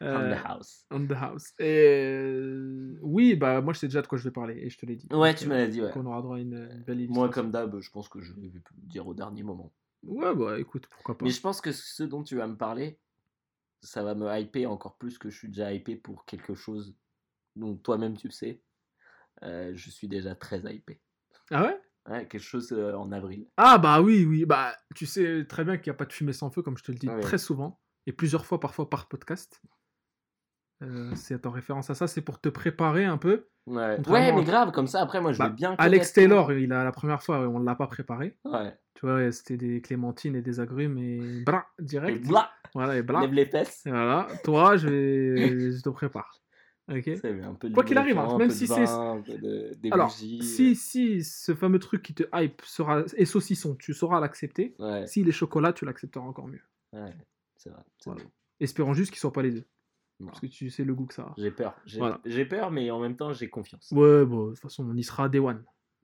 [0.03, 0.87] Euh, the house.
[0.91, 1.53] on the house.
[1.59, 4.79] Et euh, oui, bah moi je sais déjà de quoi je vais parler et je
[4.79, 5.09] te l'ai dit.
[5.11, 5.91] Ouais, Donc, tu euh, me l'as dit, ouais.
[5.97, 8.43] On aura droit à une, une belle Moi, comme d'hab, je pense que je vais
[8.43, 9.73] le dire au dernier moment.
[10.05, 11.25] Ouais, bah écoute, pourquoi pas.
[11.25, 12.99] Mais je pense que ce dont tu vas me parler,
[13.83, 16.95] ça va me hyper encore plus que je suis déjà hypé pour quelque chose
[17.57, 18.63] dont toi-même tu le sais.
[19.43, 21.01] Euh, je suis déjà très hypé.
[21.51, 21.81] Ah ouais?
[22.09, 23.47] Ouais, quelque chose euh, en avril.
[23.57, 24.45] Ah bah oui, oui.
[24.47, 26.85] Bah tu sais très bien qu'il n'y a pas de fumée sans feu, comme je
[26.85, 27.21] te le dis Ouais.
[27.21, 29.61] très souvent, et plusieurs fois parfois par podcast.
[30.83, 33.49] Euh, c'est en référence à ça, c'est pour te préparer un peu.
[33.67, 33.99] Ouais,
[34.33, 35.75] mais grave, comme ça, après, moi, je Bah, vais bien.
[35.77, 38.39] Alex Taylor, il a la première fois, on ne l'a pas préparé.
[38.45, 38.73] Ouais.
[38.95, 42.27] Tu vois, c'était des clémentines et des agrumes et Et direct.
[42.27, 43.27] blah, Voilà, et bla.
[43.27, 43.43] les.
[43.43, 46.41] Et voilà, toi, je vais, je te prépare.
[46.91, 47.03] Ok.
[47.21, 50.43] C'est un peu Quoi qu'il arrive, hein, même si c'est- de- des Alors, bougies.
[50.43, 54.75] si, si ce fameux truc qui te hype sera et saucisson, tu sauras l'accepter.
[54.79, 56.63] Ouais, S'il est chocolat, tu l'accepteras encore mieux.
[56.95, 57.15] ouais,
[57.57, 57.83] c'est vrai.
[58.07, 58.23] Voilà.
[58.61, 59.65] Espérons juste qu'ils soient pas les deux.
[60.21, 60.29] Non.
[60.29, 61.35] Parce que tu sais le goût que ça a.
[61.37, 61.77] J'ai peur.
[61.85, 62.21] J'ai Voilà.
[62.49, 63.89] peur, mais en même temps, j'ai confiance.
[63.93, 65.63] Ouais, bon, de toute façon, on y sera day one.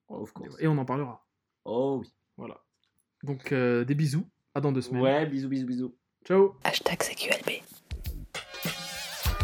[0.08, 0.54] Of course.
[0.60, 1.26] Et on en parlera.
[1.64, 2.14] Oh oui.
[2.36, 2.62] Voilà.
[3.24, 4.28] Donc, euh, des bisous.
[4.54, 5.02] À dans deux semaines.
[5.02, 5.96] Ouais, bisous, bisous, bisous.
[6.24, 6.54] Ciao.
[6.62, 7.63] Hashtag CQLB.